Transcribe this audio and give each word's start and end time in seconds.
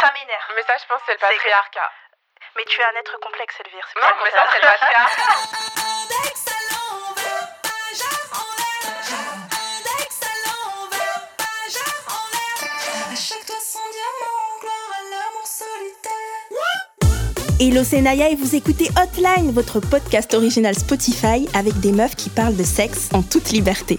Ça 0.00 0.12
m'énerve. 0.12 0.52
Mais 0.54 0.62
ça, 0.62 0.76
je 0.80 0.86
pense, 0.86 1.00
c'est 1.06 1.12
le 1.12 1.18
patriarcat. 1.18 1.90
Mais 2.56 2.64
tu 2.66 2.80
es 2.80 2.84
un 2.84 3.00
être 3.00 3.18
complexe, 3.20 3.54
Elvire. 3.64 3.88
c'est 3.92 4.00
Non, 4.00 4.08
pas 4.08 4.24
mais 4.24 4.30
ça, 4.30 4.46
c'est 4.50 4.60
le 4.60 4.66
patriarcat. 4.66 5.08
Hello, 17.60 17.82
c'est 17.82 18.00
Naya 18.00 18.28
et 18.28 18.36
vous 18.36 18.54
écoutez 18.54 18.86
Hotline, 18.96 19.50
votre 19.50 19.80
podcast 19.80 20.32
original 20.32 20.76
Spotify 20.76 21.48
avec 21.54 21.74
des 21.80 21.90
meufs 21.90 22.14
qui 22.14 22.30
parlent 22.30 22.56
de 22.56 22.62
sexe 22.62 23.08
en 23.12 23.22
toute 23.22 23.50
liberté. 23.50 23.98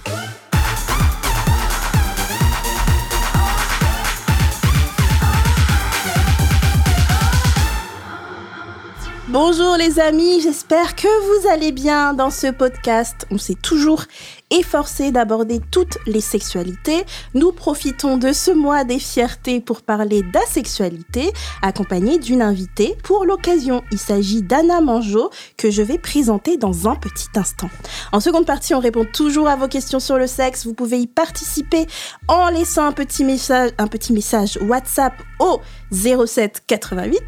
Bonjour 9.41 9.77
les 9.77 10.01
amis, 10.01 10.41
j'espère 10.41 10.97
que 10.97 11.07
vous 11.07 11.47
allez 11.47 11.71
bien 11.71 12.13
dans 12.13 12.29
ce 12.29 12.47
podcast. 12.47 13.25
On 13.31 13.37
s'est 13.37 13.55
toujours 13.55 14.03
efforcé 14.51 15.11
d'aborder 15.11 15.59
toutes 15.71 15.97
les 16.05 16.21
sexualités. 16.21 17.05
Nous 17.33 17.51
profitons 17.51 18.17
de 18.17 18.33
ce 18.33 18.51
mois 18.51 18.83
des 18.83 18.99
fiertés 18.99 19.59
pour 19.59 19.81
parler 19.81 20.23
d'asexualité, 20.23 21.31
accompagnée 21.61 22.19
d'une 22.19 22.41
invitée 22.41 22.97
pour 23.03 23.25
l'occasion. 23.25 23.83
Il 23.91 23.99
s'agit 23.99 24.41
d'Anna 24.41 24.81
Manjo, 24.81 25.29
que 25.57 25.69
je 25.69 25.81
vais 25.81 25.97
présenter 25.97 26.57
dans 26.57 26.87
un 26.87 26.95
petit 26.95 27.27
instant. 27.35 27.69
En 28.11 28.19
seconde 28.19 28.45
partie, 28.45 28.73
on 28.73 28.79
répond 28.79 29.05
toujours 29.05 29.47
à 29.47 29.55
vos 29.55 29.67
questions 29.67 29.99
sur 29.99 30.17
le 30.17 30.27
sexe. 30.27 30.65
Vous 30.65 30.73
pouvez 30.73 30.99
y 30.99 31.07
participer 31.07 31.85
en 32.27 32.49
laissant 32.49 32.85
un 32.85 32.91
petit 32.91 33.23
message, 33.23 33.71
un 33.77 33.87
petit 33.87 34.13
message 34.13 34.57
WhatsApp 34.61 35.13
au 35.39 35.59
07 35.91 36.63
88 36.67 37.21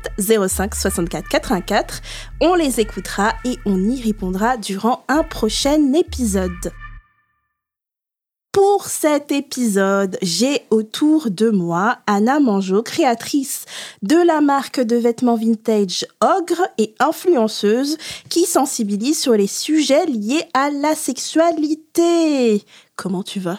05 0.47 0.75
64 0.75 1.27
84. 1.29 2.01
On 2.41 2.55
les 2.55 2.79
écoutera 2.79 3.33
et 3.45 3.57
on 3.65 3.89
y 3.89 4.01
répondra 4.01 4.57
durant 4.57 5.03
un 5.07 5.23
prochain 5.23 5.93
épisode. 5.93 6.71
Pour 8.51 8.87
cet 8.87 9.31
épisode, 9.31 10.17
j'ai 10.21 10.63
autour 10.71 11.29
de 11.31 11.49
moi 11.49 11.99
Anna 12.05 12.41
Manjo, 12.41 12.83
créatrice 12.83 13.63
de 14.01 14.17
la 14.17 14.41
marque 14.41 14.81
de 14.81 14.97
vêtements 14.97 15.37
vintage 15.37 16.05
Ogre 16.19 16.67
et 16.77 16.93
influenceuse 16.99 17.97
qui 18.27 18.45
sensibilise 18.45 19.17
sur 19.17 19.33
les 19.33 19.47
sujets 19.47 20.05
liés 20.05 20.43
à 20.53 20.69
la 20.69 20.95
sexualité. 20.95 22.63
Comment 22.97 23.23
tu 23.23 23.39
vas? 23.39 23.57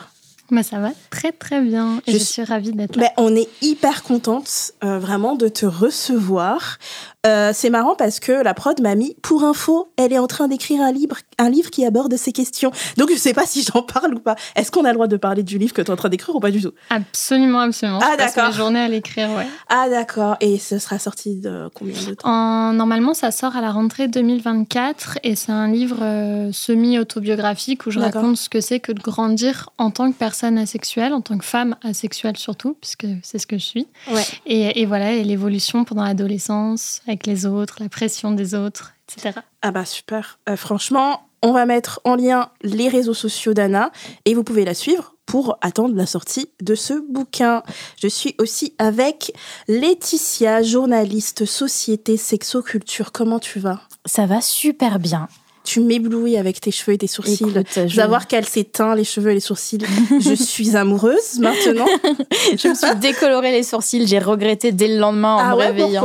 Bah, 0.51 0.63
ça 0.63 0.79
va 0.81 0.91
très 1.09 1.33
très 1.33 1.63
bien 1.63 2.03
et 2.07 2.13
Je 2.13 2.19
je, 2.19 2.23
suis- 2.25 2.45
ravie 2.45 2.73
d'être 2.73 2.97
là. 2.97 3.05
Ben, 3.17 3.25
on 3.25 3.35
est 3.35 3.49
hyper 3.63 4.03
contente 4.03 4.73
euh, 4.85 4.99
vraiment 4.99 5.35
de 5.35 5.49
te 5.49 5.65
recevoir. 5.65 6.77
Euh, 7.25 7.53
c'est 7.55 7.71
marrant 7.71 7.95
parce 7.95 8.19
que 8.19 8.33
la 8.33 8.53
prod 8.53 8.81
m'a 8.81 8.97
mis 8.97 9.15
pour 9.23 9.45
info, 9.45 9.93
elle 9.97 10.13
est 10.13 10.19
en 10.19 10.27
train 10.27 10.49
d'écrire 10.49 10.83
un 10.83 10.91
livre, 10.91 11.19
un 11.39 11.51
livre 11.51 11.71
qui 11.71 11.87
aborde 11.87 12.17
ces 12.17 12.33
questions. 12.33 12.73
Donc 12.97 13.11
je 13.13 13.17
sais 13.17 13.33
pas 13.33 13.47
si 13.47 13.63
j'en 13.63 13.85
parle 13.85 14.15
ou 14.15 14.19
pas. 14.19 14.35
Est-ce 14.57 14.73
qu'on 14.73 14.85
a 14.85 14.89
le 14.89 14.95
droit 14.95 15.07
de 15.07 15.17
parler 15.17 15.45
du 15.45 15.57
livre 15.57 15.73
que 15.73 15.83
tu 15.83 15.87
es 15.87 15.91
en 15.93 15.97
train 15.97 16.09
d'écrire 16.09 16.35
ou 16.35 16.41
pas 16.41 16.51
du 16.51 16.61
tout? 16.61 16.73
Absolument, 16.91 17.61
absolument. 17.61 18.01
Ah, 18.03 18.17
d'accord. 18.17 18.49
mes 18.49 18.53
journées 18.55 18.81
à 18.81 18.89
l'écrire, 18.89 19.31
ouais. 19.37 19.47
Ah 19.69 19.89
d'accord. 19.89 20.37
Et 20.41 20.59
ce 20.59 20.81
sera 20.81 20.99
sorti 20.99 21.37
de 21.37 21.71
combien 21.73 21.95
de 21.95 22.15
temps? 22.15 22.29
En, 22.29 22.73
normalement, 22.73 23.15
ça 23.15 23.31
sort 23.31 23.55
à 23.55 23.61
la 23.61 23.71
rentrée 23.71 24.09
2024 24.09 25.21
et 25.23 25.37
c'est 25.37 25.53
un 25.53 25.69
livre 25.69 25.99
euh, 26.03 26.51
semi-autobiographique 26.51 27.87
où 27.87 27.93
je 27.93 28.01
raconte 28.01 28.37
ce 28.37 28.49
que 28.49 28.61
c'est 28.61 28.81
que 28.81 28.91
de 28.91 29.01
grandir 29.01 29.71
en 29.79 29.93
tant 29.93 30.11
que 30.11 30.17
personne 30.17 30.59
asexuelle, 30.59 31.13
en 31.13 31.21
tant 31.21 31.39
que 31.39 31.45
femme 31.45 31.77
asexuelle 31.85 32.37
surtout, 32.37 32.77
puisque 32.81 33.07
c'est 33.23 33.39
ce 33.39 33.47
que 33.47 33.59
je 33.59 33.65
suis. 33.65 33.87
Ouais. 34.11 34.23
Et, 34.45 34.81
et 34.81 34.87
voilà, 34.87 35.13
et 35.13 35.23
l'évolution 35.23 35.85
pendant 35.85 36.03
l'adolescence, 36.03 37.01
avec 37.13 37.27
les 37.27 37.45
autres, 37.47 37.77
la 37.81 37.89
pression 37.89 38.33
des 38.33 38.55
autres, 38.55 38.95
etc. 39.09 39.41
Ah 39.61 39.71
bah 39.71 39.85
super. 39.85 40.39
Euh, 40.49 40.57
franchement, 40.57 41.29
on 41.43 41.53
va 41.53 41.67
mettre 41.67 42.01
en 42.05 42.17
lien 42.17 42.51
les 42.63 42.89
réseaux 42.89 43.15
sociaux 43.15 43.53
d'Anna 43.53 43.93
et 44.25 44.35
vous 44.35 44.43
pouvez 44.43 44.65
la 44.65 44.73
suivre 44.73 45.15
pour 45.27 45.59
attendre 45.61 45.95
la 45.95 46.07
sortie 46.07 46.51
de 46.63 46.75
ce 46.75 46.95
bouquin. 46.95 47.63
Je 48.01 48.09
suis 48.09 48.35
aussi 48.39 48.75
avec 48.79 49.33
Laetitia, 49.69 50.63
journaliste 50.63 51.45
société 51.45 52.17
sexoculture. 52.17 53.13
Comment 53.13 53.39
tu 53.39 53.61
vas? 53.61 53.81
Ça 54.07 54.27
va 54.27 54.41
super 54.41 54.99
bien. 54.99 55.29
Tu 55.65 55.81
m'éblouis 55.81 56.37
avec 56.37 56.61
tes 56.61 56.71
cheveux 56.73 56.95
et 56.95 56.99
tes 56.99 57.07
sourcils. 57.07 57.45
Écoute, 57.49 57.67
je- 57.87 57.95
Savoir 57.95 58.27
qu'elle 58.27 58.47
s'éteint 58.47 58.95
les 58.97 59.05
cheveux 59.05 59.31
et 59.31 59.35
les 59.35 59.41
sourcils. 59.41 59.79
je 60.21 60.35
suis 60.35 60.77
amoureuse 60.77 61.39
maintenant. 61.39 61.87
Je 62.57 62.69
me 62.69 62.75
suis 62.75 62.95
décoloré 62.97 63.53
les 63.53 63.63
sourcils, 63.63 64.07
j'ai 64.07 64.19
regretté 64.19 64.73
dès 64.73 64.89
le 64.89 64.99
lendemain 64.99 65.37
en 65.37 65.39
ah 65.39 65.51
me 65.53 65.57
ouais, 65.59 65.67
réveillant. 65.69 66.03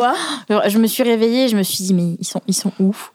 pourquoi? 0.47 0.69
Je 0.69 0.77
me 0.77 0.85
suis 0.87 1.03
réveillée 1.03 1.45
et 1.45 1.47
je 1.49 1.57
me 1.57 1.63
suis 1.63 1.83
dit, 1.83 1.93
mais 1.93 2.15
ils 2.19 2.25
sont, 2.25 2.41
ils 2.47 2.53
sont 2.53 2.71
ouf. 2.79 3.13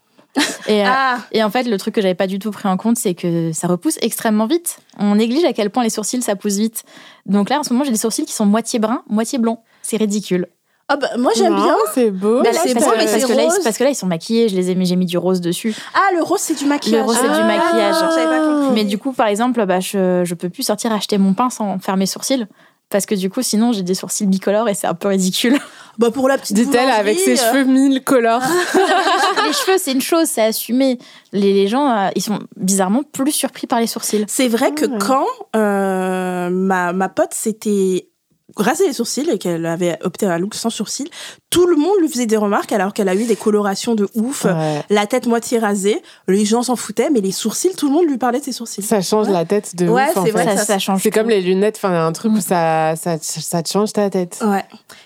Et, 0.67 0.81
euh, 0.83 0.85
Ah, 0.87 1.19
et 1.33 1.43
en 1.45 1.51
fait, 1.51 1.65
le 1.65 1.77
truc 1.79 1.95
que 1.95 2.01
j'avais 2.03 2.15
pas 2.15 2.27
du 2.27 2.39
tout 2.39 2.51
pris 2.51 2.69
en 2.69 2.77
compte, 2.77 2.97
c'est 2.97 3.15
que 3.15 3.53
ça 3.53 3.67
repousse 3.69 3.99
extrêmement 4.01 4.47
vite. 4.47 4.79
On 4.99 5.15
néglige 5.15 5.45
à 5.45 5.53
quel 5.53 5.71
point 5.71 5.85
les 5.85 5.91
sourcils, 5.91 6.23
ça 6.23 6.37
pousse 6.37 6.57
vite. 6.57 6.83
Donc 7.27 7.51
là, 7.51 7.61
en 7.61 7.63
ce 7.63 7.73
moment, 7.73 7.85
j'ai 7.85 7.91
des 7.93 7.99
sourcils 7.99 8.25
qui 8.25 8.33
sont 8.33 8.47
moitié 8.47 8.79
bruns, 8.79 9.03
moitié 9.09 9.39
blonds. 9.39 9.59
C'est 9.83 9.97
ridicule. 9.99 10.49
Ah 10.93 10.97
bah, 10.97 11.09
moi 11.19 11.33
j'aime 11.37 11.55
bien. 11.55 11.77
C'est 11.95 12.11
beau. 12.11 12.43
Parce- 12.43 12.59
c'est 12.63 12.75
parce, 12.75 12.85
beau, 12.85 12.91
que- 12.93 12.97
mais 12.99 13.05
parce 13.07 13.21
c'est 13.21 13.27
que 13.29 13.33
là, 13.33 13.43
ils- 13.43 13.47
rose. 13.47 13.61
parce 13.65 13.79
que 13.79 13.85
là, 13.85 13.91
ils 13.91 13.95
sont 13.95 14.07
maquillés, 14.07 14.49
je 14.49 14.57
les 14.57 14.71
ai 14.71 14.75
mis, 14.75 14.87
j'ai 14.87 14.97
mis 14.97 15.07
du 15.07 15.17
rose 15.19 15.41
dessus. 15.41 15.75
Ah, 15.95 16.15
le 16.17 16.23
rose 16.23 16.41
c'est 16.41 16.55
du 16.59 16.67
maquillage. 16.67 17.01
Le 17.01 17.07
rose, 17.07 17.17
c'est 17.21 17.29
du 17.29 17.35
Ah, 17.35 17.45
maquillage. 17.47 18.01
Pas. 18.01 18.71
Mais 18.75 18.85
du 18.85 18.99
coup, 18.99 19.13
par 19.13 19.27
exemple, 19.29 19.65
bah, 19.67 19.81
je, 19.81 20.23
je 20.25 20.35
peux 20.35 20.49
plus 20.49 20.63
sortir 20.65 20.93
acheter 20.93 21.19
mon 21.19 21.35
pain 21.35 21.51
sans 21.51 21.79
faire 21.79 21.97
mes 21.97 22.07
sourcils. 22.07 22.47
Parce 22.91 23.07
que 23.07 23.15
du 23.15 23.31
coup, 23.31 23.41
sinon, 23.41 23.73
j'ai 23.73 23.81
des 23.83 23.95
sourcils 23.95 24.27
bicolores 24.27 24.69
et 24.69 24.75
c'est 24.75 24.87
un 24.87 24.95
peu 24.95 25.09
ridicule. 25.09 25.59
Bah 25.99 26.11
pour 26.11 26.27
la 26.27 26.39
petite 26.39 26.57
Dit-elle 26.57 26.89
avec 26.89 27.19
ses 27.19 27.33
euh, 27.39 27.51
cheveux 27.51 27.65
mille 27.65 28.03
colores. 28.03 28.41
les 29.47 29.53
cheveux, 29.53 29.77
c'est 29.79 29.93
une 29.93 30.01
chose, 30.01 30.27
c'est 30.27 30.41
assumé. 30.43 30.99
Les, 31.33 31.53
les 31.53 31.69
gens, 31.69 31.87
euh, 31.91 32.09
ils 32.17 32.23
sont 32.23 32.39
bizarrement 32.57 33.03
plus 33.03 33.33
surpris 33.33 33.67
par 33.67 33.79
les 33.79 33.87
sourcils. 33.87 34.25
C'est 34.27 34.49
vrai 34.49 34.73
que 34.73 34.87
Ah. 34.87 34.99
quand 34.99 35.27
euh, 35.55 36.49
ma, 36.51 36.93
ma 36.95 37.09
pote 37.11 37.35
s'était 37.35 38.09
rasé 38.57 38.87
les 38.87 38.93
sourcils 38.93 39.29
et 39.31 39.39
qu'elle 39.39 39.67
avait 39.67 39.99
opté 40.03 40.27
à 40.27 40.33
un 40.35 40.39
look 40.39 40.55
sans 40.55 40.71
sourcils, 40.71 41.11
tout 41.51 41.67
le 41.67 41.77
monde 41.77 41.95
lui 42.01 42.09
faisait 42.09 42.27
des 42.27 42.37
remarques 42.37 42.73
alors 42.73 42.93
qu'elle 42.95 43.09
a 43.09 43.15
eu 43.15 43.25
des 43.25 43.37
colorations 43.37 43.95
de 43.95 44.09
ouf, 44.15 44.45
Ouais. 44.45 44.83
la 44.91 45.07
tête 45.07 45.27
moitié 45.27 45.59
rasée, 45.59 46.03
les 46.29 46.45
gens 46.45 46.63
s'en 46.63 46.77
foutaient, 46.77 47.11
mais 47.11 47.21
les 47.21 47.33
sourcils, 47.33 47.75
tout 47.77 47.87
le 47.89 47.93
monde 47.93 48.07
lui 48.07 48.19
parlait 48.19 48.41
de 48.41 48.45
ses 48.45 48.53
sourcils. 48.53 48.83
Ça 48.83 49.01
change 49.01 49.29
la 49.29 49.45
tête 49.45 49.77
de 49.77 49.89
Ouais, 49.89 50.09
ouf, 50.17 50.25
c'est 50.25 50.31
vrai 50.31 50.57
Ça, 50.57 50.65
ça 50.65 50.79
change. 50.79 51.03
C'est 51.03 51.11
comme 51.11 51.29
les 51.29 51.41
lunettes, 51.41 51.77
enfin, 51.77 52.07
un 52.07 52.13
truc 52.13 52.33
où 52.33 52.41
ça, 52.41 52.95
ça, 52.97 53.17
ça 53.21 53.63
te 53.63 53.69
change 53.71 53.93
ta 53.93 54.09
tête. 54.11 54.39
Ouais. 54.45 54.65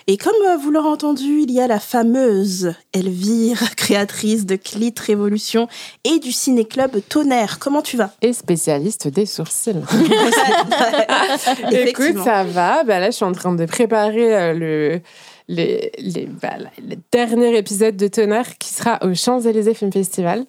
Et 0.08 0.18
comme 0.18 0.36
euh, 0.48 0.56
vous 0.56 0.70
l'aurez 0.70 0.88
entendu, 0.88 1.40
il 1.40 1.50
y 1.50 1.60
a 1.60 1.66
la 1.66 1.80
fameuse 1.80 2.74
Elvire, 2.92 3.74
créatrice 3.76 4.46
de 4.46 4.54
Clit 4.54 4.94
Révolution 5.04 5.66
et 6.04 6.20
du 6.20 6.30
ciné-club 6.30 7.00
Tonnerre. 7.08 7.58
Comment 7.58 7.82
tu 7.82 7.96
vas? 7.96 8.12
Et 8.22 8.32
spécialiste 8.32 9.08
des 9.08 9.26
sourcils. 9.26 9.72
Écoute, 11.72 12.22
ça 12.22 12.44
va. 12.44 12.84
Bah 12.84 13.00
là, 13.00 13.06
je 13.06 13.16
suis 13.16 13.24
en 13.24 13.32
train 13.32 13.52
de 13.52 13.66
préparer 13.66 14.32
euh, 14.36 14.52
le, 14.54 15.00
les, 15.48 15.90
les, 15.98 16.28
bah, 16.40 16.54
le 16.78 16.94
dernier 17.10 17.58
épisode 17.58 17.96
de 17.96 18.06
Tonnerre 18.06 18.58
qui 18.58 18.72
sera 18.72 19.00
au 19.02 19.12
Champs-Élysées 19.12 19.74
Film 19.74 19.92
Festival. 19.92 20.44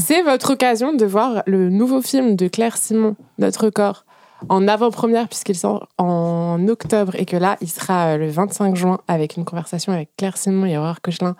C'est 0.00 0.22
votre 0.22 0.54
occasion 0.54 0.92
de 0.92 1.06
voir 1.06 1.44
le 1.46 1.68
nouveau 1.70 2.02
film 2.02 2.34
de 2.34 2.48
Claire 2.48 2.76
Simon, 2.76 3.14
Notre 3.38 3.70
corps, 3.70 4.04
en 4.48 4.68
avant-première, 4.68 5.28
puisqu'il 5.28 5.56
sort 5.56 5.88
en 5.98 6.66
octobre 6.68 7.14
et 7.16 7.24
que 7.24 7.36
là, 7.36 7.56
il 7.60 7.68
sera 7.68 8.14
euh, 8.14 8.16
le 8.18 8.28
25 8.28 8.76
juin 8.76 8.98
avec 9.08 9.36
une 9.36 9.44
conversation 9.44 9.92
avec 9.92 10.10
Claire 10.16 10.36
Simon 10.36 10.66
et 10.66 10.78
Aurore 10.78 11.00
Cochelin. 11.00 11.36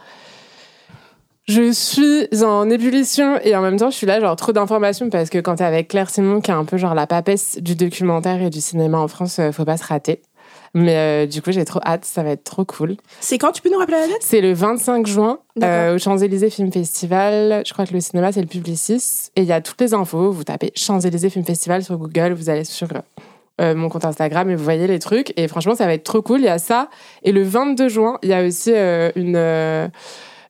Je 1.46 1.72
suis 1.72 2.28
en 2.44 2.68
ébullition 2.68 3.40
et 3.42 3.56
en 3.56 3.62
même 3.62 3.78
temps, 3.78 3.90
je 3.90 3.96
suis 3.96 4.06
là, 4.06 4.20
genre, 4.20 4.36
trop 4.36 4.52
d'informations 4.52 5.08
parce 5.08 5.30
que 5.30 5.38
quand 5.38 5.56
t'es 5.56 5.64
avec 5.64 5.88
Claire 5.88 6.10
Simon, 6.10 6.42
qui 6.42 6.50
est 6.50 6.54
un 6.54 6.66
peu 6.66 6.76
genre 6.76 6.94
la 6.94 7.06
papesse 7.06 7.58
du 7.62 7.74
documentaire 7.74 8.42
et 8.42 8.50
du 8.50 8.60
cinéma 8.60 8.98
en 8.98 9.08
France, 9.08 9.38
euh, 9.38 9.50
faut 9.50 9.64
pas 9.64 9.78
se 9.78 9.86
rater. 9.86 10.20
Mais 10.74 10.96
euh, 10.96 11.26
du 11.26 11.42
coup, 11.42 11.52
j'ai 11.52 11.64
trop 11.64 11.80
hâte, 11.84 12.04
ça 12.04 12.22
va 12.22 12.30
être 12.30 12.44
trop 12.44 12.64
cool. 12.64 12.96
C'est 13.20 13.38
quand 13.38 13.52
tu 13.52 13.62
peux 13.62 13.70
nous 13.70 13.78
rappeler 13.78 13.98
la 13.98 14.08
date? 14.08 14.18
C'est 14.20 14.40
le 14.40 14.52
25 14.52 15.06
juin 15.06 15.38
euh, 15.62 15.94
au 15.94 15.98
Champs-Élysées 15.98 16.50
Film 16.50 16.72
Festival. 16.72 17.62
Je 17.66 17.72
crois 17.72 17.86
que 17.86 17.94
le 17.94 18.00
cinéma, 18.00 18.32
c'est 18.32 18.40
le 18.40 18.46
Publicis. 18.46 19.30
Et 19.36 19.42
il 19.42 19.46
y 19.46 19.52
a 19.52 19.60
toutes 19.60 19.80
les 19.80 19.94
infos. 19.94 20.30
Vous 20.30 20.44
tapez 20.44 20.72
Champs-Élysées 20.74 21.30
Film 21.30 21.44
Festival 21.44 21.82
sur 21.82 21.96
Google, 21.96 22.32
vous 22.32 22.50
allez 22.50 22.64
sur 22.64 22.88
euh, 23.60 23.74
mon 23.74 23.88
compte 23.88 24.04
Instagram 24.04 24.48
et 24.50 24.54
vous 24.54 24.62
voyez 24.62 24.86
les 24.86 25.00
trucs. 25.00 25.32
Et 25.36 25.48
franchement, 25.48 25.74
ça 25.74 25.86
va 25.86 25.94
être 25.94 26.04
trop 26.04 26.22
cool. 26.22 26.40
Il 26.40 26.44
y 26.44 26.48
a 26.48 26.58
ça. 26.58 26.88
Et 27.24 27.32
le 27.32 27.42
22 27.42 27.88
juin, 27.88 28.18
il 28.22 28.28
y 28.28 28.34
a 28.34 28.44
aussi 28.44 28.72
euh, 28.72 29.10
une. 29.16 29.90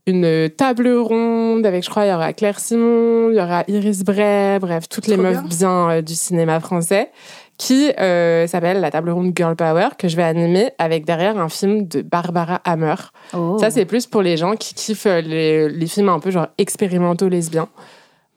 une 0.06 0.50
table 0.50 0.88
ronde 0.88 1.64
avec, 1.66 1.84
je 1.84 1.90
crois, 1.90 2.06
il 2.06 2.10
y 2.10 2.12
aura 2.12 2.32
Claire 2.32 2.58
Simon, 2.58 3.30
il 3.30 3.36
y 3.36 3.40
aura 3.40 3.64
Iris 3.68 4.04
Bray, 4.04 4.58
bref, 4.58 4.88
toutes 4.88 5.06
les 5.06 5.18
meufs 5.18 5.44
bien, 5.44 5.90
euh, 5.90 6.02
du 6.02 6.14
cinéma 6.14 6.60
français, 6.60 7.10
qui 7.58 7.90
euh, 7.98 8.46
s'appelle 8.46 8.80
la 8.80 8.90
table 8.90 9.10
ronde 9.10 9.32
Girl 9.36 9.56
Power, 9.56 9.88
que 9.98 10.08
je 10.08 10.16
vais 10.16 10.22
animer 10.22 10.70
avec 10.78 11.04
derrière 11.04 11.36
un 11.38 11.48
film 11.48 11.88
de 11.88 12.02
Barbara 12.02 12.60
Hammer. 12.64 12.94
Oh. 13.34 13.58
Ça, 13.60 13.70
c'est 13.70 13.84
plus 13.84 14.06
pour 14.06 14.22
les 14.22 14.36
gens 14.36 14.54
qui 14.54 14.74
kiffent 14.74 15.06
euh, 15.06 15.20
les, 15.20 15.68
les 15.68 15.86
films 15.88 16.08
un 16.08 16.20
peu 16.20 16.30
genre 16.30 16.46
expérimentaux 16.56 17.28
lesbiens. 17.28 17.68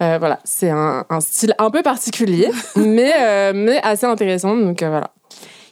Euh, 0.02 0.18
voilà, 0.18 0.40
c'est 0.44 0.72
un, 0.72 1.06
un 1.10 1.22
style 1.22 1.54
un 1.60 1.70
peu 1.70 1.84
particulier, 1.84 2.50
mais, 2.76 3.14
euh, 3.22 3.52
mais 3.54 3.80
assez 3.84 4.08
intéressant. 4.08 4.58
Donc 4.58 4.80
voilà. 4.82 5.12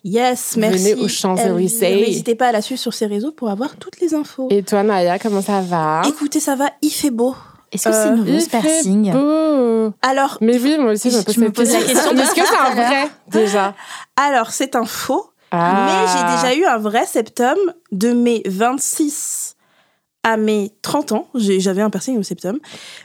Yes, 0.03 0.55
merci. 0.55 0.93
Venez 0.93 1.01
aux 1.01 1.07
Champs-Élysées. 1.07 2.05
N'hésitez 2.05 2.35
pas 2.35 2.49
à 2.49 2.51
la 2.51 2.61
suivre 2.61 2.79
sur 2.79 2.93
ses 2.93 3.07
réseaux 3.07 3.31
pour 3.31 3.49
avoir 3.49 3.75
toutes 3.77 3.99
les 3.99 4.13
infos. 4.13 4.47
Et 4.51 4.61
toi, 4.63 4.83
Naya, 4.83 5.17
comment 5.19 5.41
ça 5.41 5.61
va? 5.61 6.03
Écoutez, 6.07 6.39
ça 6.39 6.55
va, 6.55 6.69
il 6.81 6.91
fait 6.91 7.09
beau. 7.09 7.35
Est-ce 7.71 7.89
que 7.89 7.93
c'est 7.93 8.09
Euh, 8.09 8.15
rose 8.33 8.47
fait 8.47 8.59
piercing 8.61 9.11
beau. 9.11 9.93
Alors, 10.01 10.37
Mais 10.41 10.59
oui, 10.59 10.77
moi 10.79 10.91
aussi, 10.93 11.09
je 11.11 11.17
me 11.17 11.21
Je 11.21 11.25
pose, 11.25 11.37
me 11.37 11.45
cette 11.45 11.55
pose 11.55 11.71
la 11.71 11.79
question 11.83 12.11
Est-ce 12.11 12.33
que 12.35 12.41
c'est 12.47 12.57
un 12.57 12.73
vrai, 12.75 13.09
déjà 13.27 13.75
alors 14.15 14.51
c'est 14.51 14.75
un 14.75 14.85
faux, 14.85 15.31
Ah. 15.51 15.85
mais 15.85 16.07
j'ai 16.11 16.35
déjà 16.35 16.55
eu 16.61 16.65
un 16.65 16.77
vrai 16.77 17.05
septum 17.05 17.57
de 17.91 18.11
mes 18.13 18.41
26 18.45 19.55
à 20.23 20.35
mes 20.35 20.71
30 20.81 21.13
ans. 21.13 21.27
J'avais 21.33 21.81
un 21.81 21.89
piercing 21.89 22.17
au 22.19 22.23
septum. 22.23 22.59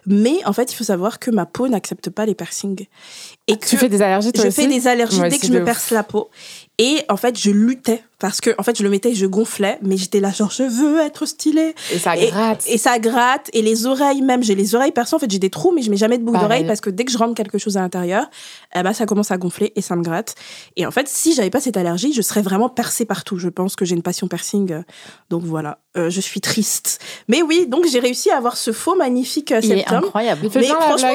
Mais 0.07 0.45
en 0.47 0.53
fait, 0.53 0.73
il 0.73 0.75
faut 0.75 0.83
savoir 0.85 1.21
que 1.21 1.31
ma 1.31 1.47
peau 1.47 1.69
n'accepte 1.69 2.11
pas 2.11 2.27
les 2.27 2.35
piercings. 2.35 2.87
Et 3.47 3.59
que 3.59 3.67
Tu 3.67 3.77
fais 3.77 3.91
des 3.91 4.01
allergies, 4.01 4.33
toi 4.33 4.45
je 4.45 4.49
aussi 4.49 4.63
fais 4.63 4.67
des 4.69 4.87
allergies 4.87 5.21
dès 5.29 5.39
que 5.39 5.47
je 5.47 5.53
me 5.53 5.59
ouf. 5.59 5.65
perce 5.67 5.91
la 5.91 6.03
peau. 6.03 6.31
Et 6.79 7.03
en 7.11 7.17
fait, 7.19 7.39
je 7.39 7.51
luttais 7.51 8.03
parce 8.19 8.41
que 8.41 8.51
en 8.59 8.63
fait, 8.63 8.77
je 8.79 8.83
le 8.83 8.89
mettais 8.89 9.11
et 9.11 9.15
je 9.15 9.27
gonflais, 9.27 9.79
mais 9.83 9.97
j'étais 9.99 10.19
là 10.19 10.33
genre 10.33 10.51
je 10.51 10.63
veux 10.63 11.01
être 11.03 11.27
stylée. 11.27 11.75
Et 11.93 11.99
ça 11.99 12.17
Et- 12.17 12.29
gratte. 12.31 12.65
Et 12.67 12.79
ça 12.79 12.99
gratte 12.99 13.51
et 13.53 13.61
les 13.61 13.85
oreilles 13.87 14.23
même, 14.23 14.43
j'ai 14.43 14.55
les 14.55 14.75
oreilles 14.75 14.93
percées 14.93 15.15
en 15.15 15.19
fait, 15.19 15.31
j'ai 15.31 15.39
des 15.39 15.51
trous 15.51 15.73
mais 15.73 15.83
je 15.83 15.91
mets 15.91 15.99
jamais 15.99 16.17
de 16.17 16.25
boucle 16.25 16.37
Pareil. 16.39 16.49
d'oreille 16.49 16.67
parce 16.67 16.81
que 16.81 16.89
dès 16.89 17.05
que 17.05 17.13
je 17.13 17.19
rentre 17.19 17.35
quelque 17.35 17.59
chose 17.59 17.77
à 17.77 17.81
l'intérieur, 17.81 18.29
eh 18.75 18.83
ben 18.83 18.95
ça 18.95 19.05
commence 19.05 19.31
à 19.31 19.37
gonfler 19.37 19.73
et 19.77 19.83
ça 19.83 19.95
me 19.95 20.03
gratte. 20.03 20.35
Et 20.77 20.87
en 20.87 20.91
fait, 20.91 21.07
si 21.07 21.35
j'avais 21.35 21.51
pas 21.51 21.61
cette 21.61 21.77
allergie, 21.77 22.15
je 22.15 22.23
serais 22.23 22.43
vraiment 22.43 22.71
percée 22.71 23.05
partout. 23.05 23.39
Je 23.39 23.51
pense 23.51 23.77
que 23.77 23.85
j'ai 23.85 23.95
une 23.95 24.03
passion 24.03 24.27
piercing 24.27 24.73
euh, 24.73 24.83
donc 25.29 25.43
voilà, 25.45 25.79
Euh, 25.99 26.09
je 26.09 26.21
suis 26.23 26.41
triste. 26.41 26.99
Mais 27.29 27.43
oui, 27.43 27.67
donc 27.69 27.85
j'ai 27.93 28.01
réussi 28.01 28.31
à 28.31 28.39
avoir 28.39 28.57
ce 28.57 28.73
faux 28.73 28.97
magnifique 28.97 29.53
euh, 29.53 29.61
Il 29.63 29.71
est 29.73 29.87
incroyable. 29.93 30.41
Mais 30.55 30.63
franchement. 30.65 31.09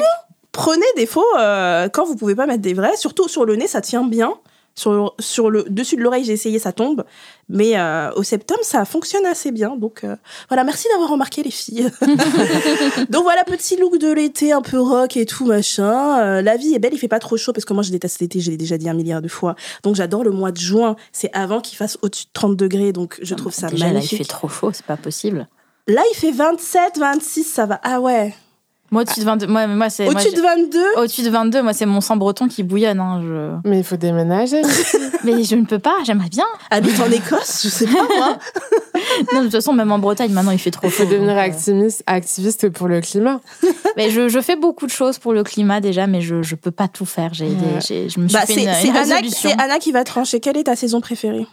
Prenez 0.52 0.86
des 0.96 1.06
faux 1.06 1.24
euh, 1.38 1.88
quand 1.88 2.04
vous 2.04 2.16
pouvez 2.16 2.34
pas 2.34 2.46
mettre 2.46 2.62
des 2.62 2.74
vrais, 2.74 2.96
surtout 2.96 3.28
sur 3.28 3.44
le 3.44 3.56
nez, 3.56 3.66
ça 3.66 3.80
tient 3.80 4.04
bien. 4.04 4.34
Sur, 4.76 5.14
sur 5.18 5.50
le 5.50 5.64
dessus 5.64 5.96
de 5.96 6.00
l'oreille, 6.00 6.24
j'ai 6.24 6.32
essayé, 6.32 6.58
ça 6.60 6.72
tombe. 6.72 7.04
Mais 7.48 7.76
euh, 7.76 8.10
au 8.12 8.22
septum, 8.22 8.56
ça 8.62 8.84
fonctionne 8.84 9.26
assez 9.26 9.50
bien. 9.50 9.76
Donc 9.76 10.04
euh, 10.04 10.16
voilà, 10.48 10.62
merci 10.64 10.86
d'avoir 10.92 11.10
remarqué 11.10 11.42
les 11.42 11.50
filles. 11.50 11.90
donc 13.10 13.24
voilà, 13.24 13.44
petit 13.44 13.76
look 13.76 13.98
de 13.98 14.10
l'été, 14.12 14.52
un 14.52 14.62
peu 14.62 14.80
rock 14.80 15.16
et 15.16 15.26
tout, 15.26 15.44
machin. 15.44 16.20
Euh, 16.20 16.40
la 16.40 16.56
vie 16.56 16.72
est 16.74 16.78
belle, 16.78 16.94
il 16.94 16.98
fait 16.98 17.08
pas 17.08 17.18
trop 17.18 17.36
chaud 17.36 17.52
parce 17.52 17.64
que 17.64 17.72
moi 17.74 17.82
je 17.82 17.90
déteste 17.90 18.20
l'été, 18.20 18.40
je 18.40 18.50
l'ai 18.52 18.56
déjà 18.56 18.78
dit 18.78 18.88
un 18.88 18.94
milliard 18.94 19.20
de 19.20 19.28
fois. 19.28 19.54
Donc 19.82 19.96
j'adore 19.96 20.22
le 20.24 20.30
mois 20.30 20.52
de 20.52 20.58
juin, 20.58 20.96
c'est 21.12 21.30
avant 21.34 21.60
qu'il 21.60 21.76
fasse 21.76 21.98
au-dessus 22.02 22.26
de 22.26 22.30
30 22.32 22.56
degrés, 22.56 22.92
donc 22.92 23.18
je 23.22 23.34
trouve 23.34 23.52
ça 23.52 23.68
Déjà, 23.68 23.86
là, 23.86 23.90
il 23.90 23.94
magnifique. 23.94 24.18
fait 24.18 24.24
trop 24.24 24.48
chaud, 24.48 24.70
c'est 24.72 24.86
pas 24.86 24.96
possible. 24.96 25.48
Là, 25.88 26.02
il 26.12 26.16
fait 26.16 26.30
27, 26.32 26.96
26, 26.96 27.42
ça 27.44 27.66
va. 27.66 27.80
Ah 27.82 28.00
ouais. 28.00 28.34
Moi, 28.90 29.02
au-dessus 29.02 29.20
de 29.20 29.24
22, 29.24 29.46
moi, 29.46 29.66
moi, 29.68 29.88
c'est. 29.88 30.08
Au-dessus 30.08 30.34
de 30.34 30.40
22, 30.40 30.78
Au-dessus 30.96 31.22
de 31.22 31.30
22, 31.30 31.62
moi, 31.62 31.72
c'est 31.72 31.86
mon 31.86 32.00
sang 32.00 32.16
breton 32.16 32.48
qui 32.48 32.62
bouillonne. 32.64 32.98
hein, 32.98 33.20
je- 33.22 33.68
Mais 33.68 33.78
il 33.78 33.84
faut 33.84 33.96
déménager. 33.96 34.62
Mais 35.24 35.44
je 35.44 35.54
ne 35.54 35.64
peux 35.64 35.78
pas, 35.78 35.94
j'aimerais 36.04 36.28
bien. 36.28 36.46
habite 36.70 36.98
en 37.00 37.10
Écosse, 37.10 37.60
je 37.64 37.68
sais 37.68 37.86
pas 37.86 38.06
moi. 38.16 38.38
Non, 39.32 39.40
de 39.40 39.44
toute 39.44 39.52
façon, 39.52 39.72
même 39.72 39.90
en 39.92 39.98
Bretagne, 39.98 40.30
maintenant, 40.32 40.50
il 40.52 40.58
fait 40.58 40.70
trop 40.70 40.86
Il 40.86 40.90
faut 40.90 41.04
devenir 41.04 41.28
donc, 41.34 41.36
euh, 41.38 41.40
activiste, 41.40 42.02
activiste 42.06 42.68
pour 42.70 42.86
le 42.88 43.00
climat. 43.00 43.40
Mais 43.96 44.10
je, 44.10 44.28
je 44.28 44.40
fais 44.40 44.56
beaucoup 44.56 44.86
de 44.86 44.90
choses 44.90 45.18
pour 45.18 45.32
le 45.32 45.42
climat 45.42 45.80
déjà, 45.80 46.06
mais 46.06 46.20
je 46.20 46.36
ne 46.36 46.54
peux 46.54 46.70
pas 46.70 46.86
tout 46.88 47.04
faire. 47.06 47.34
J'ai 47.34 47.46
Ouais. 47.46 47.50
des- 47.50 47.80
j'ai- 47.80 48.08
je 48.08 48.20
me 48.20 48.28
suis 48.28 48.34
Bah, 48.38 48.46
fait 48.46 48.54
c'est 48.54 48.62
une, 48.64 48.72
c'est 48.74 48.88
une 48.88 48.96
Anna, 48.96 49.16
résolution. 49.16 49.50
c'est 49.50 49.60
Anna 49.60 49.78
qui 49.78 49.90
va 49.92 50.04
trancher. 50.04 50.38
Quelle 50.40 50.56
est 50.56 50.64
ta 50.64 50.76
saison 50.76 51.00
préférée? 51.00 51.46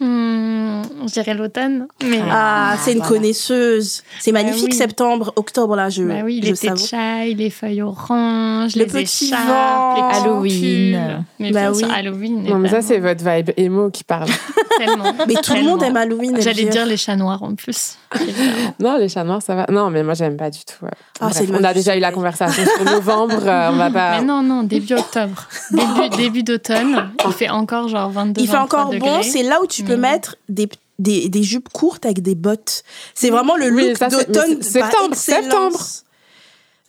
Hmm, 0.00 0.82
je 1.06 1.12
dirais 1.12 1.34
l'automne. 1.34 1.86
Mais 2.04 2.20
Ah, 2.30 2.74
c'est 2.80 2.92
une 2.92 2.98
voilà. 2.98 3.14
connaisseuse. 3.14 4.02
C'est 4.20 4.32
magnifique, 4.32 4.68
oui. 4.70 4.76
septembre, 4.76 5.32
octobre, 5.36 5.76
là, 5.76 5.88
je, 5.90 6.02
bah 6.02 6.14
oui, 6.24 6.40
je 6.42 6.50
les 6.50 6.56
thés 6.56 6.70
de 6.70 6.76
savoure. 6.76 6.86
chai, 7.00 7.34
les 7.34 7.50
feuilles 7.50 7.82
oranges, 7.82 8.74
Le 8.74 8.80
les 8.80 8.86
petit 8.86 9.26
écharpes, 9.26 9.46
vent. 9.46 9.94
les 9.96 10.02
petits 10.02 10.20
Halloween. 10.26 11.24
Mais 11.38 11.50
Bah 11.52 11.70
oui. 11.72 11.84
Halloween. 11.92 12.42
Non, 12.44 12.58
mais 12.58 12.68
ça, 12.68 12.82
c'est 12.82 12.98
votre 12.98 13.24
vibe 13.28 13.50
emo 13.56 13.90
qui 13.90 14.04
parle. 14.04 14.28
Tellement. 14.78 15.12
Mais 15.28 15.34
tout 15.34 15.52
le 15.54 15.62
monde 15.64 15.82
aime 15.82 15.96
Halloween. 15.98 16.40
J'allais 16.40 16.64
dire 16.64 16.86
les 16.86 16.96
chats 16.96 17.14
noirs 17.14 17.42
en 17.42 17.54
plus. 17.54 17.98
non, 18.80 18.96
les 18.96 19.08
chats 19.10 19.22
noirs, 19.22 19.42
ça 19.42 19.54
va. 19.54 19.66
Non, 19.70 19.90
mais 19.90 20.02
moi, 20.02 20.14
j'aime 20.14 20.36
pas 20.38 20.48
du 20.50 20.60
tout. 20.60 20.86
Ah, 21.20 21.28
Bref, 21.28 21.42
on 21.52 21.62
a 21.62 21.74
déjà 21.74 21.94
eu 21.94 22.00
la 22.00 22.10
conversation 22.10 22.62
sur 22.64 22.84
novembre. 22.84 23.42
euh, 23.46 23.70
on 23.70 23.76
va 23.76 23.90
pas. 23.90 24.18
Mais 24.20 24.24
non, 24.26 24.42
non, 24.42 24.62
début 24.62 24.94
octobre. 24.94 25.46
Début, 25.70 26.08
début 26.16 26.42
d'automne. 26.42 27.10
Il 27.26 27.32
fait 27.32 27.50
encore 27.50 27.88
genre 27.88 28.08
22 28.10 28.40
Il 28.40 28.46
fait 28.48 28.56
23 28.56 28.80
encore 28.80 28.94
bon, 28.98 29.22
c'est 29.22 29.42
là 29.42 29.58
où 29.62 29.66
tu 29.66 29.81
peux 29.82 29.96
Mais- 29.96 30.12
mettre 30.12 30.36
des, 30.48 30.68
des, 30.98 31.28
des 31.28 31.42
jupes 31.42 31.68
courtes 31.68 32.04
avec 32.06 32.22
des 32.22 32.34
bottes. 32.34 32.82
C'est 33.14 33.30
vraiment 33.30 33.56
le 33.56 33.70
Oui, 33.70 33.88
look 33.90 34.10
d'automne. 34.10 34.62
septembre. 34.62 35.78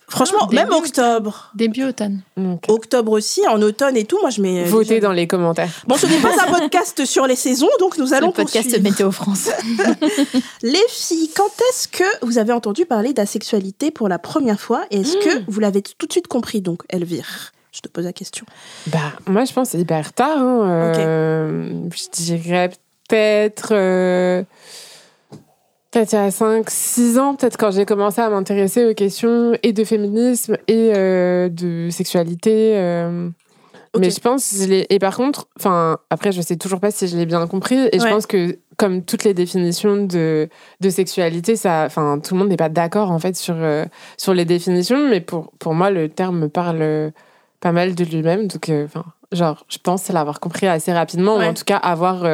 Franchement, 0.06 0.46
même 0.52 0.66
début 0.68 0.76
octobre. 0.76 1.50
Début 1.54 1.84
automne. 1.84 2.20
Octobre 2.68 3.12
aussi, 3.12 3.40
en 3.48 3.60
automne 3.62 3.96
et 3.96 4.04
tout, 4.04 4.18
moi 4.20 4.28
je 4.28 4.42
mets. 4.42 4.64
votez 4.64 4.96
déjà- 4.96 5.00
dans 5.08 5.12
les 5.12 5.26
commentaires. 5.26 5.70
Bon, 5.88 5.96
ce 5.96 6.06
n'est 6.06 6.18
pas 6.20 6.28
un 6.46 6.52
podcast 6.52 7.04
sur 7.06 7.26
les 7.26 7.36
saisons, 7.36 7.70
donc 7.80 7.96
nous 7.96 8.12
allons 8.12 8.26
le 8.28 8.32
podcast 8.34 8.64
poursuivre. 8.68 8.82
Météo 8.90 9.10
France. 9.10 9.48
Les 10.62 10.84
filles, 10.90 11.30
quand 11.34 11.48
est-ce 11.70 11.88
que 11.88 12.04
vous 12.24 12.36
avez 12.36 12.52
entendu 12.52 12.84
parler 12.84 13.14
d'asexualité 13.14 13.90
pour 13.90 14.08
la 14.10 14.18
première 14.18 14.60
fois 14.60 14.84
et 14.90 15.00
est-ce 15.00 15.16
que 15.16 15.38
Hmm. 15.38 15.44
vous 15.48 15.60
l'avez 15.60 15.80
tout 15.80 16.06
de 16.06 16.12
suite 16.12 16.28
compris 16.28 16.60
Donc, 16.60 16.82
Elvire, 16.90 17.52
je 17.72 17.80
te 17.80 17.88
pose 17.88 18.04
la 18.04 18.12
question. 18.12 18.44
Bah, 18.88 18.98
moi, 19.26 19.46
je 19.46 19.54
pense 19.54 19.68
que 19.68 19.72
c'est 19.72 19.80
hyper 19.80 20.12
tard. 20.12 20.38
hein. 20.38 20.92
Euh, 20.98 21.72
Je 21.94 22.22
dirais 22.22 22.70
peut-être. 23.08 23.68
euh, 23.72 24.42
Peut-être 25.90 26.10
il 26.12 26.16
y 26.16 26.18
a 26.18 26.30
5, 26.32 26.68
6 26.70 27.18
ans, 27.20 27.36
peut-être 27.36 27.56
quand 27.56 27.70
j'ai 27.70 27.84
commencé 27.86 28.20
à 28.20 28.28
m'intéresser 28.28 28.84
aux 28.84 28.94
questions 28.94 29.52
et 29.62 29.72
de 29.72 29.84
féminisme 29.84 30.56
et 30.66 30.90
euh, 30.96 31.48
de 31.48 31.88
sexualité. 31.90 32.72
euh. 32.76 33.28
Mais 33.96 34.10
je 34.10 34.18
pense, 34.18 34.50
que 34.50 34.56
je 34.56 34.64
l'ai- 34.68 34.86
et 34.90 34.98
par 34.98 35.16
contre, 35.16 35.46
enfin, 35.56 35.98
après, 36.10 36.32
je 36.32 36.40
sais 36.40 36.56
toujours 36.56 36.80
pas 36.80 36.90
si 36.90 37.06
je 37.06 37.16
l'ai 37.16 37.26
bien 37.26 37.46
compris. 37.46 37.78
Et 37.92 38.00
je 38.00 38.08
pense 38.08 38.26
que, 38.26 38.58
comme 38.76 39.04
toutes 39.04 39.22
les 39.22 39.34
définitions 39.34 40.04
de, 40.04 40.48
de 40.80 40.90
sexualité, 40.90 41.54
ça, 41.54 41.84
enfin, 41.86 42.18
tout 42.18 42.34
le 42.34 42.40
monde 42.40 42.48
n'est 42.48 42.56
pas 42.56 42.68
d'accord 42.68 43.12
en 43.12 43.20
fait 43.20 43.36
sur, 43.36 43.54
euh, 43.56 43.84
sur 44.16 44.34
les 44.34 44.44
définitions. 44.44 45.08
Mais 45.08 45.20
pour, 45.20 45.52
pour 45.60 45.74
moi, 45.74 45.90
le 45.92 46.08
terme 46.08 46.40
me 46.40 46.48
parle 46.48 47.12
pas 47.60 47.70
mal 47.70 47.94
de 47.94 48.02
lui-même. 48.04 48.48
Donc, 48.48 48.68
enfin, 48.68 49.04
genre, 49.30 49.64
je 49.68 49.78
pense 49.78 50.08
l'avoir 50.08 50.40
compris 50.40 50.66
assez 50.66 50.92
rapidement, 50.92 51.36
Ouais. 51.36 51.46
ou 51.46 51.50
en 51.50 51.54
tout 51.54 51.62
cas 51.64 51.76
avoir 51.76 52.24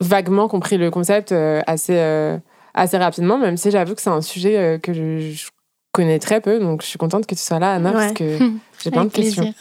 vaguement 0.00 0.48
compris 0.48 0.76
le 0.78 0.90
concept 0.90 1.32
euh, 1.32 1.60
assez, 1.66 1.96
euh, 1.96 2.36
assez 2.74 2.96
rapidement, 2.98 3.38
même 3.38 3.56
si 3.56 3.70
j'avoue 3.70 3.94
que 3.94 4.02
c'est 4.02 4.10
un 4.10 4.22
sujet 4.22 4.56
euh, 4.58 4.78
que 4.78 4.92
je, 4.92 5.32
je 5.32 5.48
connais 5.92 6.18
très 6.18 6.40
peu. 6.40 6.58
Donc, 6.60 6.82
je 6.82 6.86
suis 6.86 6.98
contente 6.98 7.26
que 7.26 7.34
tu 7.34 7.40
sois 7.42 7.58
là, 7.58 7.72
Anna, 7.74 7.90
Ouais. 7.90 7.96
parce 7.96 8.12
que 8.12 8.38
j'ai 8.82 8.90
plein 8.90 9.04
de 9.04 9.10
questions. 9.10 9.52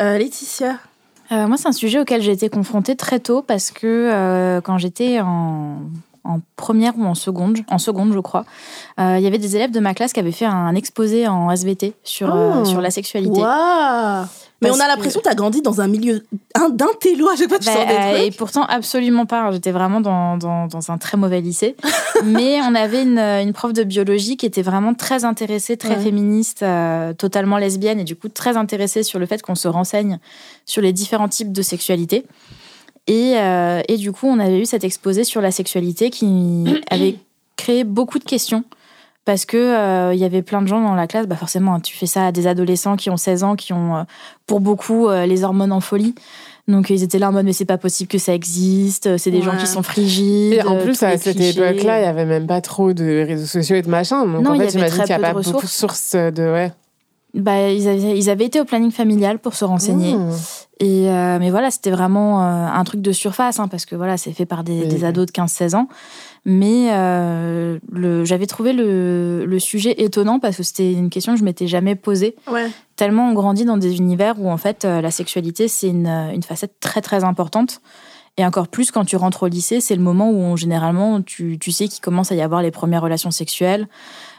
Euh, 0.00 0.18
Laetitia 0.18 0.76
Euh, 1.32 1.46
moi, 1.46 1.56
c'est 1.56 1.68
un 1.68 1.72
sujet 1.72 2.00
auquel 2.00 2.22
j'ai 2.22 2.32
été 2.32 2.48
confrontée 2.48 2.96
très 2.96 3.20
tôt 3.20 3.40
parce 3.42 3.70
que 3.70 3.86
euh, 3.86 4.60
quand 4.60 4.78
j'étais 4.78 5.20
en, 5.20 5.76
en 6.24 6.40
première 6.56 6.98
ou 6.98 7.04
en 7.04 7.14
seconde, 7.14 7.58
en 7.70 7.78
seconde, 7.78 8.12
je 8.12 8.18
crois, 8.18 8.44
euh, 8.98 9.14
il 9.16 9.22
y 9.22 9.28
avait 9.28 9.38
des 9.38 9.54
élèves 9.54 9.70
de 9.70 9.78
ma 9.78 9.94
classe 9.94 10.12
qui 10.12 10.18
avaient 10.18 10.32
fait 10.32 10.44
un 10.46 10.74
exposé 10.74 11.28
en 11.28 11.48
SVT 11.52 11.94
sur, 12.02 12.34
euh, 12.34 12.54
Oh. 12.60 12.64
sur 12.64 12.80
la 12.80 12.90
sexualité. 12.90 13.40
Mais 14.62 14.70
on 14.70 14.78
a 14.80 14.86
l'impression 14.86 15.20
que 15.20 15.24
tu 15.24 15.30
as 15.30 15.34
grandi 15.34 15.62
dans 15.62 15.80
un 15.80 15.88
milieu 15.88 16.22
télo 17.00 17.28
à 17.28 17.36
chaque 17.36 17.48
fois 17.48 17.58
tu 17.58 17.66
Bah, 17.66 17.72
sors 17.72 17.86
des 17.86 17.94
euh, 17.94 18.24
et 18.24 18.30
pourtant, 18.30 18.64
absolument 18.64 19.24
pas. 19.24 19.50
J'étais 19.52 19.70
vraiment 19.70 20.00
dans, 20.00 20.36
dans, 20.36 20.66
dans 20.66 20.90
un 20.90 20.98
très 20.98 21.16
mauvais 21.16 21.40
lycée. 21.40 21.76
Mais 22.24 22.60
on 22.62 22.74
avait 22.74 23.02
une, 23.02 23.18
une 23.18 23.52
prof 23.52 23.72
de 23.72 23.84
biologie 23.84 24.36
qui 24.36 24.44
était 24.44 24.62
vraiment 24.62 24.92
très 24.94 25.24
intéressée, 25.24 25.76
très 25.76 25.96
Ouais. 25.96 26.02
féministe, 26.02 26.62
euh, 26.62 27.14
totalement 27.14 27.56
lesbienne, 27.56 27.98
et 28.00 28.04
du 28.04 28.16
coup 28.16 28.28
très 28.28 28.56
intéressée 28.56 29.02
sur 29.02 29.18
le 29.18 29.26
fait 29.26 29.40
qu'on 29.42 29.54
se 29.54 29.66
renseigne 29.68 30.18
sur 30.66 30.82
les 30.82 30.92
différents 30.92 31.28
types 31.28 31.52
de 31.52 31.62
sexualité. 31.62 32.26
Et, 33.06 33.38
euh, 33.38 33.80
et 33.88 33.96
du 33.96 34.12
coup, 34.12 34.26
on 34.26 34.38
avait 34.38 34.60
eu 34.60 34.66
cet 34.66 34.84
exposé 34.84 35.24
sur 35.24 35.40
la 35.40 35.50
sexualité 35.50 36.10
qui 36.10 36.64
avait 36.90 37.16
créé 37.56 37.84
beaucoup 37.84 38.18
de 38.18 38.24
questions. 38.24 38.62
Parce 39.30 39.44
que 39.44 39.56
euh, 39.56 40.12
il 40.12 40.18
y 40.18 40.24
avait 40.24 40.42
plein 40.42 40.60
de 40.60 40.66
gens 40.66 40.80
dans 40.82 40.96
la 40.96 41.06
classe, 41.06 41.28
bah 41.28 41.36
forcément, 41.36 41.78
tu 41.78 41.96
fais 41.96 42.06
ça 42.06 42.26
à 42.26 42.32
des 42.32 42.48
adolescents 42.48 42.96
qui 42.96 43.10
ont 43.10 43.16
16 43.16 43.44
ans, 43.44 43.54
qui 43.54 43.72
ont 43.72 43.94
euh, 43.98 44.02
pour 44.48 44.58
beaucoup 44.58 45.06
euh, 45.06 45.24
les 45.24 45.44
hormones 45.44 45.70
en 45.70 45.78
folie. 45.78 46.16
Donc 46.66 46.90
ils 46.90 47.04
étaient 47.04 47.20
là 47.20 47.28
en 47.28 47.32
mode 47.32 47.44
mais 47.44 47.52
c'est 47.52 47.64
pas 47.64 47.78
possible 47.78 48.08
que 48.10 48.18
ça 48.18 48.34
existe, 48.34 49.16
c'est 49.18 49.30
des 49.30 49.36
Ouais. 49.38 49.44
gens 49.44 49.56
qui 49.56 49.68
sont 49.68 49.84
frigides. 49.84 50.54
Et 50.54 50.62
en 50.62 50.78
plus, 50.78 51.00
à 51.04 51.16
cette 51.16 51.40
époque-là, 51.40 52.00
il 52.00 52.02
n'y 52.02 52.08
avait 52.08 52.24
même 52.24 52.48
pas 52.48 52.60
trop 52.60 52.92
de 52.92 53.24
réseaux 53.24 53.46
sociaux 53.46 53.76
et 53.76 53.82
de 53.82 53.88
machin. 53.88 54.26
Donc, 54.26 54.42
Non, 54.42 54.50
en 54.50 54.54
y 54.54 54.58
fait, 54.62 54.70
j'imagine 54.70 54.96
qu'il 55.04 55.16
n'y 55.16 55.24
a 55.24 55.32
pas 55.32 55.38
de 55.40 55.44
beaucoup 55.44 55.64
de 55.64 55.70
sources 55.70 56.16
de. 56.16 56.52
Ouais. 56.52 56.72
Bah, 57.32 57.70
ils, 57.70 57.86
avaient, 57.86 58.18
ils 58.18 58.28
avaient 58.30 58.46
été 58.46 58.60
au 58.60 58.64
planning 58.64 58.90
familial 58.90 59.38
pour 59.38 59.54
se 59.54 59.64
renseigner. 59.64 60.16
Mmh. 60.16 60.32
Et 60.80 61.08
euh, 61.08 61.38
mais 61.38 61.50
voilà, 61.50 61.70
c'était 61.70 61.92
vraiment 61.92 62.42
euh, 62.42 62.66
un 62.66 62.82
truc 62.82 63.00
de 63.00 63.12
surface, 63.12 63.60
hein, 63.60 63.68
parce 63.68 63.84
que 63.86 63.94
voilà, 63.94 64.16
c'est 64.16 64.32
fait 64.32 64.46
par 64.46 64.64
des, 64.64 64.80
Oui, 64.80 64.88
des 64.88 64.96
oui. 64.96 65.04
ados 65.04 65.26
de 65.26 65.30
15-16 65.30 65.76
ans. 65.76 65.86
Mais 66.46 66.90
euh, 66.92 67.78
j'avais 68.24 68.46
trouvé 68.46 68.72
le, 68.72 69.44
le 69.44 69.58
sujet 69.58 70.02
étonnant 70.02 70.38
parce 70.38 70.56
que 70.56 70.62
c'était 70.62 70.92
une 70.92 71.10
question 71.10 71.34
que 71.34 71.38
je 71.38 71.44
m'étais 71.44 71.66
jamais 71.66 71.96
posée. 71.96 72.34
Ouais. 72.50 72.70
Tellement 72.96 73.28
on 73.28 73.34
grandit 73.34 73.64
dans 73.64 73.76
des 73.76 73.96
univers 73.96 74.40
où 74.40 74.50
en 74.50 74.56
fait 74.56 74.84
euh, 74.84 75.02
la 75.02 75.10
sexualité 75.10 75.68
c'est 75.68 75.88
une, 75.88 76.06
une 76.06 76.42
facette 76.42 76.80
très 76.80 77.02
très 77.02 77.24
importante. 77.24 77.82
Et 78.38 78.46
encore 78.46 78.68
plus 78.68 78.90
quand 78.90 79.04
tu 79.04 79.16
rentres 79.16 79.42
au 79.42 79.48
lycée, 79.48 79.80
c'est 79.80 79.96
le 79.96 80.02
moment 80.02 80.30
où 80.30 80.36
on- 80.36 80.56
généralement 80.56 81.20
tu, 81.20 81.58
tu 81.58 81.72
sais 81.72 81.88
qu'il 81.88 82.00
commence 82.00 82.32
à 82.32 82.36
y 82.36 82.40
avoir 82.40 82.62
les 82.62 82.70
premières 82.70 83.02
relations 83.02 83.30
sexuelles. 83.30 83.86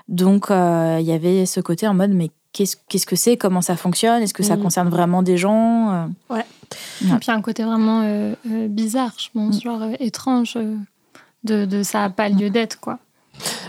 Donc 0.08 0.50
euh, 0.50 0.98
il 1.00 1.06
y 1.06 1.12
avait 1.12 1.46
ce 1.46 1.60
côté 1.60 1.88
en 1.88 1.94
mode 1.94 2.12
mais 2.12 2.32
qu'est-ce 2.54 3.06
que 3.06 3.16
c'est, 3.16 3.38
comment 3.38 3.62
ça 3.62 3.76
fonctionne, 3.76 4.24
est-ce 4.24 4.34
que 4.34 4.44
ça 4.44 4.58
mm. 4.58 4.62
concerne 4.62 4.90
vraiment 4.90 5.22
des 5.22 5.38
gens 5.38 5.92
euh? 5.94 6.06
Ouais. 6.30 6.46
Et 7.04 7.18
puis 7.20 7.32
un 7.32 7.42
côté 7.42 7.64
vraiment 7.64 8.02
euh, 8.04 8.34
euh, 8.50 8.68
bizarre, 8.68 9.14
je 9.18 9.28
pense, 9.34 9.58
mm. 9.58 9.62
genre 9.62 9.82
étrange, 10.00 10.58
de, 11.44 11.66
de, 11.66 11.84
ça 11.84 12.00
n'a 12.00 12.10
pas 12.10 12.30
lieu 12.30 12.50
d'être, 12.50 12.80
quoi. 12.80 13.00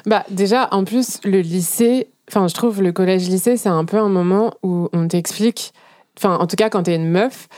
Bah, 0.07 0.25
déjà, 0.31 0.69
en 0.73 0.85
plus, 0.85 1.21
le 1.25 1.41
lycée, 1.41 2.09
enfin, 2.29 2.49
je 2.49 2.55
trouve 2.55 2.83
le 2.83 2.93
collège-lycée, 2.93 3.57
c'est 3.57 3.69
un 3.69 3.85
peu 3.85 3.99
un 3.99 4.09
moment 4.09 4.55
où 4.63 4.89
on 4.93 5.09
t'explique, 5.09 5.73
enfin, 6.19 6.37
en 6.37 6.47
tout 6.47 6.57
cas, 6.57 6.71
quand 6.71 6.85
t'es 6.85 6.97
une 6.97 7.09
meuf, 7.09 7.49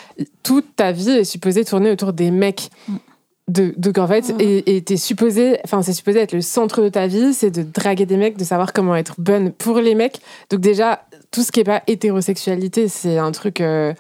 toute 0.42 0.76
ta 0.76 0.92
vie 0.92 1.10
est 1.10 1.24
supposée 1.24 1.64
tourner 1.64 1.90
autour 1.90 2.12
des 2.12 2.30
mecs. 2.30 2.70
De, 3.46 3.74
donc 3.76 3.98
en 3.98 4.06
fait, 4.06 4.34
et 4.38 4.82
t'es 4.82 4.96
supposé, 4.96 5.58
enfin 5.64 5.82
c'est 5.82 5.92
supposé 5.92 6.20
être 6.20 6.32
le 6.32 6.40
centre 6.40 6.80
de 6.80 6.88
ta 6.88 7.06
vie, 7.06 7.34
c'est 7.34 7.50
de 7.50 7.62
draguer 7.62 8.06
des 8.06 8.16
mecs, 8.16 8.38
de 8.38 8.44
savoir 8.44 8.72
comment 8.72 8.96
être 8.96 9.16
bonne 9.18 9.52
pour 9.52 9.80
les 9.80 9.94
mecs. 9.94 10.20
Donc 10.48 10.60
déjà, 10.60 11.04
tout 11.30 11.42
ce 11.42 11.52
qui 11.52 11.60
est 11.60 11.64
pas 11.64 11.82
hétérosexualité, 11.86 12.88
c'est 12.88 13.18
un 13.18 13.32
truc 13.32 13.60
euh, 13.60 13.92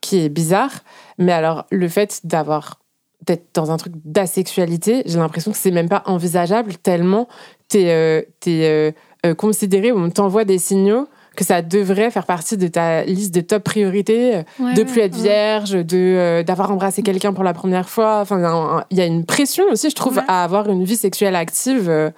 qui 0.00 0.18
est 0.18 0.28
bizarre. 0.28 0.70
Mais 1.18 1.32
alors, 1.32 1.66
le 1.70 1.88
fait 1.88 2.20
d'avoir 2.22 2.78
d'être 3.22 3.46
dans 3.54 3.70
un 3.70 3.76
truc 3.76 3.92
d'asexualité, 4.04 5.02
j'ai 5.06 5.18
l'impression 5.18 5.52
que 5.52 5.58
c'est 5.58 5.70
même 5.70 5.88
pas 5.88 6.02
envisageable 6.06 6.74
tellement 6.82 7.28
t'es 7.68 7.84
es, 7.84 8.48
euh, 8.48 8.92
euh, 9.24 9.34
considéré 9.34 9.92
ou 9.92 9.98
on 9.98 10.10
t'envoie 10.10 10.44
des 10.44 10.58
signaux 10.58 11.08
que 11.36 11.44
ça 11.44 11.62
devrait 11.62 12.10
faire 12.10 12.26
partie 12.26 12.58
de 12.58 12.66
ta 12.66 13.04
liste 13.04 13.34
de 13.34 13.40
top 13.40 13.64
priorités, 13.64 14.42
de 14.58 14.82
plus 14.82 15.00
être 15.00 15.14
vierge, 15.14 15.70
de 15.70 16.42
d'avoir 16.42 16.70
embrassé 16.70 17.02
quelqu'un 17.02 17.32
pour 17.32 17.42
la 17.42 17.54
première 17.54 17.88
fois. 17.88 18.18
Enfin, 18.20 18.84
il 18.90 18.98
y 18.98 19.00
a 19.00 19.06
une 19.06 19.24
pression 19.24 19.64
aussi, 19.70 19.88
je 19.88 19.94
trouve, 19.94 20.20
à 20.28 20.44
avoir 20.44 20.68
une 20.68 20.84
vie 20.84 20.96
sexuelle 20.96 21.34
active 21.34 22.12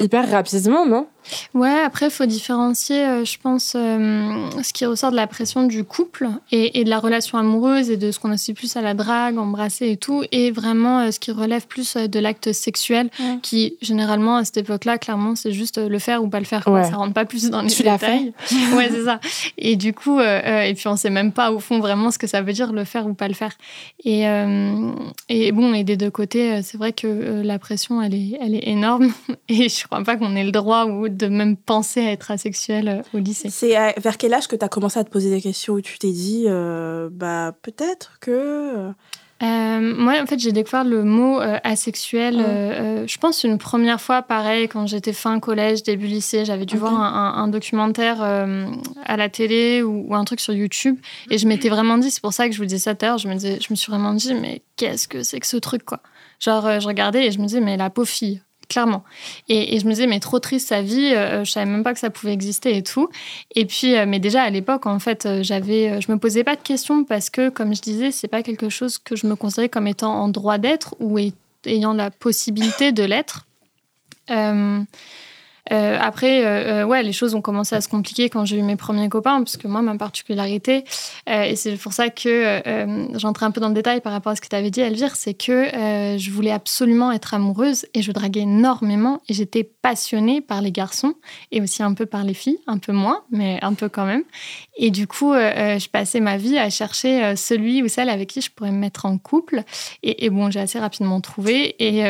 hyper 0.00 0.30
rapidement, 0.30 0.86
non? 0.86 1.08
Ouais, 1.54 1.80
après, 1.84 2.06
il 2.06 2.10
faut 2.10 2.26
différencier, 2.26 3.04
euh, 3.04 3.24
je 3.24 3.38
pense, 3.38 3.74
euh, 3.76 4.50
ce 4.62 4.72
qui 4.72 4.86
ressort 4.86 5.10
de 5.10 5.16
la 5.16 5.26
pression 5.26 5.64
du 5.64 5.84
couple 5.84 6.28
et, 6.50 6.84
de 6.84 6.90
la 6.90 6.98
relation 6.98 7.38
amoureuse 7.38 7.90
et 7.90 7.96
de 7.96 8.10
ce 8.10 8.18
qu'on 8.18 8.30
associe 8.30 8.56
plus 8.56 8.76
à 8.76 8.82
la 8.82 8.94
drague, 8.94 9.38
embrasser 9.38 9.90
et 9.90 9.96
tout, 9.96 10.24
et 10.32 10.50
vraiment 10.50 11.00
euh, 11.00 11.10
ce 11.10 11.20
qui 11.20 11.30
relève 11.30 11.66
plus 11.66 11.96
de 11.96 12.18
l'acte 12.18 12.52
sexuel, 12.52 13.10
qui 13.42 13.76
généralement 13.80 14.36
à 14.36 14.44
cette 14.44 14.58
époque-là, 14.58 14.98
clairement, 14.98 15.34
c'est 15.34 15.52
juste 15.52 15.78
le 15.78 15.98
faire 15.98 16.22
ou 16.22 16.28
pas 16.28 16.40
le 16.40 16.46
faire. 16.46 16.64
Quoi. 16.64 16.84
Ça 16.84 16.96
rentre 16.96 17.12
pas 17.12 17.24
plus 17.24 17.50
dans 17.50 17.62
les 17.62 17.70
tu 17.70 17.82
détails. 17.82 18.32
ouais, 18.74 18.88
c'est 18.90 19.04
ça. 19.04 19.20
Et 19.58 19.76
du 19.76 19.92
coup, 19.92 20.20
et 20.20 20.74
puis 20.76 20.88
on 20.88 20.96
sait 20.96 21.10
même 21.10 21.32
pas 21.32 21.52
au 21.52 21.58
fond 21.58 21.78
vraiment 21.78 22.10
ce 22.10 22.18
que 22.18 22.26
ça 22.26 22.42
veut 22.42 22.52
dire 22.52 22.72
le 22.72 22.84
faire 22.84 23.06
ou 23.06 23.14
pas 23.14 23.28
le 23.28 23.34
faire. 23.34 23.52
Et, 24.04 24.24
et 25.28 25.52
bon, 25.52 25.74
et 25.74 25.84
des 25.84 25.96
deux 25.96 26.10
côtés, 26.10 26.62
c'est 26.62 26.76
vrai 26.76 26.92
que 26.92 27.42
la 27.42 27.58
pression, 27.58 28.02
elle 28.02 28.14
est, 28.14 28.38
elle 28.40 28.54
est 28.54 28.68
énorme, 28.68 29.12
et 29.48 29.68
je 29.68 29.84
crois 29.84 30.02
pas 30.02 30.16
qu'on 30.16 30.34
ait 30.36 30.44
le 30.44 30.52
droit 30.52 30.86
ou 30.86 31.08
de 31.16 31.28
même 31.28 31.56
penser 31.56 32.00
à 32.00 32.12
être 32.12 32.30
asexuel 32.30 32.88
euh, 32.88 33.02
au 33.14 33.18
lycée. 33.18 33.50
C'est 33.50 33.74
vers 34.00 34.18
quel 34.18 34.34
âge 34.34 34.48
que 34.48 34.56
tu 34.56 34.64
as 34.64 34.68
commencé 34.68 34.98
à 34.98 35.04
te 35.04 35.10
poser 35.10 35.30
des 35.30 35.40
questions 35.40 35.74
où 35.74 35.80
tu 35.80 35.98
t'es 35.98 36.12
dit, 36.12 36.44
euh, 36.46 37.08
bah 37.10 37.54
peut-être 37.62 38.18
que... 38.20 38.90
Euh, 39.42 39.80
moi, 39.96 40.20
en 40.22 40.26
fait, 40.26 40.38
j'ai 40.38 40.52
découvert 40.52 40.84
le 40.84 41.02
mot 41.02 41.40
asexuel, 41.40 42.36
je 43.08 43.18
pense, 43.18 43.42
une 43.42 43.58
première 43.58 44.00
fois, 44.00 44.22
pareil, 44.22 44.68
quand 44.68 44.86
j'étais 44.86 45.12
fin 45.12 45.40
collège, 45.40 45.82
début 45.82 46.06
lycée. 46.06 46.44
J'avais 46.44 46.64
dû 46.64 46.76
voir 46.76 46.94
un, 46.94 47.48
documentaire 47.48 48.22
à 48.22 49.16
la 49.16 49.28
télé 49.28 49.82
ou, 49.82 50.14
un 50.14 50.24
truc 50.24 50.38
sur 50.38 50.54
YouTube. 50.54 50.96
Et 51.28 51.38
je 51.38 51.48
m'étais 51.48 51.70
vraiment 51.70 51.98
dit, 51.98 52.12
c'est 52.12 52.22
pour 52.22 52.32
ça 52.32 52.46
que 52.46 52.54
je 52.54 52.58
vous 52.58 52.66
disais 52.66 52.78
ça 52.78 52.94
tout 52.94 53.04
à 53.04 53.08
l'heure, 53.08 53.18
je, 53.18 53.26
me 53.26 53.36
je 53.36 53.66
me 53.68 53.74
suis 53.74 53.90
vraiment 53.90 54.14
dit, 54.14 54.32
mais 54.32 54.62
qu'est-ce 54.76 55.08
que 55.08 55.24
c'est 55.24 55.40
que 55.40 55.46
ce 55.48 55.56
truc, 55.56 55.84
quoi? 55.84 55.98
Genre, 56.38 56.78
je 56.78 56.86
regardais 56.86 57.26
et 57.26 57.32
je 57.32 57.40
me 57.40 57.46
disais, 57.46 57.60
mais 57.60 57.76
la 57.76 57.90
pauvre 57.90 58.08
fille, 58.08 58.42
clairement. 58.72 59.04
Et, 59.48 59.78
je 59.78 59.84
me 59.84 59.90
disais, 59.90 60.06
mais 60.06 60.20
trop 60.20 60.38
triste 60.38 60.68
sa 60.68 60.82
vie, 60.82 61.12
euh, 61.14 61.44
je 61.44 61.50
savais 61.50 61.66
même 61.66 61.84
pas 61.84 61.92
que 61.92 62.00
ça 62.00 62.10
pouvait 62.10 62.32
exister 62.32 62.76
et 62.76 62.82
tout. 62.82 63.08
Et 63.54 63.66
puis, 63.66 63.96
euh, 63.96 64.06
mais 64.06 64.18
déjà 64.18 64.42
à 64.42 64.50
l'époque, 64.50 64.86
en 64.86 64.98
fait, 64.98 65.26
euh, 65.26 65.42
j'avais, 65.42 66.00
je 66.00 66.10
me 66.10 66.18
posais 66.18 66.44
pas 66.44 66.56
de 66.56 66.62
questions 66.62 67.04
parce 67.04 67.30
que, 67.30 67.50
comme 67.50 67.74
je 67.74 67.82
disais, 67.82 68.10
c'est 68.10 68.28
pas 68.28 68.42
quelque 68.42 68.68
chose 68.68 68.98
que 68.98 69.14
je 69.14 69.26
me 69.26 69.36
considérais 69.36 69.68
comme 69.68 69.86
étant 69.86 70.14
en 70.14 70.28
droit 70.28 70.58
d'être 70.58 70.94
ou 71.00 71.18
ayant 71.66 71.92
la 71.92 72.10
possibilité 72.10 72.92
de 72.92 73.04
l'être. 73.04 73.46
Euh, 74.30 74.80
après, 75.70 76.44
euh, 76.44 76.82
euh, 76.82 76.84
ouais, 76.84 77.02
les 77.02 77.12
choses 77.12 77.34
ont 77.34 77.40
commencé 77.40 77.74
à 77.74 77.80
se 77.80 77.88
compliquer 77.88 78.28
quand 78.28 78.44
j'ai 78.44 78.58
eu 78.58 78.62
mes 78.62 78.76
premiers 78.76 79.08
copains, 79.08 79.38
parce 79.38 79.56
que 79.56 79.68
moi, 79.68 79.82
ma 79.82 79.96
particularité, 79.96 80.84
et 81.26 81.56
c'est 81.56 81.76
pour 81.76 81.92
ça 81.92 82.08
que 82.08 82.60
j'entrais 83.14 83.46
un 83.46 83.50
peu 83.50 83.60
dans 83.60 83.68
le 83.68 83.74
détail 83.74 84.00
par 84.00 84.12
rapport 84.12 84.32
à 84.32 84.36
ce 84.36 84.40
que 84.40 84.48
tu 84.48 84.56
avais 84.56 84.70
dit, 84.70 84.80
Elvire, 84.80 85.16
c'est 85.16 85.34
que 85.34 85.68
je 86.18 86.30
voulais 86.30 86.50
absolument 86.50 87.12
être 87.12 87.34
amoureuse 87.34 87.86
et 87.94 88.02
je 88.02 88.12
draguais 88.12 88.40
énormément 88.40 89.20
et 89.28 89.34
j'étais 89.34 89.64
passionnée 89.64 90.40
par 90.40 90.60
les 90.60 90.72
garçons 90.72 91.14
et 91.50 91.60
aussi 91.60 91.82
un 91.82 91.94
peu 91.94 92.06
par 92.06 92.24
les 92.24 92.34
filles, 92.34 92.58
un 92.66 92.78
peu 92.78 92.92
moins, 92.92 93.22
mais 93.30 93.58
un 93.62 93.74
peu 93.74 93.88
quand 93.88 94.06
même. 94.06 94.24
Et 94.76 94.90
du 94.90 95.06
coup, 95.06 95.32
je 95.34 95.88
passais 95.88 96.20
ma 96.20 96.36
vie 96.36 96.58
à 96.58 96.70
chercher 96.70 97.36
celui 97.36 97.82
ou 97.82 97.88
celle 97.88 98.08
avec 98.08 98.30
qui 98.30 98.40
je 98.40 98.50
pourrais 98.50 98.70
me 98.70 98.78
mettre 98.78 99.04
en 99.04 99.18
couple. 99.18 99.64
Et, 100.02 100.30
bon, 100.30 100.50
j'ai 100.50 100.60
assez 100.60 100.78
rapidement 100.78 101.20
trouvé. 101.20 101.74
Et 101.78 102.02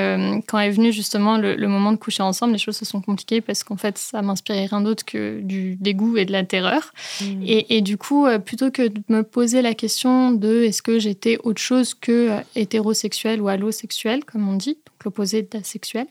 quand 0.46 0.58
est 0.58 0.70
venu 0.70 0.92
justement 0.92 1.38
le, 1.38 1.56
le 1.56 1.68
moment 1.68 1.92
de 1.92 1.96
coucher 1.96 2.22
ensemble, 2.22 2.52
les 2.52 2.58
choses 2.58 2.76
se 2.76 2.84
sont 2.84 3.00
compliquées 3.00 3.40
parce 3.40 3.64
qu'en 3.64 3.76
fait, 3.76 3.98
ça 3.98 4.22
m'inspirait 4.22 4.66
rien 4.66 4.80
d'autre 4.80 5.04
que 5.04 5.40
du 5.40 5.76
dégoût 5.76 6.16
et 6.16 6.24
de 6.24 6.32
la 6.32 6.44
terreur. 6.44 6.92
Mmh. 7.20 7.42
Et, 7.46 7.80
du 7.80 7.96
coup, 7.96 8.26
euh, 8.26 8.38
plutôt 8.38 8.70
que 8.70 8.88
de 8.88 9.00
me 9.08 9.22
poser 9.22 9.62
la 9.62 9.74
question 9.74 10.32
de 10.32 10.62
est-ce 10.64 10.82
que 10.82 10.98
j'étais 10.98 11.38
autre 11.44 11.60
chose 11.60 11.94
que 11.94 12.30
euh, 12.30 12.40
hétérosexuel 12.54 13.40
ou 13.40 13.48
allosexuel, 13.48 14.24
comme 14.24 14.48
on 14.48 14.54
dit, 14.54 14.74
donc 14.74 15.04
l'opposé 15.04 15.42
d'asexuel, 15.42 16.06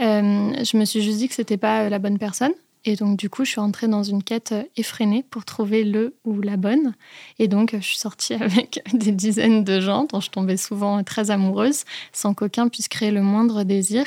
euh, 0.00 0.52
je 0.64 0.76
me 0.76 0.84
suis 0.84 1.02
juste 1.02 1.18
dit 1.18 1.28
que 1.28 1.34
c'était 1.34 1.56
pas 1.56 1.88
la 1.88 1.98
bonne 1.98 2.18
personne. 2.18 2.52
Et 2.84 2.96
donc, 2.96 3.18
du 3.18 3.28
coup, 3.28 3.44
je 3.44 3.50
suis 3.50 3.60
entrée 3.60 3.88
dans 3.88 4.02
une 4.02 4.22
quête 4.22 4.54
effrénée 4.76 5.24
pour 5.30 5.44
trouver 5.44 5.84
le 5.84 6.14
ou 6.24 6.40
la 6.40 6.56
bonne. 6.56 6.94
Et 7.38 7.48
donc, 7.48 7.72
je 7.74 7.84
suis 7.84 7.98
sortie 7.98 8.34
avec 8.40 8.82
des 8.92 9.12
dizaines 9.12 9.64
de 9.64 9.80
gens 9.80 10.04
dont 10.04 10.20
je 10.20 10.30
tombais 10.30 10.56
souvent 10.56 11.02
très 11.04 11.30
amoureuse, 11.30 11.84
sans 12.12 12.34
qu'aucun 12.34 12.68
puisse 12.68 12.88
créer 12.88 13.10
le 13.10 13.22
moindre 13.22 13.64
désir. 13.64 14.06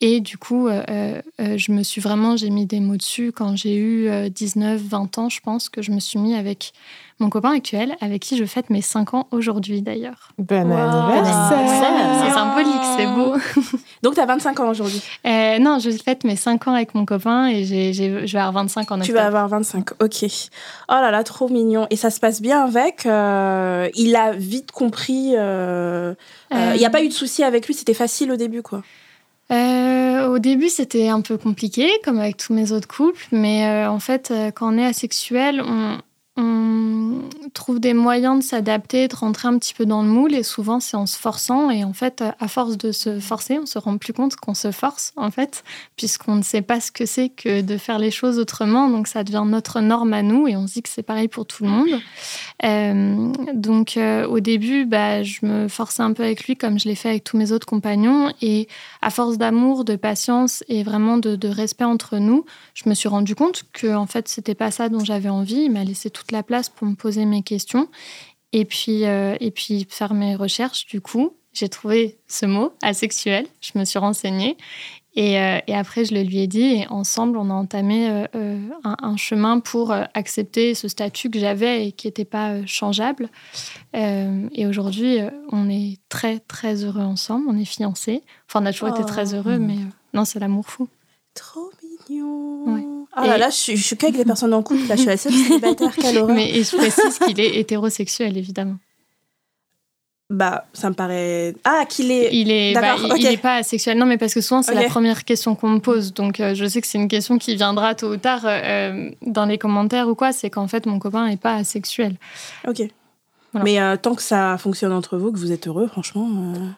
Et 0.00 0.20
du 0.20 0.38
coup, 0.38 0.68
euh, 0.68 0.82
euh, 0.88 1.22
euh, 1.40 1.58
je 1.58 1.72
me 1.72 1.82
suis 1.82 2.00
vraiment, 2.00 2.36
j'ai 2.36 2.50
mis 2.50 2.66
des 2.66 2.80
mots 2.80 2.96
dessus 2.96 3.32
quand 3.32 3.56
j'ai 3.56 3.76
eu 3.76 4.30
19, 4.30 4.80
20 4.80 5.18
ans, 5.18 5.28
je 5.28 5.40
pense 5.40 5.68
que 5.68 5.82
je 5.82 5.90
me 5.90 5.98
suis 5.98 6.18
mis 6.18 6.34
avec 6.34 6.72
mon 7.20 7.30
copain 7.30 7.52
actuel, 7.52 7.96
avec 8.00 8.22
qui 8.22 8.36
je 8.36 8.44
fête 8.44 8.70
mes 8.70 8.82
5 8.82 9.14
ans 9.14 9.28
aujourd'hui 9.30 9.82
d'ailleurs. 9.82 10.30
Bon 10.38 10.70
anniversaire 10.70 12.24
C'est 12.24 12.32
symbolique, 12.32 12.82
c'est 12.96 13.06
beau. 13.06 13.34
Donc 14.02 14.14
tu 14.14 14.20
as 14.20 14.26
25 14.26 14.60
ans 14.60 14.70
aujourd'hui 14.70 15.02
Non, 15.24 15.78
je 15.78 15.90
fête 15.90 16.24
mes 16.24 16.36
5 16.36 16.68
ans 16.68 16.74
avec 16.74 16.94
mon 16.94 17.04
copain 17.04 17.48
et 17.48 17.64
j'ai, 17.64 17.92
je 17.92 18.32
vais 18.32 18.38
avoir 18.38 18.52
25 18.52 18.80
en 18.80 18.82
octobre. 18.82 19.04
Tu 19.04 19.12
vas 19.12 19.26
avoir 19.26 19.48
25, 19.48 19.90
ok. 20.02 20.26
Oh 20.88 20.92
là 20.92 21.10
là, 21.10 21.24
trop 21.24 21.48
mignon. 21.48 21.86
Et 21.90 21.96
ça 21.96 22.10
se 22.10 22.20
passe 22.20 22.40
bien 22.40 22.64
avec 22.64 23.04
Il 23.04 24.16
a 24.16 24.32
vite 24.32 24.72
compris. 24.72 25.32
Il 25.32 26.76
n'y 26.78 26.86
a 26.86 26.90
pas 26.90 27.02
eu 27.02 27.08
de 27.08 27.12
souci 27.12 27.42
avec 27.42 27.66
lui, 27.66 27.74
c'était 27.74 27.94
facile 27.94 28.30
au 28.32 28.36
début 28.36 28.62
quoi 28.62 28.82
euh, 29.50 30.26
au 30.28 30.38
début, 30.38 30.68
c'était 30.68 31.08
un 31.08 31.22
peu 31.22 31.38
compliqué, 31.38 31.88
comme 32.04 32.18
avec 32.18 32.36
tous 32.36 32.52
mes 32.52 32.72
autres 32.72 32.88
couples, 32.88 33.26
mais 33.32 33.66
euh, 33.66 33.90
en 33.90 33.98
fait, 33.98 34.30
euh, 34.30 34.50
quand 34.50 34.74
on 34.74 34.78
est 34.78 34.84
asexuel, 34.84 35.62
on, 35.62 35.98
on 36.40 37.22
trouve 37.52 37.80
des 37.80 37.94
moyens 37.94 38.38
de 38.38 38.44
s'adapter, 38.44 39.08
de 39.08 39.16
rentrer 39.16 39.48
un 39.48 39.58
petit 39.58 39.74
peu 39.74 39.86
dans 39.86 40.02
le 40.02 40.08
moule 40.08 40.34
et 40.34 40.44
souvent 40.44 40.78
c'est 40.78 40.96
en 40.96 41.06
se 41.06 41.18
forçant 41.18 41.68
et 41.68 41.82
en 41.82 41.92
fait 41.92 42.22
à 42.38 42.46
force 42.46 42.78
de 42.78 42.92
se 42.92 43.18
forcer, 43.18 43.58
on 43.58 43.66
se 43.66 43.78
rend 43.78 43.98
plus 43.98 44.12
compte 44.12 44.36
qu'on 44.36 44.54
se 44.54 44.70
force 44.70 45.12
en 45.16 45.32
fait 45.32 45.64
puisqu'on 45.96 46.36
ne 46.36 46.42
sait 46.42 46.62
pas 46.62 46.80
ce 46.80 46.92
que 46.92 47.06
c'est 47.06 47.28
que 47.28 47.60
de 47.60 47.76
faire 47.76 47.98
les 47.98 48.12
choses 48.12 48.38
autrement 48.38 48.88
donc 48.88 49.08
ça 49.08 49.24
devient 49.24 49.42
notre 49.46 49.80
norme 49.80 50.12
à 50.12 50.22
nous 50.22 50.46
et 50.46 50.56
on 50.56 50.68
se 50.68 50.74
dit 50.74 50.82
que 50.82 50.88
c'est 50.88 51.02
pareil 51.02 51.26
pour 51.26 51.44
tout 51.44 51.64
le 51.64 51.70
monde. 51.70 52.00
Euh, 52.64 53.32
donc 53.54 53.96
euh, 53.96 54.24
au 54.26 54.38
début 54.38 54.84
bah, 54.84 55.24
je 55.24 55.44
me 55.44 55.66
forçais 55.66 56.02
un 56.02 56.12
peu 56.12 56.22
avec 56.22 56.44
lui 56.44 56.56
comme 56.56 56.78
je 56.78 56.88
l'ai 56.88 56.94
fait 56.94 57.08
avec 57.08 57.24
tous 57.24 57.36
mes 57.36 57.50
autres 57.50 57.66
compagnons 57.66 58.32
et 58.42 58.68
à 59.02 59.10
force 59.10 59.38
d'amour, 59.38 59.84
de 59.84 59.96
patience 59.96 60.64
et 60.68 60.82
vraiment 60.82 61.18
de, 61.18 61.48
respect 61.48 61.84
entre 61.84 62.18
nous, 62.18 62.44
je 62.74 62.88
me 62.88 62.94
suis 62.94 63.08
rendu 63.08 63.34
compte 63.34 63.64
que 63.72 63.94
en 63.94 64.06
fait 64.06 64.28
c'était 64.28 64.54
pas 64.54 64.70
ça 64.70 64.88
dont 64.88 65.04
j'avais 65.04 65.28
envie, 65.28 65.64
il 65.64 65.70
m'a 65.70 65.84
laissé 65.84 66.10
tout 66.10 66.24
la 66.30 66.42
place 66.42 66.68
pour 66.68 66.86
me 66.86 66.94
poser 66.94 67.24
mes 67.24 67.42
questions 67.42 67.88
et 68.52 68.64
puis, 68.64 69.04
euh, 69.04 69.36
et 69.40 69.50
puis 69.50 69.86
faire 69.88 70.14
mes 70.14 70.34
recherches. 70.34 70.86
Du 70.86 71.00
coup, 71.00 71.34
j'ai 71.52 71.68
trouvé 71.68 72.18
ce 72.28 72.46
mot, 72.46 72.72
asexuel. 72.82 73.46
Je 73.60 73.78
me 73.78 73.84
suis 73.84 73.98
renseignée. 73.98 74.56
Et, 75.14 75.40
euh, 75.40 75.58
et, 75.66 75.74
après, 75.74 76.04
je 76.04 76.14
le 76.14 76.22
lui 76.22 76.38
ai 76.38 76.46
dit. 76.46 76.62
Et 76.62 76.86
ensemble, 76.88 77.38
on 77.38 77.50
a 77.50 77.54
entamé 77.54 78.26
euh, 78.34 78.58
un, 78.84 79.16
chemin 79.16 79.60
pour 79.60 79.92
accepter 79.92 80.74
ce 80.74 80.86
statut 80.88 81.30
que 81.30 81.38
j'avais 81.38 81.88
et 81.88 81.92
qui 81.92 82.06
n'était 82.06 82.24
pas 82.24 82.64
changeable. 82.66 83.28
et 83.94 84.66
aujourd'hui, 84.66 85.18
on 85.50 85.68
est 85.68 85.98
très, 86.08 86.38
très 86.40 86.84
heureux 86.84 87.02
ensemble. 87.02 87.46
On 87.48 87.58
est 87.58 87.64
fiancés. 87.64 88.22
Enfin, 88.48 88.62
on 88.62 88.66
a 88.66 88.72
toujours 88.72 88.90
été 88.90 89.04
très 89.04 89.34
heureux, 89.34 89.56
oh. 89.58 89.62
mais 89.62 89.78
non, 90.14 90.24
c'est 90.24 90.38
l'amour 90.38 90.66
fou. 90.66 90.88
Trop 91.34 91.70
mignon. 91.82 92.58
Oh 93.16 93.26
là 93.26 93.38
là, 93.38 93.50
je 93.50 93.56
suis, 93.56 93.78
suis 93.78 93.96
qu'avec 93.96 94.16
les 94.16 94.24
personnes 94.24 94.54
en 94.54 94.62
couple. 94.62 94.86
Là, 94.88 94.94
je 94.94 95.00
suis 95.00 95.08
la 95.08 95.16
seule 95.16 95.32
célibataire 95.48 95.94
qu'elle 95.96 96.24
Mais 96.26 96.50
et 96.50 96.62
je 96.62 96.76
précise 96.76 97.18
qu'il 97.18 97.40
est 97.40 97.58
hétérosexuel, 97.58 98.36
évidemment. 98.36 98.76
Bah, 100.30 100.66
ça 100.74 100.90
me 100.90 100.94
paraît. 100.94 101.54
Ah, 101.64 101.84
qu'il 101.88 102.10
est. 102.10 102.28
Il 102.32 102.50
est, 102.50 102.74
bah, 102.74 102.96
il, 103.16 103.26
est 103.26 103.38
pas 103.38 103.56
asexuel. 103.56 103.96
Non, 103.96 104.04
mais 104.04 104.18
parce 104.18 104.34
que 104.34 104.42
souvent, 104.42 104.60
c'est 104.60 104.74
la 104.74 104.84
première 104.84 105.24
question 105.24 105.54
qu'on 105.54 105.70
me 105.70 105.78
pose. 105.78 106.12
Donc, 106.12 106.38
euh, 106.40 106.54
je 106.54 106.66
sais 106.66 106.82
que 106.82 106.86
c'est 106.86 106.98
une 106.98 107.08
question 107.08 107.38
qui 107.38 107.56
viendra 107.56 107.94
tôt 107.94 108.12
ou 108.12 108.16
tard 108.18 108.42
euh, 108.44 109.10
dans 109.22 109.46
les 109.46 109.56
commentaires 109.56 110.06
ou 110.06 110.14
quoi. 110.14 110.32
C'est 110.32 110.50
qu'en 110.50 110.68
fait, 110.68 110.84
mon 110.84 110.98
copain 110.98 111.26
n'est 111.28 111.38
pas 111.38 111.54
asexuel. 111.54 112.16
Ok. 112.66 112.82
Mais 113.54 113.80
euh, 113.80 113.96
tant 113.96 114.14
que 114.14 114.20
ça 114.20 114.58
fonctionne 114.58 114.92
entre 114.92 115.16
vous, 115.16 115.32
que 115.32 115.38
vous 115.38 115.50
êtes 115.52 115.66
heureux, 115.66 115.86
franchement. 115.86 116.28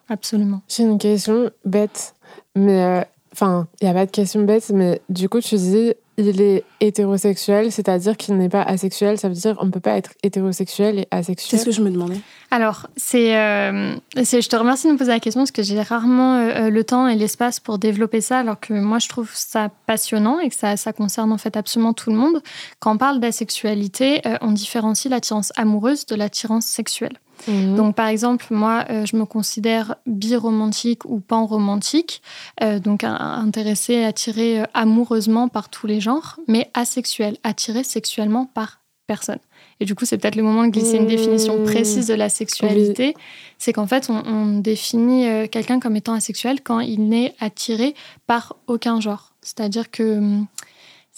Absolument. 0.09 0.63
J'ai 0.69 0.85
une 0.85 0.99
question 0.99 1.51
bête. 1.65 2.15
Mais. 2.55 3.05
Enfin, 3.33 3.69
il 3.81 3.85
n'y 3.85 3.91
a 3.91 3.95
pas 3.95 4.07
de 4.07 4.11
question 4.11 4.43
bête, 4.43 4.71
mais 4.75 5.01
du 5.09 5.29
coup, 5.29 5.41
tu 5.41 5.55
dis 5.57 5.95
il 6.21 6.41
est 6.41 6.65
hétérosexuel, 6.81 7.73
c'est-à-dire 7.73 8.17
qu'il 8.17 8.37
n'est 8.37 8.49
pas 8.49 8.63
asexuel. 8.63 9.19
Ça 9.19 9.29
veut 9.29 9.35
dire 9.35 9.57
qu'on 9.57 9.67
ne 9.67 9.71
peut 9.71 9.81
pas 9.81 9.97
être 9.97 10.13
hétérosexuel 10.23 11.01
et 11.01 11.09
asexuel. 11.11 11.59
C'est 11.59 11.65
ce 11.65 11.71
que 11.71 11.75
je 11.75 11.83
me 11.83 11.91
demandais. 11.91 12.21
Alors, 12.51 12.89
c'est, 12.97 13.37
euh, 13.37 13.95
je 14.17 14.49
te 14.49 14.57
remercie 14.57 14.87
de 14.87 14.93
me 14.93 14.99
poser 14.99 15.13
la 15.13 15.21
question 15.21 15.41
parce 15.41 15.51
que 15.51 15.63
j'ai 15.63 15.81
rarement 15.81 16.37
euh, 16.37 16.67
euh, 16.67 16.71
le 16.71 16.85
temps 16.85 17.09
et 17.09 17.17
l'espace 17.17 17.61
pour 17.61 17.79
développer 17.79 18.21
ça, 18.21 18.41
alors 18.41 18.61
que 18.61 18.75
moi, 18.75 18.99
je 18.99 19.09
trouve 19.09 19.31
ça 19.33 19.71
passionnant 19.87 20.41
et 20.41 20.49
que 20.49 20.55
ça, 20.55 20.77
ça 20.77 20.93
concerne 20.93 21.33
en 21.33 21.39
fait 21.39 21.57
absolument 21.57 21.93
tout 21.93 22.11
le 22.11 22.17
monde. 22.17 22.43
Quand 22.81 22.95
on 22.95 22.99
parle 22.99 23.21
d'asexualité, 23.21 24.23
on 24.41 24.53
différencie 24.53 25.11
l'attirance 25.11 25.53
amoureuse 25.57 26.07
de 26.07 26.15
l'attirance 26.15 26.67
sexuelle. 26.67 27.19
Mhm. 27.49 27.77
Donc, 27.77 27.95
par 27.95 28.09
exemple, 28.09 28.47
moi, 28.51 28.85
euh, 28.91 29.07
je 29.07 29.17
me 29.17 29.25
considère 29.25 29.97
biromantique 30.07 31.05
ou 31.05 31.21
panromantique, 31.21 32.23
euh, 32.63 32.79
donc 32.79 33.05
intéressée, 33.05 34.05
attirée 34.05 34.61
euh, 34.61 34.65
amoureusement 34.75 35.49
par 35.49 35.69
tous 35.69 35.87
les 35.87 36.01
genres, 36.01 36.39
mais 36.49 36.71
asexuelle, 36.75 37.37
attirée 37.43 37.85
sexuellement 37.85 38.47
par 38.47 38.81
personne. 39.07 39.39
Et 39.81 39.85
du 39.85 39.95
coup, 39.95 40.05
c'est 40.05 40.19
peut-être 40.19 40.37
le 40.37 40.43
moment 40.43 40.65
de 40.65 40.71
glisser 40.71 40.97
une 40.97 41.07
définition 41.07 41.59
mmh. 41.59 41.65
précise 41.65 42.07
de 42.07 42.15
la 42.15 42.29
sexualité. 42.29 43.15
C'est 43.59 43.73
qu'en 43.73 43.87
fait, 43.87 44.09
on, 44.11 44.23
on 44.27 44.59
définit 44.59 45.49
quelqu'un 45.49 45.81
comme 45.81 45.97
étant 45.97 46.13
asexuel 46.13 46.61
quand 46.63 46.81
il 46.81 47.09
n'est 47.09 47.35
attiré 47.41 47.95
par 48.27 48.57
aucun 48.67 49.01
genre. 49.01 49.33
C'est-à-dire 49.41 49.91
que 49.91 50.19
hum, 50.19 50.47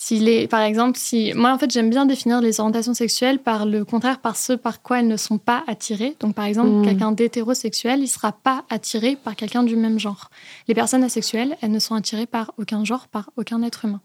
s'il 0.03 0.29
est, 0.29 0.49
par 0.49 0.63
exemple, 0.63 0.99
si 0.99 1.33
moi 1.33 1.53
en 1.53 1.59
fait 1.59 1.71
j'aime 1.71 1.89
bien 1.89 2.07
définir 2.07 2.41
les 2.41 2.59
orientations 2.59 2.93
sexuelles 2.93 3.39
par 3.39 3.67
le 3.67 3.85
contraire, 3.85 4.19
par 4.19 4.35
ce 4.35 4.53
par 4.53 4.83
quoi 4.83 4.99
elles 4.99 5.07
ne 5.07 5.17
sont 5.17 5.39
pas 5.39 5.63
attirées. 5.69 6.17
Donc 6.19 6.35
par 6.35 6.45
exemple, 6.47 6.71
hmm. 6.71 6.85
quelqu'un 6.85 7.13
d'hétérosexuel, 7.13 8.01
il 8.01 8.09
sera 8.09 8.33
pas 8.33 8.65
attiré 8.69 9.15
par 9.15 9.37
quelqu'un 9.37 9.63
du 9.63 9.77
même 9.77 10.01
genre. 10.01 10.29
Les 10.67 10.75
personnes 10.75 11.05
asexuelles, 11.05 11.57
elles 11.61 11.71
ne 11.71 11.79
sont 11.79 11.95
attirées 11.95 12.27
par 12.27 12.53
aucun 12.59 12.85
genre, 12.85 13.07
par 13.07 13.31
aucun 13.37 13.63
être 13.63 13.85
humain. 13.85 14.01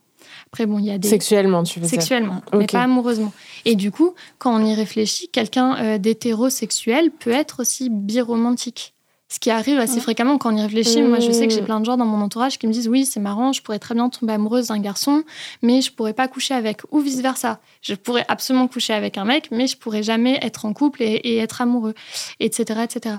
Après, 0.46 0.68
bon, 0.68 0.78
il 0.78 0.86
y 0.86 0.92
a 0.92 1.00
des... 1.00 1.08
Sexuellement, 1.08 1.64
tu 1.64 1.80
veux 1.80 1.88
Sexuellement, 1.88 2.44
mais 2.54 2.68
pas 2.68 2.84
amoureusement. 2.84 3.34
Et 3.66 3.74
du 3.74 3.90
coup, 3.90 4.14
quand 4.38 4.56
on 4.56 4.64
y 4.64 4.76
réfléchit, 4.76 5.30
quelqu'un 5.30 5.78
euh, 5.78 5.98
d'hétérosexuel 5.98 7.10
peut 7.10 7.32
être 7.32 7.62
aussi 7.62 7.90
biromantique. 7.90 8.94
Ce 9.30 9.40
qui 9.40 9.50
arrive 9.52 9.78
assez 9.78 10.00
fréquemment 10.00 10.38
quand 10.38 10.54
on 10.54 10.58
y 10.58 10.62
réfléchit. 10.62 11.02
Moi, 11.02 11.20
je 11.20 11.32
sais 11.32 11.48
que 11.48 11.54
j'ai 11.54 11.62
mmh. 11.62 11.66
plein 11.66 11.80
de 11.82 11.86
gens 11.86 11.98
dans 11.98 12.06
mon 12.06 12.24
entourage 12.24 12.58
qui 12.58 12.66
me 12.66 12.72
disent 12.72 12.88
Oui, 12.88 13.06
c'est 13.06 13.20
marrant, 13.20 13.52
je 13.52 13.62
pourrais 13.62 13.80
très 13.80 13.94
bien 13.94 14.08
tomber 14.08 14.34
amoureuse 14.34 14.68
d'un 14.68 14.80
garçon, 14.80 15.24
mais 15.62 15.82
je 15.82 15.92
pourrais 15.92 16.14
pas 16.14 16.30
coucher 16.30 16.54
avec. 16.54 16.82
Ou 16.92 17.00
vice-versa. 17.00 17.60
Je 17.82 17.96
pourrais 17.96 18.26
absolument 18.30 18.70
coucher 18.70 18.94
avec 18.94 19.18
un 19.18 19.26
mec, 19.26 19.50
mais 19.52 19.68
je 19.68 19.78
pourrais 19.78 20.02
jamais 20.02 20.40
être 20.42 20.66
en 20.66 20.72
couple 20.72 21.04
et, 21.04 21.38
être 21.38 21.62
amoureux, 21.62 21.94
etc., 22.40 22.82
etc. 22.86 23.16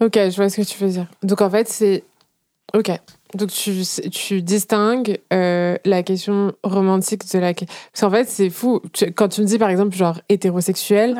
Ok, 0.00 0.14
je 0.14 0.34
vois 0.34 0.48
ce 0.48 0.60
que 0.60 0.66
tu 0.66 0.76
veux 0.82 0.90
dire. 0.90 1.06
Donc, 1.22 1.40
en 1.40 1.50
fait, 1.50 1.68
c'est. 1.68 2.02
Ok. 2.74 2.90
Donc, 3.34 3.50
tu, 3.50 3.82
tu 4.10 4.42
distingues 4.42 5.20
euh, 5.32 5.76
la 5.84 6.02
question 6.02 6.52
romantique 6.64 7.30
de 7.32 7.38
la. 7.38 7.54
Parce 7.54 7.70
qu'en 8.00 8.10
fait, 8.10 8.28
c'est 8.28 8.50
fou. 8.50 8.80
quand 9.14 9.28
tu 9.28 9.42
me 9.42 9.46
dis, 9.46 9.58
par 9.58 9.70
exemple, 9.70 9.94
genre 9.94 10.20
hétérosexuel 10.28 11.16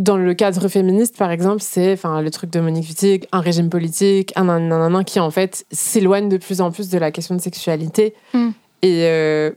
dans 0.00 0.16
le 0.16 0.32
cadre 0.32 0.66
féministe, 0.68 1.16
par 1.16 1.30
exemple, 1.30 1.60
c'est 1.60 1.92
enfin 1.92 2.22
le 2.22 2.30
truc 2.30 2.50
de 2.50 2.58
Monique 2.58 2.88
Wittig, 2.88 3.26
un 3.32 3.40
régime 3.40 3.68
politique, 3.68 4.32
un 4.34 4.48
un 4.48 5.04
qui 5.04 5.20
en 5.20 5.30
fait 5.30 5.66
s'éloigne 5.70 6.30
de 6.30 6.38
plus 6.38 6.62
en 6.62 6.72
plus 6.72 6.88
de 6.88 6.98
la 6.98 7.10
question 7.10 7.34
de 7.34 7.40
sexualité. 7.40 8.14
Mm. 8.32 8.48
Et, 8.82 9.04
euh, 9.04 9.50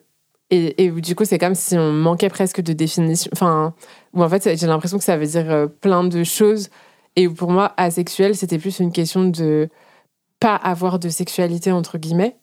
et, 0.49 0.83
et, 0.83 0.91
du 0.91 1.15
coup, 1.15 1.23
c'est 1.23 1.39
comme 1.39 1.55
si 1.55 1.77
on 1.77 1.93
manquait 1.93 2.29
presque 2.29 2.61
de 2.61 2.73
définition. 2.73 3.31
Enfin, 3.33 3.73
où 4.13 4.21
en 4.21 4.27
fait, 4.27 4.59
j'ai 4.59 4.67
l'impression 4.67 4.97
que 4.97 5.05
ça 5.05 5.15
veut 5.15 5.25
dire 5.25 5.49
euh, 5.49 5.67
plein 5.67 6.03
de 6.03 6.23
choses. 6.25 6.69
Et 7.15 7.29
pour 7.29 7.49
moi, 7.49 7.73
asexuel, 7.77 8.35
c'était 8.35 8.59
plus 8.59 8.79
une 8.79 8.91
question 8.91 9.23
de 9.23 9.69
pas 10.41 10.55
avoir 10.55 10.99
de 10.99 11.07
sexualité, 11.07 11.71
entre 11.71 11.97
guillemets 11.97 12.35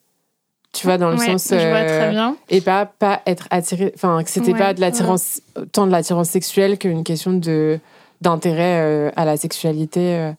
tu 0.73 0.87
vois 0.87 0.99
dans 0.99 1.11
le 1.11 1.19
sens 1.19 1.49
je 1.51 1.55
vois 1.55 1.85
très 1.85 2.09
euh, 2.09 2.11
bien. 2.11 2.37
et 2.49 2.61
pas 2.61 2.87
pas 2.87 3.23
être 3.27 3.49
attiré 3.51 3.93
enfin 3.95 4.23
que 4.23 4.31
c'était 4.31 4.55
pas 4.55 4.73
de 4.75 4.81
l'attirance 4.81 5.41
tant 5.73 5.87
de 5.87 5.93
l'attirance 5.93 6.29
sexuelle 6.29 6.79
qu'une 6.79 7.05
question 7.05 7.33
de 7.33 7.81
d'intérêt 8.21 8.81
euh, 8.81 9.11
à 9.17 9.25
la 9.25 9.37
sexualité 9.37 10.17
euh. 10.17 10.33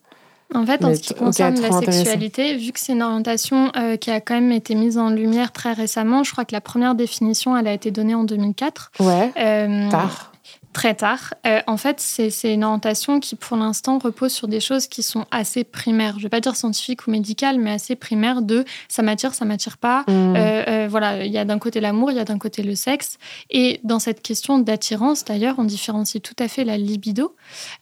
en 0.53 0.65
fait, 0.65 0.85
en 0.85 0.93
ce 0.93 1.01
qui 1.01 1.13
concerne 1.15 1.59
la 1.59 1.71
sexualité, 1.71 2.55
vu 2.57 2.71
que 2.71 2.79
c'est 2.79 2.93
une 2.93 3.01
orientation 3.01 3.71
qui 3.99 4.11
a 4.11 4.21
quand 4.21 4.35
même 4.35 4.51
été 4.51 4.75
mise 4.75 4.97
en 4.97 5.09
lumière 5.09 5.51
très 5.51 5.73
récemment, 5.73 6.23
je 6.23 6.31
crois 6.31 6.45
que 6.45 6.53
la 6.53 6.61
première 6.61 6.93
définition, 6.93 7.57
elle 7.57 7.67
a 7.67 7.73
été 7.73 7.89
donnée 7.89 8.13
en 8.13 8.23
2004. 8.23 8.91
Ouais. 8.99 9.31
tard 9.89 10.30
très 10.73 10.95
tard. 10.95 11.33
Euh, 11.45 11.61
en 11.67 11.77
fait, 11.77 11.99
c'est 11.99 12.53
une 12.53 12.63
orientation 12.63 13.19
qui, 13.19 13.35
pour 13.35 13.57
l'instant, 13.57 13.99
repose 13.99 14.31
sur 14.31 14.47
des 14.47 14.59
choses 14.59 14.87
qui 14.87 15.03
sont 15.03 15.25
assez 15.31 15.63
primaires. 15.63 16.13
Je 16.13 16.19
ne 16.19 16.23
vais 16.23 16.29
pas 16.29 16.39
dire 16.39 16.55
scientifiques 16.55 17.07
ou 17.07 17.11
médicales, 17.11 17.59
mais 17.59 17.71
assez 17.71 17.95
primaires 17.95 18.41
de 18.41 18.65
ça 18.87 19.01
m'attire, 19.01 19.33
ça 19.33 19.45
m'attire 19.45 19.77
pas. 19.77 20.01
Mmh. 20.01 20.11
Euh, 20.11 20.63
euh, 20.67 20.87
voilà, 20.89 21.25
il 21.25 21.31
y 21.31 21.37
a 21.37 21.45
d'un 21.45 21.59
côté 21.59 21.79
l'amour, 21.81 22.11
il 22.11 22.17
y 22.17 22.19
a 22.19 22.25
d'un 22.25 22.37
côté 22.37 22.63
le 22.63 22.75
sexe. 22.75 23.17
Et 23.49 23.79
dans 23.83 23.99
cette 23.99 24.21
question 24.21 24.59
d'attirance, 24.59 25.25
d'ailleurs, 25.25 25.55
on 25.57 25.63
différencie 25.63 26.21
tout 26.21 26.35
à 26.39 26.47
fait 26.47 26.63
la 26.63 26.77
libido 26.77 27.35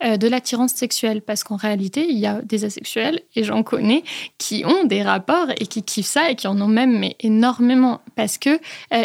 de 0.04 0.28
l'attirance 0.28 0.74
sexuelle, 0.74 1.22
parce 1.22 1.44
qu'en 1.44 1.56
réalité, 1.56 2.08
il 2.10 2.18
y 2.18 2.26
a 2.26 2.42
des 2.42 2.66
asexuels, 2.66 3.22
et 3.36 3.44
j'en 3.44 3.64
connais, 3.64 4.04
qui 4.38 4.64
ont 4.66 4.86
des 4.86 5.04
rapports 5.04 5.50
et 5.58 5.68
qui 5.68 5.84
kiffent 5.84 6.08
ça 6.08 6.30
et 6.30 6.36
qui 6.36 6.48
en 6.48 6.60
ont 6.62 6.68
même 6.68 6.98
mais 6.98 7.16
énormément, 7.20 8.02
parce 8.16 8.38
que 8.38 8.60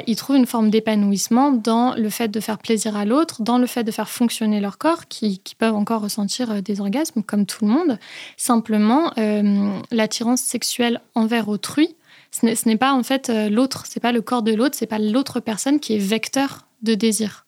ils 0.06 0.16
trouvent 0.16 0.36
une 0.36 0.46
forme 0.46 0.70
d'épanouissement 0.70 1.52
dans 1.52 1.94
le 1.94 2.08
fait 2.08 2.28
de 2.28 2.40
faire 2.40 2.58
plaisir 2.58 2.96
à 2.96 3.04
l'autre, 3.04 3.42
dans 3.42 3.58
le 3.58 3.66
fait 3.66 3.73
de 3.82 3.90
faire 3.90 4.08
fonctionner 4.08 4.60
leur 4.60 4.78
corps, 4.78 5.08
qui, 5.08 5.40
peuvent 5.58 5.74
encore 5.74 6.02
ressentir 6.02 6.50
euh, 6.50 6.60
des 6.60 6.80
orgasmes 6.80 7.22
comme 7.22 7.46
tout 7.46 7.64
le 7.64 7.70
monde. 7.70 7.98
Simplement, 8.36 9.12
euh, 9.18 9.70
l'attirance 9.90 10.40
sexuelle 10.40 11.00
envers 11.14 11.48
autrui, 11.48 11.96
ce 12.30 12.68
n'est 12.68 12.76
pas 12.76 12.92
en 12.92 13.02
fait 13.02 13.30
euh, 13.30 13.48
l'autre, 13.48 13.84
c'est 13.88 14.00
pas 14.00 14.12
le 14.12 14.22
corps 14.22 14.42
de 14.42 14.52
l'autre, 14.52 14.76
c'est 14.76 14.86
pas 14.86 14.98
l'autre 14.98 15.40
personne 15.40 15.80
qui 15.80 15.94
est 15.94 15.98
vecteur 15.98 16.66
de 16.82 16.94
désir. 16.94 17.46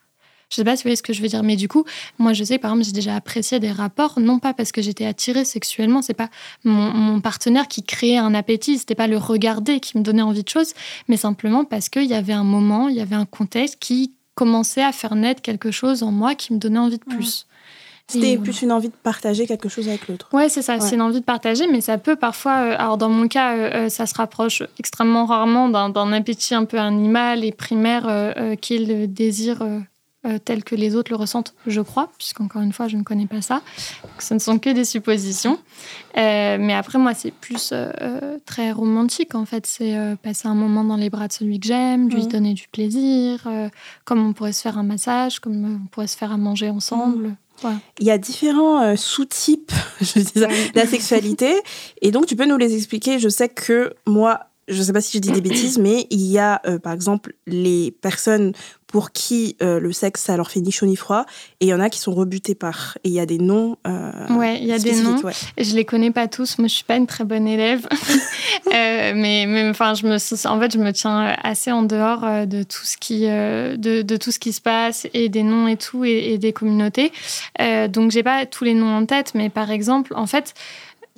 Je 0.48 0.56
sais 0.56 0.64
pas 0.64 0.76
si 0.76 0.82
vous 0.82 0.88
voyez 0.88 0.96
ce 0.96 1.02
que 1.02 1.12
je 1.12 1.22
veux 1.22 1.28
dire, 1.28 1.42
mais 1.42 1.56
du 1.56 1.66
coup, 1.66 1.84
moi 2.18 2.32
je 2.32 2.44
sais, 2.44 2.58
par 2.58 2.70
exemple, 2.70 2.86
j'ai 2.86 2.92
déjà 2.92 3.16
apprécié 3.16 3.58
des 3.58 3.72
rapports, 3.72 4.20
non 4.20 4.38
pas 4.38 4.54
parce 4.54 4.70
que 4.70 4.80
j'étais 4.80 5.04
attirée 5.04 5.44
sexuellement, 5.44 6.02
c'est 6.02 6.14
pas 6.14 6.28
mon, 6.62 6.92
mon, 6.92 7.20
partenaire 7.20 7.66
qui 7.66 7.82
créait 7.82 8.16
un 8.16 8.32
appétit, 8.32 8.78
c'était 8.78 8.94
pas 8.94 9.08
le 9.08 9.16
regarder 9.16 9.80
qui 9.80 9.98
me 9.98 10.04
donnait 10.04 10.22
envie 10.22 10.44
de 10.44 10.48
choses, 10.48 10.72
mais 11.08 11.16
simplement 11.16 11.64
parce 11.64 11.88
qu'il 11.88 12.04
y 12.04 12.14
avait 12.14 12.32
un 12.32 12.44
moment, 12.44 12.88
il 12.88 12.94
y 12.94 13.00
avait 13.00 13.16
un 13.16 13.26
contexte 13.26 13.78
qui 13.80 14.12
commençait 14.36 14.84
à 14.84 14.92
faire 14.92 15.16
naître 15.16 15.42
quelque 15.42 15.72
chose 15.72 16.04
en 16.04 16.12
moi 16.12 16.36
qui 16.36 16.52
me 16.52 16.58
donnait 16.58 16.78
envie 16.78 16.98
de 16.98 17.04
plus. 17.04 17.46
C'était 18.08 18.38
plus 18.38 18.62
une 18.62 18.70
envie 18.70 18.88
de 18.88 18.94
partager 18.94 19.46
quelque 19.48 19.68
chose 19.68 19.88
avec 19.88 20.06
l'autre. 20.06 20.28
Ouais, 20.32 20.48
c'est 20.48 20.62
ça, 20.62 20.78
c'est 20.78 20.94
une 20.94 21.02
envie 21.02 21.18
de 21.18 21.24
partager, 21.24 21.66
mais 21.66 21.80
ça 21.80 21.98
peut 21.98 22.14
parfois, 22.14 22.58
euh, 22.58 22.76
alors 22.78 22.98
dans 22.98 23.08
mon 23.08 23.26
cas, 23.26 23.56
euh, 23.56 23.70
euh, 23.74 23.88
ça 23.88 24.06
se 24.06 24.14
rapproche 24.14 24.62
extrêmement 24.78 25.26
rarement 25.26 25.68
d'un 25.68 26.12
appétit 26.12 26.54
un 26.54 26.64
peu 26.64 26.78
animal 26.78 27.44
et 27.44 27.50
primaire 27.50 28.04
qui 28.60 28.76
est 28.76 28.86
le 28.86 29.08
désir 29.08 29.64
tel 30.44 30.64
que 30.64 30.74
les 30.74 30.96
autres 30.96 31.10
le 31.10 31.16
ressentent, 31.16 31.54
je 31.66 31.80
crois, 31.80 32.10
puisqu'encore 32.18 32.62
une 32.62 32.72
fois, 32.72 32.88
je 32.88 32.96
ne 32.96 33.02
connais 33.02 33.26
pas 33.26 33.42
ça. 33.42 33.62
ce 34.18 34.34
ne 34.34 34.38
sont 34.38 34.58
que 34.58 34.70
des 34.70 34.84
suppositions. 34.84 35.58
mais 36.14 36.74
après, 36.74 36.98
moi, 36.98 37.14
c'est 37.14 37.30
plus 37.30 37.72
très 38.44 38.72
romantique, 38.72 39.34
en 39.34 39.44
fait. 39.44 39.66
C'est 39.66 39.96
passer 40.22 40.48
un 40.48 40.54
moment 40.54 40.84
dans 40.84 40.96
les 40.96 41.10
bras 41.10 41.28
de 41.28 41.32
celui 41.32 41.60
que 41.60 41.66
j'aime, 41.66 42.08
lui 42.08 42.26
donner 42.26 42.54
du 42.54 42.68
plaisir, 42.68 43.46
comme 44.04 44.26
on 44.26 44.32
pourrait 44.32 44.52
se 44.52 44.62
faire 44.62 44.78
un 44.78 44.82
massage, 44.82 45.40
comme 45.40 45.80
on 45.82 45.86
pourrait 45.88 46.06
se 46.06 46.16
faire 46.16 46.32
à 46.32 46.36
manger 46.36 46.70
ensemble. 46.70 47.36
Il 47.98 48.06
y 48.06 48.10
a 48.10 48.18
différents 48.18 48.82
euh, 48.82 48.96
sous-types 48.96 49.72
de 50.00 50.76
la 50.76 50.86
sexualité. 50.86 51.54
Et 52.02 52.10
donc, 52.10 52.26
tu 52.26 52.36
peux 52.36 52.46
nous 52.46 52.56
les 52.56 52.74
expliquer. 52.74 53.18
Je 53.18 53.28
sais 53.28 53.48
que 53.48 53.94
moi, 54.06 54.40
je 54.68 54.78
ne 54.78 54.82
sais 54.82 54.92
pas 54.92 55.00
si 55.00 55.16
je 55.16 55.20
dis 55.20 55.30
des 55.30 55.40
bêtises, 55.40 55.78
mais 55.78 56.06
il 56.10 56.26
y 56.26 56.38
a, 56.38 56.60
euh, 56.66 56.78
par 56.78 56.92
exemple, 56.92 57.34
les 57.46 57.90
personnes 57.90 58.52
pour 58.86 59.10
qui 59.10 59.56
euh, 59.62 59.80
le 59.80 59.92
sexe, 59.92 60.22
ça 60.22 60.36
leur 60.36 60.50
fait 60.50 60.60
ni 60.60 60.70
chaud 60.70 60.86
ni 60.86 60.96
froid, 60.96 61.26
et 61.60 61.66
il 61.66 61.68
y 61.68 61.74
en 61.74 61.80
a 61.80 61.90
qui 61.90 61.98
sont 61.98 62.14
rebutés 62.14 62.54
par. 62.54 62.96
Et 63.04 63.08
il 63.08 63.14
y 63.14 63.20
a 63.20 63.26
des 63.26 63.38
noms. 63.38 63.76
Euh, 63.86 64.10
ouais, 64.30 64.58
il 64.60 64.66
y 64.66 64.72
a 64.72 64.78
des 64.78 64.94
noms. 65.02 65.20
Ouais. 65.22 65.32
Je 65.58 65.74
les 65.74 65.84
connais 65.84 66.12
pas 66.12 66.28
tous. 66.28 66.58
Moi, 66.58 66.68
je 66.68 66.74
suis 66.74 66.84
pas 66.84 66.96
une 66.96 67.06
très 67.06 67.24
bonne 67.24 67.48
élève, 67.48 67.86
euh, 68.72 69.12
mais, 69.14 69.44
mais 69.46 69.68
enfin, 69.68 69.94
je 69.94 70.06
me, 70.06 70.14
en 70.14 70.60
fait, 70.60 70.72
je 70.72 70.78
me 70.78 70.92
tiens 70.92 71.36
assez 71.42 71.72
en 71.72 71.82
dehors 71.82 72.46
de 72.46 72.62
tout 72.62 72.84
ce 72.84 72.96
qui, 72.96 73.22
de, 73.26 74.02
de, 74.02 74.16
tout 74.16 74.30
ce 74.30 74.38
qui 74.38 74.52
se 74.52 74.60
passe 74.60 75.06
et 75.12 75.28
des 75.28 75.42
noms 75.42 75.66
et 75.66 75.76
tout 75.76 76.04
et, 76.04 76.32
et 76.32 76.38
des 76.38 76.52
communautés. 76.52 77.12
donc, 77.88 78.12
j'ai 78.12 78.22
pas 78.22 78.46
tous 78.46 78.64
les 78.64 78.74
noms 78.74 78.96
en 78.96 79.04
tête, 79.04 79.32
mais 79.34 79.50
par 79.50 79.70
exemple, 79.70 80.14
en 80.14 80.26
fait 80.26 80.54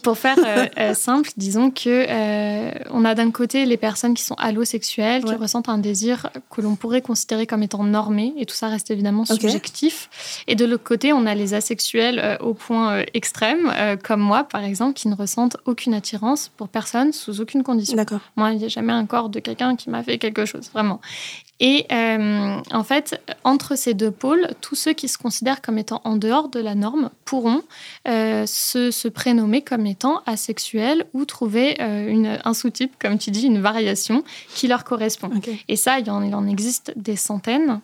Pour 0.03 0.19
faire 0.19 0.39
euh, 0.39 0.67
euh, 0.79 0.95
simple, 0.95 1.31
disons 1.37 1.71
que 1.71 2.07
euh, 2.09 2.71
on 2.91 3.05
a 3.05 3.15
d'un 3.15 3.31
côté 3.31 3.67
les 3.67 3.77
personnes 3.77 4.15
qui 4.15 4.23
sont 4.23 4.35
allosexuelles, 4.35 5.25
qui 5.25 5.35
ressentent 5.35 5.69
un 5.69 5.79
désir 5.79 6.31
que 6.51 6.61
l'on 6.61 6.77
pourrait 6.77 7.03
considérer 7.03 7.47
comme 7.47 7.63
étant 7.63 7.85
normé, 7.85 8.35
et 8.39 8.47
tout 8.47 8.55
ça 8.55 8.69
reste 8.69 8.91
évidemment 8.91 9.25
subjectif. 9.25 10.09
Et 10.47 10.55
de 10.55 10.65
l'autre 10.65 10.85
côté, 10.85 11.13
on 11.13 11.27
a 11.27 11.35
les 11.35 11.55
asexuels 11.55 12.39
au 12.41 12.55
point 12.55 13.05
extrême, 13.15 13.73
comme 14.05 14.21
moi 14.21 14.45
par 14.45 14.65
exemple, 14.65 14.95
qui 14.95 15.09
ne 15.09 15.15
ressentent 15.15 15.57
aucune 15.65 15.95
attirance 15.95 16.51
pour 16.57 16.69
personne 16.69 17.13
sous 17.13 17.41
aucune 17.41 17.63
condition. 17.63 17.97
Moi, 18.37 18.53
il 18.53 18.59
n'y 18.59 18.65
a 18.65 18.69
jamais 18.69 18.93
un 18.93 19.07
corps 19.07 19.29
de 19.29 19.41
quelqu'un 19.41 19.77
qui 19.77 19.91
m'a 19.91 20.03
fait 20.03 20.19
quelque 20.19 20.45
chose, 20.45 20.71
vraiment. 20.73 21.01
Et 21.61 21.87
euh, 21.91 22.61
en 22.71 22.85
fait, 22.85 23.21
entre 23.43 23.77
ces 23.77 23.95
deux 23.95 24.11
pôles, 24.11 24.49
tous 24.61 24.77
ceux 24.77 24.93
qui 24.93 25.09
se 25.09 25.19
considèrent 25.19 25.61
comme 25.61 25.79
étant 25.79 26.01
en 26.05 26.17
dehors 26.17 26.49
de 26.49 26.61
la 26.61 26.75
norme 26.75 27.11
pourront 27.25 27.63
euh, 28.07 28.45
se, 28.47 29.09
prénommer 29.09 29.63
comme 29.63 29.87
étant 29.87 30.23
asexuels 30.27 31.07
ou 31.15 31.25
trouver 31.25 31.81
euh, 31.81 32.09
une, 32.09 32.39
un 32.45 32.55
sous-type, 32.55 32.93
comme 33.01 33.19
tu 33.19 33.31
dis, 33.31 33.47
une 33.47 33.61
variation 33.61 34.23
qui 34.55 34.69
leur 34.69 34.85
correspond. 34.85 35.31
Et 35.67 35.77
ça, 35.77 35.99
il 35.99 36.09
en, 36.11 36.23
il 36.23 36.35
en 36.35 36.47
existe 36.47 36.93
des 36.97 37.17
centaines. 37.17 37.81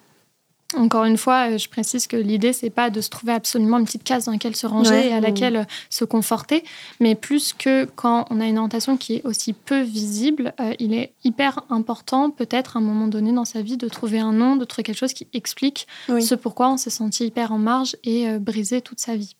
Encore 0.76 1.04
une 1.04 1.16
fois, 1.16 1.50
euh, 1.50 1.58
je 1.58 1.68
précise 1.68 2.06
que 2.06 2.16
l'idée, 2.16 2.52
c'est 2.52 2.70
pas 2.70 2.90
de 2.90 3.00
se 3.00 3.08
trouver 3.08 3.32
absolument 3.32 3.78
une 3.78 3.84
petite 3.84 4.04
case 4.04 4.26
dans 4.26 4.32
laquelle 4.32 4.56
se 4.56 4.66
ranger 4.66 5.08
et 5.08 5.12
à 5.12 5.20
laquelle 5.20 5.56
euh, 5.56 5.64
se 5.90 6.04
conforter, 6.04 6.64
mais 7.00 7.14
plus 7.14 7.52
que 7.52 7.84
quand 7.84 8.26
on 8.30 8.40
a 8.40 8.46
une 8.46 8.58
orientation 8.58 8.96
qui 8.96 9.16
est 9.16 9.26
aussi 9.26 9.52
peu 9.52 9.82
visible, 9.82 10.52
euh, 10.60 10.72
il 10.78 10.94
est 10.94 11.12
hyper 11.24 11.60
important, 11.70 12.30
peut-être 12.30 12.76
à 12.76 12.80
un 12.80 12.82
moment 12.82 13.06
donné 13.06 13.32
dans 13.32 13.44
sa 13.44 13.62
vie, 13.62 13.76
de 13.76 13.88
trouver 13.88 14.18
un 14.18 14.32
nom, 14.32 14.56
de 14.56 14.64
trouver 14.64 14.82
quelque 14.82 14.98
chose 14.98 15.12
qui 15.12 15.26
explique 15.32 15.86
ce 16.08 16.34
pourquoi 16.34 16.70
on 16.70 16.76
s'est 16.76 16.90
senti 16.90 17.26
hyper 17.26 17.52
en 17.52 17.58
marge 17.58 17.96
et 18.04 18.38
brisé 18.38 18.80
toute 18.80 19.00
sa 19.00 19.16
vie. 19.16 19.36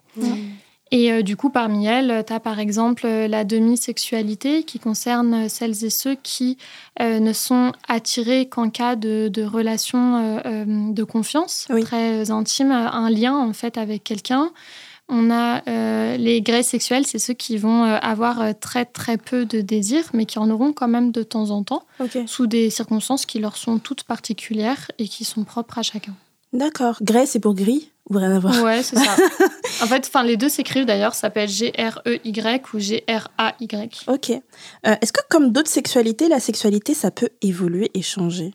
Et 0.95 1.11
euh, 1.11 1.23
du 1.23 1.37
coup, 1.37 1.51
parmi 1.51 1.87
elles, 1.87 2.23
tu 2.25 2.33
as 2.33 2.39
par 2.39 2.61
exemple 2.61 3.05
euh, 3.05 3.27
la 3.27 3.43
demi-sexualité 3.43 4.63
qui 4.63 4.79
concerne 4.79 5.49
celles 5.49 5.85
et 5.85 5.91
ceux 5.91 6.15
qui 6.15 6.57
euh, 7.01 7.19
ne 7.19 7.33
sont 7.33 7.73
attirés 7.89 8.47
qu'en 8.47 8.71
cas 8.71 8.95
de, 8.95 9.27
de 9.27 9.43
relation 9.43 10.41
de 10.45 11.05
confiance 11.05 11.67
très 11.83 12.31
intime, 12.31 12.71
un 12.71 13.11
lien 13.11 13.37
en 13.37 13.53
fait 13.53 13.77
avec 13.77 14.05
quelqu'un. 14.05 14.53
On 15.09 15.31
a 15.31 15.63
les 16.17 16.41
grès 16.43 16.63
sexuels, 16.63 17.07
c'est 17.07 17.19
ceux 17.19 17.35
qui 17.35 17.59
vont 17.59 17.83
avoir 17.83 18.59
très 18.59 18.85
très 18.85 19.19
peu 19.19 19.45
de 19.45 19.61
désir, 19.61 20.05
mais 20.15 20.25
qui 20.27 20.39
en 20.39 20.49
auront 20.49 20.73
quand 20.73 20.89
même 20.89 21.11
de 21.11 21.23
temps 21.23 21.51
en 21.51 21.63
temps, 21.63 21.85
sous 22.27 22.47
des 22.47 22.71
circonstances 22.71 23.27
qui 23.27 23.41
leur 23.41 23.57
sont 23.57 23.79
toutes 23.79 24.05
particulières 24.05 24.91
et 24.99 25.09
qui 25.09 25.25
sont 25.25 25.45
propres 25.45 25.79
à 25.79 25.83
chacun. 25.83 26.15
D'accord. 26.55 26.99
Grès, 27.03 27.27
c'est 27.27 27.41
pour 27.41 27.55
gris 27.55 27.91
ou 28.09 28.17
rien 28.17 28.31
à 28.31 28.39
voir? 28.39 28.63
Ouais, 28.63 28.83
c'est 28.83 28.97
ça. 28.97 29.17
en 29.83 29.87
fait, 29.87 30.07
enfin, 30.07 30.23
les 30.23 30.37
deux 30.37 30.49
s'écrivent 30.49 30.87
d'ailleurs, 30.87 31.15
ça 31.15 31.23
s'appelle 31.23 31.49
G-R-E-Y 31.49 32.63
ou 32.73 32.79
G-R-A-Y. 32.79 34.05
Ok. 34.07 34.31
Euh, 34.31 34.95
est-ce 35.03 35.13
que, 35.13 35.21
comme 35.29 35.51
d'autres 35.51 35.71
sexualités, 35.71 36.29
la 36.29 36.39
sexualité, 36.39 36.95
ça 36.95 37.11
peut 37.11 37.31
évoluer 37.43 37.91
et 37.95 38.03
changer? 38.03 38.55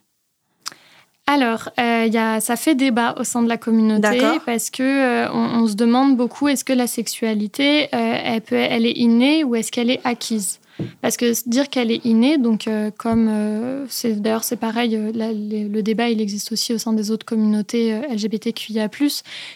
Alors, 1.27 1.69
euh, 1.79 2.05
y 2.05 2.17
a, 2.17 2.39
ça 2.39 2.55
fait 2.55 2.73
débat 2.73 3.15
au 3.19 3.23
sein 3.23 3.43
de 3.43 3.49
la 3.49 3.57
communauté 3.57 4.21
parce 4.45 4.69
que 4.69 4.81
euh, 4.81 5.31
on, 5.31 5.67
se 5.67 5.75
demande 5.75 6.15
beaucoup 6.15 6.47
est-ce 6.47 6.63
que 6.63 6.73
la 6.73 6.87
sexualité, 6.87 7.89
elle, 7.91 8.41
peut, 8.41 8.55
elle 8.55 8.85
est 8.85 8.97
innée 8.97 9.43
ou 9.43 9.55
est-ce 9.55 9.71
qu'elle 9.71 9.91
est 9.91 10.01
acquise? 10.05 10.59
Parce 11.01 11.17
que 11.17 11.49
dire 11.49 11.69
qu'elle 11.69 11.91
est 11.91 12.05
innée, 12.05 12.37
donc 12.37 12.67
euh, 12.67 12.91
comme 12.95 13.27
euh, 13.29 13.85
c'est 13.89 14.21
d'ailleurs 14.21 14.43
c'est 14.43 14.57
pareil, 14.57 14.95
euh, 14.95 15.11
le 15.13 15.81
débat 15.81 16.09
il 16.09 16.21
existe 16.21 16.51
aussi 16.51 16.73
au 16.73 16.77
sein 16.77 16.93
des 16.93 17.11
autres 17.11 17.25
communautés 17.25 17.99
LGBTQIA+, 18.11 18.89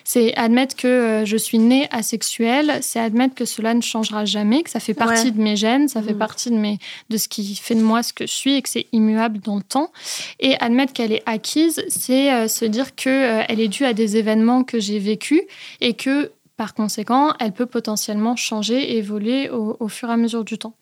c'est 0.03 0.35
admettre 0.35 0.75
que 0.75 1.23
je 1.25 1.37
suis 1.37 1.59
née 1.59 1.87
asexuelle, 1.91 2.79
c'est 2.81 2.99
admettre 2.99 3.35
que 3.35 3.45
cela 3.45 3.73
ne 3.73 3.81
changera 3.81 4.25
jamais, 4.25 4.63
que 4.63 4.69
ça 4.69 4.79
fait 4.79 4.93
partie 4.93 5.31
de 5.31 5.41
mes 5.41 5.55
gènes, 5.55 5.87
ça 5.87 6.01
fait 6.01 6.13
mm. 6.13 6.17
partie 6.17 6.49
de 6.49 6.57
mes 6.57 6.77
de 7.09 7.17
ce 7.17 7.27
qui 7.27 7.55
fait 7.55 7.75
de 7.75 7.81
moi 7.81 8.03
ce 8.03 8.13
que 8.13 8.25
je 8.25 8.33
suis 8.33 8.55
et 8.55 8.61
que 8.61 8.69
c'est 8.69 8.87
immuable 8.91 9.39
dans 9.39 9.55
le 9.55 9.63
temps. 9.63 9.91
Et 10.39 10.55
admettre 10.59 10.93
qu'elle 10.93 11.11
est 11.11 11.23
acquise, 11.25 11.83
c'est 11.87 12.47
se 12.47 12.65
dire 12.65 12.95
que 12.95 13.41
elle 13.47 13.59
est 13.59 13.67
due 13.67 13.85
à 13.85 13.93
des 13.93 14.17
événements 14.17 14.63
que 14.63 14.79
j'ai 14.79 14.99
vécus 14.99 15.41
et 15.81 15.93
que 15.93 16.31
par 16.57 16.73
conséquent, 16.73 17.33
elle 17.39 17.53
peut 17.53 17.65
potentiellement 17.65 18.35
changer 18.35 18.91
et 18.91 18.97
évoluer 18.97 19.49
au, 19.49 19.87
fur 19.87 20.09
et 20.09 20.13
à 20.13 20.17
mesure 20.17 20.43
du 20.43 20.57
temps. 20.57 20.75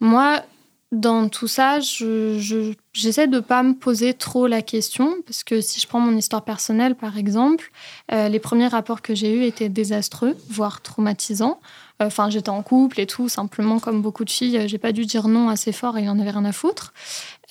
Moi, 0.00 0.42
dans 0.90 1.28
tout 1.28 1.48
ça, 1.48 1.80
j'essaie 1.80 3.26
de 3.26 3.36
ne 3.36 3.40
pas 3.40 3.62
me 3.62 3.74
poser 3.74 4.12
trop 4.12 4.46
la 4.46 4.60
question, 4.60 5.16
parce 5.24 5.44
que 5.44 5.60
si 5.60 5.80
je 5.80 5.86
prends 5.86 6.00
mon 6.00 6.16
histoire 6.16 6.44
personnelle, 6.44 6.96
par 6.96 7.16
exemple, 7.16 7.70
euh, 8.12 8.28
les 8.28 8.40
premiers 8.40 8.66
rapports 8.66 9.00
que 9.00 9.14
j'ai 9.14 9.34
eus 9.34 9.44
étaient 9.44 9.70
désastreux, 9.70 10.36
voire 10.48 10.82
traumatisants. 10.82 11.60
Enfin, 12.04 12.30
j'étais 12.30 12.50
en 12.50 12.62
couple 12.62 13.00
et 13.00 13.06
tout, 13.06 13.28
simplement 13.28 13.78
comme 13.78 14.02
beaucoup 14.02 14.24
de 14.24 14.30
filles, 14.30 14.68
j'ai 14.68 14.78
pas 14.78 14.92
dû 14.92 15.06
dire 15.06 15.28
non 15.28 15.48
assez 15.48 15.72
fort 15.72 15.96
et 15.98 16.02
il 16.02 16.08
en 16.08 16.18
avait 16.18 16.30
rien 16.30 16.44
à 16.44 16.52
foutre. 16.52 16.92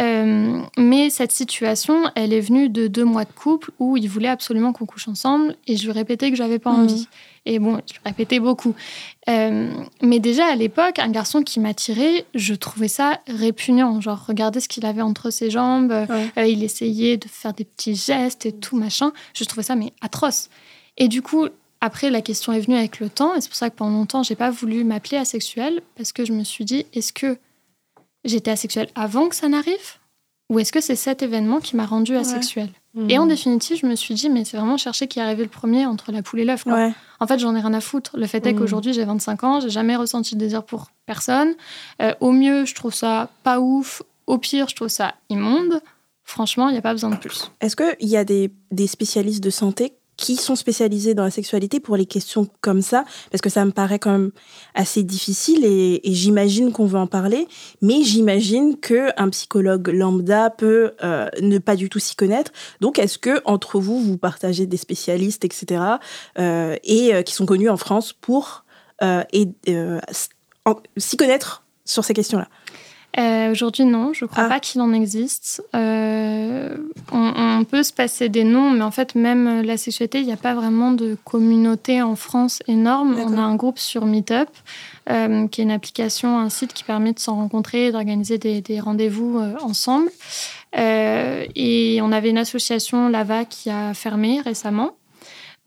Euh, 0.02 0.62
mais 0.78 1.10
cette 1.10 1.32
situation, 1.32 2.04
elle 2.16 2.34
est 2.34 2.40
venue 2.40 2.70
de 2.70 2.88
deux 2.88 3.06
mois 3.06 3.26
de 3.26 3.32
couple 3.32 3.72
où 3.78 3.98
il 3.98 4.10
voulait 4.10 4.30
absolument 4.30 4.74
qu'on 4.74 4.86
couche 4.86 5.08
ensemble 5.08 5.56
et 5.68 5.78
je 5.78 5.86
lui 5.86 5.92
répétais 5.92 6.32
que 6.32 6.38
j'avais 6.38 6.60
pas 6.60 6.72
mmh. 6.72 6.80
envie. 6.82 7.08
Et 7.46 7.60
bon, 7.60 7.80
je 7.88 7.94
lui 7.94 8.02
répétais 8.06 8.40
beaucoup. 8.40 8.74
Euh, 9.30 9.72
mais 10.02 10.20
déjà 10.20 10.46
à 10.48 10.56
l'époque, 10.56 11.00
un 11.00 11.10
garçon 11.10 11.44
qui 11.44 11.60
m'attirait, 11.60 12.26
je 12.34 12.54
trouvais 12.54 12.88
ça 12.88 13.20
répugnant. 13.28 14.02
Genre, 14.02 14.24
regardez 14.28 14.60
ce 14.60 14.68
qu'il 14.68 14.86
avait 14.86 15.02
entre 15.02 15.30
ses 15.30 15.52
jambes, 15.52 15.92
euh, 15.92 16.46
il 16.46 16.64
essayait 16.64 17.18
de 17.18 17.28
faire 17.28 17.54
des 17.54 17.66
petits 17.66 17.96
gestes 17.96 18.46
et 18.46 18.52
tout 18.52 18.78
machin. 18.78 19.12
Je 19.34 19.44
trouvais 19.44 19.64
ça 19.64 19.76
mais 19.76 19.94
atroce. 20.02 20.50
Et 20.98 21.08
du 21.08 21.22
coup, 21.22 21.48
après, 21.82 22.12
la 22.12 22.22
question 22.22 22.54
est 22.54 22.60
venue 22.60 22.78
avec 22.78 23.00
le 23.00 23.10
temps, 23.10 23.36
et 23.36 23.42
c'est 23.42 23.50
pour 23.50 23.58
ça 23.58 23.72
que 23.72 23.76
pendant 23.76 23.98
longtemps, 23.98 24.22
j'ai 24.22 24.36
pas 24.36 24.52
voulu 24.52 24.84
m'appeler 24.84 25.18
asexuelle, 25.18 25.82
parce 25.96 26.12
que 26.12 26.26
je 26.26 26.32
me 26.32 26.44
suis 26.44 26.64
dit, 26.64 26.86
est-ce 26.94 27.12
que 27.12 27.38
j'étais 28.24 28.52
asexuelle 28.52 28.88
avant 28.94 29.30
que 29.30 29.36
ça 29.36 29.50
n'arrive? 29.50 29.98
Ou 30.52 30.60
est-ce 30.60 30.72
que 30.72 30.82
c'est 30.82 30.96
cet 30.96 31.24
événement 31.24 31.60
qui 31.60 31.76
m'a 31.76 31.86
rendue 31.86 32.16
asexuelle? 32.16 32.70
Et 33.08 33.18
en 33.18 33.26
définitive, 33.26 33.78
je 33.78 33.86
me 33.86 33.96
suis 33.96 34.14
dit, 34.14 34.30
mais 34.30 34.44
c'est 34.44 34.58
vraiment 34.58 34.76
chercher 34.76 35.08
qui 35.08 35.20
est 35.20 35.22
arrivé 35.22 35.44
le 35.44 35.50
premier 35.50 35.86
entre 35.86 36.12
la 36.12 36.22
poule 36.22 36.42
et 36.42 36.46
l'œuf. 36.46 36.66
En 36.68 37.28
fait, 37.28 37.40
j'en 37.40 37.56
ai 37.56 37.62
rien 37.62 37.74
à 37.74 37.80
foutre. 37.80 38.18
Le 38.18 38.28
fait 38.28 38.46
est 38.46 38.52
hmm. 38.52 38.60
qu'aujourd'hui, 38.60 38.94
j'ai 38.94 39.06
25 39.06 39.44
ans, 39.46 39.60
j'ai 39.62 39.70
jamais 39.70 39.96
ressenti 39.96 40.36
de 40.36 40.40
désir 40.42 40.64
pour 40.66 40.92
personne. 41.06 41.54
Euh, 42.02 42.14
au 42.20 42.34
mieux, 42.34 42.66
je 42.66 42.76
trouve 42.76 42.94
ça 42.94 43.30
pas 43.44 43.62
ouf. 43.62 44.04
Au 44.28 44.38
pire, 44.38 44.68
je 44.68 44.76
trouve 44.76 44.90
ça 44.90 45.16
immonde. 45.30 45.82
Franchement, 46.26 46.68
il 46.68 46.74
n'y 46.74 46.78
a 46.78 46.82
pas 46.82 46.92
besoin 46.92 47.12
de 47.12 47.16
plus. 47.16 47.50
Est-ce 47.62 47.78
qu'il 47.78 48.10
y 48.10 48.18
a 48.18 48.26
des, 48.26 48.52
des 48.72 48.88
spécialistes 48.88 49.44
de 49.44 49.50
santé 49.50 49.94
qui 50.22 50.36
sont 50.36 50.56
spécialisés 50.56 51.16
dans 51.16 51.24
la 51.24 51.32
sexualité 51.32 51.80
pour 51.80 51.98
les 51.98 52.06
questions 52.06 52.48
comme 52.62 52.84
ça, 52.84 53.06
parce 53.32 53.42
que 53.42 53.50
ça 53.50 53.66
me 53.66 53.72
paraît 53.72 53.98
quand 53.98 54.12
même 54.12 54.32
assez 54.76 55.02
difficile 55.02 55.66
et, 55.66 56.00
j'imagine 56.04 56.72
qu'on 56.72 56.86
veut 56.86 57.00
en 57.00 57.08
parler, 57.08 57.48
mais 57.82 58.04
j'imagine 58.04 58.80
que 58.80 59.10
un 59.18 59.30
psychologue 59.30 59.88
lambda 59.88 60.52
peut 60.52 60.92
euh, 61.04 61.28
ne 61.42 61.58
pas 61.58 61.76
du 61.76 61.90
tout 61.90 61.98
s'y 61.98 62.16
connaître. 62.16 62.52
Donc, 62.82 63.00
est-ce 63.00 63.18
que 63.18 63.42
entre 63.46 63.80
vous, 63.80 64.00
vous 64.00 64.18
partagez 64.20 64.68
des 64.68 64.78
spécialistes, 64.78 65.44
etc., 65.44 65.82
euh, 66.38 66.76
et 66.84 67.16
euh, 67.16 67.24
qui 67.24 67.34
sont 67.34 67.48
connus 67.48 67.70
en 67.70 67.78
France 67.78 68.14
pour 68.14 68.64
s'y 70.98 71.18
connaître 71.18 71.64
sur 71.84 72.06
ces 72.06 72.14
questions-là? 72.14 72.48
Euh, 73.20 73.52
aujourd'hui, 73.52 73.84
non, 73.84 74.14
je 74.14 74.26
ne 74.26 74.30
crois 74.30 74.46
ah. 74.46 74.50
pas 74.50 74.60
qu'il 74.60 74.80
en 74.82 74.94
existe. 74.94 75.64
Euh, 75.76 76.78
on, 77.12 77.64
peut 77.70 77.84
se 77.84 77.94
passer 77.94 78.28
des 78.28 78.44
noms, 78.44 78.72
mais 78.72 78.84
en 78.84 78.92
fait, 78.92 79.16
même 79.16 79.62
la 79.62 79.78
sexualité, 79.78 80.20
il 80.20 80.26
n'y 80.26 80.34
a 80.34 80.38
pas 80.38 80.56
vraiment 80.56 80.92
de 80.92 81.16
communauté 81.26 82.02
en 82.02 82.16
France 82.16 82.64
énorme. 82.68 83.16
On 83.20 83.38
a 83.38 83.42
un 83.42 83.56
groupe 83.56 83.78
sur 83.78 84.06
Meetup, 84.06 84.50
euh, 85.10 85.48
qui 85.48 85.62
est 85.62 85.64
une 85.64 85.72
application, 85.72 86.40
un 86.40 86.50
site 86.50 86.74
qui 86.74 86.84
permet 86.84 87.14
de 87.14 87.20
s'en 87.20 87.36
rencontrer, 87.36 87.92
d'organiser 87.92 88.38
des, 88.40 88.62
des 88.62 88.80
rendez-vous 88.80 89.40
ensemble. 89.62 90.10
et 90.76 92.00
on 92.02 92.12
avait 92.12 92.30
une 92.30 92.40
association, 92.40 93.10
Lava, 93.10 93.46
qui 93.46 93.70
a 93.70 93.94
fermé 93.94 94.42
récemment. 94.42 94.92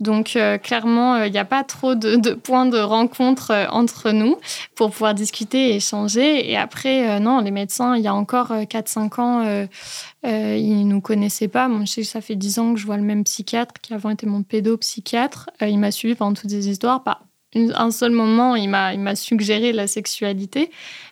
Donc 0.00 0.34
euh, 0.34 0.58
clairement, 0.58 1.16
il 1.16 1.22
euh, 1.22 1.28
n'y 1.30 1.38
a 1.38 1.44
pas 1.44 1.62
trop 1.62 1.94
de, 1.94 2.34
points 2.34 2.66
de 2.66 2.78
rencontre 2.78 3.52
euh, 3.52 3.66
entre 3.70 4.10
nous 4.10 4.36
pour 4.74 4.90
pouvoir 4.90 5.14
discuter 5.14 5.70
et 5.70 5.76
échanger. 5.76 6.50
Et 6.50 6.56
après, 6.56 7.20
non, 7.20 7.40
les 7.40 7.52
médecins, 7.52 7.96
il 7.96 8.02
y 8.02 8.08
a 8.08 8.14
encore 8.14 8.52
4-5 8.52 9.20
ans, 9.20 9.66
ils 10.24 10.78
ne 10.78 10.84
nous 10.84 11.00
connaissaient 11.00 11.48
pas. 11.48 11.68
Moi, 11.68 11.84
je 11.84 11.92
sais 11.92 12.00
que 12.02 12.08
ça 12.08 12.20
fait 12.20 12.36
10 12.36 12.58
ans 12.58 12.74
que 12.74 12.80
je 12.80 12.86
vois 12.86 12.96
le 12.96 13.02
même 13.02 13.24
psychiatre 13.24 13.74
qui 13.80 13.94
avant 13.94 14.10
était 14.10 14.26
mon 14.26 14.42
pédopsychiatre. 14.42 15.50
il 15.60 15.78
m'a 15.78 15.90
suivi 15.90 16.14
pendant 16.14 16.34
toutes 16.34 16.50
ces 16.50 16.68
histoires. 16.68 17.04
Pas 17.04 17.20
un 17.56 17.90
seul 17.90 18.12
moment, 18.12 18.56
il 18.56 18.68
m'a 18.68 19.14
suggéré 19.14 19.72
la 19.72 19.86
sexualité. 19.86 20.70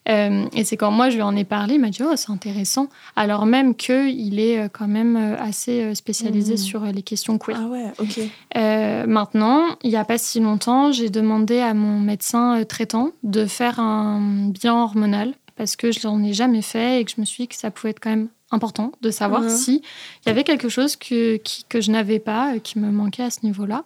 Euh, 0.09 0.47
et 0.53 0.65
c'est 0.65 0.77
quand 0.77 0.91
moi 0.91 1.11
je 1.11 1.17
lui 1.17 1.23
en 1.23 1.37
ai 1.37 1.45
parlé, 1.45 1.75
il 1.75 1.81
m'a 1.81 1.91
dit 1.91 2.03
Oh, 2.03 2.15
c'est 2.17 2.31
intéressant. 2.31 2.89
Alors 3.15 3.47
même 3.47 3.75
qu'il 3.75 4.41
est 4.41 4.59
euh, 4.59 4.69
quand 4.69 4.89
même 4.89 5.17
euh, 5.17 5.37
assez 5.39 5.95
spécialisé 5.95 6.55
mmh. 6.55 6.59
sur 6.59 6.85
les 6.85 7.03
questions 7.03 7.39
queer. 7.39 7.59
Ah 7.61 7.69
ouais, 7.69 7.93
ok. 7.99 9.07
maintenant, 9.07 9.65
il 9.83 9.91
n'y 9.91 9.97
a 9.97 10.05
pas 10.05 10.19
si 10.19 10.41
longtemps, 10.41 10.93
j'ai 10.93 11.11
demandé 11.11 11.61
à 11.61 11.75
mon 11.75 12.01
médecin 12.01 12.65
traitant 12.69 13.11
de 13.23 13.47
faire 13.47 13.79
un 13.79 14.49
bilan 14.49 14.83
hormonal 14.83 15.35
parce 15.57 15.77
que 15.77 15.93
je 15.93 16.07
n'en 16.07 16.23
ai 16.25 16.33
jamais 16.33 16.63
fait 16.63 17.01
et 17.01 17.05
que 17.05 17.13
je 17.15 17.21
me 17.21 17.27
suis 17.27 17.45
dit 17.45 17.49
que 17.49 17.55
ça 17.55 17.71
pouvait 17.71 17.91
être 17.91 18.01
quand 18.01 18.11
même 18.11 18.29
important 18.51 18.93
de 19.01 19.11
savoir 19.11 19.43
mmh. 19.43 19.51
si 19.51 19.83
il 20.25 20.29
y 20.29 20.31
avait 20.31 20.45
quelque 20.45 20.69
chose 20.69 20.97
que, 20.97 21.41
que 21.69 21.81
je 21.81 21.91
n'avais 21.91 22.19
pas, 22.19 22.59
qui 22.59 22.79
me 22.79 22.91
manquait 22.91 23.23
à 23.23 23.31
ce 23.31 23.41
niveau-là. 23.45 23.85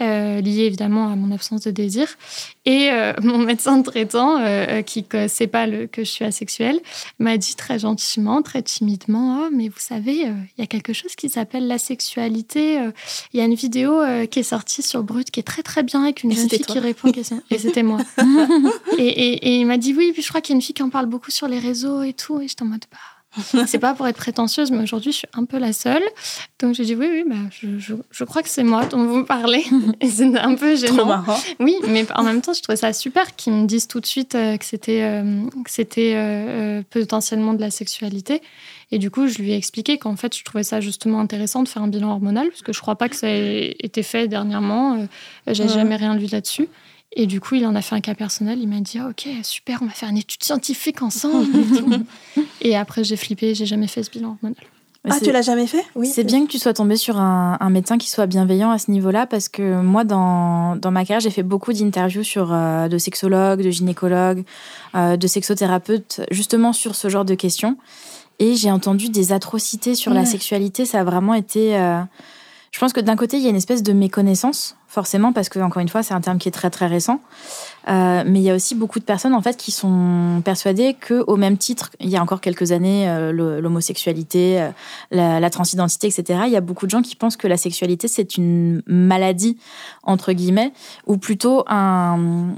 Euh, 0.00 0.40
lié 0.40 0.62
évidemment 0.62 1.08
à 1.08 1.16
mon 1.16 1.34
absence 1.34 1.62
de 1.62 1.70
désir. 1.70 2.08
Et 2.64 2.90
euh, 2.90 3.12
mon 3.22 3.38
médecin 3.38 3.80
traitant, 3.82 4.38
euh, 4.40 4.82
qui 4.82 5.04
ne 5.12 5.28
sait 5.28 5.46
pas 5.46 5.66
le, 5.66 5.86
que 5.86 6.04
je 6.04 6.10
suis 6.10 6.24
asexuelle, 6.24 6.80
m'a 7.18 7.36
dit 7.36 7.54
très 7.54 7.78
gentiment, 7.78 8.42
très 8.42 8.62
timidement, 8.62 9.40
oh, 9.42 9.50
mais 9.52 9.68
vous 9.68 9.78
savez, 9.78 10.22
il 10.22 10.60
y 10.60 10.62
a 10.62 10.66
quelque 10.66 10.92
chose 10.92 11.14
qui 11.14 11.28
s'appelle 11.28 11.66
la 11.66 11.78
sexualité. 11.78 12.78
Il 13.32 13.38
y 13.38 13.42
a 13.42 13.44
une 13.44 13.54
vidéo 13.54 14.00
qui 14.30 14.38
est 14.38 14.44
sortie 14.44 14.82
sur 14.82 15.02
Brut 15.02 15.30
qui 15.30 15.40
est 15.40 15.44
très 15.44 15.62
très 15.62 15.82
bien 15.82 16.02
avec 16.02 16.22
une 16.22 16.32
jeune 16.32 16.48
fille 16.48 16.60
qui 16.60 16.78
répond 16.78 17.08
aux 17.08 17.12
questions. 17.12 17.42
Et 17.50 17.58
c'était 17.58 17.82
moi. 17.82 17.98
et, 18.98 19.06
et, 19.06 19.48
et, 19.48 19.56
il 19.56 19.66
m'a 19.66 19.76
dit, 19.76 19.94
oui, 19.94 20.12
puis 20.12 20.22
je 20.22 20.28
crois 20.28 20.40
qu'il 20.40 20.54
y 20.54 20.54
a 20.54 20.56
une 20.56 20.62
fille 20.62 20.74
qui 20.74 20.82
en 20.82 20.90
parle 20.90 21.06
beaucoup 21.06 21.30
sur 21.30 21.48
les 21.48 21.58
réseaux 21.58 22.02
et 22.02 22.12
tout. 22.12 22.40
Et 22.40 22.48
j'étais 22.48 22.62
en 22.62 22.66
mode, 22.66 22.84
bah 22.90 22.98
c'est 23.66 23.78
pas 23.78 23.94
pour 23.94 24.06
être 24.06 24.16
prétentieuse, 24.16 24.70
mais 24.70 24.82
aujourd'hui, 24.82 25.12
je 25.12 25.18
suis 25.18 25.28
un 25.32 25.44
peu 25.44 25.58
la 25.58 25.72
seule. 25.72 26.02
Donc, 26.60 26.74
j'ai 26.74 26.84
dit 26.84 26.94
oui, 26.94 27.08
oui, 27.10 27.24
bah, 27.26 27.36
je, 27.50 27.94
je, 28.10 28.24
crois 28.24 28.42
que 28.42 28.48
c'est 28.48 28.62
moi 28.62 28.84
dont 28.86 29.06
vous 29.06 29.24
parlez. 29.24 29.64
Et 30.00 30.08
c'est 30.08 30.38
un 30.38 30.54
peu 30.54 30.76
gênant. 30.76 31.24
Oui, 31.58 31.76
mais 31.88 32.06
en 32.14 32.24
même 32.24 32.42
temps, 32.42 32.52
je 32.52 32.62
trouvais 32.62 32.76
ça 32.76 32.92
super 32.92 33.34
qu'ils 33.34 33.54
me 33.54 33.66
disent 33.66 33.88
tout 33.88 34.00
de 34.00 34.06
suite 34.06 34.34
euh, 34.34 34.56
que 34.58 34.64
c'était 34.64 35.02
euh, 35.02 35.42
c'était 35.66 36.12
euh, 36.14 36.82
potentiellement 36.90 37.54
de 37.54 37.60
la 37.60 37.70
sexualité. 37.70 38.42
Et 38.90 38.98
du 38.98 39.10
coup, 39.10 39.26
je 39.26 39.38
lui 39.38 39.52
ai 39.52 39.56
expliqué 39.56 39.96
qu'en 39.96 40.16
fait, 40.16 40.36
je 40.36 40.44
trouvais 40.44 40.64
ça 40.64 40.80
justement 40.80 41.20
intéressant 41.20 41.62
de 41.62 41.68
faire 41.68 41.82
un 41.82 41.88
bilan 41.88 42.10
hormonal, 42.10 42.48
parce 42.48 42.60
que 42.60 42.74
je 42.74 42.80
crois 42.80 42.96
pas 42.96 43.08
que 43.08 43.16
ça 43.16 43.28
ait 43.28 43.74
été 43.80 44.02
fait 44.02 44.28
dernièrement. 44.28 45.06
J'ai 45.46 45.66
jamais 45.68 45.96
rien 45.96 46.14
lu 46.14 46.26
là-dessus. 46.30 46.68
Et 47.14 47.26
du 47.26 47.40
coup, 47.40 47.56
il 47.56 47.66
en 47.66 47.74
a 47.74 47.82
fait 47.82 47.94
un 47.94 48.00
cas 48.00 48.14
personnel. 48.14 48.58
Il 48.60 48.68
m'a 48.68 48.80
dit 48.80 48.98
ah, 48.98 49.08
Ok, 49.08 49.28
super, 49.42 49.80
on 49.82 49.86
va 49.86 49.92
faire 49.92 50.08
une 50.08 50.18
étude 50.18 50.42
scientifique 50.42 51.02
ensemble. 51.02 51.46
et, 52.60 52.76
après, 52.76 53.04
j'ai 53.04 53.16
flippé, 53.16 53.54
j'ai 53.54 53.66
jamais 53.66 53.86
fait 53.86 54.02
ce 54.02 54.10
bilan 54.10 54.30
hormonal. 54.30 54.56
Ah, 55.10 55.18
tu 55.20 55.32
l'as 55.32 55.42
jamais 55.42 55.66
fait? 55.66 55.84
Oui. 55.96 56.06
C'est 56.06 56.22
bien 56.22 56.46
que 56.46 56.50
tu 56.50 56.60
sois 56.60 56.74
tombé 56.74 56.96
sur 56.96 57.18
un, 57.18 57.70
médecin 57.70 57.98
qui 57.98 58.08
soit 58.08 58.26
bienveillant 58.26 58.70
à 58.70 58.78
ce 58.78 58.88
niveau-là, 58.92 59.26
parce 59.26 59.48
que 59.48 59.80
moi, 59.80 60.04
dans, 60.04 60.76
dans 60.76 60.92
ma 60.92 61.00
carrière, 61.00 61.20
j'ai 61.20 61.30
fait 61.30 61.42
beaucoup 61.42 61.72
d'interviews 61.72 62.22
sur 62.22 62.52
euh, 62.52 62.86
de 62.86 62.98
sexologues, 62.98 63.62
de 63.62 63.70
gynécologues, 63.70 64.44
euh, 64.94 65.16
de 65.16 65.26
sexothérapeutes, 65.26 66.20
justement 66.30 66.72
sur 66.72 66.94
ce 66.94 67.08
genre 67.08 67.24
de 67.24 67.34
questions. 67.34 67.76
Et 68.38 68.54
j'ai 68.54 68.70
entendu 68.70 69.08
des 69.08 69.32
atrocités 69.32 69.96
sur 69.96 70.14
la 70.14 70.24
sexualité. 70.24 70.84
Ça 70.84 71.00
a 71.00 71.04
vraiment 71.04 71.34
été. 71.34 71.76
Euh, 71.76 72.00
je 72.72 72.78
pense 72.78 72.94
que 72.94 73.00
d'un 73.00 73.16
côté, 73.16 73.36
il 73.36 73.42
y 73.42 73.46
a 73.46 73.50
une 73.50 73.56
espèce 73.56 73.82
de 73.82 73.92
méconnaissance, 73.92 74.76
forcément, 74.88 75.34
parce 75.34 75.50
que, 75.50 75.58
encore 75.58 75.82
une 75.82 75.90
fois, 75.90 76.02
c'est 76.02 76.14
un 76.14 76.22
terme 76.22 76.38
qui 76.38 76.48
est 76.48 76.52
très, 76.52 76.70
très 76.70 76.86
récent. 76.86 77.20
Euh, 77.88 78.24
mais 78.26 78.40
il 78.40 78.42
y 78.42 78.50
a 78.50 78.54
aussi 78.54 78.74
beaucoup 78.74 78.98
de 78.98 79.04
personnes, 79.04 79.34
en 79.34 79.42
fait, 79.42 79.58
qui 79.58 79.70
sont 79.70 80.40
persuadées 80.42 80.96
qu'au 81.06 81.36
même 81.36 81.58
titre, 81.58 81.90
il 82.00 82.08
y 82.08 82.16
a 82.16 82.22
encore 82.22 82.40
quelques 82.40 82.72
années, 82.72 83.10
euh, 83.10 83.60
l'homosexualité, 83.60 84.62
euh, 84.62 84.70
la, 85.10 85.50
transidentité, 85.50 86.06
etc., 86.06 86.44
il 86.46 86.52
y 86.52 86.56
a 86.56 86.62
beaucoup 86.62 86.86
de 86.86 86.90
gens 86.90 87.02
qui 87.02 87.14
pensent 87.14 87.36
que 87.36 87.46
la 87.46 87.58
sexualité, 87.58 88.08
c'est 88.08 88.38
une 88.38 88.82
maladie, 88.86 89.58
entre 90.02 90.32
guillemets, 90.32 90.72
ou 91.06 91.18
plutôt 91.18 91.64
un, 91.68 92.54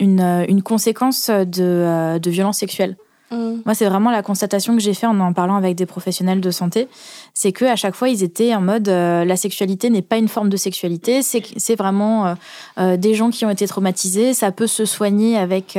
une, 0.00 0.46
une, 0.48 0.62
conséquence 0.62 1.28
de, 1.28 2.18
de 2.18 2.30
violence 2.30 2.58
sexuelle. 2.58 2.96
Mm. 3.30 3.60
Moi, 3.64 3.74
c'est 3.74 3.86
vraiment 3.86 4.10
la 4.10 4.22
constatation 4.22 4.74
que 4.74 4.82
j'ai 4.82 4.94
fait 4.94 5.06
en 5.06 5.18
en 5.20 5.32
parlant 5.32 5.56
avec 5.56 5.76
des 5.76 5.86
professionnels 5.86 6.40
de 6.40 6.50
santé. 6.50 6.88
C'est 7.34 7.52
que 7.52 7.64
à 7.64 7.76
chaque 7.76 7.94
fois, 7.94 8.08
ils 8.08 8.22
étaient 8.22 8.54
en 8.54 8.60
mode 8.60 8.88
euh, 8.88 9.24
la 9.24 9.36
sexualité 9.36 9.90
n'est 9.90 10.02
pas 10.02 10.16
une 10.16 10.28
forme 10.28 10.48
de 10.48 10.56
sexualité. 10.56 11.20
C'est 11.22 11.76
vraiment 11.76 12.26
euh, 12.26 12.34
euh, 12.78 12.96
des 12.96 13.14
gens 13.14 13.30
qui 13.30 13.44
ont 13.44 13.50
été 13.50 13.66
traumatisés. 13.66 14.34
Ça 14.34 14.52
peut 14.52 14.66
se 14.66 14.84
soigner 14.84 15.36
avec 15.36 15.78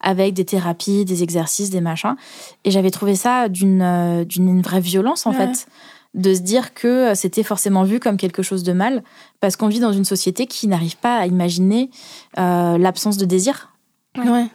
avec 0.00 0.34
des 0.34 0.44
thérapies, 0.44 1.04
des 1.04 1.22
exercices, 1.22 1.70
des 1.70 1.80
machins. 1.80 2.16
Et 2.64 2.70
j'avais 2.70 2.90
trouvé 2.90 3.14
ça 3.14 3.48
d'une 3.48 4.24
d'une 4.24 4.60
vraie 4.60 4.80
violence 4.80 5.26
en 5.26 5.32
fait 5.32 5.66
de 6.14 6.34
se 6.34 6.40
dire 6.40 6.74
que 6.74 7.14
c'était 7.14 7.42
forcément 7.42 7.84
vu 7.84 8.00
comme 8.00 8.16
quelque 8.16 8.42
chose 8.42 8.62
de 8.62 8.72
mal 8.72 9.02
parce 9.40 9.56
qu'on 9.56 9.68
vit 9.68 9.78
dans 9.78 9.92
une 9.92 10.04
société 10.04 10.46
qui 10.46 10.66
n'arrive 10.66 10.96
pas 10.96 11.16
à 11.16 11.26
imaginer 11.26 11.90
l'absence 12.36 13.16
de 13.16 13.24
désir. 13.24 13.72
Ouais. 14.16 14.46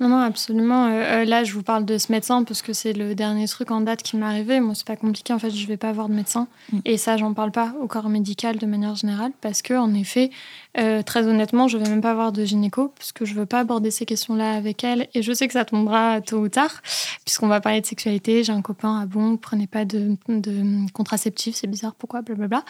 Non, 0.00 0.08
non, 0.08 0.20
absolument. 0.20 0.86
Euh, 0.86 0.90
euh, 0.90 1.24
là, 1.24 1.42
je 1.42 1.52
vous 1.52 1.62
parle 1.62 1.84
de 1.84 1.98
ce 1.98 2.12
médecin 2.12 2.44
parce 2.44 2.62
que 2.62 2.72
c'est 2.72 2.92
le 2.92 3.16
dernier 3.16 3.48
truc 3.48 3.70
en 3.72 3.80
date 3.80 4.02
qui 4.02 4.16
m'est 4.16 4.26
arrivé. 4.26 4.60
Moi, 4.60 4.74
c'est 4.74 4.86
pas 4.86 4.96
compliqué. 4.96 5.32
En 5.32 5.40
fait, 5.40 5.50
je 5.50 5.66
vais 5.66 5.76
pas 5.76 5.92
voir 5.92 6.08
de 6.08 6.14
médecin. 6.14 6.46
Mm. 6.72 6.78
Et 6.84 6.96
ça, 6.96 7.16
j'en 7.16 7.34
parle 7.34 7.50
pas 7.50 7.74
au 7.80 7.88
corps 7.88 8.08
médical 8.08 8.58
de 8.58 8.66
manière 8.66 8.94
générale 8.94 9.32
parce 9.40 9.60
que, 9.60 9.74
en 9.74 9.92
effet, 9.94 10.30
euh, 10.78 11.02
très 11.02 11.26
honnêtement, 11.26 11.66
je 11.66 11.78
vais 11.78 11.88
même 11.88 12.00
pas 12.00 12.14
voir 12.14 12.30
de 12.30 12.44
gynéco 12.44 12.92
parce 12.96 13.10
que 13.10 13.24
je 13.24 13.34
veux 13.34 13.46
pas 13.46 13.60
aborder 13.60 13.90
ces 13.90 14.06
questions-là 14.06 14.52
avec 14.52 14.84
elle. 14.84 15.08
Et 15.14 15.22
je 15.22 15.32
sais 15.32 15.48
que 15.48 15.54
ça 15.54 15.64
tombera 15.64 16.20
tôt 16.20 16.38
ou 16.38 16.48
tard 16.48 16.80
puisqu'on 17.24 17.48
va 17.48 17.60
parler 17.60 17.80
de 17.80 17.86
sexualité. 17.86 18.44
J'ai 18.44 18.52
un 18.52 18.62
copain, 18.62 19.00
ah 19.02 19.06
bon, 19.06 19.36
prenez 19.36 19.66
pas 19.66 19.84
de, 19.84 20.16
de 20.28 20.90
contraceptif, 20.92 21.56
c'est 21.56 21.66
bizarre, 21.66 21.94
pourquoi, 21.96 22.22
blablabla. 22.22 22.62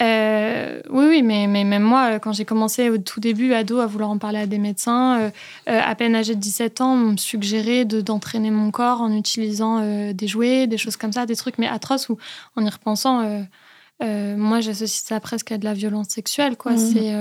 Euh, 0.00 0.80
oui, 0.90 1.06
oui, 1.08 1.22
mais, 1.22 1.48
mais 1.48 1.64
même 1.64 1.82
moi, 1.82 2.20
quand 2.20 2.32
j'ai 2.32 2.44
commencé 2.44 2.90
au 2.90 2.98
tout 2.98 3.18
début, 3.18 3.52
ado, 3.54 3.80
à 3.80 3.86
vouloir 3.86 4.10
en 4.10 4.18
parler 4.18 4.38
à 4.38 4.46
des 4.46 4.58
médecins, 4.58 5.30
à 5.66 5.94
peine 5.96 6.14
âgé 6.14 6.34
de 6.34 6.40
17 6.40 6.59
ans, 6.80 6.92
on 6.92 7.12
me 7.12 7.16
suggérait 7.16 7.84
d'entraîner 7.84 8.50
mon 8.50 8.70
corps 8.70 9.00
en 9.00 9.12
utilisant 9.12 9.80
euh, 9.80 10.12
des 10.12 10.28
jouets, 10.28 10.66
des 10.66 10.78
choses 10.78 10.96
comme 10.96 11.12
ça, 11.12 11.26
des 11.26 11.36
trucs 11.36 11.58
mais 11.58 11.68
atroces 11.68 12.08
où, 12.08 12.18
en 12.56 12.64
y 12.64 12.68
repensant, 12.68 13.20
euh, 13.20 13.42
euh, 14.02 14.36
moi 14.36 14.60
j'associe 14.60 15.02
ça 15.04 15.20
presque 15.20 15.52
à 15.52 15.58
de 15.58 15.64
la 15.64 15.74
violence 15.74 16.08
sexuelle. 16.08 16.56
Quoi. 16.56 16.72
Mmh. 16.72 16.78
C'est 16.78 17.14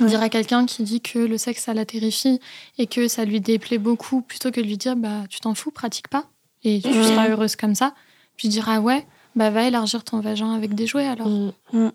on 0.00 0.06
dirait 0.06 0.28
quelqu'un 0.28 0.66
qui 0.66 0.82
dit 0.82 1.00
que 1.00 1.20
le 1.20 1.38
sexe 1.38 1.62
ça 1.62 1.74
la 1.74 1.84
terrifie 1.84 2.40
et 2.78 2.88
que 2.88 3.06
ça 3.06 3.24
lui 3.24 3.40
déplaît 3.40 3.78
beaucoup, 3.78 4.22
plutôt 4.22 4.50
que 4.50 4.60
de 4.60 4.66
lui 4.66 4.76
dire 4.76 4.96
bah 4.96 5.22
tu 5.30 5.38
t'en 5.38 5.54
fous, 5.54 5.70
pratique 5.70 6.08
pas 6.08 6.24
et 6.64 6.80
tu 6.80 6.88
mmh. 6.88 7.04
seras 7.04 7.28
heureuse 7.28 7.54
comme 7.54 7.76
ça. 7.76 7.94
Puis 8.36 8.48
diras 8.48 8.80
ouais, 8.80 9.06
bah 9.36 9.50
va 9.50 9.62
élargir 9.64 10.02
ton 10.02 10.18
vagin 10.18 10.52
avec 10.52 10.74
des 10.74 10.88
jouets 10.88 11.06
alors. 11.06 11.28
Mmh. 11.72 11.90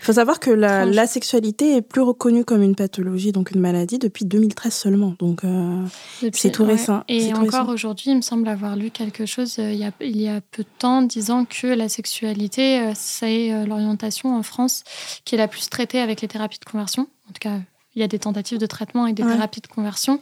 Il 0.00 0.04
faut 0.06 0.14
savoir 0.14 0.40
que 0.40 0.50
la, 0.50 1.06
sexualité 1.06 1.76
est 1.76 1.82
plus 1.82 2.00
reconnue 2.00 2.44
comme 2.44 2.62
une 2.62 2.74
pathologie, 2.74 3.32
donc 3.32 3.50
une 3.50 3.60
maladie, 3.60 3.98
depuis 3.98 4.24
2013 4.24 4.72
seulement. 4.72 5.14
Donc 5.18 5.44
euh, 5.44 5.84
c'est 6.32 6.50
tout 6.50 6.64
récent. 6.64 7.04
Et 7.08 7.34
encore 7.34 7.68
aujourd'hui, 7.68 8.12
il 8.12 8.16
me 8.16 8.22
semble 8.22 8.48
avoir 8.48 8.76
lu 8.76 8.90
quelque 8.90 9.26
chose 9.26 9.58
euh, 9.58 9.72
il, 9.72 9.78
y 9.78 9.84
a, 9.84 9.92
il 10.00 10.20
y 10.20 10.28
a 10.28 10.40
peu 10.40 10.62
de 10.62 10.68
temps 10.78 11.02
disant 11.02 11.44
que 11.44 11.66
la 11.66 11.90
sexualité, 11.90 12.80
euh, 12.80 12.92
c'est 12.94 13.66
l'orientation 13.66 14.34
en 14.34 14.42
France 14.42 14.84
qui 15.26 15.34
est 15.34 15.38
la 15.38 15.48
plus 15.48 15.68
traitée 15.68 16.00
avec 16.00 16.22
les 16.22 16.28
thérapies 16.28 16.58
de 16.58 16.70
conversion. 16.70 17.02
En 17.28 17.32
tout 17.32 17.40
cas, 17.40 17.58
il 17.94 18.00
y 18.00 18.04
a 18.04 18.08
des 18.08 18.20
tentatives 18.20 18.58
de 18.58 18.66
traitement 18.66 19.06
et 19.06 19.12
des 19.12 19.24
thérapies 19.24 19.60
de 19.60 19.66
conversion. 19.66 20.20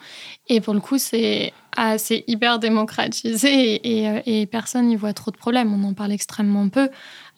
Et 0.49 0.61
pour 0.61 0.75
le 0.75 0.81
coup, 0.81 0.99
c'est 0.99 1.53
assez 1.77 2.25
hyper 2.27 2.59
démocratisé 2.59 3.49
et, 3.49 4.41
et 4.41 4.47
personne 4.47 4.87
n'y 4.87 4.97
voit 4.97 5.13
trop 5.13 5.31
de 5.31 5.37
problèmes. 5.37 5.73
On 5.73 5.87
en 5.87 5.93
parle 5.93 6.13
extrêmement 6.13 6.69
peu. 6.71 6.89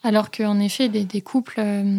Alors 0.02 0.30
qu'en 0.30 0.58
effet, 0.60 0.88
des, 0.88 1.20
couples, 1.20 1.56
euh, 1.58 1.98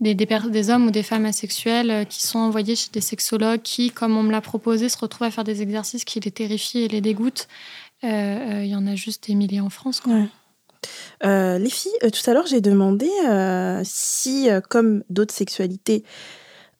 des, 0.00 0.70
hommes 0.70 0.86
ou 0.86 0.90
des 0.90 1.04
femmes 1.04 1.26
asexuels 1.26 1.90
euh, 1.90 2.04
qui 2.04 2.26
sont 2.26 2.40
envoyés 2.40 2.74
chez 2.74 2.90
des 2.92 3.00
sexologues 3.00 3.62
qui, 3.62 3.90
comme 3.90 4.16
on 4.16 4.24
me 4.24 4.32
l'a 4.32 4.40
proposé, 4.40 4.88
se 4.88 4.98
retrouvent 4.98 5.28
à 5.28 5.30
faire 5.30 5.44
des 5.44 5.62
exercices 5.62 6.04
qui 6.04 6.18
les 6.18 6.32
terrifient 6.32 6.82
et 6.82 6.88
les 6.88 7.00
dégoûtent, 7.00 7.46
euh, 8.02 8.62
il 8.64 8.68
y 8.68 8.74
en 8.74 8.86
a 8.86 8.96
juste 8.96 9.28
des 9.28 9.34
milliers 9.34 9.60
en 9.60 9.70
France. 9.70 10.02
les 11.22 11.70
filles, 11.70 11.92
tout 12.00 12.30
à 12.30 12.34
l'heure, 12.34 12.46
j'ai 12.46 12.60
demandé 12.60 13.08
si, 13.84 14.48
comme 14.68 15.04
d'autres 15.08 15.34
sexualités, 15.34 16.02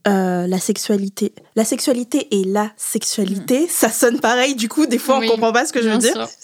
euh, 0.06 0.46
la 0.46 0.58
sexualité. 0.58 1.32
La 1.56 1.64
sexualité 1.64 2.28
et 2.30 2.44
la 2.44 2.70
sexualité, 2.76 3.64
mm. 3.64 3.68
ça 3.68 3.90
sonne 3.90 4.20
pareil, 4.20 4.54
du 4.54 4.68
coup, 4.68 4.86
des 4.86 4.98
fois, 4.98 5.18
on 5.18 5.26
comprend 5.26 5.52
pas 5.52 5.66
ce 5.66 5.72
que 5.72 5.82
je 5.82 5.88
veux 5.88 5.98
dire. 5.98 6.28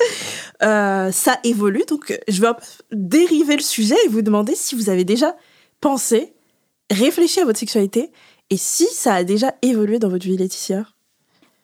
Euh, 0.63 1.11
ça 1.11 1.41
évolue, 1.43 1.83
donc 1.89 2.17
je 2.29 2.41
vais 2.41 2.53
dériver 2.93 3.57
le 3.57 3.63
sujet 3.63 3.97
et 4.05 4.09
vous 4.09 4.23
demander 4.23 4.55
si 4.55 4.77
vous 4.77 4.91
avez 4.91 5.03
déjà 5.03 5.35
pensé, 5.81 6.35
réfléchi 6.89 7.41
à 7.41 7.45
votre 7.45 7.59
sexualité 7.59 8.13
et 8.49 8.57
si 8.57 8.87
ça 8.87 9.15
a 9.15 9.25
déjà 9.25 9.55
évolué 9.63 9.99
dans 9.99 10.09
votre 10.09 10.25
vie, 10.25 10.37
Laetitia. 10.37 10.85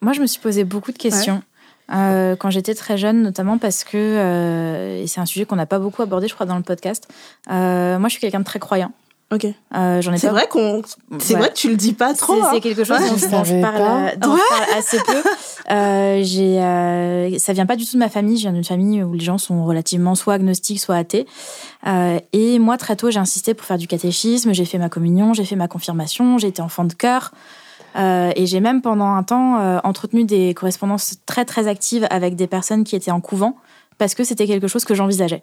Moi, 0.00 0.14
je 0.14 0.20
me 0.20 0.26
suis 0.26 0.40
posé 0.40 0.64
beaucoup 0.64 0.90
de 0.90 0.98
questions. 0.98 1.44
Euh, 1.92 2.34
quand 2.34 2.50
j'étais 2.50 2.74
très 2.74 2.98
jeune, 2.98 3.22
notamment 3.22 3.58
parce 3.58 3.84
que, 3.84 5.00
et 5.00 5.06
c'est 5.06 5.20
un 5.20 5.26
sujet 5.26 5.44
qu'on 5.44 5.54
n'a 5.54 5.66
pas 5.66 5.78
beaucoup 5.78 6.02
abordé, 6.02 6.26
je 6.26 6.34
crois, 6.34 6.46
dans 6.46 6.56
le 6.56 6.64
podcast, 6.64 7.06
moi 7.46 8.02
je 8.02 8.10
suis 8.10 8.20
quelqu'un 8.20 8.40
de 8.40 8.44
très 8.44 8.58
croyant. 8.58 8.90
Ok. 9.30 9.44
Euh, 9.44 10.00
j'en 10.00 10.14
ai 10.14 10.18
c'est 10.18 10.28
vrai 10.28 10.48
qu'on, 10.48 10.80
c'est 11.18 11.34
vrai 11.34 11.50
que 11.50 11.54
tu 11.54 11.68
le 11.68 11.76
dis 11.76 11.92
pas 11.92 12.14
trop. 12.14 12.40
C'est, 12.42 12.56
hein. 12.56 12.60
quelque 12.60 12.82
chose 12.82 12.98
dont, 12.98 13.44
je 13.44 13.60
parle, 13.60 14.18
dont 14.18 14.36
je 14.36 14.48
parle 14.48 14.78
assez 14.78 14.98
peu. 14.98 15.22
Euh, 15.70 16.22
j'ai, 16.22 16.62
euh, 16.62 17.38
ça 17.38 17.52
vient 17.52 17.66
pas 17.66 17.76
du 17.76 17.84
tout 17.84 17.92
de 17.92 17.98
ma 17.98 18.08
famille. 18.08 18.38
Je 18.38 18.42
viens 18.42 18.52
d'une 18.52 18.64
famille 18.64 19.02
où 19.02 19.12
les 19.12 19.24
gens 19.24 19.36
sont 19.36 19.66
relativement 19.66 20.14
soit 20.14 20.32
agnostiques, 20.32 20.80
soit 20.80 20.96
athées. 20.96 21.26
Euh, 21.86 22.18
et 22.32 22.58
moi, 22.58 22.78
très 22.78 22.96
tôt, 22.96 23.10
j'ai 23.10 23.18
insisté 23.18 23.52
pour 23.52 23.66
faire 23.66 23.76
du 23.76 23.86
catéchisme. 23.86 24.54
J'ai 24.54 24.64
fait 24.64 24.78
ma 24.78 24.88
communion, 24.88 25.34
j'ai 25.34 25.44
fait 25.44 25.56
ma 25.56 25.68
confirmation, 25.68 26.38
j'ai 26.38 26.48
été 26.48 26.62
enfant 26.62 26.84
de 26.84 26.94
cœur. 26.94 27.32
Euh, 27.96 28.32
et 28.36 28.46
j'ai 28.46 28.60
même 28.60 28.80
pendant 28.80 29.12
un 29.12 29.22
temps 29.22 29.60
euh, 29.60 29.78
entretenu 29.84 30.24
des 30.24 30.54
correspondances 30.54 31.16
très 31.26 31.44
très 31.44 31.68
actives 31.68 32.06
avec 32.10 32.36
des 32.36 32.46
personnes 32.46 32.84
qui 32.84 32.96
étaient 32.96 33.10
en 33.10 33.20
couvent 33.20 33.56
parce 33.98 34.14
que 34.14 34.24
c'était 34.24 34.46
quelque 34.46 34.68
chose 34.68 34.84
que 34.84 34.94
j'envisageais. 34.94 35.42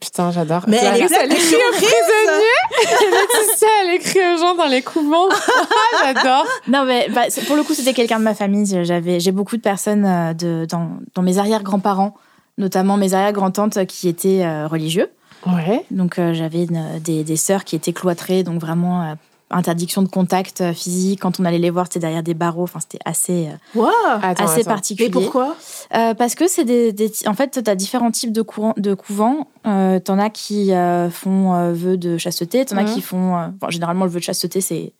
Putain, 0.00 0.30
j'adore. 0.30 0.64
Mais 0.66 0.78
elle, 0.78 1.02
écrit, 1.02 1.14
elle 1.22 1.32
écrit 1.32 1.56
aux 1.56 1.72
prisonniers. 1.72 3.10
Laetitia, 3.10 3.68
elle 3.82 3.94
écrit 3.96 4.18
aux 4.18 4.38
gens 4.38 4.54
dans 4.54 4.66
les 4.66 4.80
couvents. 4.80 5.28
j'adore. 6.02 6.46
Non, 6.68 6.86
mais 6.86 7.08
bah, 7.10 7.24
pour 7.46 7.54
le 7.54 7.62
coup, 7.62 7.74
c'était 7.74 7.92
quelqu'un 7.92 8.18
de 8.18 8.24
ma 8.24 8.34
famille. 8.34 8.66
J'avais, 8.84 9.20
j'ai 9.20 9.32
beaucoup 9.32 9.58
de 9.58 9.62
personnes 9.62 10.06
euh, 10.06 10.32
de, 10.32 10.66
dans, 10.70 10.92
dans 11.14 11.20
mes 11.20 11.36
arrière-grands-parents, 11.36 12.14
notamment 12.56 12.96
mes 12.96 13.12
arrière-grand-tantes 13.12 13.84
qui 13.84 14.08
étaient 14.08 14.42
euh, 14.42 14.66
religieux. 14.66 15.10
Ouais. 15.46 15.84
Donc, 15.90 16.18
euh, 16.18 16.32
j'avais 16.32 16.66
des, 17.00 17.22
des 17.22 17.36
sœurs 17.36 17.64
qui 17.64 17.76
étaient 17.76 17.92
cloîtrées, 17.92 18.42
donc 18.42 18.58
vraiment 18.58 19.16
interdiction 19.50 20.02
de 20.02 20.08
contact 20.08 20.60
euh, 20.60 20.72
physique. 20.72 21.20
Quand 21.20 21.40
on 21.40 21.44
allait 21.44 21.58
les 21.58 21.70
voir, 21.70 21.86
c'était 21.86 22.00
derrière 22.00 22.22
des 22.22 22.34
barreaux. 22.34 22.62
Enfin, 22.64 22.80
c'était 22.80 22.98
assez, 23.04 23.48
Wow. 23.74 23.88
Attends, 24.22 24.44
assez 24.44 24.60
attends. 24.60 24.70
particulier. 24.70 25.08
Et 25.08 25.10
pourquoi 25.10 25.56
Euh, 25.94 26.14
parce 26.14 26.34
que 26.34 26.46
c'est 26.48 26.64
des, 26.64 26.92
des- 26.92 27.10
En 27.26 27.34
fait, 27.34 27.62
tu 27.64 27.70
as 27.70 27.74
différents 27.74 28.10
types 28.10 28.32
de, 28.32 28.42
courants, 28.42 28.74
de 28.76 28.94
couvents. 28.94 29.48
Euh, 29.66 29.98
t'en 29.98 30.18
as 30.18 30.30
qui 30.30 30.72
euh, 30.72 31.10
font 31.10 31.54
euh, 31.54 31.72
vœu 31.72 31.96
de 31.96 32.16
chasteté. 32.18 32.64
T'en 32.64 32.76
as 32.76 32.82
Mhm. 32.84 32.94
qui 32.94 33.00
font. 33.00 33.36
euh, 33.36 33.48
bon, 33.48 33.70
généralement, 33.70 34.04
le 34.04 34.10
vœu 34.10 34.20
de 34.20 34.24
chasteté, 34.24 34.60
c'est 34.60 34.92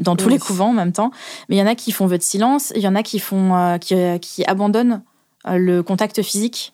dans 0.00 0.16
tous 0.16 0.26
Oui. 0.26 0.32
les 0.32 0.38
couvents 0.40 0.70
en 0.70 0.72
même 0.72 0.92
temps. 0.92 1.12
Mais 1.48 1.54
il 1.56 1.58
y 1.58 1.62
en 1.62 1.66
a 1.66 1.74
qui 1.76 1.92
font 1.92 2.06
vœu 2.06 2.18
de 2.18 2.22
silence. 2.22 2.72
Il 2.74 2.82
y 2.82 2.88
en 2.88 2.94
a 2.96 3.02
qui, 3.04 3.20
font, 3.20 3.54
euh, 3.56 3.78
qui, 3.78 3.94
euh, 3.94 4.18
qui 4.18 4.44
abandonnent 4.44 5.02
euh, 5.46 5.56
le 5.56 5.82
contact 5.84 6.20
physique 6.22 6.72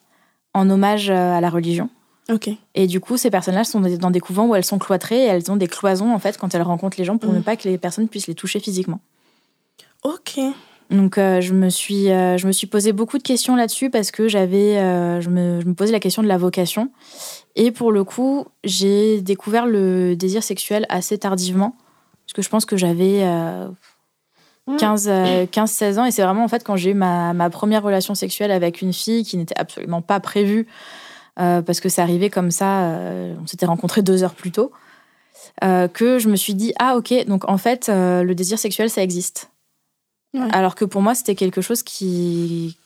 en 0.55 0.71
hommage 0.71 1.11
euh, 1.11 1.37
à 1.37 1.41
la 1.43 1.51
religion. 1.51 1.91
Et 2.75 2.87
du 2.87 3.01
coup, 3.01 3.17
ces 3.17 3.31
personnes-là 3.31 3.65
sont 3.65 3.81
dans 3.81 4.11
des 4.11 4.21
couvents 4.21 4.47
où 4.47 4.55
elles 4.55 4.65
sont 4.65 4.79
cloîtrées 4.79 5.25
et 5.25 5.27
elles 5.27 5.51
ont 5.51 5.57
des 5.57 5.67
cloisons 5.69 6.15
en 6.15 6.19
fait 6.19 6.39
quand 6.39 6.55
elles 6.55 6.63
rencontrent 6.63 6.97
les 6.99 7.05
gens 7.05 7.19
pour 7.19 7.31
Mhm. 7.31 7.37
ne 7.39 7.43
pas 7.43 7.57
que 7.57 7.69
les 7.69 7.77
personnes 7.79 8.09
puissent 8.09 8.27
les 8.29 8.35
toucher 8.35 8.61
physiquement. 8.61 9.01
Ok. 10.03 10.39
Donc 10.91 11.17
euh, 11.17 11.41
je 11.41 11.55
me 11.55 11.71
suis 11.71 12.11
euh, 12.11 12.37
je 12.37 12.47
me 12.47 12.53
suis 12.53 12.67
posé 12.67 12.93
beaucoup 12.93 13.17
de 13.17 13.23
questions 13.23 13.57
là-dessus 13.57 13.89
parce 13.89 14.11
que 14.11 14.29
j'avais 14.29 14.77
euh, 14.79 15.21
je, 15.23 15.31
me, 15.31 15.61
je 15.63 15.67
me 15.67 15.73
posais 15.75 15.93
la 15.93 16.01
question 16.01 16.23
de 16.23 16.29
la 16.29 16.37
vocation 16.37 16.91
et 17.57 17.71
pour 17.73 17.91
le 17.91 18.05
coup 18.05 18.45
j'ai 18.65 19.23
découvert 19.23 19.65
le 19.67 20.15
désir 20.15 20.43
sexuel 20.43 20.85
assez 20.91 21.17
tardivement 21.17 21.75
parce 22.27 22.35
que 22.35 22.43
je 22.43 22.51
pense 22.51 22.67
que 22.67 22.77
j'avais 22.77 23.21
euh, 23.23 23.67
15 24.79 25.09
euh, 25.09 25.47
15 25.51 25.71
16 25.71 25.99
ans 25.99 26.05
et 26.05 26.11
c'est 26.11 26.23
vraiment 26.23 26.45
en 26.45 26.49
fait 26.49 26.63
quand 26.65 26.77
j'ai 26.77 26.91
eu 26.91 26.95
ma, 26.95 27.33
ma 27.33 27.49
première 27.49 27.83
relation 27.83 28.15
sexuelle 28.15 28.51
avec 28.51 28.83
une 28.83 28.93
fille 28.93 29.25
qui 29.25 29.39
n'était 29.39 29.59
absolument 29.59 30.03
pas 30.03 30.21
prévue 30.21 30.67
euh, 31.41 31.63
parce 31.63 31.81
que 31.81 31.89
c'est 31.89 32.03
arrivé 32.03 32.31
comme 32.31 32.51
ça 32.51 32.83
euh, 32.85 33.35
on 33.43 33.47
s'était 33.47 33.67
rencontrés 33.67 34.03
deux 34.03 34.23
heures 34.23 34.35
plus 34.35 34.53
tôt 34.53 34.71
euh, 35.65 35.89
que 35.89 36.19
je 36.19 36.29
me 36.29 36.37
suis 36.37 36.55
dit 36.55 36.73
ah 36.79 36.97
ok 36.97 37.27
donc 37.27 37.49
en 37.49 37.59
fait 37.59 37.89
le 37.89 38.33
désir 38.35 38.59
sexuel 38.59 38.91
ça 38.91 39.03
existe 39.03 39.51
Ouais. 40.35 40.49
alors 40.51 40.75
que 40.75 40.85
pour 40.85 41.01
moi, 41.01 41.15
c'était 41.15 41.37
quelque 41.37 41.61
chose 41.61 41.85
qui 41.85 42.77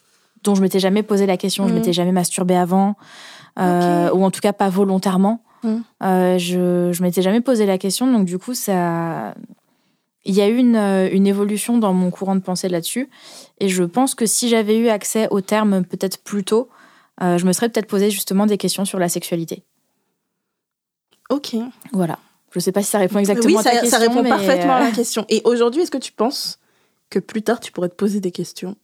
dont 0.45 0.55
je 0.55 0.61
m'étais 0.61 0.81
jamais 0.81 1.03
posé 1.03 1.25
la 1.25 1.39
question, 1.39 1.65
je 1.67 1.71
Mhm. 1.73 1.79
m'étais 1.79 1.95
jamais 1.95 2.13
masturbée 2.13 2.55
avant, 2.57 2.95
ou 3.57 3.63
en 4.25 4.31
tout 4.31 4.41
cas 4.41 4.53
pas 4.53 4.69
volontairement. 4.69 5.43
Mhm. 5.65 5.83
Je 6.03 6.91
je 6.93 7.03
m'étais 7.03 7.23
jamais 7.23 7.41
posé 7.41 7.65
la 7.65 7.79
question, 7.79 8.13
donc 8.13 8.27
du 8.27 8.39
coup, 8.39 8.53
ça, 8.53 9.35
il 10.27 10.35
y 10.35 10.43
a 10.43 10.49
eu 10.49 10.57
une, 10.59 10.77
une 10.77 11.27
évolution 11.27 11.79
dans 11.79 11.95
mon 11.95 12.11
courant 12.11 12.35
de 12.37 12.41
pensée 12.43 12.69
là-dessus, 12.69 13.09
et 13.61 13.69
je 13.71 13.83
pense 13.83 14.15
que 14.15 14.27
si 14.27 14.51
j'avais 14.51 14.77
eu 14.79 14.89
accès 14.89 15.27
au 15.31 15.41
terme 15.41 15.85
peut-être 15.85 16.23
plus 16.23 16.45
tôt, 16.45 16.69
je 17.21 17.45
me 17.45 17.53
serais 17.53 17.69
peut-être 17.69 17.89
posé 17.89 18.11
justement 18.11 18.47
des 18.47 18.59
questions 18.59 18.85
sur 18.85 18.99
la 18.99 19.09
sexualité. 19.09 19.63
Ok. 21.31 21.57
Voilà. 21.93 22.19
Je 22.55 22.61
sais 22.61 22.73
pas 22.73 22.83
si 22.83 22.91
ça 22.91 22.99
répond 22.99 23.19
exactement 23.19 23.47
oui, 23.47 23.61
à 23.61 23.63
ta 23.63 23.71
ça, 23.71 23.81
question. 23.81 23.99
ça 23.99 23.99
répond 23.99 24.23
mais, 24.23 24.31
parfaitement 24.31 24.75
à 24.75 24.81
euh, 24.81 24.85
la 24.85 24.91
question. 24.91 25.27
Et 25.29 25.43
aujourd'hui, 25.45 25.83
est-ce 25.83 25.91
que 25.91 25.99
tu 25.99 26.13
penses 26.13 26.59
que 27.11 27.19
plus 27.19 27.43
tard, 27.43 27.61
tu 27.61 27.73
pourrais 27.73 27.91
te 27.91 27.95
poser 27.95 28.21
des 28.21 28.31
questions 28.31 28.77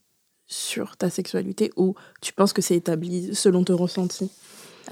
sur 0.45 0.97
ta 0.97 1.09
sexualité 1.09 1.71
ou 1.75 1.95
tu 2.21 2.33
penses 2.33 2.53
que 2.53 2.61
c'est 2.61 2.75
établi 2.75 3.33
selon 3.33 3.63
ton 3.63 3.75
ressenti? 3.75 4.29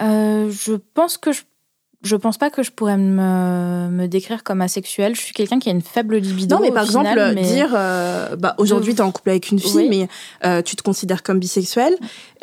Euh, 0.02 0.50
je 0.50 0.74
pense 0.74 1.18
que 1.18 1.32
je, 1.32 1.44
je 2.04 2.16
pense 2.16 2.38
pas 2.38 2.50
que 2.50 2.64
je 2.64 2.72
pourrais 2.72 2.98
me, 2.98 3.88
me 3.90 4.08
décrire 4.08 4.44
comme 4.44 4.62
asexuelle. 4.62 5.16
Je 5.16 5.22
suis 5.22 5.34
quelqu'un 5.34 5.60
qui 5.60 5.70
a 5.70 5.72
une 5.72 5.82
faible 5.82 6.18
libido. 6.18 6.56
Non, 6.56 6.62
mais 6.62 6.72
par 6.72 6.84
exemple, 6.84 7.10
mais- 7.34 7.42
dire 7.42 7.74
euh, 7.76 8.36
bah, 8.36 8.56
aujourd'hui, 8.58 8.92
De- 8.94 8.98
tu 8.98 9.02
es 9.02 9.06
en 9.06 9.12
couple 9.12 9.30
avec 9.32 9.50
une 9.52 9.60
fille, 9.60 9.72
Oui. 9.76 9.88
mais 9.90 10.08
euh, 10.46 10.62
tu 10.62 10.76
te 10.76 10.84
considères 10.84 11.24
comme 11.24 11.40
bisexuel, 11.40 11.96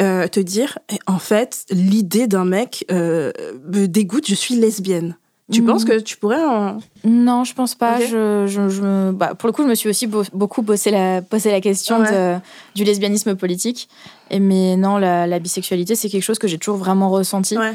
euh, 0.03 0.27
te 0.29 0.41
dire, 0.41 0.79
eh, 0.93 0.97
en 1.07 1.19
fait, 1.19 1.67
l'idée 1.71 2.27
d'un 2.27 2.45
mec 2.45 2.85
euh, 2.91 3.33
me 3.73 3.87
dégoûte, 3.87 4.27
je 4.29 4.35
suis 4.35 4.55
lesbienne. 4.57 5.17
Tu 5.53 5.63
Mhm. 5.63 5.67
penses 5.67 5.85
que 5.85 5.99
tu 5.99 6.17
pourrais 6.17 6.45
en... 6.45 6.79
Non, 7.05 7.43
je 7.43 7.55
pense 7.55 7.75
pas. 7.75 7.99
Je, 8.01 8.45
je, 8.47 8.69
je 8.69 9.11
bah, 9.11 9.35
pour 9.35 9.49
le 9.49 9.53
coup, 9.53 9.63
je 9.65 9.69
me 9.69 9.75
suis 9.75 9.89
aussi 9.89 10.07
beau- 10.07 10.23
beaucoup 10.33 10.63
bossé 10.63 10.93
la, 10.93 11.23
posé 11.23 11.51
la 11.51 11.61
question 11.61 11.99
Ouais. 12.01 12.11
de- 12.37 12.39
du 12.77 12.85
lesbianisme 12.85 13.35
politique. 13.35 13.89
Et, 14.31 14.39
mais 14.39 14.77
non, 14.77 14.97
la, 14.97 15.27
la 15.27 15.39
bisexualité, 15.41 15.97
c'est 15.97 16.09
quelque 16.09 16.23
chose 16.23 16.39
que 16.39 16.47
j'ai 16.47 16.57
toujours 16.59 16.77
vraiment 16.79 17.11
ressenti. 17.11 17.59
Ouais. 17.59 17.73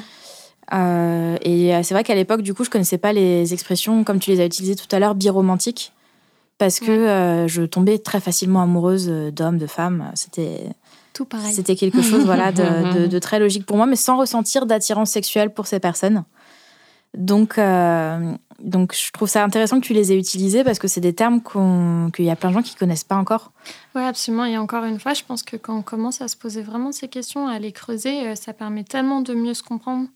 Euh, 0.73 1.37
et 1.41 1.75
euh, 1.75 1.83
c'est 1.83 1.93
vrai 1.93 2.03
qu'à 2.03 2.15
l'époque, 2.15 2.41
du 2.41 2.53
coup, 2.53 2.63
je 2.63 2.69
connaissais 2.69 2.97
pas 2.97 3.13
les 3.13 3.53
expressions, 3.53 4.03
comme 4.03 4.19
tu 4.19 4.31
les 4.31 4.39
as 4.41 4.45
utilisées 4.45 4.75
tout 4.75 4.93
à 4.93 4.99
l'heure, 4.99 5.15
biromantiques. 5.15 5.91
Parce 6.57 6.79
que 6.79 6.91
euh, 6.91 7.47
je 7.47 7.63
tombais 7.63 7.97
très 7.99 8.19
facilement 8.21 8.61
amoureuse 8.61 9.07
d'hommes, 9.33 9.57
de 9.57 9.67
femmes. 9.67 10.09
C'était 10.15 10.61
Tout 11.13 11.25
pareil. 11.25 11.53
C'était 11.53 11.75
quelque 11.75 12.01
chose 12.01 12.23
voilà, 12.25 12.51
de, 12.53 12.93
de- 13.01 13.07
de 13.07 13.19
très 13.19 13.39
logique 13.39 13.65
pour 13.65 13.75
moi, 13.77 13.85
mais 13.85 13.97
sans 13.97 14.17
ressentir 14.17 14.65
d'attirance 14.65 15.11
sexuelle 15.11 15.53
pour 15.53 15.67
ces 15.67 15.79
personnes. 15.81 16.23
Donc, 17.13 17.57
euh, 17.57 18.31
donc, 18.59 18.93
je 18.95 19.11
trouve 19.11 19.29
ça 19.29 19.43
intéressant 19.43 19.79
que 19.81 19.85
tu 19.85 19.93
les 19.93 20.11
aies 20.13 20.17
utilisés 20.17 20.63
parce 20.63 20.79
que 20.79 20.87
c'est 20.87 21.01
des 21.01 21.13
termes 21.13 21.41
qu'il 22.13 22.25
y 22.25 22.29
a 22.29 22.35
plein 22.35 22.49
de 22.49 22.53
gens 22.55 22.61
qui 22.61 22.75
connaissent 22.75 23.03
pas 23.03 23.15
encore. 23.15 23.51
Oui, 23.93 24.01
absolument. 24.03 24.45
Et 24.45 24.57
encore 24.57 24.83
une 24.85 24.99
fois, 24.99 25.13
je 25.13 25.23
pense 25.27 25.43
que 25.43 25.57
quand 25.57 25.77
on 25.77 25.81
commence 25.81 26.21
à 26.21 26.27
se 26.29 26.35
poser 26.37 26.61
vraiment 26.61 26.91
ces 26.93 27.07
questions, 27.09 27.47
à 27.47 27.59
les 27.59 27.71
creuser, 27.73 28.33
ça 28.35 28.53
permet 28.53 28.83
tellement 28.83 29.21
de 29.21 29.33
mieux 29.33 29.53
se 29.53 29.63
comprendre. 29.63 30.07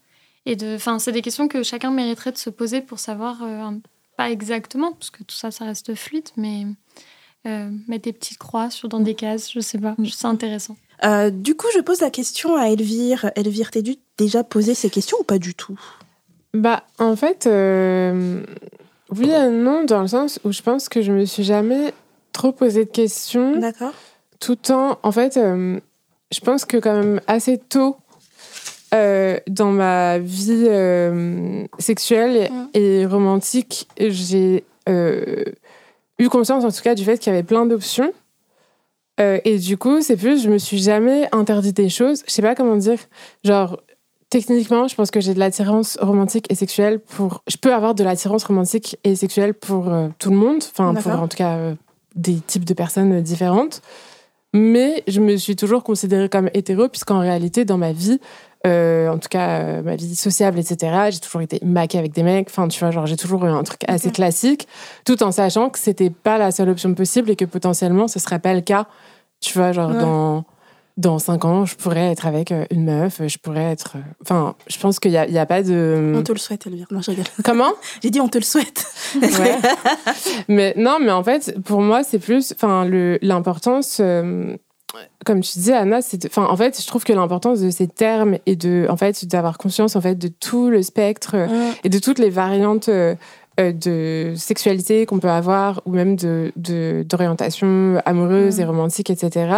Et 0.49 0.55
de, 0.55 0.73
enfin, 0.73 0.97
c'est 0.97 1.11
des 1.11 1.21
questions 1.21 1.47
que 1.47 1.61
chacun 1.61 1.91
mériterait 1.91 2.31
de 2.31 2.37
se 2.39 2.49
poser 2.49 2.81
pour 2.81 2.97
savoir, 2.97 3.43
euh, 3.43 3.69
pas 4.17 4.31
exactement, 4.31 4.93
parce 4.93 5.11
que 5.11 5.23
tout 5.23 5.35
ça, 5.35 5.51
ça 5.51 5.65
reste 5.65 5.93
fluide, 5.93 6.27
mais 6.37 6.65
euh, 7.45 7.69
mettre 7.87 8.05
des 8.05 8.13
petites 8.13 8.39
croix 8.39 8.71
sur, 8.71 8.89
dans 8.89 8.99
des 8.99 9.13
cases, 9.13 9.51
je 9.51 9.59
sais 9.59 9.77
pas. 9.77 9.95
C'est 10.11 10.25
intéressant. 10.25 10.75
Euh, 11.03 11.29
du 11.29 11.53
coup, 11.53 11.67
je 11.75 11.81
pose 11.81 12.01
la 12.01 12.09
question 12.09 12.55
à 12.55 12.69
Elvire. 12.69 13.29
Elvire, 13.35 13.69
t'es 13.69 13.83
dû 13.83 13.97
déjà 14.17 14.43
poser 14.43 14.73
ces 14.73 14.89
questions 14.89 15.17
ou 15.19 15.23
pas 15.23 15.37
du 15.37 15.53
tout? 15.53 15.79
Bah, 16.55 16.81
en 16.97 17.15
fait, 17.15 17.45
euh, 17.45 18.43
oui 19.15 19.29
et 19.29 19.49
non, 19.49 19.83
dans 19.83 20.01
le 20.01 20.07
sens 20.07 20.39
où 20.43 20.51
je 20.51 20.63
pense 20.63 20.89
que 20.89 21.03
je 21.03 21.11
me 21.11 21.25
suis 21.25 21.43
jamais 21.43 21.93
trop 22.33 22.51
posé 22.51 22.85
de 22.85 22.89
questions, 22.89 23.59
D'accord. 23.59 23.93
tout 24.39 24.71
en, 24.71 24.97
en 25.03 25.11
fait, 25.11 25.37
euh, 25.37 25.79
je 26.31 26.39
pense 26.39 26.65
que 26.65 26.77
quand 26.77 26.95
même 26.95 27.21
assez 27.27 27.59
tôt 27.59 27.97
euh, 28.93 29.39
dans 29.47 29.71
ma 29.71 30.17
vie 30.19 30.65
euh, 30.67 31.65
sexuelle 31.77 32.49
Mm. 32.51 32.67
et 32.73 33.05
romantique, 33.05 33.87
j'ai 33.99 34.63
euh, 34.87 35.43
eu 36.17 36.29
conscience 36.29 36.63
en 36.63 36.71
tout 36.71 36.81
cas 36.81 36.95
du 36.95 37.03
fait 37.03 37.17
qu'il 37.17 37.31
y 37.31 37.35
avait 37.35 37.43
plein 37.43 37.65
d'options. 37.65 38.13
Et 39.43 39.57
du 39.57 39.75
coup, 39.75 40.01
c'est 40.01 40.15
plus, 40.15 40.41
je 40.41 40.49
me 40.49 40.57
suis 40.57 40.77
jamais 40.77 41.27
interdit 41.33 41.73
des 41.73 41.89
choses. 41.89 42.23
Je 42.25 42.31
sais 42.31 42.41
pas 42.41 42.55
comment 42.55 42.77
dire. 42.77 42.99
Genre, 43.43 43.77
techniquement, 44.29 44.87
je 44.87 44.95
pense 44.95 45.11
que 45.11 45.19
j'ai 45.19 45.33
de 45.33 45.39
l'attirance 45.39 45.97
romantique 45.99 46.45
et 46.49 46.55
sexuelle 46.55 46.99
pour. 46.99 47.43
Je 47.47 47.57
peux 47.57 47.73
avoir 47.73 47.95
de 47.95 48.03
l'attirance 48.05 48.45
romantique 48.45 48.97
et 49.03 49.17
sexuelle 49.17 49.53
pour 49.53 49.91
tout 50.19 50.29
le 50.29 50.37
monde. 50.37 50.63
Enfin, 50.71 50.93
pour 50.93 51.11
en 51.11 51.27
tout 51.27 51.35
cas 51.35 51.73
des 52.15 52.35
types 52.35 52.63
de 52.63 52.73
personnes 52.73 53.19
différentes. 53.19 53.81
Mais 54.53 55.03
je 55.07 55.19
me 55.19 55.35
suis 55.37 55.55
toujours 55.55 55.83
considérée 55.83 56.29
comme 56.29 56.49
hétéro, 56.53 56.89
puisqu'en 56.89 57.19
réalité, 57.19 57.65
dans 57.65 57.77
ma 57.77 57.91
vie, 57.91 58.19
en 58.65 59.17
tout 59.17 59.29
cas, 59.29 59.61
euh, 59.61 59.81
ma 59.81 59.95
vie 59.95 60.15
sociable, 60.15 60.59
etc., 60.59 61.09
j'ai 61.11 61.19
toujours 61.19 61.41
été 61.41 61.59
maquée 61.63 61.97
avec 61.97 62.11
des 62.13 62.23
mecs. 62.23 62.47
Enfin, 62.49 62.67
tu 62.67 62.79
vois, 62.79 62.91
genre, 62.91 63.05
j'ai 63.05 63.15
toujours 63.17 63.45
eu 63.45 63.49
un 63.49 63.63
truc 63.63 63.81
assez 63.87 64.11
classique, 64.11 64.67
tout 65.05 65.21
en 65.23 65.31
sachant 65.31 65.69
que 65.69 65.79
c'était 65.79 66.09
pas 66.09 66.37
la 66.37 66.51
seule 66.51 66.69
option 66.69 66.93
possible 66.93 67.29
et 67.31 67.35
que 67.35 67.45
potentiellement, 67.45 68.07
ce 68.07 68.19
serait 68.19 68.39
pas 68.39 68.53
le 68.53 68.61
cas. 68.61 68.85
Tu 69.39 69.57
vois, 69.57 69.71
genre, 69.71 69.91
Ouais. 69.91 69.99
dans, 69.99 70.43
dans 70.97 71.17
cinq 71.17 71.45
ans, 71.45 71.63
je 71.65 71.75
pourrais 71.75 72.11
être 72.11 72.27
avec 72.27 72.51
euh, 72.51 72.65
une 72.71 72.83
meuf, 72.83 73.21
je 73.25 73.37
pourrais 73.37 73.71
être. 73.71 73.93
euh, 73.95 74.01
Enfin, 74.21 74.55
je 74.67 74.77
pense 74.79 74.99
qu'il 74.99 75.11
n'y 75.11 75.17
a, 75.17 75.41
a 75.41 75.45
pas 75.45 75.63
de. 75.63 76.13
On 76.17 76.21
te 76.23 76.33
le 76.33 76.37
souhaite, 76.37 76.67
Elvire. 76.67 76.87
Non, 76.91 77.01
je 77.01 77.11
rigole. 77.11 77.25
Comment? 77.45 77.71
J'ai 78.03 78.09
dit 78.09 78.19
on 78.19 78.27
te 78.27 78.37
le 78.37 78.43
souhaite. 78.43 78.85
Ouais. 79.21 79.57
mais 80.49 80.73
non, 80.75 80.97
mais 80.99 81.11
en 81.11 81.23
fait, 81.23 81.55
pour 81.63 81.79
moi, 81.81 82.03
c'est 82.03 82.19
plus, 82.19 82.51
enfin, 82.53 82.85
l'importance, 83.21 83.99
euh, 84.01 84.57
comme 85.25 85.41
tu 85.41 85.53
disais, 85.53 85.73
Anna, 85.73 86.01
c'est, 86.01 86.25
enfin, 86.25 86.45
en 86.49 86.55
fait, 86.57 86.79
je 86.81 86.87
trouve 86.87 87.03
que 87.03 87.13
l'importance 87.13 87.59
de 87.61 87.69
ces 87.69 87.87
termes 87.87 88.37
et 88.45 88.55
de, 88.55 88.87
en 88.89 88.97
fait, 88.97 89.25
d'avoir 89.25 89.57
conscience, 89.57 89.95
en 89.95 90.01
fait, 90.01 90.15
de 90.15 90.27
tout 90.27 90.69
le 90.69 90.81
spectre 90.81 91.31
euh, 91.35 91.47
Mm. 91.47 91.73
et 91.83 91.89
de 91.89 91.99
toutes 91.99 92.19
les 92.19 92.29
variantes 92.29 92.89
euh, 92.89 93.15
euh, 93.59 93.71
de 93.71 94.33
sexualité 94.35 95.05
qu'on 95.05 95.19
peut 95.19 95.29
avoir 95.29 95.81
ou 95.85 95.91
même 95.91 96.15
de, 96.15 96.51
de- 96.55 97.05
d'orientation 97.07 98.01
amoureuse 98.05 98.57
Mm. 98.57 98.61
et 98.61 98.65
romantique, 98.65 99.09
etc. 99.09 99.53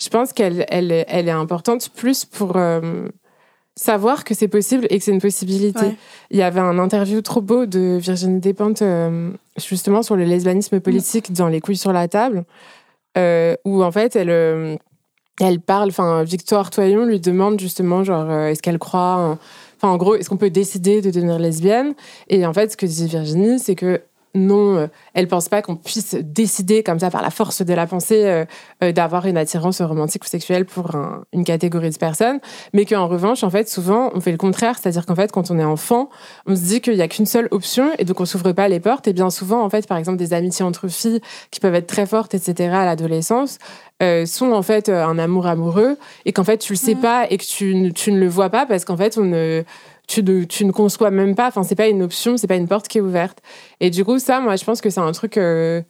Je 0.00 0.08
pense 0.08 0.32
qu'elle, 0.32 0.64
elle, 0.68 0.92
est- 0.92 1.06
elle 1.08 1.28
est 1.28 1.32
importante 1.32 1.88
plus 1.94 2.24
pour 2.24 2.52
euh, 2.56 3.08
savoir 3.74 4.24
que 4.24 4.32
c'est 4.34 4.48
possible 4.48 4.86
et 4.90 4.98
que 4.98 5.04
c'est 5.04 5.10
une 5.12 5.20
possibilité. 5.20 5.80
Ouais. 5.86 5.96
Il 6.30 6.38
y 6.38 6.42
avait 6.42 6.60
un 6.60 6.78
interview 6.78 7.20
trop 7.20 7.42
beau 7.42 7.66
de 7.66 7.98
Virginie 8.00 8.40
Despentes 8.40 8.80
euh, 8.82 9.30
justement 9.58 10.02
sur 10.02 10.16
le 10.16 10.24
lesbianisme 10.24 10.80
politique 10.80 11.32
dans 11.32 11.48
Les 11.48 11.60
couilles 11.60 11.76
sur 11.76 11.92
la 11.92 12.08
table, 12.08 12.44
où 13.64 13.82
en 13.82 13.90
fait 13.92 14.14
elle, 14.16 14.30
euh, 14.30 14.76
elle 15.40 15.60
parle, 15.60 15.88
enfin 15.90 16.22
Victoire 16.24 16.70
Toyon 16.70 17.04
lui 17.06 17.20
demande 17.20 17.58
justement 17.60 18.04
genre 18.04 18.30
euh, 18.30 18.48
est-ce 18.48 18.62
qu'elle 18.62 18.78
croit, 18.78 19.16
en- 19.16 19.38
enfin 19.76 19.88
en 19.92 19.96
gros 19.96 20.14
est-ce 20.16 20.28
qu'on 20.30 20.36
peut 20.36 20.50
décider 20.50 21.00
de 21.02 21.10
devenir 21.10 21.38
lesbienne? 21.38 21.94
Et 22.28 22.46
en 22.46 22.52
fait 22.52 22.72
ce 22.72 22.76
que 22.76 22.86
dit 22.86 23.06
Virginie 23.06 23.58
c'est 23.58 23.74
que 23.74 24.00
non, 24.36 24.76
euh, 24.76 24.86
elle 25.14 25.28
pense 25.28 25.48
pas 25.48 25.62
qu'on 25.62 25.76
puisse 25.76 26.14
décider 26.14 26.82
comme 26.82 26.98
ça 26.98 27.10
par 27.10 27.22
la 27.22 27.30
force 27.30 27.62
de 27.62 27.74
la 27.74 27.86
pensée 27.86 28.24
euh, 28.26 28.44
euh, 28.84 28.92
d'avoir 28.92 29.26
une 29.26 29.36
attirance 29.36 29.80
romantique 29.80 30.24
ou 30.24 30.28
sexuelle 30.28 30.66
pour 30.66 30.90
une 31.32 31.44
catégorie 31.44 31.90
de 31.90 31.96
personnes, 31.96 32.38
mais 32.72 32.84
qu'en 32.84 33.08
revanche, 33.08 33.42
en 33.42 33.50
fait, 33.50 33.68
souvent, 33.68 34.10
on 34.14 34.20
fait 34.20 34.32
le 34.32 34.36
contraire, 34.36 34.76
c'est-à-dire 34.80 35.06
qu'en 35.06 35.14
fait, 35.14 35.32
quand 35.32 35.50
on 35.50 35.58
est 35.58 35.64
enfant, 35.64 36.10
on 36.46 36.54
se 36.54 36.60
dit 36.60 36.80
qu'il 36.80 36.94
y 36.94 37.02
a 37.02 37.08
qu'une 37.08 37.26
seule 37.26 37.48
option 37.50 37.90
et 37.98 38.04
donc 38.04 38.20
on 38.20 38.24
s'ouvre 38.24 38.52
pas 38.52 38.68
les 38.68 38.80
portes. 38.80 39.08
Et 39.08 39.12
bien 39.12 39.30
souvent, 39.30 39.62
en 39.62 39.70
fait, 39.70 39.86
par 39.88 39.98
exemple, 39.98 40.18
des 40.18 40.32
amitiés 40.32 40.64
entre 40.64 40.88
filles 40.88 41.20
qui 41.50 41.60
peuvent 41.60 41.74
être 41.74 41.86
très 41.86 42.06
fortes, 42.06 42.34
etc. 42.34 42.70
à 42.74 42.84
l'adolescence, 42.84 43.58
sont 44.26 44.52
en 44.52 44.60
fait 44.60 44.90
un 44.90 45.18
amour 45.18 45.46
amoureux 45.46 45.96
et 46.26 46.32
qu'en 46.34 46.44
fait 46.44 46.58
tu 46.58 46.74
le 46.74 46.76
sais 46.76 46.96
mmh. 46.96 47.00
pas 47.00 47.26
et 47.30 47.38
que 47.38 47.44
tu, 47.44 47.94
tu 47.94 48.12
ne 48.12 48.20
le 48.20 48.28
vois 48.28 48.50
pas 48.50 48.66
parce 48.66 48.84
qu'en 48.84 48.98
fait 48.98 49.16
on 49.16 49.24
ne 49.24 49.64
tu, 50.06 50.22
ne 50.22 50.72
conçois 50.72 51.10
même 51.10 51.34
pas. 51.34 51.48
Enfin, 51.48 51.62
c'est 51.62 51.74
pas 51.74 51.88
une 51.88 52.02
option, 52.02 52.36
c'est 52.36 52.46
pas 52.46 52.56
une 52.56 52.68
porte 52.68 52.88
qui 52.88 52.98
est 52.98 53.00
ouverte. 53.00 53.38
Et 53.80 53.90
du 53.90 54.04
coup, 54.04 54.18
ça, 54.18 54.40
moi, 54.40 54.56
je 54.56 54.64
pense 54.64 54.80
que 54.80 54.90
c'est 54.90 55.00
un 55.00 55.12
truc. 55.12 55.36
Euh, 55.36 55.82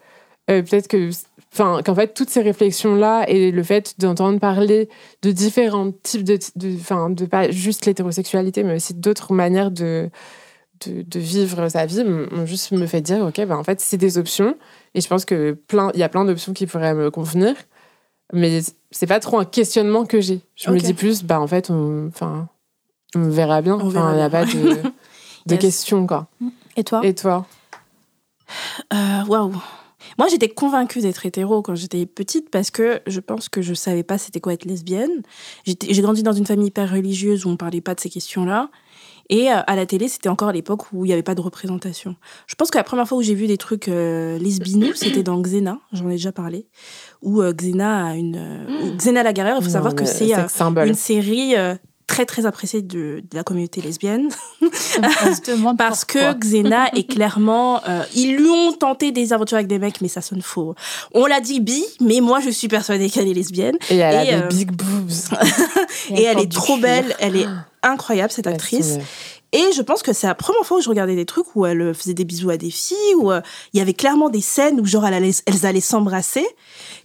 euh, 0.50 0.62
peut-être 0.62 0.88
que. 0.88 1.10
Enfin, 1.52 1.80
qu'en 1.82 1.94
fait, 1.94 2.12
toutes 2.12 2.28
ces 2.28 2.42
réflexions-là 2.42 3.24
et 3.28 3.50
le 3.50 3.62
fait 3.62 3.94
d'entendre 3.98 4.38
parler 4.38 4.88
de 5.22 5.30
différents 5.30 5.92
types 6.02 6.24
de. 6.24 6.38
Enfin, 6.80 7.10
de, 7.10 7.26
pas 7.26 7.50
juste 7.50 7.86
l'hétérosexualité, 7.86 8.62
mais 8.62 8.76
aussi 8.76 8.94
d'autres 8.94 9.32
manières 9.32 9.70
de, 9.70 10.10
de, 10.86 11.18
vivre 11.18 11.68
sa 11.68 11.86
vie, 11.86 12.04
juste 12.44 12.72
me 12.72 12.86
fait 12.86 13.00
dire, 13.00 13.24
OK, 13.24 13.36
ben, 13.36 13.56
en 13.56 13.64
fait, 13.64 13.80
c'est 13.80 13.96
des 13.96 14.18
options. 14.18 14.56
Et 14.94 15.00
je 15.00 15.08
pense 15.08 15.24
que 15.24 15.52
plein, 15.52 15.90
il 15.94 16.00
y 16.00 16.02
a 16.02 16.08
plein 16.08 16.24
d'options 16.24 16.52
qui 16.52 16.66
pourraient 16.66 16.94
me 16.94 17.10
convenir. 17.10 17.54
Mais 18.32 18.60
c'est 18.90 19.06
pas 19.06 19.20
trop 19.20 19.38
un 19.38 19.44
questionnement 19.44 20.04
que 20.04 20.20
j'ai. 20.20 20.40
Je 20.56 20.70
me 20.70 20.78
dis 20.78 20.94
plus, 20.94 21.22
bah, 21.22 21.40
en 21.40 21.46
fait, 21.46 21.70
enfin 21.70 22.48
on 23.14 23.28
verra 23.28 23.62
bien. 23.62 23.78
il 23.80 23.88
n'y 23.88 24.22
a 24.22 24.30
pas 24.30 24.44
de, 24.44 24.82
de 25.46 25.56
questions, 25.56 26.06
quoi. 26.06 26.28
Et 26.76 26.84
toi 26.84 27.00
Et 27.04 27.14
toi 27.14 27.46
euh, 28.92 29.24
Waouh 29.26 29.54
moi, 30.18 30.28
j'étais 30.28 30.48
convaincue 30.48 31.00
d'être 31.00 31.26
hétéro 31.26 31.62
quand 31.62 31.74
j'étais 31.74 32.06
petite 32.06 32.48
parce 32.50 32.70
que 32.70 33.00
je 33.06 33.20
pense 33.20 33.48
que 33.48 33.60
je 33.60 33.74
savais 33.74 34.02
pas 34.02 34.18
c'était 34.18 34.40
quoi 34.40 34.54
être 34.54 34.64
lesbienne. 34.64 35.22
J'ai 35.66 36.02
grandi 36.02 36.22
dans 36.22 36.32
une 36.32 36.46
famille 36.46 36.68
hyper 36.68 36.90
religieuse 36.90 37.44
où 37.44 37.50
on 37.50 37.56
parlait 37.56 37.80
pas 37.80 37.94
de 37.94 38.00
ces 38.00 38.08
questions-là. 38.08 38.70
Et 39.28 39.50
euh, 39.50 39.56
à 39.66 39.74
la 39.74 39.84
télé, 39.84 40.06
c'était 40.06 40.28
encore 40.28 40.52
l'époque 40.52 40.92
où 40.92 41.04
il 41.04 41.08
n'y 41.08 41.12
avait 41.12 41.24
pas 41.24 41.34
de 41.34 41.40
représentation. 41.40 42.14
Je 42.46 42.54
pense 42.54 42.70
que 42.70 42.78
la 42.78 42.84
première 42.84 43.08
fois 43.08 43.18
où 43.18 43.22
j'ai 43.22 43.34
vu 43.34 43.48
des 43.48 43.58
trucs 43.58 43.88
euh, 43.88 44.38
lesbinous, 44.38 44.92
c'était 44.94 45.24
dans 45.24 45.40
Xena, 45.40 45.80
j'en 45.92 46.08
ai 46.08 46.12
déjà 46.12 46.30
parlé, 46.30 46.66
où 47.22 47.42
Xena 47.42 48.06
a 48.06 48.14
une... 48.14 48.94
Xena 48.96 49.24
la 49.24 49.32
guerrière, 49.32 49.56
il 49.58 49.64
faut 49.64 49.70
savoir 49.70 49.96
que 49.96 50.04
c'est 50.04 50.32
une 50.32 50.94
série 50.94 51.56
très 52.16 52.24
très 52.24 52.46
appréciée 52.46 52.80
de, 52.80 53.22
la 53.34 53.42
communauté 53.42 53.82
lesbienne. 53.82 54.30
Parce 55.78 56.06
que 56.06 56.32
Xena 56.32 56.88
est 56.94 57.06
clairement 57.06 57.82
euh, 57.86 58.02
ils 58.14 58.36
lui 58.36 58.48
ont 58.48 58.72
tenté 58.72 59.12
des 59.12 59.34
aventures 59.34 59.56
avec 59.58 59.68
des 59.68 59.78
mecs 59.78 60.00
mais 60.00 60.08
ça 60.08 60.22
sonne 60.22 60.40
faux. 60.40 60.74
On 61.12 61.26
l'a 61.26 61.40
dit 61.40 61.60
bi 61.60 61.84
mais 62.00 62.20
moi 62.20 62.40
je 62.40 62.48
suis 62.48 62.68
persuadée 62.68 63.10
qu'elle 63.10 63.28
est 63.28 63.34
lesbienne. 63.34 63.76
Et 63.90 63.98
elle 63.98 64.16
a 64.16 64.24
des 64.24 64.44
euh, 64.44 64.48
big 64.48 64.70
boobs. 64.70 65.10
Et, 66.10 66.22
elle 66.22 66.38
est 66.38 66.50
trop 66.50 66.78
belle 66.78 67.14
elle 67.18 67.36
est 67.36 67.46
incroyable 67.82 68.32
cette 68.32 68.46
actrice 68.46 68.96
et 69.52 69.72
je 69.74 69.82
pense 69.82 70.02
que 70.02 70.12
c'est 70.12 70.26
la 70.26 70.34
première 70.34 70.64
fois 70.64 70.78
où 70.78 70.80
je 70.80 70.88
regardais 70.88 71.14
des 71.14 71.24
trucs 71.24 71.54
où 71.54 71.66
elle 71.66 71.94
faisait 71.94 72.14
des 72.14 72.24
bisous 72.24 72.50
à 72.50 72.56
des 72.56 72.70
filles, 72.70 73.14
où 73.16 73.30
euh, 73.30 73.40
il 73.72 73.78
y 73.78 73.80
avait 73.80 73.94
clairement 73.94 74.28
des 74.28 74.40
scènes 74.40 74.80
où 74.80 74.84
genre 74.84 75.06
elles 75.06 75.66
allaient 75.66 75.80
s'embrasser. 75.80 76.46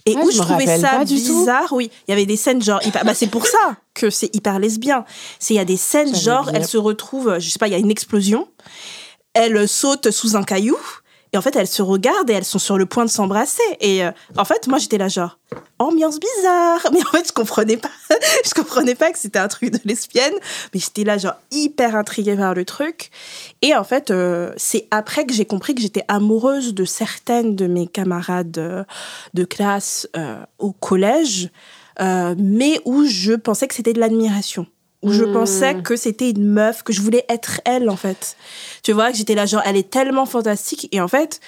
Et 0.06 0.16
où 0.16 0.30
je, 0.30 0.38
trouvais 0.38 0.78
ça 0.78 1.04
bizarre, 1.04 1.72
oui, 1.72 1.90
il 2.06 2.10
y 2.10 2.14
avait 2.14 2.26
des 2.26 2.36
scènes 2.36 2.60
genre, 2.62 2.80
bah 3.04 3.14
c'est 3.14 3.28
pour 3.28 3.46
ça 3.46 3.76
que 3.94 4.10
c'est 4.10 4.34
hyper 4.34 4.58
lesbien. 4.58 5.04
C'est 5.38 5.54
il 5.54 5.56
y 5.56 5.60
a 5.60 5.64
des 5.64 5.76
scènes 5.76 6.14
genre, 6.14 6.50
elles 6.52 6.66
se 6.66 6.78
retrouvent, 6.78 7.38
je 7.38 7.48
sais 7.48 7.58
pas, 7.58 7.68
il 7.68 7.72
y 7.72 7.76
a 7.76 7.78
une 7.78 7.90
explosion, 7.90 8.48
elles 9.34 9.68
sautent 9.68 10.10
sous 10.10 10.36
un 10.36 10.42
caillou 10.42 10.76
et 11.32 11.38
en 11.38 11.40
fait, 11.40 11.56
elles 11.56 11.66
se 11.66 11.80
regardent 11.80 12.28
et 12.28 12.34
elles 12.34 12.44
sont 12.44 12.58
sur 12.58 12.76
le 12.76 12.84
point 12.84 13.06
de 13.06 13.10
s'embrasser. 13.10 13.62
Et 13.80 14.04
euh, 14.04 14.10
en 14.36 14.44
fait, 14.44 14.68
moi, 14.68 14.78
j'étais 14.78 14.98
là 14.98 15.08
genre, 15.08 15.38
ambiance 15.78 16.20
bizarre. 16.20 16.86
Mais 16.92 17.00
en 17.00 17.10
fait, 17.10 17.26
je 17.26 17.32
comprenais 17.32 17.78
pas. 17.78 17.90
je 18.44 18.52
comprenais 18.52 18.94
pas 18.94 19.10
que 19.10 19.18
c'était 19.18 19.38
un 19.38 19.48
truc 19.48 19.70
de 19.70 19.78
lesbienne. 19.86 20.34
Mais 20.74 20.80
j'étais 20.80 21.04
là 21.04 21.16
genre 21.16 21.36
hyper 21.50 21.96
intriguée 21.96 22.36
par 22.36 22.54
le 22.54 22.66
truc. 22.66 23.10
Et 23.62 23.74
en 23.74 23.84
fait, 23.84 24.10
euh, 24.10 24.52
c'est 24.58 24.86
après 24.90 25.24
que 25.24 25.32
j'ai 25.32 25.46
compris 25.46 25.74
que 25.74 25.80
j'étais 25.80 26.04
amoureuse 26.08 26.74
de 26.74 26.84
certaines 26.84 27.56
de 27.56 27.66
mes 27.66 27.86
camarades 27.86 28.58
euh, 28.58 28.84
de 29.32 29.44
classe 29.44 30.06
au 30.58 30.72
collège. 30.72 31.50
mais 31.98 32.80
où 32.84 33.04
je 33.06 33.32
pensais 33.32 33.66
que 33.68 33.74
c'était 33.74 33.92
de 33.92 34.00
l'admiration 34.00 34.66
où 35.02 35.12
je 35.12 35.24
hmm. 35.24 35.32
pensais 35.32 35.74
que 35.82 35.96
c'était 35.96 36.30
une 36.30 36.44
meuf, 36.44 36.82
que 36.82 36.92
je 36.92 37.00
voulais 37.00 37.24
être 37.28 37.60
elle, 37.64 37.90
en 37.90 37.96
fait. 37.96 38.36
Tu 38.82 38.92
vois, 38.92 39.10
que 39.10 39.16
j'étais 39.16 39.34
là, 39.34 39.46
genre, 39.46 39.62
elle 39.64 39.76
est 39.76 39.90
tellement 39.90 40.26
fantastique. 40.26 40.88
Et 40.92 41.00
en 41.00 41.08
fait, 41.08 41.40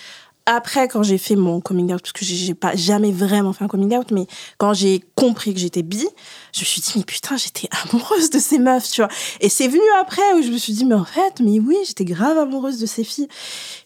après, 0.46 0.88
quand 0.88 1.02
j'ai 1.02 1.18
fait 1.18 1.36
mon 1.36 1.60
coming 1.60 1.92
out, 1.92 2.02
parce 2.02 2.12
que 2.12 2.24
j'ai 2.24 2.54
pas 2.54 2.76
jamais 2.76 3.12
vraiment 3.12 3.52
fait 3.52 3.64
un 3.64 3.68
coming 3.68 3.96
out, 3.96 4.10
mais 4.10 4.26
quand 4.58 4.74
j'ai 4.74 5.02
compris 5.14 5.54
que 5.54 5.60
j'étais 5.60 5.82
bi, 5.82 6.06
je 6.54 6.60
me 6.60 6.64
suis 6.64 6.80
dit, 6.80 6.92
mais 6.96 7.04
putain, 7.04 7.36
j'étais 7.36 7.68
amoureuse 7.84 8.30
de 8.30 8.38
ces 8.38 8.58
meufs, 8.58 8.88
tu 8.90 9.02
vois. 9.02 9.10
Et 9.40 9.48
c'est 9.48 9.66
venu 9.66 9.82
après 10.00 10.22
où 10.36 10.42
je 10.42 10.50
me 10.50 10.56
suis 10.56 10.72
dit, 10.72 10.84
mais 10.84 10.94
en 10.94 11.04
fait, 11.04 11.40
mais 11.40 11.58
oui, 11.58 11.76
j'étais 11.86 12.04
grave 12.04 12.38
amoureuse 12.38 12.78
de 12.78 12.86
ces 12.86 13.02
filles. 13.02 13.26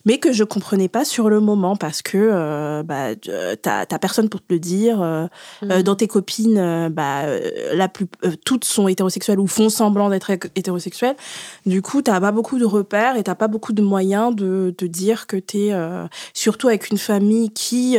Mais 0.04 0.18
que 0.18 0.32
je 0.32 0.44
comprenais 0.44 0.88
pas 0.88 1.06
sur 1.06 1.30
le 1.30 1.40
moment 1.40 1.76
parce 1.76 2.02
que 2.02 2.18
euh, 2.18 2.82
bah, 2.82 3.14
t'as 3.62 3.98
personne 3.98 4.28
pour 4.28 4.40
te 4.40 4.52
le 4.52 4.60
dire. 4.60 5.00
Euh, 5.00 5.26
mm. 5.62 5.70
euh, 5.70 5.82
dans 5.82 5.96
tes 5.96 6.08
copines, 6.08 6.88
bah, 6.90 7.22
la 7.72 7.88
plus, 7.88 8.06
toutes 8.44 8.64
sont 8.64 8.86
hétérosexuelles 8.86 9.40
ou 9.40 9.46
font 9.46 9.70
semblant 9.70 10.10
d'être 10.10 10.30
hétérosexuelles. 10.30 11.16
Du 11.64 11.80
coup, 11.80 12.02
t'as 12.02 12.20
pas 12.20 12.32
beaucoup 12.32 12.58
de 12.58 12.66
repères 12.66 13.16
et 13.16 13.22
t'as 13.22 13.34
pas 13.34 13.48
beaucoup 13.48 13.72
de 13.72 13.80
moyens 13.82 14.36
de 14.36 14.74
te 14.76 14.84
dire 14.84 15.26
que 15.26 15.38
t'es, 15.38 15.72
surtout 16.34 16.68
avec 16.68 16.90
une 16.90 16.98
famille 16.98 17.50
qui 17.50 17.96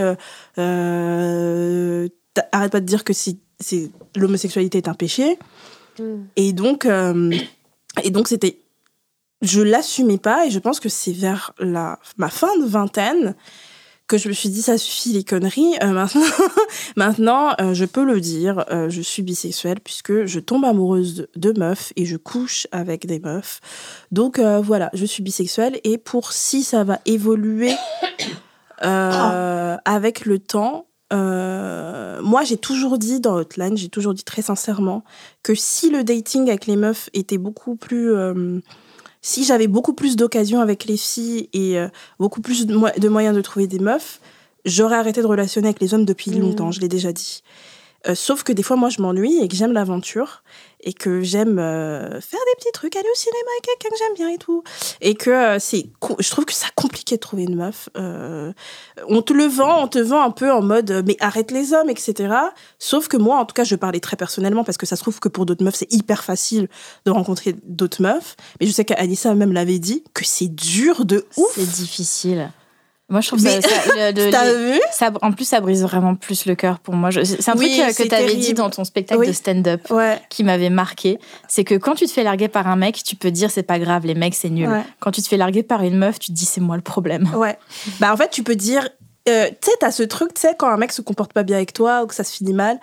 arrête 2.52 2.72
pas 2.72 2.80
de 2.80 2.86
dire 2.86 3.04
que 3.04 3.14
si 3.14 3.40
c'est 3.60 3.92
l'homosexualité 4.16 4.78
est 4.78 4.88
un 4.88 4.94
péché. 4.94 5.38
Hmm. 6.00 6.24
Et 6.36 6.54
donc, 6.54 6.86
euh, 6.86 7.32
et 8.04 8.10
donc 8.10 8.28
c'était, 8.28 8.60
je 9.42 9.62
l'assumais 9.62 10.18
pas 10.18 10.46
et 10.46 10.50
je 10.50 10.60
pense 10.60 10.80
que 10.80 10.90
c'est 10.90 11.12
vers 11.12 11.54
la 11.60 12.00
ma 12.18 12.30
fin 12.30 12.58
de 12.58 12.66
vingtaine 12.66 13.36
que 14.08 14.18
je 14.18 14.28
me 14.28 14.34
suis 14.34 14.50
dit 14.50 14.64
ça 14.64 14.78
suffit 14.78 15.14
les 15.14 15.24
conneries. 15.24 15.76
Euh, 15.84 15.92
maintenant, 15.92 16.22
maintenant 16.96 17.50
euh, 17.62 17.74
je 17.74 17.86
peux 17.86 18.04
le 18.04 18.22
dire, 18.22 18.66
je 18.88 19.02
suis 19.02 19.22
bisexuelle 19.22 19.80
puisque 19.82 20.26
je 20.26 20.40
tombe 20.40 20.66
amoureuse 20.66 21.28
de, 21.36 21.54
meufs 21.58 21.94
et 21.96 22.06
je 22.06 22.18
couche 22.18 22.66
avec 22.72 23.06
des 23.06 23.20
meufs. 23.20 23.60
Donc 24.12 24.40
voilà, 24.40 24.90
je 24.94 25.06
suis 25.06 25.22
bisexuelle 25.22 25.80
et 25.84 25.98
pour 25.98 26.32
si 26.32 26.64
ça 26.64 26.84
va 26.84 27.00
évoluer 27.06 27.74
avec 28.82 30.26
le 30.26 30.40
temps, 30.40 30.89
euh, 31.12 32.22
moi, 32.22 32.44
j'ai 32.44 32.58
toujours 32.58 32.98
dit 32.98 33.20
dans 33.20 33.36
Hotline, 33.36 33.78
j'ai 33.78 33.90
toujours 33.90 34.14
dit 34.14 34.24
très 34.24 34.42
sincèrement 34.42 35.04
que 35.44 35.56
si 35.56 35.90
le 35.90 36.04
dating 36.04 36.50
avec 36.50 36.68
les 36.68 36.76
meufs 36.76 37.10
était 37.14 37.38
beaucoup 37.38 37.76
plus, 37.76 38.14
euh, 38.14 38.60
si 39.22 39.44
j'avais 39.44 39.68
beaucoup 39.68 39.94
plus 39.94 40.16
d'occasions 40.16 40.62
avec 40.62 40.86
les 40.86 40.98
filles 40.98 41.50
et 41.54 41.80
euh, 41.80 41.88
beaucoup 42.20 42.42
plus 42.42 42.68
de, 42.68 43.08
moyens 43.08 43.36
de 43.36 43.42
trouver 43.42 43.68
des 43.68 43.80
meufs, 43.80 44.22
j'aurais 44.66 44.98
arrêté 44.98 45.22
de 45.22 45.28
relationner 45.28 45.68
avec 45.68 45.82
les 45.82 45.94
hommes 45.94 46.06
depuis 46.06 46.32
mmh. 46.32 46.40
longtemps. 46.40 46.72
Je 46.72 46.80
l'ai 46.80 46.90
déjà 46.90 47.12
dit. 47.12 47.44
sauf 48.14 48.44
que 48.44 48.54
des 48.54 48.64
fois, 48.64 48.76
moi, 48.76 48.90
je 48.90 49.02
m'ennuie 49.02 49.40
et 49.42 49.48
que 49.48 49.56
j'aime 49.56 49.74
l'aventure 49.74 50.44
et 50.82 50.94
que 50.94 51.22
j'aime 51.22 51.60
euh, 51.60 52.22
faire 52.22 52.40
des 52.40 52.56
petits 52.58 52.72
trucs, 52.74 52.96
aller 52.96 53.08
au 53.12 53.18
cinéma 53.18 53.50
avec 53.54 53.64
quelqu'un 53.64 53.90
que 53.90 54.00
j'aime 54.00 54.14
bien 54.16 54.36
et 54.36 54.38
tout. 54.38 54.64
Et 55.02 55.16
que 55.16 55.30
euh, 55.30 55.60
c'est, 55.60 55.88
je 56.20 56.30
trouve 56.30 56.46
que 56.46 56.54
c'est 56.54 56.74
compliqué 56.76 57.16
de 57.16 57.20
trouver 57.20 57.44
une 57.44 57.56
meuf. 57.56 57.90
Euh, 57.98 58.54
on 59.08 59.22
te 59.22 59.34
le 59.34 59.46
vend, 59.46 59.84
on 59.84 59.88
te 59.88 60.00
vend 60.00 60.22
un 60.22 60.32
peu 60.32 60.52
en 60.52 60.62
mode 60.62 61.04
mais 61.06 61.18
arrête 61.20 61.52
les 61.52 61.74
hommes, 61.74 61.90
etc. 61.90 62.34
Sauf 62.78 63.08
que 63.08 63.18
moi, 63.18 63.38
en 63.38 63.46
tout 63.46 63.54
cas, 63.54 63.64
je 63.64 63.76
parlais 63.76 64.00
très 64.00 64.16
personnellement 64.16 64.64
parce 64.64 64.78
que 64.78 64.86
ça 64.86 64.96
se 64.96 65.02
trouve 65.02 65.20
que 65.20 65.30
pour 65.30 65.46
d'autres 65.46 65.64
meufs, 65.64 65.76
c'est 65.76 65.92
hyper 65.94 66.24
facile 66.24 66.70
de 67.06 67.12
rencontrer 67.12 67.56
d'autres 67.64 68.02
meufs. 68.02 68.36
Mais 68.60 68.68
je 68.68 68.72
sais 68.72 68.86
qu'Anissa 68.86 69.34
même 69.36 69.54
l'avait 69.54 69.80
dit 69.80 70.04
que 70.14 70.26
c'est 70.26 70.48
dur 70.48 71.06
de 71.06 71.26
ouf. 71.38 71.52
C'est 71.56 71.70
difficile. 71.70 72.52
Moi, 73.10 73.22
je 73.22 73.28
trouve 73.28 73.40
ça, 73.40 73.60
ça, 73.62 74.54
vu? 74.54 74.80
ça, 74.92 75.12
en 75.22 75.32
plus, 75.32 75.46
ça 75.46 75.60
brise 75.62 75.82
vraiment 75.82 76.16
plus 76.16 76.46
le 76.46 76.56
cœur 76.56 76.80
pour 76.80 76.94
moi. 76.94 77.10
C'est 77.12 77.50
un 77.50 77.56
truc 77.56 77.70
euh, 77.70 77.92
que 77.92 78.08
tu 78.08 78.14
avais 78.16 78.36
dit 78.36 78.54
dans 78.54 78.70
ton 78.70 78.84
spectacle 78.84 79.26
de 79.26 79.32
stand-up 79.32 79.82
qui 80.30 80.44
m'avait 80.44 80.70
marqué. 80.70 81.20
C'est 81.48 81.64
que 81.64 81.76
quand 81.76 81.96
tu 81.96 82.06
te 82.06 82.12
fais 82.12 82.24
larguer 82.24 82.48
par 82.48 82.68
un 82.68 82.76
mec, 82.76 83.04
tu 83.04 83.16
peux 83.16 83.32
dire 83.32 83.50
c'est 83.50 83.64
pas 83.64 83.80
grave, 83.80 84.06
les 84.06 84.16
mecs 84.16 84.36
c'est 84.36 84.50
nul. 84.50 84.70
Quand 85.00 85.12
tu 85.12 85.22
te 85.22 85.28
fais 85.28 85.38
larguer 85.38 85.64
par 85.64 85.82
une 85.82 85.98
meuf, 85.98 86.20
tu 86.20 86.28
te 86.28 86.38
dis 86.38 86.46
c'est 86.46 86.62
moi 86.62 86.76
le 86.76 86.82
problème. 86.82 87.30
Ouais. 87.36 87.58
Bah 88.00 88.14
en 88.14 88.18
fait, 88.18 88.30
tu 88.30 88.44
peux 88.44 88.56
dire, 88.56 88.88
euh, 89.30 89.50
tu 89.50 89.70
sais, 89.70 89.78
t'as 89.80 89.92
ce 89.92 90.04
truc, 90.04 90.34
tu 90.34 90.42
sais, 90.42 90.56
quand 90.58 90.68
un 90.68 90.78
mec 90.78 90.92
se 90.92 91.02
comporte 91.02 91.34
pas 91.34 91.44
bien 91.44 91.58
avec 91.58 91.74
toi 91.74 92.04
ou 92.04 92.08
que 92.08 92.16
ça 92.16 92.24
se 92.24 92.34
finit 92.34 92.54
mal, 92.54 92.80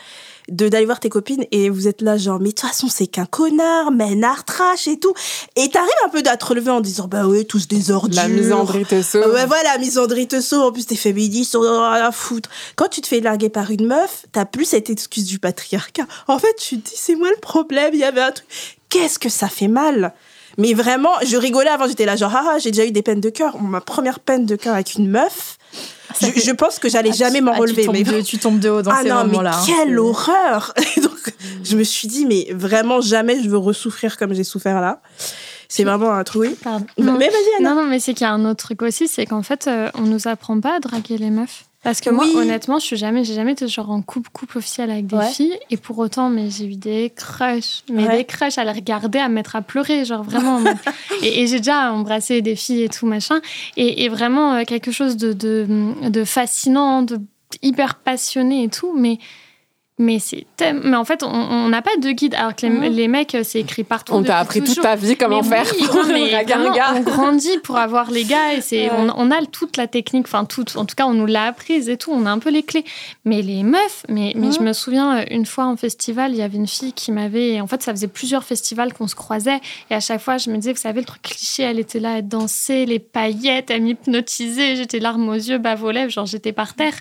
de 0.49 0.68
d'aller 0.68 0.86
voir 0.86 1.01
tes 1.01 1.09
copines 1.09 1.44
et 1.51 1.70
vous 1.70 1.88
êtes 1.88 2.03
là 2.03 2.16
genre 2.16 2.38
mais 2.38 2.51
de 2.51 2.55
toute 2.55 2.68
façon 2.68 2.88
c'est 2.88 3.09
qu'un 3.09 3.26
connard 3.26 3.90
mais 3.90 4.24
un 4.24 4.36
trash 4.47 4.86
et 4.86 4.99
tout. 4.99 5.12
Et 5.57 5.68
t'arrives 5.70 5.90
un 6.05 6.09
peu 6.09 6.22
à 6.24 6.36
te 6.36 6.44
relever 6.44 6.70
en 6.70 6.80
disant 6.80 7.09
bah 7.09 7.26
ouais 7.26 7.44
tous 7.44 7.66
des 7.66 7.90
ordures. 7.90 8.22
La 8.22 8.28
misandrie 8.28 8.84
te 8.84 9.03
sauve 9.03 9.32
ouais 9.32 9.47
voilà 9.47 9.76
misandrie 9.78 10.28
te 10.28 10.40
sauve 10.40 10.62
en 10.62 10.72
plus 10.72 10.86
t'es 10.86 10.97
féministe 10.97 11.57
on 11.57 11.64
a 11.64 11.94
rien 11.94 12.07
à 12.07 12.12
foutre. 12.12 12.49
Quand 12.76 12.88
tu 12.88 13.01
te 13.01 13.09
fais 13.09 13.20
larguer 13.20 13.49
par 13.49 13.70
une 13.70 13.86
meuf 13.86 14.26
t'as 14.32 14.44
plus 14.44 14.66
cette 14.66 14.88
excuse 14.90 15.24
du 15.24 15.38
patriarcat. 15.38 16.07
En 16.28 16.38
fait 16.38 16.55
tu 16.59 16.80
te 16.80 16.90
dis 16.90 16.97
c'est 16.97 17.16
moi 17.16 17.28
le 17.30 17.40
problème 17.40 17.90
il 17.92 18.01
y 18.01 18.05
avait 18.05 18.20
un 18.20 18.32
truc. 18.32 18.47
Qu'est-ce 18.88 19.18
que 19.18 19.28
ça 19.28 19.49
fait 19.49 19.68
mal? 19.68 20.14
Mais 20.59 20.72
vraiment, 20.72 21.12
je 21.22 21.36
rigolais 21.36 21.68
avant, 21.68 21.86
j'étais 21.86 22.07
là 22.07 22.16
genre, 22.16 22.32
ah, 22.34 22.53
ah 22.53 22.59
j'ai 22.59 22.70
déjà 22.70 22.86
eu 22.86 22.90
des 22.90 23.03
peines 23.03 23.20
de 23.20 23.28
cœur. 23.28 23.61
Ma 23.61 23.80
première 23.80 24.20
peine 24.20 24.47
de 24.47 24.57
cœur 24.57 24.74
avec 24.74 24.94
une 24.94 25.11
meuf, 25.11 25.59
je, 26.20 26.40
je 26.40 26.50
pense 26.52 26.78
que 26.78 26.88
j'allais 26.88 27.11
Ah, 27.12 27.16
jamais 27.16 27.40
m'en 27.40 27.52
ah, 27.52 27.57
tu 27.57 27.61
relever. 27.62 27.84
tombes 27.84 27.94
mais 27.94 28.02
de- 28.04 28.20
tu 28.22 28.38
tombes 28.38 28.59
de 28.59 28.68
haut 28.68 28.82
dans 28.82 28.90
ah 28.90 29.00
ces 29.02 29.09
non, 29.09 29.16
mais 29.18 29.24
moments-là. 29.24 29.57
hein. 29.57 29.62
quelle 29.66 29.88
C'est- 29.90 29.96
horreur 29.96 30.74
Donc, 31.02 31.34
je 31.64 31.76
me 31.76 31.82
suis 31.84 32.09
dit, 32.09 32.26
mais 32.26 32.48
vraiment, 32.52 33.00
jamais 33.00 33.42
je 33.42 33.48
veux 33.48 33.59
ressouffrir 33.59 34.16
comme 34.16 34.34
j'ai 34.34 34.44
souffert 34.44 34.80
là. 34.80 35.00
C'est 35.68 35.82
vraiment 35.84 36.12
un 36.12 36.22
trou. 36.22 36.44
Pardon. 36.62 36.86
Mais 36.96 37.28
vas-y, 37.28 37.57
Anna. 37.59 37.70
Non, 37.74 37.82
non, 37.82 37.88
mais 37.88 37.98
c'est 37.98 38.14
qu'il 38.14 38.24
y 38.24 38.30
a 38.30 38.32
un 38.32 38.44
autre 38.44 38.64
truc 38.64 38.82
aussi, 38.82 39.09
c'est 39.09 39.26
qu'en 39.26 39.42
fait, 39.42 39.66
euh, 39.66 39.90
on 39.94 40.02
nous 40.02 40.28
apprend 40.28 40.61
pas 40.61 40.76
à 40.76 40.80
draguer 40.80 41.18
les 41.18 41.30
meufs. 41.30 41.64
Parce 41.87 42.01
que 42.01 42.11
moi, 42.11 42.26
honnêtement, 42.34 42.80
je 42.80 42.84
suis 42.84 42.97
jamais, 42.97 43.22
j'ai 43.22 43.34
jamais 43.34 43.53
été 43.53 43.68
genre 43.68 43.91
en 43.91 44.03
couple, 44.03 44.28
couple 44.32 44.59
officiel 44.59 44.91
avec 44.91 45.07
des 45.07 45.14
Ouais. 45.14 45.30
filles. 45.30 45.57
Et 45.70 45.76
pour 45.76 45.97
autant, 45.99 46.28
mais 46.30 46.51
j'ai 46.51 46.64
eu 46.66 46.74
des 46.74 47.12
crushs. 47.14 47.84
Mais 47.89 48.09
Ouais. 48.09 48.16
des 48.16 48.24
crushs 48.24 48.59
à 48.59 48.64
les 48.64 48.72
regarder, 48.72 49.20
à 49.20 49.28
me 49.28 49.34
mettre 49.34 49.55
à 49.55 49.62
pleurer, 49.62 50.05
genre 50.05 50.24
vraiment. 50.24 50.59
et 51.22 51.43
et 51.43 51.47
j'ai 51.47 51.59
déjà 51.59 51.93
embrassé 51.93 52.43
des 52.43 52.57
filles 52.57 52.82
et 52.82 52.89
tout, 52.89 53.07
machin. 53.07 53.41
Et, 53.76 54.03
et 54.03 54.09
vraiment, 54.09 54.55
euh, 54.55 54.64
quelque 54.64 54.91
chose 54.91 55.16
de, 55.16 55.32
de, 55.32 55.68
de 56.09 56.24
fascinant, 56.24 57.03
de 57.03 57.20
hyper 57.62 57.95
passionné 57.95 58.64
et 58.64 58.68
tout. 58.68 58.93
Mais. 58.99 59.18
Mais 59.99 60.18
c'est 60.18 60.47
mais 60.61 60.94
en 60.97 61.07
fait 61.07 61.22
on 61.22 61.68
n'a 61.68 61.80
pas 61.80 61.97
de 61.97 62.11
guide 62.11 62.34
alors 62.34 62.55
que 62.55 62.66
les, 62.66 62.90
les 62.90 63.09
mecs 63.09 63.34
euh, 63.34 63.40
c'est 63.42 63.61
écrit 63.61 63.82
partout 63.82 64.12
On 64.12 64.22
t'a 64.22 64.38
appris 64.38 64.62
toute 64.62 64.82
ta 64.82 64.94
vie 64.94 65.16
comment 65.16 65.40
Mais 65.42 65.49
faire 65.49 65.66
oui, 65.80 65.86
pour 65.86 65.97
non, 65.97 66.03
mais 66.12 66.30
draguer 66.30 66.53
un 66.53 66.59
vraiment, 66.59 66.74
gars. 66.74 66.94
On 66.97 67.01
grandit 67.01 67.59
pour 67.64 67.78
avoir 67.78 68.11
les 68.11 68.24
gars 68.24 68.53
et 68.55 68.61
c'est 68.61 68.90
Ouais. 68.90 68.90
on, 68.99 69.09
on 69.16 69.30
a 69.30 69.44
toute 69.47 69.78
la 69.78 69.86
technique, 69.86 70.26
enfin 70.26 70.44
toute. 70.44 70.76
En 70.76 70.84
tout 70.84 70.94
cas, 70.94 71.07
on 71.07 71.14
nous 71.14 71.24
l'a 71.24 71.44
apprise 71.44 71.88
et 71.88 71.97
tout. 71.97 72.11
On 72.12 72.26
a 72.26 72.30
un 72.30 72.38
peu 72.38 72.51
les 72.51 72.62
clés. 72.62 72.84
Mais 73.24 73.40
les 73.40 73.62
meufs, 73.62 74.05
mais, 74.09 74.32
mais 74.36 74.53
je 74.53 74.61
me 74.61 74.72
souviens 74.74 75.18
euh, 75.20 75.24
une 75.30 75.47
fois 75.47 75.64
en 75.64 75.76
festival, 75.76 76.32
il 76.32 76.36
y 76.38 76.42
avait 76.42 76.57
une 76.59 76.66
fille 76.68 76.92
qui 76.92 77.11
m'avait. 77.11 77.61
En 77.62 77.66
fait, 77.66 77.82
ça 77.82 77.92
faisait 77.92 78.07
plusieurs 78.07 78.44
festivals 78.44 78.92
qu'on 78.92 79.09
se 79.09 79.14
croisait 79.14 79.61
et 79.90 79.94
à 79.94 80.01
chaque 80.01 80.20
fois, 80.20 80.36
je 80.36 80.51
me 80.51 80.57
disais, 80.57 80.72
vous 80.72 80.78
savez, 80.80 81.01
le 81.01 81.07
truc 81.07 81.22
cliché, 81.22 81.62
elle 81.62 81.78
était 81.78 82.01
là, 82.01 82.18
elle 82.18 82.28
dansait, 82.28 82.84
les 82.84 82.99
paillettes, 82.99 83.70
elle 83.70 83.82
m'hypnotisait, 83.82 84.76
j'étais 84.76 84.99
larmes 84.99 85.28
aux 85.28 85.34
yeux, 85.34 85.59
bave 85.59 85.82
aux 85.84 85.90
lèvres, 85.90 86.11
genre 86.11 86.26
j'étais 86.26 86.53
par 86.53 86.74
terre. 86.74 86.94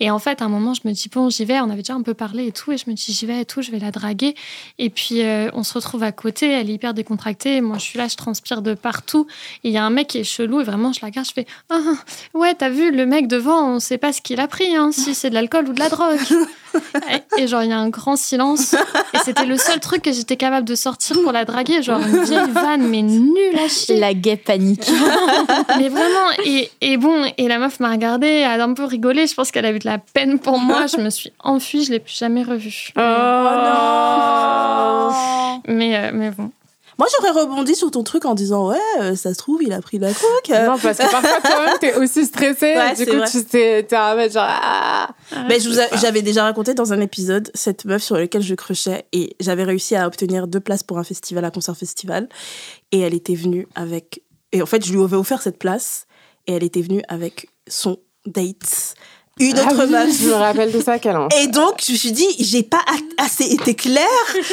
Et 0.00 0.10
en 0.10 0.18
fait, 0.20 0.42
à 0.42 0.44
un 0.44 0.48
moment, 0.48 0.74
je 0.74 0.86
me 0.86 0.92
dis 0.92 1.08
bon, 1.12 1.28
j'y 1.28 1.44
vais. 1.44 1.58
On 1.60 1.64
avait 1.70 1.82
déjà 1.82 1.94
un 1.94 2.02
peu 2.02 2.14
parlé 2.14 2.35
et 2.40 2.52
tout, 2.52 2.72
et 2.72 2.76
je 2.76 2.88
me 2.88 2.94
dis 2.94 3.12
j'y 3.12 3.26
vais 3.26 3.40
et 3.40 3.44
tout, 3.44 3.62
je 3.62 3.70
vais 3.70 3.78
la 3.78 3.90
draguer. 3.90 4.34
Et 4.78 4.90
puis 4.90 5.22
euh, 5.22 5.48
on 5.54 5.62
se 5.62 5.74
retrouve 5.74 6.02
à 6.02 6.12
côté, 6.12 6.50
elle 6.50 6.70
est 6.70 6.74
hyper 6.74 6.94
décontractée. 6.94 7.60
Moi, 7.60 7.78
je 7.78 7.82
suis 7.82 7.98
là, 7.98 8.08
je 8.08 8.16
transpire 8.16 8.62
de 8.62 8.74
partout. 8.74 9.26
Et 9.64 9.68
il 9.68 9.72
y 9.72 9.78
a 9.78 9.84
un 9.84 9.90
mec 9.90 10.08
qui 10.08 10.18
est 10.18 10.24
chelou 10.24 10.60
et 10.60 10.64
vraiment, 10.64 10.92
je 10.92 11.00
la 11.00 11.08
regarde, 11.08 11.26
je 11.26 11.32
fais 11.32 11.46
ah 11.70 11.80
ah, 11.86 12.38
ouais, 12.38 12.54
t'as 12.54 12.70
vu 12.70 12.90
le 12.90 13.06
mec 13.06 13.28
devant, 13.28 13.74
on 13.74 13.80
sait 13.80 13.98
pas 13.98 14.12
ce 14.12 14.20
qu'il 14.20 14.40
a 14.40 14.48
pris, 14.48 14.74
hein, 14.74 14.90
si 14.92 15.14
c'est 15.14 15.30
de 15.30 15.34
l'alcool 15.34 15.68
ou 15.68 15.72
de 15.72 15.78
la 15.78 15.88
drogue. 15.88 16.18
et, 17.38 17.46
genre 17.46 17.62
il 17.62 17.70
y 17.70 17.72
a 17.72 17.78
un 17.78 17.88
grand 17.88 18.16
silence. 18.16 18.74
Et 19.14 19.18
c'était 19.24 19.46
le 19.46 19.56
seul 19.56 19.80
truc 19.80 20.02
que 20.02 20.12
j'étais 20.12 20.36
capable 20.36 20.66
de 20.66 20.74
sortir 20.74 21.20
pour 21.22 21.32
la 21.32 21.44
draguer, 21.44 21.82
genre 21.82 22.00
une 22.00 22.24
vieille 22.24 22.50
vanne 22.52 22.88
mais 22.88 23.02
nulle 23.02 23.58
à 23.64 23.68
chier. 23.68 23.98
La 23.98 24.14
gaie 24.14 24.36
panique. 24.36 24.90
Mais 25.78 25.88
vraiment, 25.88 26.30
et, 26.44 26.70
et 26.80 26.96
bon, 26.96 27.24
et 27.36 27.48
la 27.48 27.58
meuf 27.58 27.80
m'a 27.80 27.90
regardée, 27.90 28.26
elle 28.26 28.60
a 28.60 28.64
un 28.64 28.74
peu 28.74 28.84
rigolé. 28.84 29.26
Je 29.26 29.34
pense 29.34 29.50
qu'elle 29.50 29.66
a 29.66 29.72
eu 29.72 29.78
de 29.78 29.86
la 29.86 29.98
peine 29.98 30.38
pour 30.38 30.58
moi. 30.58 30.86
Je 30.86 30.98
me 30.98 31.10
suis 31.10 31.32
enfuie, 31.40 31.84
je 31.84 31.90
l'ai 31.92 32.00
plus 32.00 32.16
jamais 32.16 32.42
revue. 32.42 32.92
Oh, 32.96 33.00
Mais, 35.68 35.96
euh, 35.96 36.10
mais 36.14 36.30
bon. 36.30 36.50
Moi, 36.98 37.06
j'aurais 37.14 37.40
rebondi 37.42 37.74
sur 37.74 37.90
ton 37.90 38.02
truc 38.02 38.24
en 38.24 38.34
disant, 38.34 38.68
ouais, 38.68 38.76
euh, 39.00 39.14
ça 39.16 39.34
se 39.34 39.38
trouve, 39.38 39.62
il 39.62 39.72
a 39.72 39.80
pris 39.82 39.98
la 39.98 40.08
coke. 40.14 40.50
euh. 40.50 40.66
Non, 40.66 40.78
parce 40.78 40.96
que 40.96 41.10
parfois, 41.10 41.40
toi-même, 41.42 41.76
t'es 41.78 41.94
aussi 41.96 42.24
stressée. 42.24 42.74
Ouais, 42.74 42.94
du 42.94 43.04
coup, 43.06 43.16
vrai. 43.16 43.28
tu 43.30 43.44
t'es 43.44 43.82
t'es 43.82 43.96
en 43.96 44.16
mode 44.16 44.32
genre. 44.32 44.46
Ah. 44.48 45.08
Mais 45.48 45.60
je 45.60 45.68
vous 45.68 45.78
a- 45.78 45.94
j'avais 46.00 46.22
déjà 46.22 46.44
raconté 46.44 46.72
dans 46.74 46.92
un 46.94 47.00
épisode 47.00 47.50
cette 47.54 47.84
meuf 47.84 48.02
sur 48.02 48.16
laquelle 48.16 48.42
je 48.42 48.54
crushais 48.54 49.04
et 49.12 49.36
j'avais 49.40 49.64
réussi 49.64 49.94
à 49.94 50.06
obtenir 50.06 50.46
deux 50.46 50.60
places 50.60 50.82
pour 50.82 50.98
un 50.98 51.04
festival, 51.04 51.44
un 51.44 51.50
concert 51.50 51.76
festival. 51.76 52.28
Et 52.92 53.00
elle 53.00 53.14
était 53.14 53.34
venue 53.34 53.68
avec. 53.74 54.22
Et 54.52 54.62
en 54.62 54.66
fait, 54.66 54.84
je 54.84 54.92
lui 54.92 55.02
avais 55.02 55.16
offert 55.16 55.42
cette 55.42 55.58
place 55.58 56.06
et 56.46 56.54
elle 56.54 56.64
était 56.64 56.80
venue 56.82 57.02
avec 57.08 57.48
son 57.68 57.98
date. 58.24 58.94
Une 59.38 59.58
Ah 59.58 59.66
autre 59.66 59.84
oui, 59.84 59.90
meuf. 59.90 60.18
Je 60.18 60.28
me 60.28 60.32
rappelle 60.32 60.72
de 60.72 60.80
ça. 60.80 60.96
Et 60.96 61.46
donc, 61.48 61.82
je 61.86 61.92
me 61.92 61.96
suis 61.96 62.12
dit, 62.12 62.26
j'ai 62.38 62.62
pas 62.62 62.82
assez 63.18 63.44
été 63.44 63.74
claire 63.74 64.06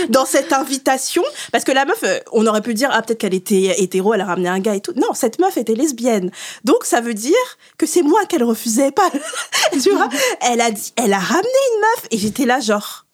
dans 0.10 0.26
cette 0.26 0.52
invitation. 0.52 1.24
Parce 1.54 1.64
que 1.64 1.72
la 1.72 1.86
meuf, 1.86 2.04
euh, 2.04 2.20
on 2.34 2.46
aurait 2.48 2.62
pu 2.62 2.74
dire, 2.74 2.90
ah, 2.92 3.02
peut-être 3.02 3.20
qu'elle 3.20 3.34
était 3.34 3.82
hétéro, 3.82 4.14
elle 4.14 4.20
a 4.20 4.26
ramené 4.26 4.50
un 4.50 4.60
gars 4.60 4.76
et 4.76 4.82
tout. 4.82 4.92
Non, 4.98 5.14
cette 5.14 5.40
meuf 5.40 5.56
était 5.56 5.76
lesbienne. 5.76 6.32
Donc, 6.66 6.84
ça 6.84 7.00
veut 7.00 7.14
dire 7.14 7.34
que 7.78 7.86
c'est 7.86 8.02
moi 8.02 8.26
qu'elle 8.26 8.44
refusait 8.44 8.92
pas. 8.92 9.10
tu 9.72 9.90
vois 9.92 10.10
Elle 10.42 10.60
a 10.60 10.70
dit, 10.70 10.92
elle 10.98 11.14
a 11.14 11.20
ramené 11.20 11.48
une 11.48 11.80
meuf. 11.80 12.08
Et 12.12 12.18
j'étais 12.18 12.46
là, 12.46 12.60
genre. 12.60 13.06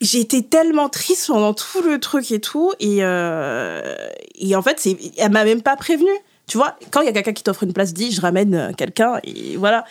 J'étais 0.00 0.42
tellement 0.42 0.88
triste 0.88 1.28
pendant 1.28 1.54
tout 1.54 1.80
le 1.80 2.00
truc 2.00 2.32
et 2.32 2.40
tout. 2.40 2.72
Et, 2.80 2.98
euh, 3.00 3.96
et 4.34 4.56
en 4.56 4.62
fait, 4.62 4.84
elle 5.16 5.30
m'a 5.30 5.44
même 5.44 5.62
pas 5.62 5.76
prévenue. 5.76 6.10
Tu 6.48 6.58
vois, 6.58 6.76
quand 6.90 7.00
il 7.00 7.06
y 7.06 7.08
a 7.08 7.12
quelqu'un 7.12 7.32
qui 7.32 7.42
t'offre 7.42 7.64
une 7.64 7.72
place, 7.72 7.92
dis, 7.92 8.12
je 8.12 8.20
ramène 8.20 8.54
euh, 8.54 8.72
quelqu'un. 8.72 9.20
Et 9.24 9.56
voilà. 9.56 9.84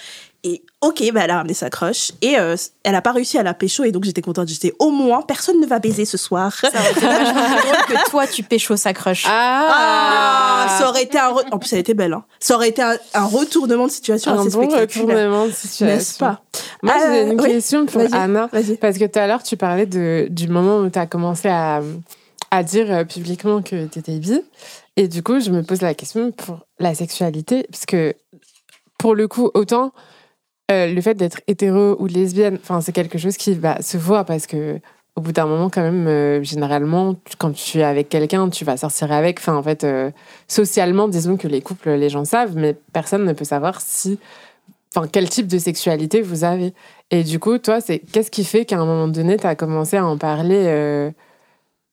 Et 0.48 0.62
ok, 0.82 1.02
bah 1.12 1.22
elle 1.24 1.32
a 1.32 1.38
ramené 1.38 1.56
sa 1.56 1.72
crush. 1.72 2.12
Et 2.22 2.38
euh, 2.38 2.56
elle 2.84 2.94
a 2.94 3.02
pas 3.02 3.12
réussi 3.14 3.40
à 3.40 3.42
la 3.44 3.56
pécho. 3.56 3.84
Et 3.84 3.92
donc 3.92 4.04
j'étais 4.04 4.22
contente. 4.22 4.48
J'étais 4.48 4.74
au 4.78 4.92
moins, 4.92 5.24
personne 5.24 5.60
ne 5.60 5.66
va 5.66 5.80
baiser 5.80 6.06
ce 6.06 6.18
soir. 6.18 6.54
Ça 6.54 6.68
aurait 6.70 6.92
été 6.92 7.00
que 7.88 8.10
toi, 8.12 8.28
tu 8.28 8.44
pécho 8.44 8.78
sa 8.78 8.94
crush. 8.94 9.26
Ah, 9.28 10.68
ça 10.80 10.88
aurait 10.90 11.04
été 11.04 11.18
un. 11.18 11.32
re- 11.32 11.46
En 11.52 11.58
plus, 11.58 11.74
elle 11.74 11.80
était 11.80 11.96
belle. 11.96 12.14
Hein. 12.14 12.24
Ça 12.40 12.56
aurait 12.56 12.70
été 12.70 12.82
un, 12.84 12.96
un 13.16 13.26
retournement 13.26 13.88
de 13.88 13.92
situation 13.92 14.32
un 14.34 14.42
assez 14.46 14.52
bon 14.56 14.70
spectaculaire. 14.70 15.08
retournement 15.08 15.48
de 15.48 15.52
situation. 15.52 15.86
N'est-ce 15.96 16.18
pas? 16.20 16.42
Moi, 16.84 16.94
Ah, 16.96 17.12
j'ai 17.12 17.22
une 17.32 17.42
oui. 17.42 17.48
question 17.48 17.86
pour 17.88 18.02
Vas-y. 18.02 18.14
Anna. 18.14 18.48
Vas-y. 18.54 18.78
Parce 18.78 18.98
que 19.00 19.06
tout 19.06 19.18
à 19.20 19.26
l'heure, 19.28 19.42
tu 19.42 19.58
parlais 19.58 19.88
de, 19.88 20.28
du 20.30 20.48
moment 20.48 20.78
où 20.78 20.90
tu 20.92 21.00
as 21.00 21.08
commencé 21.08 21.48
à, 21.50 21.82
à 22.52 22.64
dire 22.64 22.92
euh, 22.92 23.04
publiquement 23.04 23.64
que 23.64 23.88
tu 23.88 23.98
étais 24.00 24.20
bi. 24.20 24.42
Et 24.96 25.08
du 25.08 25.24
coup, 25.24 25.40
je 25.40 25.50
me 25.50 25.64
pose 25.64 25.82
la 25.82 25.96
question 25.96 26.32
pour 26.32 26.60
la 26.80 26.94
sexualité. 26.94 27.66
Parce 27.72 27.86
que, 27.88 28.14
pour 29.00 29.16
le 29.16 29.28
coup, 29.28 29.50
autant 29.56 29.92
euh, 30.72 30.88
le 30.88 31.02
fait 31.02 31.14
d'être 31.14 31.42
hétéro 31.48 31.96
ou 32.00 32.08
lesbienne, 32.08 32.58
enfin, 32.62 32.82
c'est 32.82 32.92
quelque 32.92 33.18
chose 33.18 33.38
qui 33.38 33.54
va 33.54 33.82
se 33.82 33.98
voit 33.98 34.24
parce 34.26 34.48
que. 34.48 34.80
Au 35.18 35.22
bout 35.22 35.32
d'un 35.32 35.46
moment, 35.46 35.70
quand 35.70 35.82
même, 35.82 36.08
euh, 36.08 36.44
généralement, 36.44 37.16
quand 37.38 37.54
tu 37.54 37.78
es 37.80 37.84
avec 37.84 38.10
quelqu'un, 38.10 38.50
tu 38.50 38.66
vas 38.66 38.76
sortir 38.76 39.14
avec. 39.14 39.40
Enfin, 39.40 39.56
en 39.56 39.64
fait, 39.64 39.86
euh, 39.86 40.12
socialement, 40.50 41.08
disons 41.08 41.38
que 41.38 41.48
les 41.48 41.62
couples, 41.62 41.92
les 41.92 42.10
gens 42.10 42.26
savent, 42.26 42.58
mais 42.58 42.76
personne 42.92 43.24
ne 43.24 43.32
peut 43.32 43.46
savoir 43.46 43.80
si 43.80 44.20
enfin 44.94 45.08
quel 45.10 45.30
type 45.30 45.48
de 45.48 45.58
sexualité 45.58 46.22
vous 46.22 46.44
avez. 46.44 46.74
Et 47.12 47.24
du 47.24 47.40
coup, 47.40 47.58
toi, 47.60 47.80
c'est 47.80 48.00
qu'est-ce 48.00 48.30
qui 48.30 48.44
fait 48.44 48.66
qu'à 48.66 48.78
un 48.78 48.86
moment 48.86 49.08
donné, 49.08 49.38
tu 49.38 49.48
as 49.48 49.56
commencé 49.56 49.96
à 49.96 50.06
en 50.06 50.18
parler 50.18 51.14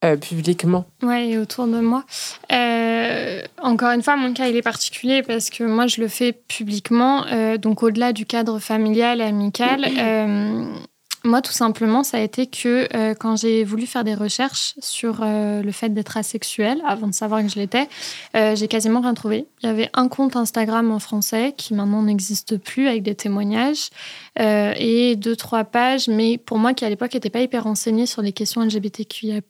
euh, 0.04 0.16
publiquement 0.16 0.84
Ouais, 1.02 1.28
et 1.30 1.38
autour 1.38 1.66
de 1.66 1.80
moi. 1.80 2.04
Euh, 2.52 3.42
encore 3.62 3.90
une 3.90 4.02
fois, 4.02 4.16
mon 4.16 4.32
cas, 4.32 4.48
il 4.48 4.56
est 4.56 4.62
particulier 4.62 5.22
parce 5.22 5.50
que 5.50 5.64
moi, 5.64 5.86
je 5.86 6.00
le 6.00 6.08
fais 6.08 6.32
publiquement. 6.32 7.24
euh, 7.26 7.56
donc, 7.56 7.82
au-delà 7.82 8.12
du 8.12 8.26
cadre 8.26 8.58
familial 8.58 9.20
et 9.20 9.24
amical, 9.24 9.84
moi, 11.24 11.40
tout 11.40 11.52
simplement, 11.52 12.02
ça 12.02 12.16
a 12.16 12.20
été 12.20 12.46
que 12.48 12.88
euh, 12.96 13.14
quand 13.14 13.36
j'ai 13.36 13.62
voulu 13.62 13.86
faire 13.86 14.02
des 14.02 14.14
recherches 14.14 14.74
sur 14.80 15.20
euh, 15.22 15.62
le 15.62 15.70
fait 15.70 15.90
d'être 15.90 16.16
asexuel, 16.16 16.82
avant 16.84 17.06
de 17.06 17.14
savoir 17.14 17.42
que 17.42 17.48
je 17.48 17.56
l'étais, 17.56 17.88
euh, 18.34 18.56
j'ai 18.56 18.66
quasiment 18.66 19.00
rien 19.00 19.14
trouvé. 19.14 19.46
Il 19.62 19.66
y 19.66 19.68
avait 19.68 19.88
un 19.94 20.08
compte 20.08 20.34
Instagram 20.34 20.90
en 20.90 20.98
français 20.98 21.54
qui 21.56 21.74
maintenant 21.74 22.02
n'existe 22.02 22.56
plus 22.56 22.88
avec 22.88 23.02
des 23.02 23.14
témoignages 23.14 23.90
et 24.38 25.14
deux, 25.16 25.36
trois 25.36 25.64
pages, 25.64 26.08
mais 26.08 26.38
pour 26.38 26.58
moi 26.58 26.72
qui 26.72 26.84
à 26.84 26.88
l'époque 26.88 27.12
n'était 27.14 27.30
pas 27.30 27.40
hyper 27.40 27.64
renseignée 27.64 28.06
sur 28.06 28.22
les 28.22 28.32
questions 28.32 28.62
LGBTQIA, 28.62 29.40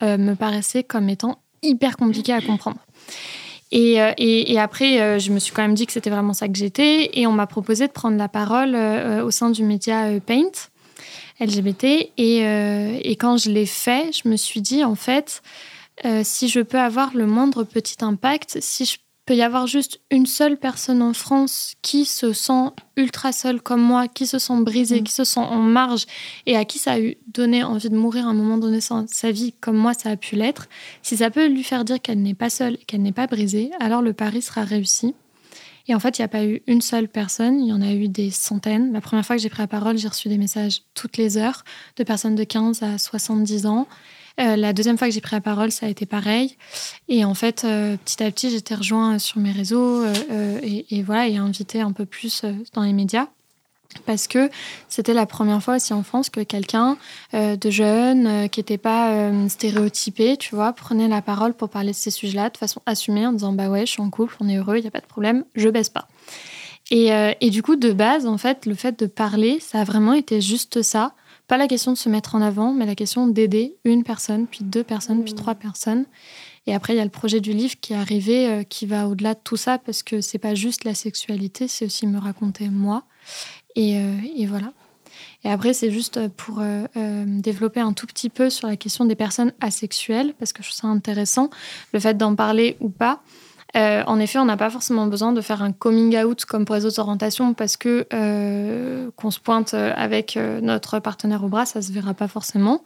me 0.00 0.34
paraissait 0.34 0.82
comme 0.82 1.08
étant 1.08 1.38
hyper 1.62 1.96
compliqué 1.96 2.32
à 2.32 2.40
comprendre. 2.40 2.78
Et, 3.70 3.98
après, 4.58 5.20
je 5.20 5.30
me 5.30 5.38
suis 5.38 5.52
quand 5.52 5.62
même 5.62 5.74
dit 5.74 5.86
que 5.86 5.92
c'était 5.92 6.10
vraiment 6.10 6.32
ça 6.32 6.48
que 6.48 6.56
j'étais. 6.56 7.10
Et 7.12 7.26
on 7.26 7.32
m'a 7.32 7.46
proposé 7.46 7.86
de 7.86 7.92
prendre 7.92 8.16
la 8.16 8.28
parole 8.28 8.74
au 8.74 9.30
sein 9.30 9.50
du 9.50 9.62
média 9.62 10.08
Paint 10.26 10.71
LGBT. 11.40 11.84
Et, 12.16 12.46
euh, 12.46 12.98
et 13.02 13.16
quand 13.16 13.36
je 13.36 13.50
l'ai 13.50 13.66
fait, 13.66 14.10
je 14.12 14.28
me 14.28 14.36
suis 14.36 14.60
dit, 14.60 14.84
en 14.84 14.94
fait, 14.94 15.42
euh, 16.04 16.22
si 16.24 16.48
je 16.48 16.60
peux 16.60 16.78
avoir 16.80 17.14
le 17.14 17.26
moindre 17.26 17.64
petit 17.64 17.96
impact, 18.04 18.58
si 18.60 18.84
je 18.84 18.96
peut 19.24 19.34
y 19.34 19.42
avoir 19.42 19.66
juste 19.66 20.00
une 20.10 20.26
seule 20.26 20.56
personne 20.56 21.00
en 21.00 21.12
France 21.12 21.74
qui 21.82 22.04
se 22.04 22.32
sent 22.32 22.70
ultra 22.96 23.32
seule 23.32 23.62
comme 23.62 23.80
moi, 23.80 24.08
qui 24.08 24.26
se 24.26 24.38
sent 24.38 24.60
brisée, 24.62 25.00
Mm. 25.00 25.04
qui 25.04 25.12
se 25.12 25.24
sent 25.24 25.40
en 25.40 25.60
marge 25.60 26.06
et 26.46 26.56
à 26.56 26.64
qui 26.64 26.78
ça 26.78 26.92
a 26.92 26.98
eu 26.98 27.16
donné 27.28 27.62
envie 27.62 27.88
de 27.88 27.96
mourir 27.96 28.26
à 28.26 28.30
un 28.30 28.34
moment 28.34 28.58
donné 28.58 28.78
de 28.78 29.06
sa 29.06 29.30
vie, 29.30 29.52
comme 29.60 29.76
moi 29.76 29.94
ça 29.94 30.10
a 30.10 30.16
pu 30.16 30.34
l'être, 30.34 30.68
si 31.02 31.16
ça 31.16 31.30
peut 31.30 31.46
lui 31.46 31.62
faire 31.62 31.84
dire 31.84 32.00
qu'elle 32.00 32.20
n'est 32.20 32.34
pas 32.34 32.50
seule, 32.50 32.78
qu'elle 32.86 33.02
n'est 33.02 33.12
pas 33.12 33.26
brisée, 33.28 33.70
alors 33.78 34.02
le 34.02 34.12
pari 34.12 34.42
sera 34.42 34.64
réussi. 34.64 35.14
Et 35.88 35.94
en 35.94 36.00
fait, 36.00 36.18
il 36.18 36.22
n'y 36.22 36.24
a 36.24 36.28
pas 36.28 36.44
eu 36.44 36.62
une 36.66 36.80
seule 36.80 37.08
personne, 37.08 37.60
il 37.60 37.68
y 37.68 37.72
en 37.72 37.82
a 37.82 37.92
eu 37.92 38.08
des 38.08 38.30
centaines. 38.30 38.92
La 38.92 39.00
première 39.00 39.24
fois 39.24 39.36
que 39.36 39.42
j'ai 39.42 39.48
pris 39.48 39.62
la 39.62 39.68
parole, 39.68 39.98
j'ai 39.98 40.08
reçu 40.08 40.28
des 40.28 40.38
messages 40.38 40.82
toutes 40.94 41.16
les 41.16 41.38
heures 41.38 41.64
de 41.96 42.04
personnes 42.04 42.34
de 42.34 42.44
15 42.44 42.82
à 42.82 42.98
70 42.98 43.66
ans. 43.66 43.86
Euh, 44.40 44.56
la 44.56 44.72
deuxième 44.72 44.96
fois 44.96 45.08
que 45.08 45.14
j'ai 45.14 45.20
pris 45.20 45.36
la 45.36 45.40
parole, 45.40 45.72
ça 45.72 45.86
a 45.86 45.88
été 45.88 46.06
pareil. 46.06 46.56
Et 47.08 47.24
en 47.24 47.34
fait, 47.34 47.64
euh, 47.64 47.96
petit 48.04 48.22
à 48.22 48.30
petit, 48.30 48.50
j'étais 48.50 48.74
rejoint 48.74 49.18
sur 49.18 49.38
mes 49.38 49.52
réseaux 49.52 50.02
euh, 50.02 50.58
et, 50.62 50.96
et 50.96 51.02
voilà, 51.02 51.28
et 51.28 51.36
invité 51.36 51.80
un 51.80 51.92
peu 51.92 52.06
plus 52.06 52.44
dans 52.72 52.82
les 52.82 52.92
médias. 52.92 53.28
Parce 54.00 54.26
que 54.26 54.50
c'était 54.88 55.14
la 55.14 55.26
première 55.26 55.62
fois 55.62 55.76
aussi 55.76 55.92
en 55.92 56.02
France 56.02 56.30
que 56.30 56.40
quelqu'un 56.40 56.96
euh, 57.34 57.56
de 57.56 57.70
jeune, 57.70 58.26
euh, 58.26 58.48
qui 58.48 58.60
n'était 58.60 58.78
pas 58.78 59.12
euh, 59.12 59.48
stéréotypé, 59.48 60.36
tu 60.36 60.54
vois, 60.54 60.72
prenait 60.72 61.08
la 61.08 61.22
parole 61.22 61.54
pour 61.54 61.68
parler 61.68 61.92
de 61.92 61.96
ces 61.96 62.10
sujets-là 62.10 62.50
de 62.50 62.56
façon 62.56 62.80
assumée 62.86 63.26
en 63.26 63.32
disant 63.32 63.52
bah 63.52 63.68
ouais, 63.68 63.86
je 63.86 63.92
suis 63.92 64.02
en 64.02 64.10
couple, 64.10 64.36
on 64.40 64.48
est 64.48 64.56
heureux, 64.56 64.76
il 64.76 64.82
n'y 64.82 64.88
a 64.88 64.90
pas 64.90 65.00
de 65.00 65.06
problème, 65.06 65.44
je 65.54 65.68
baisse 65.68 65.88
pas. 65.88 66.08
Et, 66.90 67.10
et, 67.40 67.48
du 67.48 67.62
coup, 67.62 67.76
de 67.76 67.90
base, 67.90 68.26
en 68.26 68.36
fait, 68.36 68.66
le 68.66 68.74
fait 68.74 68.98
de 68.98 69.06
parler, 69.06 69.60
ça 69.60 69.80
a 69.80 69.84
vraiment 69.84 70.12
été 70.12 70.42
juste 70.42 70.82
ça. 70.82 71.14
Pas 71.48 71.56
la 71.56 71.66
question 71.66 71.92
de 71.92 71.96
se 71.96 72.10
mettre 72.10 72.34
en 72.34 72.42
avant, 72.42 72.74
mais 72.74 72.84
la 72.84 72.94
question 72.94 73.26
d'aider 73.28 73.76
une 73.84 74.04
personne, 74.04 74.46
puis 74.46 74.62
deux 74.62 74.84
personnes, 74.84 75.24
puis 75.24 75.32
mmh. 75.32 75.36
trois 75.36 75.54
personnes. 75.54 76.04
Et 76.66 76.74
après, 76.74 76.92
il 76.92 76.96
y 76.98 77.00
a 77.00 77.04
le 77.04 77.10
projet 77.10 77.40
du 77.40 77.54
livre 77.54 77.76
qui 77.80 77.94
est 77.94 77.96
arrivé, 77.96 78.66
qui 78.68 78.84
va 78.84 79.08
au-delà 79.08 79.32
de 79.32 79.40
tout 79.42 79.56
ça, 79.56 79.78
parce 79.78 80.02
que 80.02 80.20
c'est 80.20 80.38
pas 80.38 80.54
juste 80.54 80.84
la 80.84 80.94
sexualité, 80.94 81.66
c'est 81.66 81.86
aussi 81.86 82.06
me 82.06 82.18
raconter 82.18 82.68
moi. 82.68 83.04
Euh, 83.78 84.16
et, 84.36 84.46
voilà. 84.46 84.72
Et 85.44 85.50
après, 85.50 85.72
c'est 85.72 85.90
juste 85.90 86.28
pour 86.36 86.60
euh, 86.60 86.84
euh, 86.96 87.24
développer 87.26 87.80
un 87.80 87.92
tout 87.92 88.06
petit 88.06 88.28
peu 88.28 88.50
sur 88.50 88.68
la 88.68 88.76
question 88.76 89.04
des 89.04 89.14
personnes 89.14 89.52
asexuelles, 89.60 90.34
parce 90.38 90.52
que 90.52 90.62
je 90.62 90.68
trouve 90.68 90.80
ça 90.80 90.88
intéressant, 90.88 91.50
le 91.92 92.00
fait 92.00 92.14
d'en 92.14 92.34
parler 92.34 92.76
ou 92.80 92.88
pas. 92.88 93.22
Euh, 93.76 94.02
en 94.06 94.20
effet, 94.20 94.38
on 94.38 94.44
n'a 94.44 94.56
pas 94.56 94.70
forcément 94.70 95.06
besoin 95.06 95.32
de 95.32 95.40
faire 95.40 95.62
un 95.62 95.72
coming 95.72 96.16
out 96.22 96.44
comme 96.44 96.64
pour 96.64 96.74
les 96.74 96.84
autres 96.84 96.98
orientations 96.98 97.54
parce 97.54 97.76
que 97.76 98.06
euh, 98.12 99.10
qu'on 99.16 99.30
se 99.30 99.40
pointe 99.40 99.74
avec 99.74 100.36
euh, 100.36 100.60
notre 100.60 100.98
partenaire 100.98 101.42
au 101.44 101.48
bras, 101.48 101.64
ça 101.64 101.80
se 101.80 101.90
verra 101.90 102.12
pas 102.14 102.28
forcément. 102.28 102.82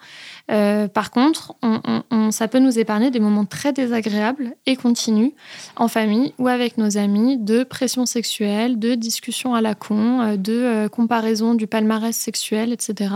par 0.49 1.11
contre, 1.11 1.55
on, 1.63 2.31
ça 2.31 2.49
peut 2.49 2.59
nous 2.59 2.79
épargner 2.79 3.11
des 3.11 3.21
moments 3.21 3.45
très 3.45 3.73
désagréables 3.73 4.53
et 4.67 4.77
continus 4.77 5.33
en 5.77 5.89
famille 5.89 6.35
ou 6.39 6.49
avec 6.49 6.79
nos 6.79 6.99
amis 6.99 7.37
de 7.37 7.65
pression 7.65 8.07
sexuelle, 8.07 8.79
de 8.79 8.95
discussion 8.95 9.55
à 9.55 9.61
la 9.61 9.75
con, 9.75 10.37
de 10.37 10.89
comparaison 10.89 11.55
du 11.55 11.67
palmarès 11.67 12.17
sexuel, 12.17 12.73
etc. 12.73 13.15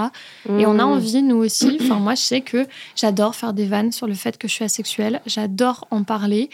Et 0.48 0.66
on 0.66 0.78
a 0.78 0.84
mmh. 0.84 0.88
envie, 0.88 1.22
nous 1.22 1.36
aussi, 1.36 1.78
enfin 1.80 1.96
moi 1.96 2.14
je 2.14 2.22
sais 2.22 2.40
que 2.40 2.66
j'adore 2.96 3.34
faire 3.34 3.52
des 3.52 3.66
vannes 3.66 3.92
sur 3.92 4.06
le 4.06 4.14
fait 4.14 4.38
que 4.38 4.48
je 4.48 4.54
suis 4.54 4.64
asexuelle, 4.64 5.20
j'adore 5.26 5.86
en 5.90 6.02
parler, 6.02 6.50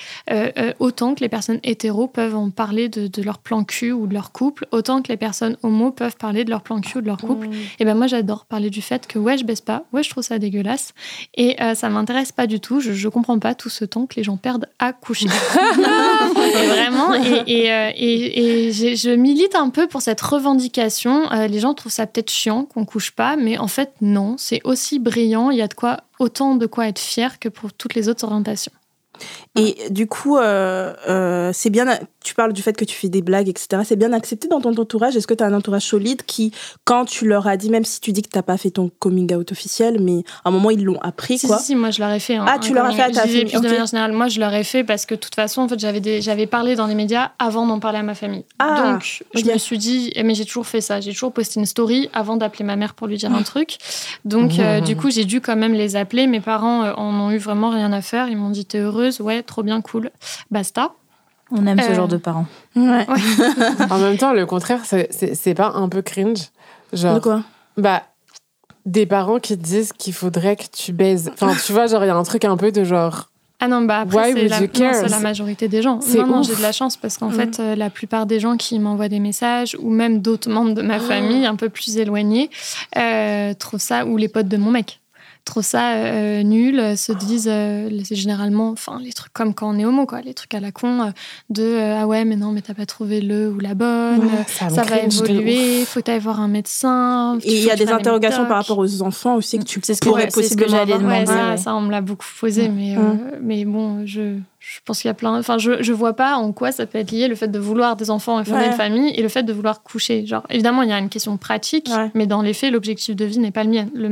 autant 0.79 1.06
que 1.15 1.21
les 1.21 1.29
personnes 1.29 1.61
hétéros 1.63 2.09
peuvent 2.09 2.37
en 2.37 2.51
parler 2.51 2.89
de, 2.89 3.23
leur 3.23 3.39
plan 3.39 3.65
cul 3.65 3.93
ou 3.93 4.07
de 4.07 4.15
leur 4.15 4.33
couple, 4.33 4.67
autant 4.73 5.03
que 5.03 5.09
les 5.09 5.17
personnes 5.17 5.57
homo 5.63 5.91
peuvent 5.91 6.17
parler 6.17 6.45
de 6.45 6.51
leur 6.51 6.63
plan 6.63 6.81
cul 6.81 6.99
ou 6.99 7.01
de 7.01 7.07
leur 7.07 7.19
couple. 7.19 7.49
Mmh. 7.49 7.55
Et 7.81 7.85
ben 7.85 7.95
moi, 7.95 8.07
j'adore 8.07 8.45
parler 8.45 8.71
du 8.71 8.83
fait 8.83 9.07
que 9.07 9.19
ouais, 9.19 9.39
je 9.39 9.45
baisse 9.45 9.61
pas, 9.61 9.85
ouais, 9.93 10.03
je 10.03 10.11
trouve 10.11 10.23
ça 10.23 10.39
dégueulasse. 10.39 10.93
Et 11.35 11.61
euh, 11.63 11.75
ça 11.75 11.89
m'intéresse 11.89 12.33
pas 12.33 12.47
du 12.47 12.61
tout. 12.61 12.81
Je, 12.81 12.93
je 12.93 13.09
comprends 13.09 13.39
pas 13.39 13.55
tout 13.55 13.69
ce 13.69 13.85
temps 13.85 14.07
que 14.07 14.17
les 14.17 14.25
gens 14.25 14.37
perdent 14.37 14.69
à 14.79 14.93
coucher. 14.93 15.29
vraiment. 16.35 17.15
Et, 17.47 17.73
euh, 17.73 17.91
et, 17.95 18.67
et, 18.69 18.73
je 18.73 19.11
milite 19.11 19.55
un 19.55 19.71
peu 19.71 19.87
pour 19.87 20.03
cette 20.03 20.21
revendication. 20.21 21.31
Euh, 21.33 21.47
les 21.47 21.61
gens 21.61 21.75
trouvent 21.75 21.93
ça 21.93 22.07
peut-être 22.07 22.31
chiant 22.31 22.65
qu'on 22.65 22.85
couche 22.85 23.11
pas, 23.11 23.37
mais 23.37 23.59
en 23.59 23.69
fait, 23.69 23.93
non. 24.01 24.37
C'est 24.39 24.61
aussi 24.65 24.99
brillant. 24.99 25.51
Il 25.51 25.59
y 25.59 25.63
a 25.63 25.69
de 25.69 25.75
quoi, 25.75 26.01
autant 26.19 26.57
de 26.57 26.67
quoi 26.67 26.89
être 26.89 26.99
fier 26.99 27.39
que 27.39 27.49
pour 27.49 27.73
toutes 27.73 27.95
les 27.95 28.09
autres 28.09 28.25
orientations. 28.25 28.73
Et 29.57 29.91
du 29.91 30.07
coup, 30.07 30.37
euh, 30.37 30.95
euh, 31.09 31.51
c'est 31.53 31.71
bien. 31.71 31.99
Tu 32.27 32.35
parles 32.35 32.53
du 32.53 32.61
fait 32.61 32.77
que 32.77 32.85
tu 32.85 32.97
fais 32.97 33.09
des 33.09 33.23
blagues, 33.23 33.49
etc. 33.49 33.83
C'est 33.85 33.95
bien 33.95 34.13
accepté 34.13 34.49
dans 34.49 34.61
ton 34.61 34.77
entourage? 34.77 35.15
Est-ce 35.15 35.29
que 35.29 35.35
tu 35.35 35.45
as 35.45 35.47
un 35.47 35.55
entourage 35.55 35.85
solide 35.85 36.25
qui, 36.27 36.51
quand 36.83 37.05
tu 37.05 37.25
leur 37.25 37.47
as 37.47 37.57
dit, 37.57 37.71
même 37.71 37.85
si 37.85 38.01
tu 38.01 38.11
dis 38.11 38.21
que 38.21 38.29
t'as 38.29 38.43
pas 38.43 38.57
fait 38.57 38.71
ton 38.73 38.91
coming 38.99 39.33
out 39.33 39.53
officiel, 39.53 40.01
mais 40.01 40.25
à 40.45 40.49
un 40.49 40.51
moment 40.51 40.71
ils 40.71 40.83
l'ont 40.83 41.01
appris, 41.03 41.39
si, 41.39 41.47
quoi? 41.47 41.59
Si, 41.59 41.67
si, 41.67 41.77
moi 41.77 41.93
je 41.93 42.01
leur 42.01 42.11
ai 42.11 42.19
fait. 42.19 42.37
ah, 42.45 42.59
tu 42.59 42.75
leur 42.75 42.85
as 42.87 42.91
fait 42.91 43.03
à 43.03 43.11
ta 43.13 43.21
famille. 43.21 43.45
de 43.45 43.59
manière 43.61 43.87
générale, 43.87 44.11
moi 44.11 44.27
je 44.27 44.41
leur 44.41 44.53
ai 44.53 44.65
fait 44.65 44.83
parce 44.83 45.07
que 45.07 45.15
de 45.15 45.21
toute 45.21 45.37
façon, 45.37 45.63
en 45.63 45.69
fait, 45.69 45.79
j'avais 45.79 46.21
j'avais 46.21 46.49
parlé 46.49 46.75
dans 46.75 46.87
les 46.89 46.97
médias 46.97 47.31
avant 47.39 47.65
d'en 47.65 47.79
parler 47.79 47.99
à 47.99 48.03
ma 48.03 48.17
famille. 48.17 48.45
Ah, 48.59 48.95
Donc 48.95 49.23
je 49.35 49.45
me 49.49 49.59
suis 49.59 49.79
dit, 49.79 50.13
mais 50.25 50.35
j'ai 50.35 50.45
toujours 50.47 50.67
fait 50.67 50.81
ça. 50.81 51.01
J'ai 51.01 51.13
toujours 51.13 51.33
posté 51.33 51.61
une 51.61 51.67
story 51.67 52.11
avant 52.13 52.37
d'appeler 52.37 52.65
ma 52.65 52.75
mère 52.75 52.95
pour 52.95 53.07
lui 53.07 53.19
dire 53.19 53.33
un 53.33 53.45
truc. 53.45 53.79
Donc 54.25 54.59
euh, 54.59 54.81
du 54.81 54.97
coup, 54.97 55.11
j'ai 55.13 55.25
dû 55.25 55.41
quand 55.41 55.55
même 55.55 55.75
les 55.75 55.95
appeler. 55.95 56.27
Mes 56.27 56.41
parents 56.41 56.91
en 56.91 57.15
ont 57.21 57.31
eu 57.31 57.39
vraiment 57.39 57.71
rien 57.71 57.93
à 57.93 58.01
faire. 58.03 58.29
Ils 58.29 58.37
m'ont 58.37 58.51
dit, 58.51 58.65
t'es 58.65 58.79
heureuse, 58.79 59.21
ouais 59.21 59.45
trop 59.45 59.63
bien, 59.63 59.81
cool, 59.81 60.11
basta. 60.51 60.91
On 61.51 61.67
aime 61.67 61.81
ce 61.81 61.95
genre 61.95 62.09
de 62.09 62.17
parents. 62.17 62.47
Ouais. 62.75 63.07
en 63.91 63.99
même 63.99 64.17
temps, 64.17 64.33
le 64.33 64.47
contraire, 64.47 64.83
c'est 64.85 65.55
pas 65.55 65.73
un 65.75 65.89
peu 65.89 66.03
cringe 66.03 66.51
Genre. 66.93 67.15
De 67.17 67.21
quoi? 67.21 67.43
Bah, 67.77 68.03
des 68.85 69.07
parents 69.07 69.39
qui 69.39 69.57
te 69.57 69.63
disent 69.63 69.93
qu'il 69.93 70.13
faudrait 70.13 70.57
que 70.57 70.65
tu 70.73 70.93
baises. 70.93 71.31
Enfin, 71.33 71.53
tu 71.65 71.73
vois, 71.73 71.87
genre, 71.87 72.05
il 72.05 72.07
y 72.07 72.11
a 72.11 72.17
un 72.17 72.23
truc 72.23 72.45
un 72.45 72.57
peu 72.57 72.73
de 72.73 72.85
genre. 72.85 73.29
Ah 73.59 73.69
non, 73.69 73.81
bah 73.83 74.01
après, 74.01 74.35
c'est 74.35 74.49
la, 74.49 75.09
la, 75.09 75.19
majorité 75.19 75.67
des 75.67 75.81
gens. 75.81 75.99
Non, 76.15 76.27
non, 76.27 76.43
j'ai 76.43 76.55
de 76.55 76.61
la 76.61 76.73
chance 76.73 76.99
parce 76.99 77.17
qu'en 77.17 77.31
mm. 77.31 77.33
fait, 77.33 77.61
euh, 77.61 77.75
la 77.75 77.89
plupart 77.89 78.27
des 78.27 78.39
gens 78.39 78.59
qui 78.59 78.79
m'envoient 78.79 79.09
des 79.09 79.19
messages 79.19 79.75
ou 79.81 79.89
même 79.89 80.21
d'autres 80.21 80.51
membres 80.51 80.75
de 80.75 80.83
ma 80.83 81.01
famille 81.01 81.47
un 81.47 81.57
peu 81.57 81.71
plus 81.71 81.97
éloignés 81.97 82.51
euh, 82.99 83.55
trouvent 83.55 83.81
ça, 83.81 84.05
ou 84.05 84.19
les 84.19 84.29
potes 84.29 84.49
de 84.49 84.59
mon 84.59 84.71
mec, 84.71 85.01
trop 85.47 85.63
ça 85.63 85.95
euh, 85.95 86.43
nul, 86.43 86.79
euh, 86.79 86.97
se 86.97 87.13
disent, 87.13 87.49
euh, 87.51 87.89
c'est 88.05 88.17
généralement, 88.17 88.71
enfin, 88.71 88.99
les 89.03 89.13
trucs 89.13 89.33
comme 89.33 89.55
quand 89.55 89.75
on 89.75 89.79
est 89.79 89.87
homo, 89.87 90.05
quoi, 90.05 90.21
les 90.21 90.35
trucs 90.35 90.53
à 90.53 90.61
la 90.61 90.73
con, 90.73 91.13
de 91.49 91.95
ah 91.99 92.07
ouais, 92.07 92.27
mais 92.27 92.37
non, 92.37 92.53
mais 92.53 92.61
t'as 92.61 92.75
pas 92.75 92.85
trouvé 92.85 93.23
le 93.23 93.49
ou 93.51 93.59
la 93.61 93.75
bonne, 93.75 94.29
ça, 94.49 94.69
va 94.69 94.99
évoluer, 94.99 95.85
faut 95.87 96.01
aller 96.07 96.19
voir 96.19 96.41
un 96.41 96.49
médecin. 96.49 97.39
Et 97.45 97.57
il 97.57 97.65
y 97.65 97.71
a 97.71 97.77
des 97.77 97.89
interrogations 97.89 98.45
par 98.45 98.59
rapport 98.59 98.79
aux 98.79 99.03
enfants 99.03 99.37
aussi 99.37 99.59
que 99.59 99.65
tu 99.65 99.81
sais 99.83 99.95
ce 99.95 100.01
pourrais 100.01 100.29
possiblement 100.29 100.85
ce 100.85 101.25
que 101.25 101.27
ça, 101.27 101.57
ça, 101.57 101.75
on 101.75 101.81
me 101.81 101.91
l'a 101.91 102.03
beaucoup 102.03 102.27
posé, 102.39 102.69
mais, 102.69 102.97
mais 103.41 103.65
bon, 103.65 104.05
je 104.05 104.37
je 104.69 104.81
pense 104.85 105.01
qu'il 105.01 105.09
y 105.09 105.11
a 105.11 105.15
plein. 105.15 105.39
Enfin, 105.39 105.59
je, 105.59 105.81
je 105.81 105.93
vois 105.93 106.15
pas 106.15 106.37
en 106.37 106.53
quoi 106.53 106.73
ça 106.73 106.87
peut 106.87 106.99
être 106.99 107.13
lié 107.13 107.29
le 107.29 107.37
fait 107.37 107.47
de 107.47 107.59
vouloir 107.59 107.95
des 107.95 108.11
enfants 108.11 108.41
et 108.41 108.45
fonder 108.45 108.67
une 108.67 108.73
famille 108.73 109.11
et 109.15 109.23
le 109.23 109.29
fait 109.29 109.45
de 109.45 109.53
vouloir 109.53 109.83
coucher. 109.85 110.27
Genre, 110.27 110.43
évidemment, 110.51 110.83
il 110.83 110.89
y 110.89 110.93
a 110.93 110.99
une 110.99 111.09
question 111.09 111.37
pratique, 111.37 111.89
mais 112.15 112.27
dans 112.27 112.43
les 112.43 112.53
faits, 112.53 112.73
l'objectif 112.73 113.15
de 113.15 113.25
vie 113.25 113.39
n'est 113.39 113.53
pas 113.53 113.63
le 113.63 113.71
mien. 113.71 113.87
Le 113.95 114.09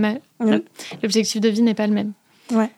L'objectif 1.03 1.41
de 1.41 1.49
vie 1.49 1.63
n'est 1.63 1.75
pas 1.75 1.87
le 1.89 1.95
même. 1.95 2.13
Ouais. 2.53 2.71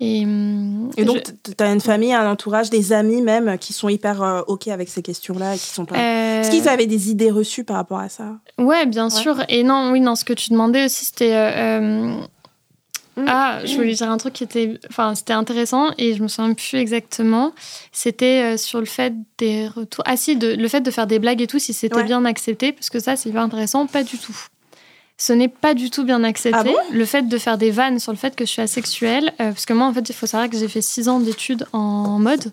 Et, 0.00 0.22
hum, 0.24 0.90
et 0.96 1.04
donc, 1.04 1.22
tu 1.42 1.64
as 1.64 1.72
une 1.72 1.80
famille, 1.80 2.12
un 2.12 2.30
entourage, 2.30 2.70
des 2.70 2.92
amis 2.92 3.20
même 3.20 3.58
qui 3.58 3.72
sont 3.72 3.88
hyper 3.88 4.22
euh, 4.22 4.42
OK 4.46 4.68
avec 4.68 4.88
ces 4.88 5.02
questions-là 5.02 5.56
et 5.56 5.58
qui 5.58 5.66
sont 5.66 5.86
pas. 5.86 5.96
Euh, 5.96 6.40
Est-ce 6.40 6.50
qu'ils 6.50 6.68
avaient 6.68 6.86
des 6.86 7.10
idées 7.10 7.32
reçues 7.32 7.64
par 7.64 7.76
rapport 7.76 7.98
à 7.98 8.08
ça? 8.08 8.36
Ouais, 8.58 8.86
bien 8.86 9.10
sûr. 9.10 9.42
Et 9.48 9.64
non, 9.64 9.90
oui, 9.90 9.98
non, 10.00 10.14
ce 10.14 10.24
que 10.24 10.34
tu 10.34 10.50
demandais 10.50 10.84
aussi, 10.84 11.04
c'était. 11.06 11.34
Euh. 11.34 12.12
Ah, 13.26 13.60
je 13.64 13.74
voulais 13.74 13.94
dire 13.94 14.10
un 14.10 14.16
truc 14.16 14.32
qui 14.34 14.44
était, 14.44 14.78
enfin, 14.90 15.14
c'était 15.14 15.32
intéressant 15.32 15.90
et 15.98 16.14
je 16.14 16.22
me 16.22 16.28
souviens 16.28 16.54
plus 16.54 16.76
exactement. 16.76 17.52
C'était 17.92 18.54
euh, 18.54 18.56
sur 18.56 18.80
le 18.80 18.86
fait 18.86 19.14
des 19.38 19.66
retours. 19.68 20.04
Ah 20.06 20.16
si, 20.16 20.36
de, 20.36 20.54
le 20.54 20.68
fait 20.68 20.80
de 20.80 20.90
faire 20.90 21.06
des 21.06 21.18
blagues 21.18 21.40
et 21.40 21.46
tout, 21.46 21.58
si 21.58 21.72
c'était 21.72 22.04
bien 22.04 22.24
accepté, 22.24 22.72
parce 22.72 22.90
que 22.90 23.00
ça, 23.00 23.16
c'est 23.16 23.28
hyper 23.30 23.42
intéressant. 23.42 23.86
Pas 23.86 24.04
du 24.04 24.18
tout. 24.18 24.36
Ce 25.20 25.32
n'est 25.32 25.48
pas 25.48 25.74
du 25.74 25.90
tout 25.90 26.04
bien 26.04 26.22
accepté. 26.24 26.74
Ah 26.76 26.82
le 26.92 27.04
fait 27.04 27.28
de 27.28 27.38
faire 27.38 27.58
des 27.58 27.70
vannes 27.70 27.98
sur 27.98 28.12
le 28.12 28.18
fait 28.18 28.36
que 28.36 28.46
je 28.46 28.50
suis 28.50 28.62
asexuelle, 28.62 29.32
euh, 29.40 29.50
parce 29.50 29.66
que 29.66 29.72
moi, 29.72 29.86
en 29.86 29.92
fait, 29.92 30.08
il 30.08 30.14
faut 30.14 30.26
savoir 30.26 30.48
que 30.48 30.56
j'ai 30.56 30.68
fait 30.68 30.80
six 30.80 31.08
ans 31.08 31.18
d'études 31.18 31.66
en 31.72 32.18
mode 32.20 32.52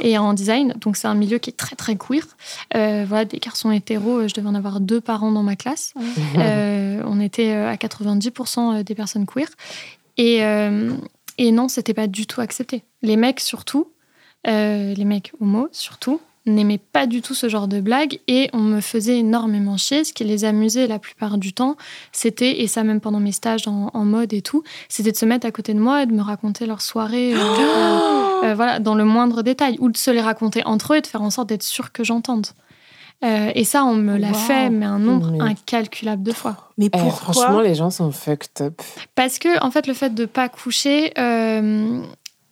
et 0.00 0.18
en 0.18 0.34
design, 0.34 0.74
donc 0.80 0.96
c'est 0.96 1.06
un 1.06 1.14
milieu 1.14 1.38
qui 1.38 1.50
est 1.50 1.56
très 1.56 1.76
très 1.76 1.96
queer. 1.96 2.26
Euh, 2.74 3.04
voilà, 3.08 3.24
des 3.24 3.38
garçons 3.38 3.70
hétéros, 3.70 4.26
je 4.26 4.34
devais 4.34 4.48
en 4.48 4.54
avoir 4.56 4.80
deux 4.80 5.00
par 5.00 5.22
an 5.22 5.30
dans 5.30 5.44
ma 5.44 5.56
classe. 5.56 5.94
on 6.36 7.20
était 7.20 7.52
à 7.52 7.76
90% 7.76 8.82
des 8.82 8.94
personnes 8.94 9.26
queer. 9.26 9.48
Et, 10.16 10.44
euh, 10.44 10.92
et 11.38 11.52
non, 11.52 11.68
c'était 11.68 11.94
pas 11.94 12.06
du 12.06 12.26
tout 12.26 12.40
accepté. 12.40 12.84
Les 13.02 13.16
mecs, 13.16 13.40
surtout, 13.40 13.92
euh, 14.46 14.94
les 14.94 15.04
mecs 15.04 15.32
homo, 15.40 15.68
surtout, 15.72 16.20
n'aimaient 16.46 16.78
pas 16.78 17.06
du 17.06 17.22
tout 17.22 17.34
ce 17.34 17.48
genre 17.48 17.68
de 17.68 17.80
blagues 17.80 18.18
et 18.26 18.50
on 18.52 18.58
me 18.58 18.80
faisait 18.80 19.18
énormément 19.18 19.76
chier. 19.76 20.04
Ce 20.04 20.12
qui 20.12 20.24
les 20.24 20.44
amusait 20.44 20.86
la 20.86 20.98
plupart 20.98 21.38
du 21.38 21.52
temps, 21.52 21.76
c'était, 22.10 22.62
et 22.62 22.66
ça 22.66 22.82
même 22.82 23.00
pendant 23.00 23.20
mes 23.20 23.32
stages 23.32 23.68
en, 23.68 24.04
mode 24.04 24.32
et 24.32 24.42
tout, 24.42 24.62
c'était 24.88 25.12
de 25.12 25.16
se 25.16 25.24
mettre 25.24 25.46
à 25.46 25.52
côté 25.52 25.74
de 25.74 25.78
moi 25.78 26.02
et 26.02 26.06
de 26.06 26.12
me 26.12 26.22
raconter 26.22 26.66
leur 26.66 26.82
soirée, 26.82 27.34
euh, 28.44 28.54
voilà, 28.54 28.80
dans 28.80 28.94
le 28.94 29.04
moindre 29.04 29.42
détail, 29.42 29.76
ou 29.78 29.90
de 29.90 29.96
se 29.96 30.10
les 30.10 30.20
raconter 30.20 30.64
entre 30.64 30.94
eux 30.94 30.96
et 30.96 31.00
de 31.00 31.06
faire 31.06 31.22
en 31.22 31.30
sorte 31.30 31.48
d'être 31.48 31.62
sûr 31.62 31.92
que 31.92 32.02
j'entende. 32.02 32.46
Euh, 33.24 33.52
et 33.54 33.62
ça, 33.62 33.84
on 33.84 33.94
me 33.94 34.16
l'a 34.16 34.32
fait, 34.32 34.68
mais 34.68 34.86
un 34.86 34.98
nombre 34.98 35.40
incalculable 35.40 36.24
de 36.24 36.32
fois. 36.32 36.56
Mais 36.76 36.86
eh, 36.86 36.90
pourquoi? 36.90 37.32
Franchement, 37.32 37.60
les 37.60 37.76
gens 37.76 37.90
sont 37.90 38.10
fucked 38.10 38.60
up. 38.60 38.82
Parce 39.14 39.38
que, 39.38 39.64
en 39.64 39.70
fait, 39.70 39.86
le 39.86 39.94
fait 39.94 40.12
de 40.12 40.24
pas 40.24 40.48
coucher, 40.48 41.12
euh, 41.18 42.02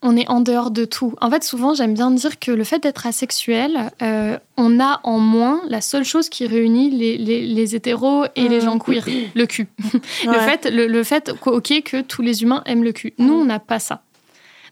on 0.03 0.16
est 0.16 0.28
en 0.28 0.40
dehors 0.40 0.70
de 0.70 0.84
tout. 0.84 1.14
En 1.20 1.30
fait, 1.30 1.44
souvent, 1.44 1.74
j'aime 1.74 1.94
bien 1.94 2.11
dire 2.11 2.38
que 2.38 2.51
le 2.51 2.64
fait 2.64 2.82
d'être 2.82 3.07
asexuel, 3.07 3.90
euh, 4.03 4.38
on 4.57 4.80
a 4.80 5.01
en 5.05 5.18
moins 5.18 5.61
la 5.68 5.80
seule 5.80 6.05
chose 6.05 6.28
qui 6.28 6.46
réunit 6.46 6.90
les, 6.90 7.18
les, 7.18 7.74
hétéros 7.74 8.24
et 8.36 8.48
les 8.48 8.61
gens 8.61 8.78
queer, 8.78 9.05
le 9.34 9.46
cul. 9.46 9.68
le 10.26 10.32
fait, 10.32 10.70
le, 10.70 10.86
le 10.86 11.05
fait, 11.05 11.32
ok, 11.44 11.82
que 11.84 12.01
tous 12.01 12.22
les 12.22 12.42
humains 12.42 12.62
aiment 12.66 12.84
le 12.84 12.92
cul. 12.92 13.12
Nous, 13.18 13.34
on 13.34 13.44
n'a 13.44 13.59
pas 13.59 13.78
ça. 13.78 14.03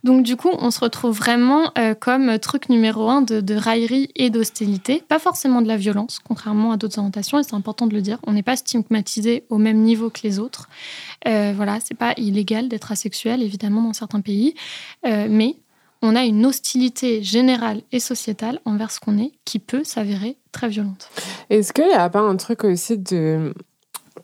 Donc 0.09 0.23
du 0.23 0.37
coup, 0.37 0.49
on 0.59 0.71
se 0.71 0.81
retrouve 0.81 1.15
vraiment 1.15 1.71
euh, 1.77 1.93
comme 1.93 2.39
truc 2.39 2.71
numéro 2.71 3.11
un 3.11 3.21
de, 3.21 3.55
raillerie 3.55 4.09
et 4.17 4.31
d'hostilité, 4.31 5.05
pas 5.07 5.19
forcément 5.19 5.61
de 5.61 5.69
la 5.69 5.77
violence, 5.77 6.19
contrairement 6.27 6.73
à 6.73 6.79
d'autres 6.79 6.97
orientations, 6.97 7.39
et 7.39 7.43
c'est 7.43 7.55
important 7.55 7.87
de 7.87 7.93
le 7.93 8.01
dire. 8.01 8.17
On 8.27 8.33
n'est 8.33 8.43
pas 8.43 8.57
stigmatisé 8.57 9.45
au 9.51 9.59
même 9.59 9.77
niveau 9.77 10.09
que 10.09 10.21
les 10.23 10.39
autres. 10.39 10.71
Euh, 11.27 11.53
voilà, 11.55 11.77
c'est 11.85 11.95
pas 11.95 12.15
illégal 12.17 12.69
d'être 12.71 12.91
asexuel, 12.91 13.43
évidemment, 13.43 13.83
dans 13.83 13.93
certains 13.93 14.23
pays, 14.23 14.55
euh, 15.07 15.27
mais 15.29 15.57
on 16.01 16.17
a 16.17 16.25
une 16.25 16.47
hostilité 16.47 17.23
générale 17.23 17.83
et 17.93 18.01
sociétale 18.01 18.61
envers 18.65 18.91
ce 18.91 19.01
qu'on 19.01 19.19
est 19.19 19.33
qui 19.45 19.59
peut 19.59 19.85
s'avérer 19.85 20.39
très 20.53 20.71
violente. 20.71 21.11
Est-ce 21.51 21.75
qu'il 21.75 21.87
n'y 21.87 21.93
a 21.93 22.09
pas 22.09 22.21
un 22.21 22.37
truc 22.37 22.65
aussi 22.65 22.97
de 22.97 23.53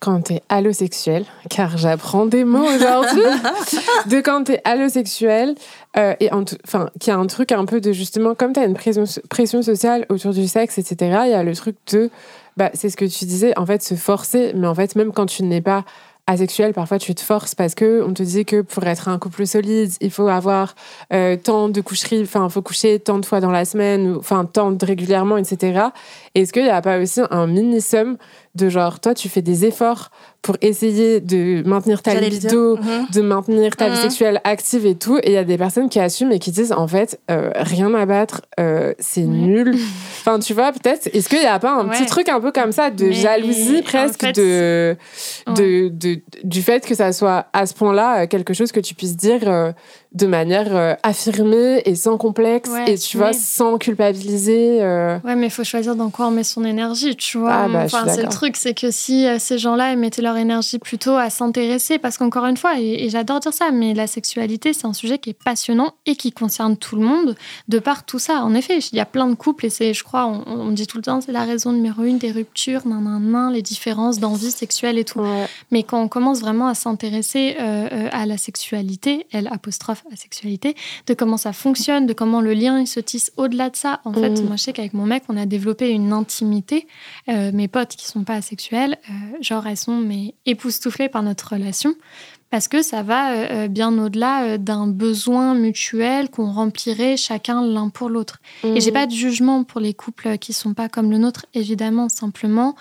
quand 0.01 0.23
tu 0.23 0.35
es 0.35 0.43
allosexuel, 0.49 1.25
car 1.51 1.77
j'apprends 1.77 2.27
des 2.27 2.45
mots 2.45 2.65
aujourd'hui, 2.65 3.23
de 4.07 4.21
quand 4.21 4.45
tu 4.45 4.53
es 4.53 4.61
allosexuel, 4.65 5.55
euh, 5.97 6.15
et 6.21 6.31
enfin, 6.33 6.91
qu'il 7.01 7.13
y 7.13 7.17
a 7.17 7.19
un 7.19 7.27
truc 7.27 7.53
un 7.53 7.65
peu 7.65 7.81
de 7.81 7.93
justement, 7.93 8.35
comme 8.35 8.53
tu 8.53 8.61
as 8.61 8.65
une 8.65 8.75
pression, 8.75 9.05
pression 9.29 9.63
sociale 9.63 10.07
autour 10.09 10.33
du 10.33 10.47
sexe, 10.47 10.79
etc., 10.79 10.97
il 11.25 11.31
y 11.31 11.35
a 11.35 11.43
le 11.43 11.55
truc 11.55 11.77
de, 11.93 12.11
bah, 12.57 12.71
c'est 12.75 12.91
ce 12.91 12.97
que 12.97 13.05
tu 13.05 13.25
disais, 13.25 13.57
en 13.59 13.67
fait, 13.67 13.83
se 13.83 13.95
forcer, 13.95 14.53
mais 14.55 14.67
en 14.67 14.75
fait, 14.75 14.97
même 14.97 15.13
quand 15.13 15.27
tu 15.27 15.43
n'es 15.43 15.61
pas 15.61 15.85
asexuel, 16.27 16.73
parfois 16.73 16.99
tu 16.99 17.15
te 17.15 17.21
forces 17.21 17.55
parce 17.55 17.75
que 17.75 18.03
on 18.03 18.15
te 18.15 18.23
dit 18.23 18.45
que 18.45 18.63
pour 18.63 18.85
être 18.85 19.09
un 19.09 19.19
couple 19.19 19.47
solide, 19.47 19.93
il 20.01 20.11
faut 20.11 20.29
avoir 20.29 20.75
euh, 21.13 21.37
tant 21.37 21.69
de 21.69 21.81
coucheries, 21.81 22.23
enfin, 22.23 22.47
il 22.49 22.51
faut 22.51 22.63
coucher 22.63 22.99
tant 22.99 23.19
de 23.19 23.27
fois 23.27 23.41
dans 23.41 23.51
la 23.51 23.65
semaine, 23.65 24.17
enfin, 24.19 24.45
tant 24.47 24.71
de 24.71 24.85
régulièrement, 24.85 25.37
etc. 25.37 25.89
Est-ce 26.35 26.53
qu'il 26.53 26.65
n'y 26.65 26.71
a 26.71 26.81
pas 26.81 26.99
aussi 26.99 27.21
un 27.31 27.47
mini-somme 27.47 28.17
de 28.55 28.69
genre, 28.69 29.01
toi, 29.01 29.15
tu 29.15 29.29
fais 29.29 29.43
des 29.43 29.65
efforts 29.65 30.11
pour 30.45 30.59
essayer 30.61 31.21
de 31.21 31.67
maintenir 31.67 32.03
ta 32.03 32.15
libido, 32.21 32.77
mhm. 32.77 33.07
de 33.13 33.21
maintenir 33.23 33.77
ta 33.77 33.89
vie 33.89 33.97
mhm. 33.97 34.03
sexuelle 34.03 34.41
active 34.45 34.85
et 34.85 34.95
tout. 34.95 35.17
Et 35.23 35.31
il 35.31 35.33
y 35.33 35.39
a 35.39 35.45
des 35.45 35.57
personnes 35.57 35.89
qui 35.89 35.99
assument 35.99 36.33
et 36.33 36.39
qui 36.39 36.51
disent, 36.51 36.73
en 36.73 36.87
fait, 36.87 37.19
euh, 37.31 37.51
rien 37.57 37.93
à 37.95 38.05
battre, 38.05 38.43
euh, 38.61 38.93
c'est 38.99 39.23
nul. 39.23 39.75
enfin, 40.21 40.39
tu 40.39 40.53
vois, 40.53 40.71
peut-être, 40.73 41.09
est-ce 41.15 41.31
qu'il 41.31 41.39
n'y 41.39 41.47
a 41.47 41.59
pas 41.59 41.73
un 41.73 41.89
petit 41.89 42.05
truc 42.05 42.29
un 42.29 42.41
peu 42.41 42.53
comme 42.53 42.73
ça 42.73 42.91
de 42.91 43.11
jalousie 43.11 43.81
presque 43.81 44.27
de, 44.35 44.95
de, 45.47 45.89
de, 45.89 46.21
du 46.45 46.61
fait 46.61 46.87
que 46.87 46.95
ça 46.95 47.15
soit 47.15 47.47
à 47.55 47.65
ce 47.65 47.73
point-là 47.73 48.25
euh, 48.25 48.27
quelque 48.27 48.53
chose 48.53 48.71
que 48.71 48.81
tu 48.81 48.95
puisses 48.95 49.17
dire 49.17 49.73
de 50.13 50.27
manière 50.27 50.99
affirmée 51.03 51.81
et 51.87 51.95
sans 51.95 52.19
complexe 52.19 52.71
et 52.87 52.99
tu 52.99 53.17
vois, 53.17 53.33
sans 53.33 53.79
culpabiliser. 53.79 54.81
Ouais, 55.25 55.37
mais 55.37 55.47
il 55.47 55.51
faut 55.51 55.65
choisir 55.65 55.97
dans 55.97 56.11
quoi 56.11 56.27
on 56.27 56.31
met 56.31 56.45
son 56.45 56.67
énergie, 56.67 57.17
tu 57.17 57.39
vois. 57.39 57.55
Ah, 57.55 57.69
bah, 57.69 57.83
enfin, 57.85 58.05
c'est 58.09 58.23
le 58.23 58.29
truc, 58.29 58.44
c'est 58.55 58.75
que 58.75 58.91
si 58.91 59.27
ces 59.39 59.59
gens-là 59.59 59.95
mettaient 59.97 60.23
leur 60.23 60.37
énergie 60.37 60.79
plutôt 60.79 61.17
à 61.17 61.31
s'intéresser, 61.31 61.99
parce 61.99 62.19
qu'encore 62.19 62.47
une 62.47 62.57
fois, 62.57 62.79
et, 62.79 63.09
j'adore 63.09 63.41
dire 63.41 63.53
ça, 63.53 63.71
mais 63.71 63.95
la 63.95 64.07
sexualité, 64.07 64.73
c'est 64.73 64.87
un 64.87 64.93
sujet 64.93 65.19
qui 65.19 65.31
est 65.31 65.43
passionnant 65.45 65.95
et 66.07 66.17
qui 66.17 66.33
concerne 66.33 66.77
tout 66.77 66.97
le 66.97 67.03
monde, 67.03 67.37
de 67.69 67.79
par 67.79 68.05
tout 68.05 68.19
ça. 68.19 68.43
En 68.45 68.55
effet, 68.55 68.79
il 68.79 68.97
y 68.97 69.01
a 69.01 69.07
plein 69.07 69.27
de 69.27 69.35
couples, 69.35 69.67
et 69.67 69.71
c'est, 69.71 69.95
je 69.95 70.05
crois, 70.05 70.27
on, 70.27 70.71
dit 70.71 70.87
tout 70.87 70.99
le 70.99 71.03
temps, 71.03 71.21
c'est 71.21 71.33
la 71.33 71.45
raison 71.45 71.73
numéro 71.73 72.03
une 72.03 72.19
des 72.19 72.33
ruptures, 72.33 72.87
nan, 72.87 73.05
nan, 73.05 73.23
nan, 73.31 73.53
les 73.53 73.63
différences 73.63 74.19
d'envie 74.19 74.51
sexuelle 74.51 74.99
et 74.99 75.05
tout. 75.05 75.23
Mais 75.71 75.83
quand 75.83 76.01
on 76.01 76.09
commence 76.09 76.41
vraiment 76.41 76.69
à 76.69 76.75
s'intéresser 76.75 77.57
euh, 77.61 77.89
euh, 77.93 78.09
à 78.13 78.27
la 78.27 78.37
sexualité, 78.37 79.27
elle 79.33 79.49
apostrophe 79.49 80.05
à 80.13 80.17
sexualité, 80.17 80.75
de 81.07 81.15
comment 81.15 81.37
ça 81.37 81.53
fonctionne, 81.53 82.07
de 82.07 82.13
comment 82.13 82.41
le 82.41 82.53
lien 82.53 82.81
il 82.81 82.87
se 82.87 83.01
tisse 83.01 83.33
au-delà 83.37 83.71
de 83.71 83.77
ça. 83.77 84.01
En 84.05 84.13
fait, 84.13 84.31
mm. 84.31 84.47
moi, 84.47 84.57
je 84.57 84.63
sais 84.63 84.73
qu'avec 84.73 84.95
mon 84.95 85.07
mec, 85.07 85.25
on 85.29 85.37
a 85.37 85.47
développé 85.47 85.91
une 85.91 86.13
intimité. 86.13 86.87
Euh, 87.29 87.51
mes 87.53 87.69
potes 87.69 87.97
qui 87.97 88.07
sont 88.07 88.25
pas 88.25 88.34
asexuels, 88.35 88.99
genre, 89.41 89.67
elles 89.67 89.77
sont 89.77 89.97
mais 89.97 90.35
époustouflé 90.47 91.09
par 91.09 91.23
notre 91.23 91.55
relation 91.55 91.95
parce 92.55 92.69
que 92.69 92.83
ça 92.83 93.03
va 93.03 93.33
euh, 93.33 93.47
euh, 93.51 93.69
bien 93.69 93.99
au-delà 93.99 94.45
euh, 94.45 94.59
d'un 94.59 94.87
besoin 94.87 95.57
mutuel 95.57 96.31
qu'on 96.31 96.53
remplirait 96.53 97.17
chacun 97.17 97.67
l'un 97.67 97.89
pour 97.89 98.09
l'autre. 98.09 98.39
Et 98.63 98.81
j'ai 98.81 98.93
mmh. 98.93 98.95
pas 98.95 99.07
de 99.07 99.11
jugement 99.11 99.65
pour 99.65 99.81
les 99.81 99.93
couples 99.93 100.39
qui 100.39 100.53
sont 100.53 100.73
pas 100.73 100.89
comme 100.89 101.11
le 101.11 101.19
nôtre, 101.19 101.47
évidemment, 101.55 102.09
simplement. 102.09 102.77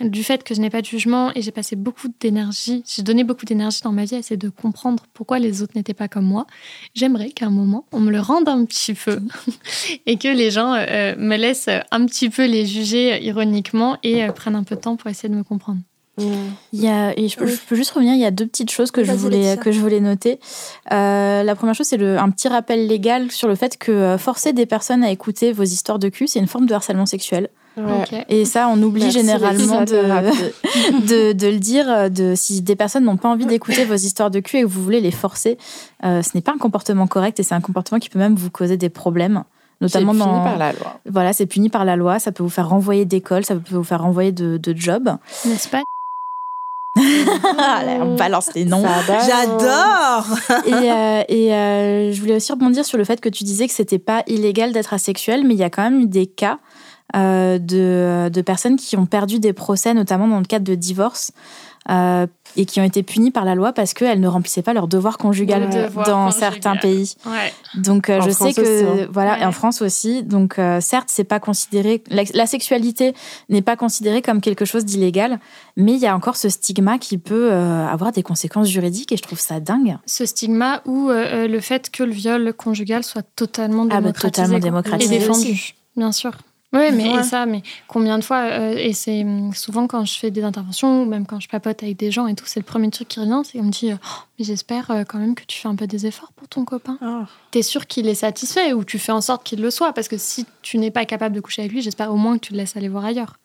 Du 0.00 0.22
fait 0.24 0.44
que 0.44 0.54
je 0.54 0.60
n'ai 0.60 0.70
pas 0.70 0.80
de 0.80 0.86
jugement 0.86 1.32
et 1.34 1.42
j'ai 1.42 1.50
passé 1.50 1.76
beaucoup 1.76 2.08
d'énergie, 2.20 2.82
j'ai 2.86 3.02
donné 3.02 3.24
beaucoup 3.24 3.46
d'énergie 3.46 3.80
dans 3.82 3.92
ma 3.92 4.04
vie 4.04 4.16
à 4.16 4.18
essayer 4.18 4.36
de 4.36 4.48
comprendre 4.48 5.04
pourquoi 5.14 5.38
les 5.38 5.62
autres 5.62 5.72
n'étaient 5.76 5.94
pas 5.94 6.08
comme 6.08 6.26
moi. 6.26 6.46
J'aimerais 6.94 7.30
qu'à 7.30 7.46
un 7.46 7.50
moment, 7.50 7.86
on 7.92 8.00
me 8.00 8.10
le 8.10 8.20
rende 8.20 8.48
un 8.48 8.64
petit 8.64 8.94
peu 8.94 9.20
et 10.06 10.16
que 10.16 10.28
les 10.28 10.50
gens 10.50 10.72
me 10.72 11.36
laissent 11.36 11.70
un 11.90 12.06
petit 12.06 12.30
peu 12.30 12.46
les 12.46 12.66
juger 12.66 13.24
ironiquement 13.24 13.98
et 14.02 14.26
prennent 14.28 14.56
un 14.56 14.64
peu 14.64 14.76
de 14.76 14.80
temps 14.80 14.96
pour 14.96 15.10
essayer 15.10 15.28
de 15.28 15.34
me 15.34 15.44
comprendre. 15.44 15.80
Il 16.18 16.80
y 16.80 16.88
a, 16.88 17.18
et 17.18 17.28
je, 17.28 17.36
peux, 17.36 17.76
juste 17.76 17.90
revenir, 17.90 18.14
il 18.14 18.20
y 18.20 18.24
a 18.24 18.30
deux 18.30 18.46
petites 18.46 18.70
choses 18.70 18.90
que, 18.90 19.04
je 19.04 19.12
voulais, 19.12 19.56
que 19.58 19.70
je 19.70 19.80
voulais 19.80 20.00
noter. 20.00 20.40
Euh, 20.92 21.42
la 21.42 21.54
première 21.54 21.74
chose, 21.74 21.86
c'est 21.86 22.02
un 22.02 22.30
petit 22.30 22.48
rappel 22.48 22.86
légal 22.86 23.30
sur 23.30 23.48
le 23.48 23.54
fait 23.54 23.76
que 23.76 23.92
euh, 23.92 24.18
forcer 24.18 24.54
des 24.54 24.64
personnes 24.64 25.04
à 25.04 25.10
écouter 25.10 25.52
vos 25.52 25.64
histoires 25.64 25.98
de 25.98 26.08
cul, 26.08 26.26
c'est 26.26 26.38
une 26.38 26.46
forme 26.46 26.66
de 26.66 26.72
harcèlement 26.72 27.06
sexuel. 27.06 27.50
Et 28.28 28.44
ça, 28.44 28.68
on 28.68 28.82
oublie 28.82 29.10
généralement 29.10 29.80
de, 29.82 31.32
de, 31.32 31.46
le 31.46 31.58
dire. 31.58 32.10
De, 32.10 32.34
si 32.34 32.62
des 32.62 32.76
personnes 32.76 33.04
n'ont 33.04 33.16
pas 33.16 33.28
envie 33.28 33.46
d'écouter 33.46 33.84
vos 33.84 33.94
histoires 33.94 34.30
de 34.30 34.40
cul 34.40 34.58
et 34.58 34.62
que 34.62 34.66
vous 34.66 34.82
voulez 34.82 35.00
les 35.00 35.10
forcer, 35.10 35.58
euh, 36.04 36.22
ce 36.22 36.30
n'est 36.34 36.40
pas 36.40 36.52
un 36.52 36.58
comportement 36.58 37.06
correct 37.06 37.38
et 37.40 37.42
c'est 37.42 37.54
un 37.54 37.60
comportement 37.60 37.98
qui 37.98 38.08
peut 38.08 38.18
même 38.18 38.34
vous 38.34 38.50
causer 38.50 38.76
des 38.76 38.88
problèmes 38.88 39.44
notamment 39.80 40.12
c'est 40.14 40.18
puni 40.20 40.42
par 40.42 40.58
la 40.58 40.72
loi. 40.72 41.00
Voilà, 41.06 41.32
c'est 41.32 41.46
puni 41.46 41.68
par 41.68 41.84
la 41.84 41.96
loi. 41.96 42.18
Ça 42.18 42.32
peut 42.32 42.42
vous 42.42 42.48
faire 42.48 42.68
renvoyer 42.68 43.04
d'école, 43.04 43.44
ça 43.44 43.54
peut 43.54 43.74
vous 43.74 43.84
faire 43.84 44.02
renvoyer 44.02 44.32
de, 44.32 44.56
de 44.56 44.74
job. 44.76 45.10
N'est-ce 45.44 45.68
pas 45.68 45.82
on 46.98 48.16
balance 48.16 48.54
les 48.54 48.64
noms. 48.64 48.82
J'adore. 49.06 50.26
et, 50.66 50.72
euh, 50.72 51.22
et 51.28 51.54
euh, 51.54 52.10
je 52.10 52.20
voulais 52.20 52.36
aussi 52.36 52.50
rebondir 52.52 52.86
sur 52.86 52.96
le 52.96 53.04
fait 53.04 53.20
que 53.20 53.28
tu 53.28 53.44
disais 53.44 53.66
que 53.66 53.74
c'était 53.74 53.98
pas 53.98 54.22
illégal 54.26 54.72
d'être 54.72 54.94
asexuel, 54.94 55.46
mais 55.46 55.52
il 55.52 55.58
y 55.58 55.62
a 55.62 55.68
quand 55.68 55.82
même 55.82 56.00
eu 56.00 56.06
des 56.06 56.26
cas 56.26 56.58
de, 57.14 58.28
de, 58.28 58.40
personnes 58.42 58.76
qui 58.76 58.96
ont 58.96 59.06
perdu 59.06 59.38
des 59.38 59.52
procès, 59.52 59.94
notamment 59.94 60.28
dans 60.28 60.38
le 60.38 60.44
cadre 60.44 60.64
de 60.64 60.74
divorce, 60.74 61.32
euh, 61.88 62.26
et 62.56 62.64
qui 62.64 62.80
ont 62.80 62.84
été 62.84 63.02
punies 63.02 63.30
par 63.30 63.44
la 63.44 63.54
loi 63.54 63.72
parce 63.72 63.92
qu'elles 63.92 64.18
ne 64.18 64.26
remplissaient 64.26 64.62
pas 64.62 64.72
leur 64.72 64.88
devoir 64.88 65.18
conjugal 65.18 65.90
dans 66.06 66.30
certains 66.30 66.74
pays. 66.74 67.14
Donc 67.74 68.08
euh, 68.08 68.20
je 68.22 68.30
sais 68.30 68.54
que 68.54 69.02
hein. 69.02 69.08
voilà, 69.12 69.38
et 69.38 69.44
en 69.44 69.52
France 69.52 69.82
aussi. 69.82 70.22
Donc 70.22 70.58
euh, 70.58 70.80
certes, 70.80 71.08
c'est 71.12 71.24
pas 71.24 71.38
considéré 71.38 72.02
la, 72.08 72.46
sexualité 72.46 73.14
n'est 73.50 73.62
pas 73.62 73.76
considérée 73.76 74.22
comme 74.22 74.40
quelque 74.40 74.64
chose 74.64 74.86
d'illégal, 74.86 75.38
mais 75.76 75.92
il 75.92 75.98
y 75.98 76.06
a 76.06 76.16
encore 76.16 76.36
ce 76.36 76.48
stigma 76.48 76.98
qui 76.98 77.18
peut 77.18 77.52
avoir 77.52 78.10
des 78.10 78.22
conséquences 78.22 78.68
juridiques 78.68 79.12
et 79.12 79.16
je 79.16 79.22
trouve 79.22 79.40
ça 79.40 79.60
dingue. 79.60 79.98
Ce 80.06 80.24
stigma 80.24 80.80
ou 80.86 81.10
le 81.10 81.60
fait 81.60 81.90
que 81.90 82.02
le 82.02 82.12
viol 82.12 82.54
conjugal 82.54 83.04
soit 83.04 83.26
totalement 83.36 83.84
démocratisé, 83.84 83.94
ah 83.94 84.02
bah, 84.02 84.30
totalement 84.30 84.58
démocratisé 84.58 85.14
et 85.14 85.18
défendu, 85.18 85.74
bien 85.94 86.10
sûr. 86.10 86.32
Oui, 86.72 86.92
mais 86.92 87.22
ça, 87.22 87.46
mais 87.46 87.62
combien 87.86 88.18
de 88.18 88.24
fois 88.24 88.42
euh, 88.50 88.74
Et 88.76 88.92
c'est 88.92 89.22
hum, 89.22 89.54
souvent 89.54 89.86
quand 89.86 90.04
je 90.04 90.18
fais 90.18 90.30
des 90.30 90.42
interventions, 90.42 91.02
ou 91.02 91.04
même 91.06 91.24
quand 91.24 91.40
je 91.40 91.48
papote 91.48 91.82
avec 91.82 91.96
des 91.96 92.10
gens 92.10 92.26
et 92.26 92.34
tout, 92.34 92.44
c'est 92.46 92.60
le 92.60 92.64
premier 92.64 92.90
truc 92.90 93.08
qui 93.08 93.20
revient, 93.20 93.40
c'est 93.44 93.58
qu'on 93.58 93.64
me 93.64 93.70
dit 93.70 93.90
oh, 93.92 93.98
Mais 94.38 94.44
j'espère 94.44 94.90
euh, 94.90 95.04
quand 95.04 95.18
même 95.18 95.34
que 95.34 95.44
tu 95.46 95.58
fais 95.58 95.68
un 95.68 95.76
peu 95.76 95.86
des 95.86 96.06
efforts 96.06 96.32
pour 96.32 96.48
ton 96.48 96.64
copain. 96.64 96.98
Oh. 97.02 97.22
T'es 97.52 97.62
sûr 97.62 97.86
qu'il 97.86 98.08
est 98.08 98.16
satisfait 98.16 98.72
ou 98.72 98.84
tu 98.84 98.98
fais 98.98 99.12
en 99.12 99.20
sorte 99.20 99.44
qu'il 99.44 99.62
le 99.62 99.70
soit? 99.70 99.92
Parce 99.92 100.08
que 100.08 100.18
si 100.18 100.44
tu 100.62 100.78
n'es 100.78 100.90
pas 100.90 101.04
capable 101.04 101.34
de 101.34 101.40
coucher 101.40 101.62
avec 101.62 101.72
lui, 101.72 101.82
j'espère 101.82 102.12
au 102.12 102.16
moins 102.16 102.36
que 102.36 102.46
tu 102.46 102.52
le 102.52 102.58
laisses 102.58 102.76
aller 102.76 102.88
voir 102.88 103.04
ailleurs. 103.04 103.36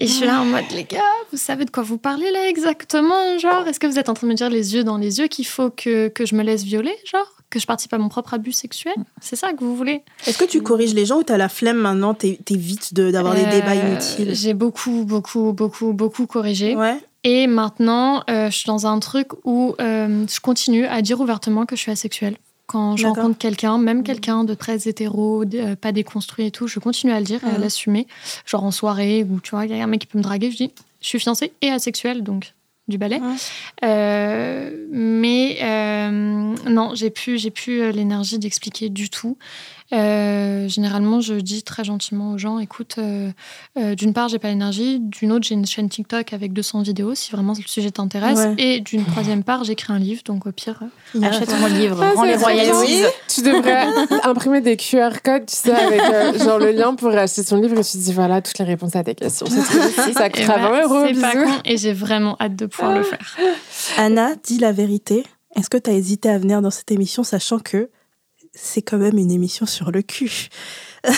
Et 0.00 0.06
je 0.06 0.12
suis 0.12 0.26
là 0.26 0.40
en 0.40 0.44
mode, 0.44 0.64
les 0.72 0.82
gars, 0.82 1.00
vous 1.30 1.38
savez 1.38 1.64
de 1.64 1.70
quoi 1.70 1.84
vous 1.84 1.98
parlez 1.98 2.28
là 2.32 2.48
exactement? 2.48 3.38
Genre, 3.38 3.68
est-ce 3.68 3.78
que 3.78 3.86
vous 3.86 4.00
êtes 4.00 4.08
en 4.08 4.14
train 4.14 4.26
de 4.26 4.32
me 4.32 4.36
dire 4.36 4.50
les 4.50 4.74
yeux 4.74 4.82
dans 4.82 4.96
les 4.96 5.20
yeux 5.20 5.28
qu'il 5.28 5.46
faut 5.46 5.70
que, 5.70 6.08
que 6.08 6.26
je 6.26 6.34
me 6.34 6.42
laisse 6.42 6.64
violer? 6.64 6.96
Genre 7.04 7.41
que 7.52 7.60
je 7.60 7.66
participe 7.66 7.92
à 7.92 7.98
mon 7.98 8.08
propre 8.08 8.34
abus 8.34 8.52
sexuel 8.52 8.94
C'est 9.20 9.36
ça 9.36 9.52
que 9.52 9.62
vous 9.62 9.76
voulez? 9.76 10.02
Est-ce 10.26 10.38
que 10.38 10.44
tu 10.44 10.62
corriges 10.62 10.94
les 10.94 11.04
gens 11.04 11.18
ou 11.18 11.22
tu 11.22 11.32
as 11.32 11.36
la 11.36 11.50
flemme 11.50 11.76
maintenant 11.76 12.14
T'es 12.14 12.38
es 12.50 12.56
vite 12.56 12.94
d'avoir 12.94 13.34
des 13.34 13.44
débats 13.44 13.72
euh, 13.72 13.90
inutiles? 13.90 14.34
J'ai 14.34 14.54
beaucoup, 14.54 15.04
beaucoup, 15.04 15.52
beaucoup, 15.52 15.92
beaucoup 15.92 16.26
corrigé. 16.26 16.74
Ouais. 16.74 16.98
Et 17.24 17.46
maintenant, 17.46 18.24
euh, 18.30 18.50
je 18.50 18.56
suis 18.56 18.66
dans 18.66 18.86
un 18.86 18.98
truc 18.98 19.28
où 19.44 19.76
euh, 19.80 20.24
je 20.26 20.40
continue 20.40 20.86
à 20.86 21.02
dire 21.02 21.20
ouvertement 21.20 21.66
que 21.66 21.76
je 21.76 21.82
suis 21.82 21.92
asexuelle. 21.92 22.36
Quand 22.66 22.96
je 22.96 23.06
rencontre 23.06 23.36
quelqu'un, 23.36 23.76
même 23.76 23.98
mmh. 23.98 24.04
quelqu'un 24.04 24.44
de 24.44 24.54
très 24.54 24.88
hétéro, 24.88 25.44
pas 25.80 25.92
déconstruit 25.92 26.46
et 26.46 26.50
tout, 26.50 26.68
je 26.68 26.78
continue 26.78 27.12
à 27.12 27.18
le 27.18 27.26
dire 27.26 27.44
et 27.44 27.54
à 27.54 27.58
mmh. 27.58 27.60
l'assumer. 27.60 28.06
Genre 28.46 28.64
en 28.64 28.70
soirée, 28.70 29.26
où 29.28 29.40
tu 29.40 29.50
vois, 29.50 29.66
il 29.66 29.76
y 29.76 29.78
a 29.78 29.84
un 29.84 29.86
mec 29.86 30.00
qui 30.00 30.06
peut 30.06 30.16
me 30.16 30.22
draguer, 30.22 30.50
je 30.50 30.56
dis, 30.56 30.70
je 31.02 31.06
suis 31.06 31.18
fiancée 31.18 31.52
et 31.60 31.68
asexuelle, 31.68 32.22
donc 32.22 32.54
du 32.88 32.98
ballet. 32.98 33.20
Euh, 33.84 34.86
mais 34.90 35.58
euh, 35.62 36.54
non, 36.68 36.94
j'ai 36.94 37.10
plus, 37.10 37.38
j'ai 37.38 37.50
plus 37.50 37.80
euh, 37.80 37.92
l'énergie 37.92 38.38
d'expliquer 38.38 38.88
du 38.88 39.08
tout. 39.10 39.38
Euh, 39.92 40.68
généralement, 40.68 41.20
je 41.20 41.34
dis 41.34 41.62
très 41.62 41.84
gentiment 41.84 42.32
aux 42.32 42.38
gens 42.38 42.58
écoute, 42.58 42.96
euh, 42.98 43.30
euh, 43.78 43.94
d'une 43.94 44.14
part, 44.14 44.28
j'ai 44.28 44.38
pas 44.38 44.48
l'énergie, 44.48 44.98
d'une 45.00 45.32
autre, 45.32 45.46
j'ai 45.46 45.54
une 45.54 45.66
chaîne 45.66 45.88
TikTok 45.88 46.32
avec 46.32 46.52
200 46.52 46.82
vidéos 46.82 47.14
si 47.14 47.30
vraiment 47.30 47.52
le 47.52 47.68
sujet 47.68 47.90
t'intéresse, 47.90 48.40
et 48.56 48.80
d'une 48.80 49.04
troisième 49.04 49.44
part, 49.44 49.64
j'écris 49.64 49.92
un 49.92 49.98
livre, 49.98 50.22
donc 50.24 50.46
au 50.46 50.52
pire, 50.52 50.80
achète 51.22 51.54
mon 51.60 51.66
livre, 51.66 52.02
ah, 52.02 52.26
les 52.26 52.36
royalties. 52.36 53.02
Tu 53.28 53.42
devrais 53.42 53.86
imprimer 54.24 54.60
des 54.62 54.76
QR 54.76 55.10
codes, 55.22 55.46
tu 55.46 55.56
sais, 55.56 55.72
avec 55.72 56.00
genre 56.42 56.58
le 56.58 56.72
lien 56.72 56.94
pour 56.94 57.10
acheter 57.10 57.42
son 57.42 57.56
livre 57.56 57.78
et 57.78 57.84
tu 57.84 57.92
te 57.92 57.98
dis 57.98 58.12
voilà 58.12 58.40
toutes 58.40 58.58
les 58.58 58.64
réponses 58.64 58.96
à 58.96 59.04
tes 59.04 59.14
questions. 59.14 59.46
ça 60.14 60.30
coûtera 60.30 60.58
20 60.58 60.70
bah, 60.70 60.82
euros. 60.84 61.04
C'est 61.06 61.20
pas 61.20 61.32
con, 61.32 61.60
et 61.64 61.76
j'ai 61.76 61.92
vraiment 61.92 62.36
hâte 62.40 62.56
de 62.56 62.66
pouvoir 62.66 62.96
le 62.96 63.02
faire. 63.02 63.36
Anna, 63.98 64.30
dis 64.42 64.58
la 64.58 64.72
vérité. 64.72 65.24
Est-ce 65.54 65.68
que 65.68 65.76
tu 65.76 65.90
as 65.90 65.92
hésité 65.92 66.30
à 66.30 66.38
venir 66.38 66.62
dans 66.62 66.70
cette 66.70 66.90
émission 66.90 67.24
sachant 67.24 67.58
que 67.58 67.90
c'est 68.54 68.82
quand 68.82 68.98
même 68.98 69.18
une 69.18 69.30
émission 69.30 69.66
sur 69.66 69.90
le 69.90 70.02
cul. 70.02 70.48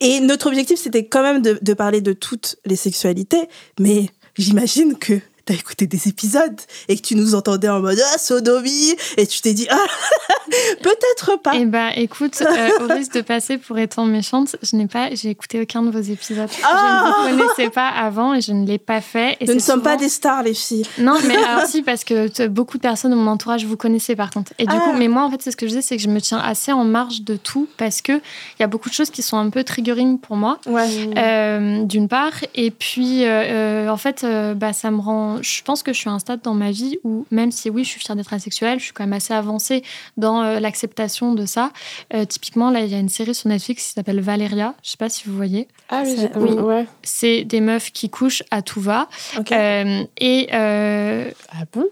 Et 0.00 0.20
notre 0.20 0.48
objectif, 0.48 0.80
c'était 0.80 1.06
quand 1.06 1.22
même 1.22 1.42
de, 1.42 1.74
parler 1.74 2.00
de 2.00 2.12
toutes 2.12 2.56
les 2.64 2.74
sexualités, 2.74 3.48
mais 3.78 4.08
j'imagine 4.36 4.98
que 4.98 5.20
t'as 5.44 5.54
écouté 5.54 5.86
des 5.86 6.08
épisodes 6.08 6.60
et 6.88 6.96
que 6.96 7.02
tu 7.02 7.14
nous 7.16 7.34
entendais 7.34 7.68
en 7.68 7.80
mode 7.80 7.98
ah 8.14 8.18
sodomie 8.18 8.94
et 9.16 9.26
tu 9.26 9.40
t'es 9.40 9.54
dit 9.54 9.66
ah 9.70 9.76
peut-être 10.82 11.40
pas. 11.40 11.52
Eh 11.54 11.64
ben 11.64 11.90
écoute, 11.96 12.40
euh, 12.42 12.68
au 12.84 12.92
risque 12.92 13.14
de 13.14 13.20
passer 13.20 13.58
pour 13.58 13.78
étant 13.78 14.04
méchante, 14.04 14.56
je 14.62 14.76
n'ai 14.76 14.86
pas, 14.86 15.14
j'ai 15.14 15.30
écouté 15.30 15.60
aucun 15.60 15.82
de 15.82 15.90
vos 15.90 16.00
épisodes. 16.00 16.48
Ah 16.62 17.14
je 17.28 17.32
ne 17.32 17.36
vous 17.38 17.38
connaissais 17.46 17.70
pas 17.70 17.88
avant 17.88 18.34
et 18.34 18.40
je 18.40 18.52
ne 18.52 18.66
l'ai 18.66 18.78
pas 18.78 19.00
fait. 19.00 19.36
Et 19.40 19.46
Nous 19.46 19.54
ne 19.54 19.58
sommes 19.60 19.82
pas 19.82 19.96
des 19.96 20.08
stars 20.08 20.42
les 20.42 20.54
filles. 20.54 20.84
Non, 20.98 21.16
mais 21.26 21.36
alors 21.44 21.66
si, 21.66 21.82
parce 21.82 22.04
que 22.04 22.46
beaucoup 22.48 22.76
de 22.76 22.82
personnes 22.82 23.10
de 23.12 23.16
mon 23.16 23.30
entourage 23.30 23.64
vous 23.64 23.76
connaissez 23.76 24.16
par 24.16 24.30
contre. 24.30 24.52
Et 24.58 24.66
du 24.66 24.74
Ah. 24.76 24.80
coup, 24.80 24.92
mais 24.96 25.08
moi 25.08 25.22
en 25.24 25.30
fait, 25.30 25.40
c'est 25.42 25.50
ce 25.50 25.56
que 25.56 25.66
je 25.68 25.74
dis, 25.74 25.82
c'est 25.82 25.96
que 25.96 26.02
je 26.02 26.08
me 26.08 26.20
tiens 26.20 26.38
assez 26.38 26.72
en 26.72 26.84
marge 26.84 27.22
de 27.22 27.36
tout 27.36 27.68
parce 27.76 28.02
que 28.02 28.12
il 28.12 28.60
y 28.60 28.62
a 28.62 28.66
beaucoup 28.66 28.88
de 28.88 28.94
choses 28.94 29.10
qui 29.10 29.22
sont 29.22 29.36
un 29.38 29.50
peu 29.50 29.64
triggering 29.64 30.18
pour 30.18 30.36
moi. 30.36 30.58
Ouais. 30.66 30.88
Euh, 31.16 31.84
d'une 31.84 32.08
part 32.08 32.32
et 32.54 32.70
puis 32.70 33.24
euh, 33.24 33.28
euh, 33.28 33.88
en 33.88 33.96
fait 33.96 34.24
bah, 34.56 34.72
ça 34.72 34.90
me 34.90 35.00
rend 35.00 35.41
je 35.42 35.62
pense 35.62 35.82
que 35.82 35.92
je 35.92 35.98
suis 35.98 36.08
à 36.08 36.12
un 36.12 36.18
stade 36.18 36.40
dans 36.42 36.54
ma 36.54 36.70
vie 36.70 36.98
où 37.04 37.26
même 37.30 37.50
si 37.50 37.68
oui 37.70 37.84
je 37.84 37.90
suis 37.90 38.00
fière 38.00 38.16
d'être 38.16 38.32
asexuelle 38.32 38.78
je 38.78 38.84
suis 38.84 38.92
quand 38.92 39.04
même 39.04 39.12
assez 39.12 39.34
avancée 39.34 39.82
dans 40.16 40.42
euh, 40.42 40.60
l'acceptation 40.60 41.34
de 41.34 41.44
ça 41.46 41.70
Euh, 42.14 42.24
typiquement 42.24 42.70
là 42.70 42.80
il 42.80 42.90
y 42.90 42.94
a 42.94 42.98
une 42.98 43.08
série 43.08 43.34
sur 43.34 43.48
Netflix 43.48 43.84
qui 43.88 43.92
s'appelle 43.92 44.20
Valeria 44.20 44.74
je 44.82 44.90
sais 44.90 44.96
pas 44.96 45.08
si 45.08 45.24
vous 45.28 45.36
voyez 45.36 45.68
Ah 45.90 46.02
oui, 46.04 46.16
oui. 46.36 46.50
ouais. 46.52 46.86
c'est 47.02 47.44
des 47.44 47.60
meufs 47.60 47.90
qui 47.92 48.08
couchent 48.10 48.42
à 48.50 48.62
tout 48.62 48.80
va. 48.80 49.08
Euh, 49.52 50.04
et 50.18 50.48
euh, 50.52 51.30
Ah 51.50 51.64
bon? 51.72 51.86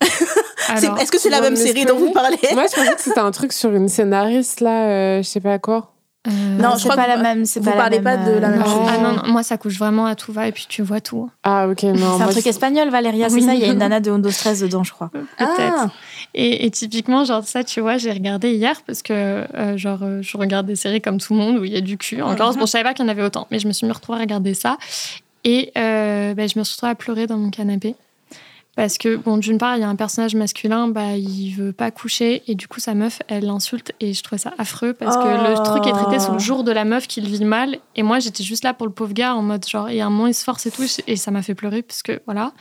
Est-ce 1.00 1.10
que 1.12 1.18
c'est 1.18 1.30
la 1.30 1.40
même 1.40 1.56
série 1.56 1.84
dont 1.84 1.96
vous 1.98 2.10
parlez? 2.12 2.38
Moi, 2.52 2.64
je 2.70 2.74
pensais 2.74 2.94
que 2.94 3.00
c'était 3.00 3.18
un 3.20 3.30
truc 3.32 3.52
sur 3.52 3.70
une 3.74 3.88
scénariste, 3.88 4.60
là, 4.60 4.86
euh, 4.88 5.22
je 5.22 5.28
sais 5.28 5.40
pas 5.40 5.58
quoi. 5.58 5.92
Euh, 6.28 6.30
Non, 6.58 6.70
je 6.72 6.78
c'est 6.78 6.82
crois 6.84 6.96
pas 6.96 7.04
que 7.04 7.08
la 7.08 7.16
même. 7.16 7.44
vous 7.44 7.60
pas 7.62 7.70
la 7.70 7.76
parlez 7.76 8.00
même, 8.00 8.04
pas 8.04 8.16
de 8.30 8.38
la 8.38 8.48
euh, 8.48 8.50
même 8.50 8.58
non. 8.60 8.64
chose. 8.66 8.88
Ah 8.88 8.98
non, 8.98 9.12
non, 9.14 9.22
moi 9.32 9.42
ça 9.42 9.56
couche 9.56 9.78
vraiment 9.78 10.06
à 10.06 10.14
tout 10.14 10.32
va 10.32 10.48
et 10.48 10.52
puis 10.52 10.66
tu 10.68 10.82
vois 10.82 11.00
tout. 11.00 11.30
Ah, 11.42 11.66
ok, 11.68 11.82
non. 11.84 12.18
C'est 12.18 12.24
un 12.24 12.28
truc 12.28 12.46
espagnol, 12.46 12.90
Valéria, 12.90 13.28
c'est 13.28 13.36
Oui. 13.36 13.42
ça 13.42 13.54
Il 13.54 13.60
y 13.60 13.64
a 13.64 13.68
une 13.72 13.78
nana 13.78 14.00
de 14.00 14.10
Hondo 14.10 14.30
Stress 14.30 14.60
dedans, 14.60 14.84
je 14.84 14.92
crois. 14.92 15.08
Peut-être. 15.38 15.74
Ah. 15.78 15.90
Et, 16.34 16.66
et 16.66 16.70
typiquement, 16.70 17.24
genre 17.24 17.42
ça, 17.44 17.64
tu 17.64 17.80
vois, 17.80 17.96
j'ai 17.96 18.12
regardé 18.12 18.52
hier 18.52 18.82
parce 18.86 19.02
que, 19.02 19.12
euh, 19.12 19.76
genre, 19.76 20.00
euh, 20.02 20.20
je 20.22 20.36
regarde 20.36 20.66
des 20.66 20.76
séries 20.76 21.00
comme 21.00 21.18
tout 21.18 21.32
le 21.32 21.40
monde 21.40 21.56
où 21.58 21.64
il 21.64 21.72
y 21.72 21.76
a 21.76 21.80
du 21.80 21.96
cul. 21.96 22.20
En 22.22 22.30
l'occurrence, 22.30 22.56
bon, 22.56 22.66
je 22.66 22.70
savais 22.70 22.84
pas 22.84 22.94
qu'il 22.94 23.04
y 23.04 23.08
en 23.08 23.10
avait 23.10 23.22
autant, 23.24 23.46
mais 23.50 23.58
je 23.58 23.66
me 23.66 23.72
suis 23.72 23.86
mis 23.86 23.92
retrouvée 23.92 24.18
à 24.18 24.20
regarder 24.20 24.54
ça. 24.54 24.76
Et 25.44 25.72
euh, 25.78 26.34
ben, 26.34 26.48
je 26.48 26.58
me 26.58 26.64
suis 26.64 26.74
retrouvée 26.74 26.92
à 26.92 26.94
pleurer 26.94 27.26
dans 27.26 27.38
mon 27.38 27.48
canapé. 27.50 27.94
Parce 28.76 28.98
que, 28.98 29.16
bon, 29.16 29.36
d'une 29.36 29.58
part, 29.58 29.76
il 29.76 29.80
y 29.80 29.82
a 29.82 29.88
un 29.88 29.96
personnage 29.96 30.34
masculin, 30.36 30.88
bah, 30.88 31.16
il 31.16 31.50
veut 31.54 31.72
pas 31.72 31.90
coucher, 31.90 32.42
et 32.46 32.54
du 32.54 32.68
coup, 32.68 32.78
sa 32.80 32.94
meuf, 32.94 33.20
elle 33.28 33.44
l'insulte, 33.44 33.92
et 34.00 34.14
je 34.14 34.22
trouvais 34.22 34.38
ça 34.38 34.54
affreux, 34.58 34.92
parce 34.94 35.16
que 35.16 35.28
le 35.28 35.54
Oh. 35.58 35.62
truc 35.62 35.86
est 35.88 35.92
traité 35.92 36.18
sur 36.20 36.32
le 36.34 36.38
jour 36.38 36.62
de 36.64 36.70
la 36.70 36.84
meuf 36.84 37.06
qui 37.08 37.20
le 37.20 37.26
vit 37.26 37.44
mal, 37.44 37.78
et 37.96 38.02
moi, 38.04 38.20
j'étais 38.20 38.44
juste 38.44 38.62
là 38.64 38.72
pour 38.72 38.86
le 38.86 38.92
pauvre 38.92 39.12
gars, 39.12 39.34
en 39.34 39.42
mode, 39.42 39.66
genre, 39.66 39.90
il 39.90 39.96
y 39.96 40.00
a 40.00 40.06
un 40.06 40.10
moment, 40.10 40.28
il 40.28 40.34
se 40.34 40.44
force 40.44 40.64
et 40.66 40.70
tout, 40.70 40.84
et 41.06 41.16
ça 41.16 41.30
m'a 41.32 41.42
fait 41.42 41.54
pleurer, 41.56 41.82
parce 41.82 42.02
que, 42.02 42.22
voilà. 42.26 42.52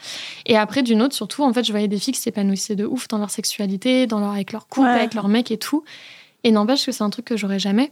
Et 0.48 0.58
après, 0.58 0.82
d'une 0.82 1.02
autre, 1.04 1.14
surtout, 1.16 1.44
en 1.44 1.54
fait, 1.54 1.64
je 1.64 1.72
voyais 1.72 1.88
des 1.88 2.00
filles 2.00 2.16
qui 2.16 2.20
s'épanouissaient 2.22 2.76
de 2.76 2.86
ouf 2.86 3.08
dans 3.08 3.20
leur 3.20 3.30
sexualité, 3.30 4.08
dans 4.08 4.20
leur, 4.20 4.32
avec 4.32 4.52
leur 4.52 4.68
couple, 4.68 4.88
Ouais. 4.88 4.96
avec 4.96 5.14
leur 5.14 5.28
mec 5.30 5.52
et 5.52 5.58
tout, 5.58 5.84
et 6.44 6.52
n'empêche 6.52 6.86
que 6.86 6.92
c'est 6.92 7.04
un 7.04 7.10
truc 7.12 7.26
que 7.26 7.38
j'aurais 7.38 7.60
jamais. 7.60 7.92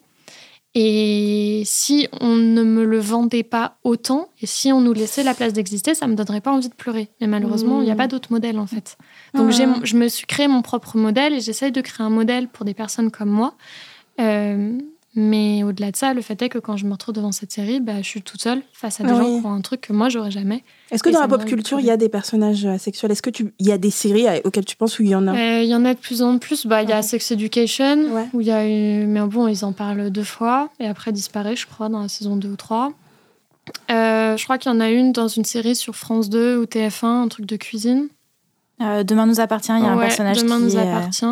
Et 0.76 1.64
si 1.66 2.08
on 2.22 2.36
ne 2.36 2.62
me 2.64 2.86
le 2.86 3.00
vendait 3.00 3.44
pas 3.44 3.78
autant, 3.84 4.30
et 4.42 4.46
si 4.46 4.72
on 4.72 4.80
nous 4.82 4.94
laissait 4.94 5.24
la 5.24 5.34
place 5.34 5.54
d'exister, 5.54 5.96
ça 5.96 6.06
me 6.08 6.14
donnerait 6.16 6.42
pas 6.42 6.52
envie 6.52 6.70
de 6.70 6.74
pleurer. 6.76 7.10
Mais 7.20 7.26
malheureusement, 7.28 7.82
il 7.82 7.86
n'y 7.86 7.92
a 7.92 7.96
Mmh. 7.96 7.98
pas 7.98 8.08
d'autre 8.08 8.32
modèle 8.32 8.60
en 8.60 8.68
fait. 8.68 8.96
Donc 9.34 9.52
mon- 9.66 9.84
je 9.84 9.96
me 9.98 10.08
suis 10.08 10.28
créé 10.28 10.48
mon 10.48 10.62
propre 10.62 10.98
modèle 10.98 11.34
et 11.34 11.40
j'essaye 11.40 11.72
de 11.72 11.82
créer 11.82 12.06
un 12.06 12.12
modèle 12.12 12.48
pour 12.48 12.64
des 12.66 12.76
personnes 12.76 13.10
comme 13.10 13.30
moi. 13.30 13.56
Euh, 14.20 14.78
mais 15.18 15.64
au-delà 15.64 15.92
de 15.92 15.96
ça, 15.98 16.14
le 16.14 16.22
fait 16.22 16.40
est 16.42 16.48
que 16.48 16.60
quand 16.60 16.78
je 16.78 16.86
me 16.86 16.92
retrouve 16.92 17.16
devant 17.16 17.32
cette 17.32 17.52
série, 17.52 17.80
bah, 17.80 18.02
je 18.02 18.08
suis 18.08 18.22
toute 18.22 18.40
seule 18.42 18.62
face 18.72 19.02
à 19.02 19.04
des 19.04 19.12
Oui. 19.12 19.18
gens 19.18 19.40
qui 19.42 19.46
ont 19.48 19.52
un 19.54 19.62
truc 19.62 19.82
que 19.82 19.92
moi 19.92 20.10
j'aurais 20.10 20.30
jamais. 20.32 20.64
Est-ce 20.92 21.02
que 21.04 21.10
dans 21.10 21.20
la 21.20 21.28
pop 21.28 21.44
culture, 21.44 21.80
il 21.80 21.86
y 21.88 21.92
a 21.92 21.98
des 21.98 22.08
personnages 22.08 22.66
asexuels 22.66 23.12
Est-ce 23.12 23.22
que 23.24 23.30
tu, 23.32 23.52
il 23.60 23.66
y 23.68 23.72
a 23.72 23.78
des 23.78 23.90
séries 23.90 24.28
euh, 24.28 24.40
auxquelles 24.46 24.64
tu 24.66 24.76
penses 24.76 25.00
où 25.00 25.02
il 25.04 25.10
y 25.10 25.16
en 25.16 25.28
a? 25.28 25.34
Euh, 25.36 25.64
Il 25.64 25.68
y 25.70 25.76
en 25.76 25.84
a 25.86 25.94
de 25.96 26.00
plus 26.00 26.22
en 26.22 26.38
plus. 26.38 26.66
Bah, 26.68 26.84
Il 26.84 26.90
y 26.90 26.94
a. 26.94 27.02
Sex 27.02 27.32
Education, 27.32 28.06
Ouais. 28.14 28.28
où 28.34 28.42
il 28.42 28.48
y 28.48 28.52
a 28.52 28.66
eu... 28.68 29.06
mais 29.08 29.22
bon, 29.22 29.48
ils 29.48 29.66
en 29.66 29.72
parlent 29.74 30.10
deux 30.12 30.24
fois, 30.24 30.70
et 30.80 30.88
après 30.88 31.12
disparaît, 31.12 31.56
je 31.56 31.66
crois, 31.68 31.90
dans 31.90 32.02
la 32.02 32.08
saison 32.08 32.36
2 32.36 32.50
ou 32.50 32.56
3. 32.56 32.94
Euh, 33.92 34.38
je 34.38 34.44
crois 34.44 34.58
qu'il 34.58 34.72
y 34.72 34.76
en 34.76 34.80
a 34.80 34.90
une 34.90 35.12
dans 35.12 35.28
une 35.28 35.44
série 35.46 35.76
sur 35.76 35.96
France 35.96 36.30
2 36.30 36.58
ou 36.58 36.66
TF1, 36.66 37.06
un 37.24 37.28
truc 37.28 37.46
de 37.46 37.56
cuisine. 37.58 38.08
Euh, 38.80 39.04
Demain 39.04 39.26
nous 39.26 39.40
appartient, 39.40 39.72
il 39.76 39.84
y 39.84 39.88
a 39.88 39.92
un 39.92 39.98
personnage 39.98 40.38
Demain 40.44 40.58
qui, 40.58 40.64
nous 40.66 40.78
est, 40.78 40.80
euh, 40.80 40.96
appartient. 40.96 41.26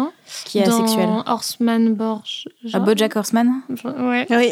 Qui 0.45 0.59
est 0.59 0.63
dans 0.63 0.83
asexuel. 0.83 1.07
Horseman 1.25 1.93
Borge. 1.93 2.47
Euh, 2.73 2.79
Bojack 2.79 3.15
Horseman 3.15 3.61
Ouais. 3.83 4.25
Oui, 4.29 4.51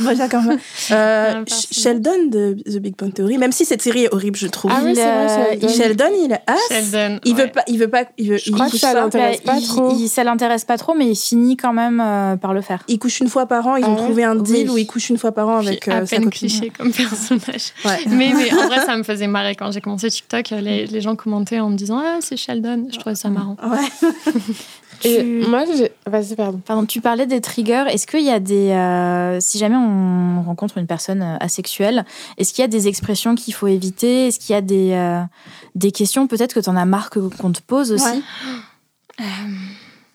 moi 0.00 0.14
d'accord. 0.14 0.42
Un 0.42 0.58
Euh. 0.94 1.44
Sh- 1.46 1.66
Sheldon 1.82 2.26
de 2.30 2.56
The 2.66 2.78
Big 2.78 2.96
Bang 2.96 3.12
Theory, 3.12 3.38
même 3.38 3.52
si 3.52 3.64
cette 3.64 3.82
série 3.82 4.04
est 4.04 4.12
horrible, 4.14 4.36
je 4.36 4.46
trouve. 4.46 4.70
Ah 4.74 4.80
oui, 4.84 4.90
il, 4.90 4.96
c'est 4.96 5.02
vrai, 5.04 5.58
euh, 5.62 5.68
Sheldon. 5.68 6.04
Il 6.24 6.32
est 6.32 6.40
as. 6.46 6.56
Sheldon. 6.68 7.20
Il 7.24 7.34
veut 7.34 7.44
ouais. 7.44 7.48
pas, 7.50 7.62
il 7.68 7.78
veut 7.78 7.88
pas, 7.88 8.04
il 8.18 8.30
veut. 8.30 8.36
Je 8.38 8.50
crois 8.50 8.68
que 8.68 8.76
ça 8.76 8.92
l'intéresse 8.94 9.40
Bah, 9.44 9.52
pas 9.52 9.58
il- 9.58 9.66
trop. 9.66 9.90
il- 9.96 10.08
ça 10.08 10.24
l'intéresse 10.24 10.64
pas 10.64 10.76
trop, 10.78 10.94
mais 10.94 11.06
il 11.08 11.16
finit 11.16 11.56
quand 11.56 11.72
même 11.72 12.00
euh, 12.00 12.36
par 12.36 12.52
le 12.54 12.60
faire. 12.60 12.82
Il 12.88 12.98
couche 12.98 13.20
une 13.20 13.28
fois 13.28 13.46
par 13.46 13.66
an. 13.66 13.76
Ils 13.76 13.84
Ah 13.84 13.90
ont 13.90 13.96
trouvé 13.96 14.24
un 14.24 14.34
deal 14.36 14.68
Oui. 14.68 14.74
où 14.74 14.78
il 14.78 14.86
couche 14.86 15.10
une 15.10 15.18
fois 15.18 15.32
par 15.32 15.48
an 15.48 15.58
avec 15.58 15.86
à 15.88 15.98
euh, 15.98 16.06
sa 16.06 16.16
peine 16.16 16.24
copine. 16.24 16.48
cliché 16.48 16.70
comme 16.76 16.90
personnage. 16.92 17.72
Ouais. 17.84 17.98
mais, 18.08 18.32
mais 18.36 18.52
en 18.52 18.66
vrai, 18.66 18.84
ça 18.84 18.96
me 18.96 19.02
faisait 19.02 19.26
marrer 19.26 19.54
quand 19.54 19.70
j'ai 19.72 19.80
commencé 19.80 20.10
TikTok. 20.10 20.50
Les, 20.50 20.86
les 20.86 21.00
gens 21.00 21.16
commentaient 21.16 21.60
en 21.60 21.70
me 21.70 21.76
disant 21.76 22.00
Ah, 22.04 22.18
c'est 22.20 22.36
Sheldon. 22.36 22.88
Je 22.92 22.98
trouvais 22.98 23.14
ça 23.14 23.28
marrant. 23.30 23.56
Ouais. 23.62 24.10
Et 25.04 25.18
Tu- 25.18 25.46
moi, 25.48 25.64
j'ai. 25.76 25.92
Vas-y, 26.06 26.34
pardon. 26.34 26.60
Pardon, 26.64 26.86
tu 26.86 27.00
parlais 27.00 27.26
des 27.26 27.40
triggers. 27.40 27.84
Est-ce 27.90 28.06
qu'il 28.06 28.22
y 28.24 28.30
a 28.30 28.40
des. 28.40 28.70
euh, 28.70 29.38
si 29.40 29.58
jamais 29.58 29.76
on 29.76 30.42
rencontre 30.42 30.78
une 30.78 30.86
personne 30.86 31.22
euh, 31.22 31.36
asexuelle, 31.40 32.04
est-ce 32.38 32.52
qu'il 32.52 32.62
y 32.62 32.64
a 32.64 32.68
des 32.68 32.88
expressions 32.88 33.34
qu'il 33.34 33.54
faut 33.54 33.66
éviter? 33.66 34.28
Est-ce 34.28 34.38
qu'il 34.38 34.54
y 34.54 34.56
a 34.56 34.62
des, 34.62 34.92
euh, 34.92 35.20
des 35.74 35.92
questions 35.92 36.26
peut-être 36.26 36.54
que 36.54 36.60
tu 36.60 36.70
en 36.70 36.76
as 36.76 36.84
marre 36.84 37.10
que- 37.10 37.20
qu'on 37.36 37.52
te 37.52 37.60
pose 37.60 37.92
aussi? 37.92 38.04
Ouais. 38.04 39.24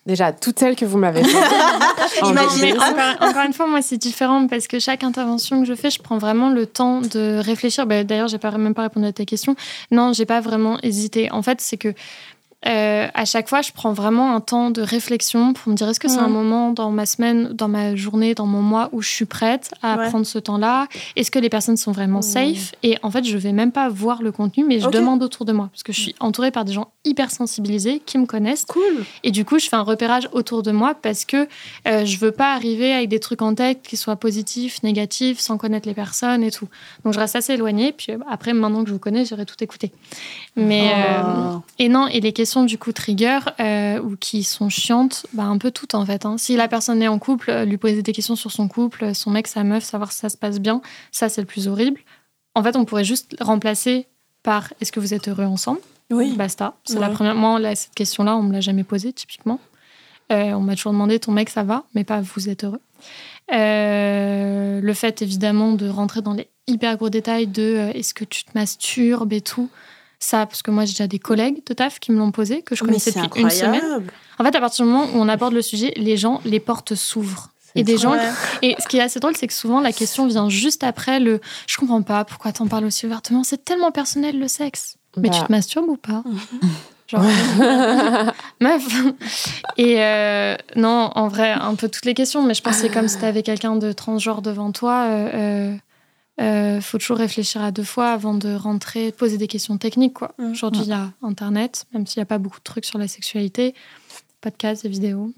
Déjà, 0.06 0.32
toutes 0.32 0.58
celles 0.58 0.76
que 0.76 0.86
vous 0.86 0.96
m'avez 0.98 1.22
faites. 1.24 2.24
vidéo. 2.24 2.34
Mais 2.62 2.72
encore, 2.72 3.28
encore 3.28 3.42
une 3.46 3.52
fois, 3.52 3.66
moi, 3.68 3.82
c'est 3.82 3.98
différent 3.98 4.46
parce 4.48 4.66
que 4.66 4.78
chaque 4.80 5.04
intervention 5.04 5.60
que 5.60 5.66
je 5.66 5.74
fais, 5.74 5.90
je 5.90 6.00
prends 6.00 6.16
vraiment 6.18 6.48
le 6.48 6.64
temps 6.66 7.02
de 7.02 7.38
réfléchir. 7.38 7.86
Bah, 7.86 8.02
D'ailleurs, 8.02 8.26
j'ai 8.28 8.38
pas 8.38 8.50
même 8.56 8.72
pas 8.74 8.82
répondu 8.82 9.06
à 9.06 9.12
ta 9.12 9.26
question. 9.26 9.54
Non, 9.90 10.12
j'ai 10.14 10.24
pas 10.24 10.40
vraiment 10.40 10.78
hésité. 10.82 11.30
En 11.32 11.42
fait, 11.42 11.60
c'est 11.60 11.76
que 11.76 11.92
euh, 12.66 13.08
à 13.14 13.24
chaque 13.24 13.48
fois, 13.48 13.62
je 13.62 13.72
prends 13.72 13.92
vraiment 13.94 14.34
un 14.34 14.40
temps 14.40 14.70
de 14.70 14.82
réflexion 14.82 15.54
pour 15.54 15.70
me 15.72 15.76
dire 15.76 15.88
est-ce 15.88 15.98
que 16.00 16.08
c'est 16.08 16.18
Mhm. 16.18 16.24
un 16.24 16.28
moment 16.28 16.70
dans 16.72 16.90
ma 16.90 17.06
semaine, 17.06 17.48
dans 17.54 17.68
ma 17.68 17.96
journée, 17.96 18.34
dans 18.34 18.46
mon 18.46 18.60
mois 18.60 18.90
où 18.92 19.00
je 19.00 19.08
suis 19.08 19.24
prête 19.24 19.70
à 19.82 19.96
Ouais. 19.96 20.08
prendre 20.08 20.26
ce 20.26 20.38
temps-là? 20.38 20.86
Est-ce 21.16 21.30
que 21.30 21.38
les 21.38 21.48
personnes 21.48 21.78
sont 21.78 21.92
vraiment 21.92 22.20
safe? 22.22 22.72
Et 22.82 22.96
en 23.02 23.10
fait, 23.10 23.24
je 23.24 23.36
vais 23.38 23.52
même 23.52 23.72
pas 23.72 23.88
voir 23.88 24.22
le 24.22 24.30
contenu, 24.30 24.64
mais 24.64 24.78
je 24.78 24.88
demande 24.88 25.22
autour 25.22 25.46
de 25.46 25.52
moi 25.52 25.70
parce 25.72 25.82
que 25.82 25.92
je 25.92 26.00
suis 26.00 26.14
entourée 26.20 26.50
par 26.50 26.64
des 26.66 26.72
gens 26.72 26.88
hyper 27.04 27.30
sensibilisés 27.30 28.02
qui 28.04 28.18
me 28.18 28.26
connaissent 28.26 28.66
Cool. 28.66 29.04
et 29.24 29.30
du 29.30 29.44
coup, 29.46 29.58
je 29.58 29.66
fais 29.68 29.76
un 29.76 29.82
repérage 29.82 30.28
autour 30.32 30.62
de 30.62 30.70
moi 30.70 30.94
parce 30.94 31.24
que 31.24 31.48
euh, 31.88 32.04
je 32.04 32.18
veux 32.18 32.32
pas 32.32 32.52
arriver 32.54 32.92
avec 32.92 33.08
des 33.08 33.20
trucs 33.20 33.40
en 33.40 33.54
tête 33.54 33.80
qui 33.82 33.96
soient 33.96 34.16
positifs, 34.16 34.82
négatifs, 34.82 35.40
sans 35.40 35.56
connaître 35.56 35.88
les 35.88 35.94
personnes 35.94 36.42
et 36.42 36.50
tout. 36.50 36.68
Donc, 37.04 37.14
je 37.14 37.18
reste 37.18 37.36
assez 37.36 37.54
éloignée. 37.54 37.92
Puis 37.92 38.12
euh, 38.12 38.18
après, 38.30 38.52
maintenant 38.52 38.82
que 38.82 38.88
je 38.88 38.92
vous 38.92 38.98
connais, 39.00 39.24
j'aurais 39.24 39.46
tout 39.46 39.56
écouté. 39.64 39.92
Mais 40.56 40.90
euh, 40.94 41.22
Oh. 41.56 41.62
et 41.78 41.88
non, 41.88 42.06
et 42.08 42.20
les 42.20 42.32
questions 42.50 42.64
du 42.64 42.78
coup 42.78 42.92
trigger 42.92 43.38
euh, 43.60 44.00
ou 44.00 44.16
qui 44.16 44.42
sont 44.42 44.68
chiantes, 44.68 45.24
bah 45.34 45.44
un 45.44 45.56
peu 45.56 45.70
toutes 45.70 45.94
en 45.94 46.04
fait. 46.04 46.26
hein. 46.26 46.36
Si 46.36 46.56
la 46.56 46.66
personne 46.66 47.00
est 47.00 47.06
en 47.06 47.20
couple, 47.20 47.48
euh, 47.50 47.64
lui 47.64 47.76
poser 47.76 48.02
des 48.02 48.12
questions 48.12 48.34
sur 48.34 48.50
son 48.50 48.66
couple, 48.66 49.14
son 49.14 49.30
mec, 49.30 49.46
sa 49.46 49.62
meuf, 49.62 49.84
savoir 49.84 50.10
si 50.10 50.18
ça 50.18 50.28
se 50.28 50.36
passe 50.36 50.58
bien, 50.58 50.82
ça 51.12 51.28
c'est 51.28 51.40
le 51.40 51.46
plus 51.46 51.68
horrible. 51.68 52.00
En 52.56 52.62
fait, 52.64 52.74
on 52.74 52.84
pourrait 52.84 53.04
juste 53.04 53.36
remplacer 53.40 54.08
par 54.42 54.72
est-ce 54.80 54.90
que 54.90 54.98
vous 54.98 55.14
êtes 55.14 55.28
heureux 55.28 55.44
ensemble? 55.44 55.78
Oui. 56.10 56.34
Basta. 56.36 56.74
C'est 56.84 56.98
la 56.98 57.08
première. 57.08 57.36
Moi, 57.36 57.60
là, 57.60 57.76
cette 57.76 57.94
question-là, 57.94 58.36
on 58.36 58.42
me 58.42 58.52
l'a 58.52 58.60
jamais 58.60 58.82
posée, 58.82 59.12
typiquement. 59.12 59.60
Euh, 60.32 60.52
on 60.54 60.60
m'a 60.60 60.74
toujours 60.74 60.90
demandé 60.90 61.20
ton 61.20 61.30
mec, 61.30 61.50
ça 61.50 61.62
va, 61.62 61.84
mais 61.94 62.02
pas 62.02 62.20
vous 62.20 62.48
êtes 62.48 62.64
heureux? 62.64 62.80
Euh, 63.52 64.80
le 64.80 64.94
fait, 64.94 65.22
évidemment, 65.22 65.72
de 65.72 65.88
rentrer 65.88 66.20
dans 66.20 66.32
les 66.32 66.48
hyper 66.66 66.96
gros 66.96 67.10
détails 67.10 67.46
de 67.46 67.62
euh, 67.62 67.92
est-ce 67.92 68.12
que 68.12 68.24
tu 68.24 68.42
te 68.42 68.50
masturbes? 68.56 69.32
et 69.32 69.40
tout. 69.40 69.70
Ça, 70.22 70.44
parce 70.46 70.62
que 70.62 70.70
moi, 70.70 70.84
j'ai 70.84 70.92
déjà 70.92 71.06
des 71.06 71.18
collègues 71.18 71.62
de 71.66 71.72
taf 71.72 71.98
qui 71.98 72.12
me 72.12 72.18
l'ont 72.18 72.30
posé, 72.30 72.60
que 72.62 72.74
je 72.76 72.84
connaissais 72.84 73.10
depuis 73.10 73.40
une 73.40 73.50
semaine. 73.50 73.82
En 74.38 74.44
fait, 74.44 74.54
à 74.54 74.60
partir 74.60 74.84
du 74.84 74.90
moment 74.90 75.06
où 75.06 75.16
on 75.18 75.28
aborde 75.28 75.54
le 75.54 75.62
sujet, 75.62 75.92
les 75.96 76.16
gens, 76.18 76.40
les 76.44 76.60
portes 76.60 76.94
s'ouvrent. 76.94 77.48
Et 77.76 77.84
des 77.84 77.96
gens 77.98 78.14
et 78.62 78.74
ce 78.80 78.88
qui 78.88 78.96
est 78.98 79.00
assez 79.00 79.20
drôle, 79.20 79.36
c'est 79.36 79.46
que 79.46 79.52
souvent 79.54 79.80
la 79.80 79.92
question 79.92 80.26
vient 80.26 80.48
juste 80.48 80.82
après 80.82 81.20
le 81.20 81.40
je 81.68 81.76
comprends 81.76 82.02
pas 82.02 82.24
pourquoi 82.24 82.50
t'en 82.52 82.66
parles 82.66 82.84
aussi 82.84 83.06
ouvertement? 83.06 83.44
C'est 83.44 83.64
tellement 83.64 83.92
personnel 83.92 84.38
le 84.40 84.48
sexe. 84.48 84.96
Mais 85.16 85.28
Bah. 85.28 85.36
tu 85.38 85.44
te 85.46 85.52
masturbes 85.52 85.88
ou 85.88 85.96
pas? 85.96 86.24
Genre, 87.06 87.22
meuf. 88.60 88.82
Et 89.76 90.02
euh, 90.02 90.56
non, 90.76 91.10
en 91.14 91.28
vrai, 91.28 91.52
un 91.52 91.74
peu 91.76 91.88
toutes 91.88 92.04
les 92.06 92.14
questions, 92.14 92.42
mais 92.42 92.54
je 92.54 92.62
pense 92.62 92.76
que 92.76 92.82
c'est 92.82 92.88
comme 92.92 93.08
si 93.08 93.18
t'avais 93.18 93.42
quelqu'un 93.42 93.76
de 93.76 93.92
transgenre 93.92 94.42
devant 94.42 94.72
toi. 94.72 95.04
euh, 95.08 95.74
euh, 96.40 96.78
euh, 96.78 96.80
faut 96.80 96.98
toujours 96.98 97.18
réfléchir 97.18 97.62
à 97.62 97.70
deux 97.70 97.84
fois 97.84 98.08
avant 98.12 98.34
de 98.34 98.54
rentrer, 98.54 99.12
poser 99.12 99.36
des 99.38 99.46
questions 99.46 99.76
techniques. 99.78 100.14
Quoi. 100.14 100.32
Mm. 100.38 100.52
Aujourd'hui, 100.52 100.82
il 100.82 100.88
y 100.88 100.92
a 100.92 101.10
Internet, 101.22 101.86
même 101.92 102.06
s'il 102.06 102.20
n'y 102.20 102.22
a 102.22 102.26
pas 102.26 102.38
beaucoup 102.38 102.58
de 102.58 102.64
trucs 102.64 102.84
sur 102.84 102.98
la 102.98 103.08
sexualité, 103.08 103.74
podcasts, 104.40 104.82
des 104.82 104.88
vidéos. 104.88 105.30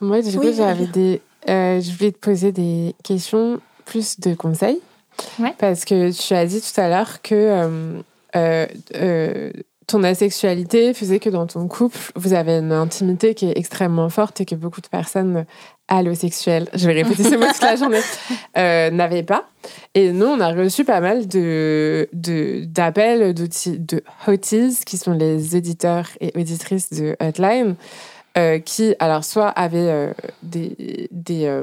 Moi, 0.00 0.22
du 0.22 0.36
coup, 0.38 0.46
Oui, 0.46 0.54
j'avais 0.56 0.84
oui. 0.84 0.90
des. 0.92 1.22
euh, 1.48 1.80
je 1.80 1.92
voulais 1.92 2.12
te 2.12 2.18
poser 2.18 2.52
des 2.52 2.94
questions 3.04 3.60
plus 3.84 4.18
de 4.20 4.34
conseils. 4.34 4.80
Ouais. 5.38 5.54
Parce 5.58 5.84
que 5.84 6.10
tu 6.12 6.34
as 6.34 6.46
dit 6.46 6.60
tout 6.60 6.80
à 6.80 6.88
l'heure 6.88 7.20
que 7.22 7.94
euh, 8.36 9.52
ton 9.90 10.04
asexualité 10.04 10.94
faisait 10.94 11.18
que 11.18 11.30
dans 11.30 11.46
ton 11.46 11.66
couple, 11.66 11.98
vous 12.14 12.32
avez 12.32 12.58
une 12.58 12.72
intimité 12.72 13.34
qui 13.34 13.46
est 13.46 13.58
extrêmement 13.58 14.08
forte 14.08 14.40
et 14.40 14.44
que 14.44 14.54
beaucoup 14.54 14.80
de 14.80 14.86
personnes 14.86 15.44
allosexuelles, 15.88 16.68
je 16.74 16.86
vais 16.86 17.02
répéter 17.02 17.24
ce 17.24 17.34
mot 17.34 17.46
toute 17.46 17.62
la 17.62 17.74
journée, 17.74 18.00
euh, 18.56 18.90
n'avaient 18.90 19.24
pas. 19.24 19.48
Et 19.94 20.12
nous, 20.12 20.26
on 20.26 20.38
a 20.38 20.52
reçu 20.52 20.84
pas 20.84 21.00
mal 21.00 21.26
de, 21.26 22.08
d'appels 22.12 23.34
de, 23.34 23.48
de 23.78 24.02
hotties, 24.28 24.84
qui 24.86 24.96
sont 24.96 25.12
les 25.12 25.56
éditeurs 25.56 26.06
et 26.20 26.30
auditrices 26.38 26.90
de 26.90 27.16
Hotline, 27.20 27.74
euh, 28.38 28.60
qui, 28.60 28.94
alors, 29.00 29.24
soit 29.24 29.48
avaient 29.48 29.90
euh, 29.90 30.12
des, 30.44 31.08
des, 31.10 31.62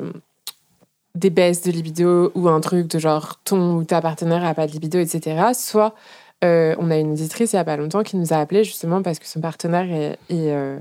des 1.16 1.30
baisses 1.30 1.62
de 1.62 1.72
libido 1.72 2.34
ou 2.36 2.50
un 2.50 2.60
truc 2.60 2.88
de 2.88 3.00
genre 3.00 3.40
ton 3.46 3.78
ou 3.78 3.86
ta 3.86 4.02
partenaire 4.02 4.42
n'a 4.42 4.54
pas 4.54 4.68
de 4.68 4.74
libido, 4.74 5.00
etc., 5.00 5.54
soit 5.54 5.96
euh, 6.44 6.76
on 6.78 6.92
a 6.92 6.98
une 6.98 7.14
éditrice 7.14 7.54
il 7.54 7.56
n'y 7.56 7.60
a 7.62 7.64
pas 7.64 7.78
longtemps 7.78 8.04
qui 8.04 8.16
nous 8.16 8.32
a 8.32 8.38
appelé 8.38 8.64
justement 8.64 9.02
parce 9.02 9.18
que 9.18 9.26
son 9.26 9.42
partenaire 9.42 9.92
est, 9.92 10.18
euh, 10.32 10.78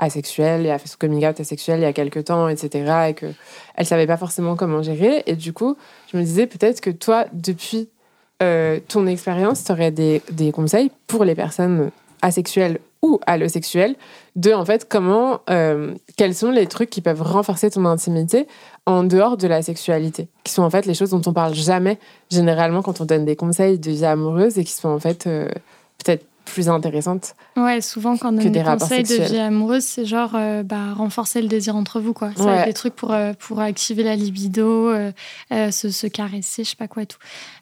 asexuel 0.00 0.66
et 0.66 0.70
a 0.70 0.78
fait 0.78 0.88
son 0.88 0.96
coming 0.98 1.24
out 1.24 1.38
asexuel 1.38 1.78
il 1.80 1.82
y 1.82 1.86
a 1.86 1.92
quelques 1.92 2.24
temps, 2.24 2.48
etc. 2.48 3.08
Et 3.08 3.14
qu'elle 3.14 3.34
ne 3.78 3.84
savait 3.84 4.06
pas 4.06 4.16
forcément 4.16 4.56
comment 4.56 4.82
gérer. 4.82 5.22
Et 5.26 5.36
du 5.36 5.52
coup, 5.52 5.76
je 6.12 6.16
me 6.16 6.22
disais 6.22 6.46
peut-être 6.46 6.80
que 6.80 6.90
toi, 6.90 7.26
depuis 7.32 7.88
euh, 8.42 8.80
ton 8.88 9.06
expérience, 9.06 9.64
tu 9.64 9.72
aurais 9.72 9.90
des, 9.90 10.22
des, 10.32 10.50
conseils 10.52 10.90
pour 11.06 11.24
les 11.24 11.34
personnes 11.34 11.90
asexuelles 12.22 12.80
ou 13.02 13.20
allosexuelles 13.26 13.94
de 14.34 14.52
en 14.52 14.64
fait 14.64 14.88
comment, 14.88 15.40
quels 16.16 16.34
sont 16.34 16.50
les 16.50 16.66
trucs 16.66 16.90
qui 16.90 17.00
peuvent 17.00 17.22
renforcer 17.22 17.70
ton 17.70 17.84
intimité 17.84 18.48
en 18.88 19.04
dehors 19.04 19.36
de 19.36 19.46
la 19.46 19.62
sexualité, 19.62 20.28
qui 20.44 20.52
sont 20.52 20.62
en 20.62 20.70
fait 20.70 20.86
les 20.86 20.94
choses 20.94 21.10
dont 21.10 21.20
on 21.26 21.32
parle 21.32 21.54
jamais 21.54 21.98
généralement 22.30 22.80
quand 22.82 23.00
on 23.00 23.04
donne 23.04 23.26
des 23.26 23.36
conseils 23.36 23.78
de 23.78 23.90
vie 23.90 24.04
amoureuse 24.04 24.58
et 24.58 24.64
qui 24.64 24.72
sont 24.72 24.88
en 24.88 24.98
fait 24.98 25.26
euh, 25.26 25.48
peut-être 26.02 26.24
plus 26.46 26.70
intéressantes. 26.70 27.34
Ouais, 27.58 27.82
souvent 27.82 28.16
quand 28.16 28.30
on 28.30 28.38
donne 28.38 28.50
des, 28.50 28.62
conseils 28.62 29.02
de 29.02 29.22
vie 29.22 29.36
amoureuse, 29.36 29.84
c'est 29.84 30.06
genre 30.06 30.30
euh, 30.34 30.62
bah, 30.62 30.94
renforcer 30.94 31.42
le 31.42 31.48
désir 31.48 31.76
entre 31.76 32.00
vous, 32.00 32.14
quoi. 32.14 32.30
Ça 32.34 32.64
des 32.64 32.72
trucs 32.72 32.96
pour, 32.96 33.12
euh, 33.12 33.34
pour 33.38 33.60
activer 33.60 34.02
la 34.02 34.16
libido, 34.16 34.90
se, 35.50 35.90
se, 35.90 36.06
caresser, 36.06 36.64
je 36.64 36.70
sais 36.70 36.76
pas 36.76 36.88
quoi 36.88 37.02
et 37.02 37.06
tout. 37.06 37.18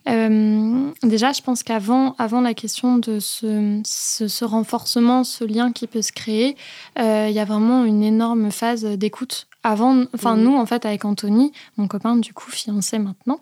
déjà, 0.06 1.32
je 1.32 1.42
pense 1.42 1.64
qu'avant 1.64 2.14
avant 2.18 2.40
la 2.40 2.54
question 2.54 2.98
de 2.98 3.18
ce, 3.18 3.80
ce, 3.84 4.28
ce, 4.28 4.44
renforcement, 4.44 5.24
ce 5.24 5.42
lien 5.42 5.72
qui 5.72 5.88
peut 5.88 6.02
se 6.02 6.12
créer, 6.12 6.56
il 6.96 7.32
y 7.32 7.40
a 7.40 7.44
vraiment 7.44 7.84
une 7.84 8.04
énorme 8.04 8.52
phase 8.52 8.84
d'écoute 8.84 9.48
avant, 9.66 10.04
enfin 10.14 10.36
nous 10.36 10.56
en 10.56 10.64
fait 10.64 10.86
avec 10.86 11.04
Anthony, 11.04 11.52
mon 11.76 11.88
copain 11.88 12.16
du 12.16 12.32
coup 12.32 12.50
fiancé 12.50 12.98
maintenant, 12.98 13.40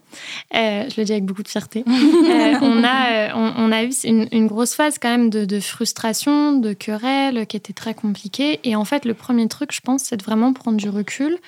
euh, 0.55 0.89
je 0.89 1.01
le 1.01 1.05
dis 1.05 1.13
avec 1.13 1.27
beaucoup 1.27 1.43
de 1.43 1.49
fierté, 1.49 1.85
euh, 1.89 2.55
on 2.63 2.83
a 2.83 3.29
euh, 3.29 3.53
on, 3.57 3.71
a 3.71 3.85
eu 3.85 3.93
une, 4.05 4.47
grosse 4.47 4.75
phase 4.75 4.99
quand 4.99 5.11
même 5.11 5.29
de, 5.29 5.45
de, 5.45 5.61
frustration, 5.61 6.55
de 6.59 6.73
querelle 6.73 7.47
qui 7.47 7.57
était 7.57 7.73
très 7.75 7.95
compliquée. 7.95 8.61
Et 8.65 8.75
en 8.75 8.85
fait 8.85 9.05
le 9.05 9.13
premier 9.13 9.49
truc 9.49 9.73
je 9.73 9.81
pense 9.81 10.05
c'est 10.05 10.17
de 10.17 10.23
vraiment 10.23 10.55
prendre 10.55 10.79
du 10.79 10.89
recul 10.89 11.39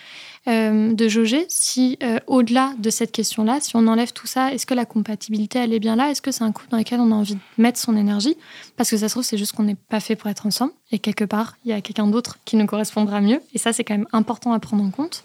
euh, 0.48 0.92
de 0.92 1.08
jauger 1.08 1.44
si, 1.48 1.98
euh, 2.04 2.20
au-delà 2.28 2.72
de 2.78 2.88
cette 2.88 3.10
question-là, 3.10 3.58
si 3.60 3.74
on 3.74 3.88
enlève 3.88 4.12
tout 4.12 4.28
ça, 4.28 4.52
est-ce 4.52 4.64
que 4.64 4.74
la 4.74 4.84
compatibilité, 4.84 5.58
elle 5.58 5.72
est 5.72 5.80
bien 5.80 5.96
là? 5.96 6.10
Est-ce 6.10 6.22
que 6.22 6.30
c'est 6.30 6.44
un 6.44 6.52
couple 6.52 6.68
dans 6.70 6.76
lequel 6.76 7.00
on 7.00 7.10
a 7.10 7.14
envie 7.16 7.34
de 7.34 7.40
mettre 7.58 7.80
son 7.80 7.96
énergie? 7.96 8.36
Parce 8.76 8.90
que 8.90 8.96
ça 8.96 9.08
se 9.08 9.14
trouve, 9.14 9.24
c'est 9.24 9.38
juste 9.38 9.52
qu'on 9.52 9.64
n'est 9.64 9.74
pas 9.74 9.98
fait 9.98 10.14
pour 10.14 10.30
être 10.30 10.46
ensemble. 10.46 10.72
Et 10.92 11.00
quelque 11.00 11.24
part, 11.24 11.56
il 11.64 11.72
y 11.72 11.74
a 11.74 11.80
quelqu'un 11.80 12.06
d'autre 12.06 12.38
qui 12.44 12.54
nous 12.54 12.66
correspondra 12.66 13.20
mieux. 13.20 13.40
Et 13.54 13.58
ça, 13.58 13.72
c'est 13.72 13.82
quand 13.82 13.94
même 13.94 14.06
important 14.12 14.52
à 14.52 14.60
prendre 14.60 14.84
en 14.84 14.90
compte. 14.90 15.24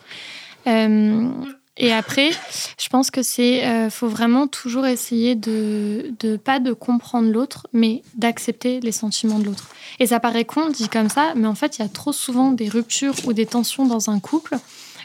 Euh, 0.66 1.30
et 1.78 1.94
après, 1.94 2.32
je 2.80 2.90
pense 2.90 3.12
que 3.12 3.22
c'est, 3.22 3.90
faut 3.92 4.10
vraiment 4.10 4.48
toujours 4.48 4.88
essayer 4.88 5.36
de, 5.36 6.14
de 6.20 6.36
pas 6.36 6.60
de 6.60 6.74
comprendre 6.74 7.32
l'autre, 7.32 7.68
mais 7.74 8.02
d'accepter 8.16 8.80
les 8.82 8.92
sentiments 8.92 9.40
de 9.40 9.46
l'autre. 9.46 9.70
Et 10.00 10.08
ça 10.08 10.20
paraît 10.20 10.46
con 10.46 10.70
dit 10.70 10.90
comme 10.90 11.10
ça, 11.10 11.34
mais 11.36 11.48
en 11.48 11.56
fait, 11.56 11.78
il 11.78 11.84
y 11.84 11.86
a 11.86 11.90
trop 11.90 12.12
souvent 12.12 12.52
des 12.52 12.70
ruptures 12.70 13.16
ou 13.26 13.34
des 13.34 13.46
tensions 13.46 13.86
dans 13.86 14.10
un 14.10 14.20
couple 14.20 14.58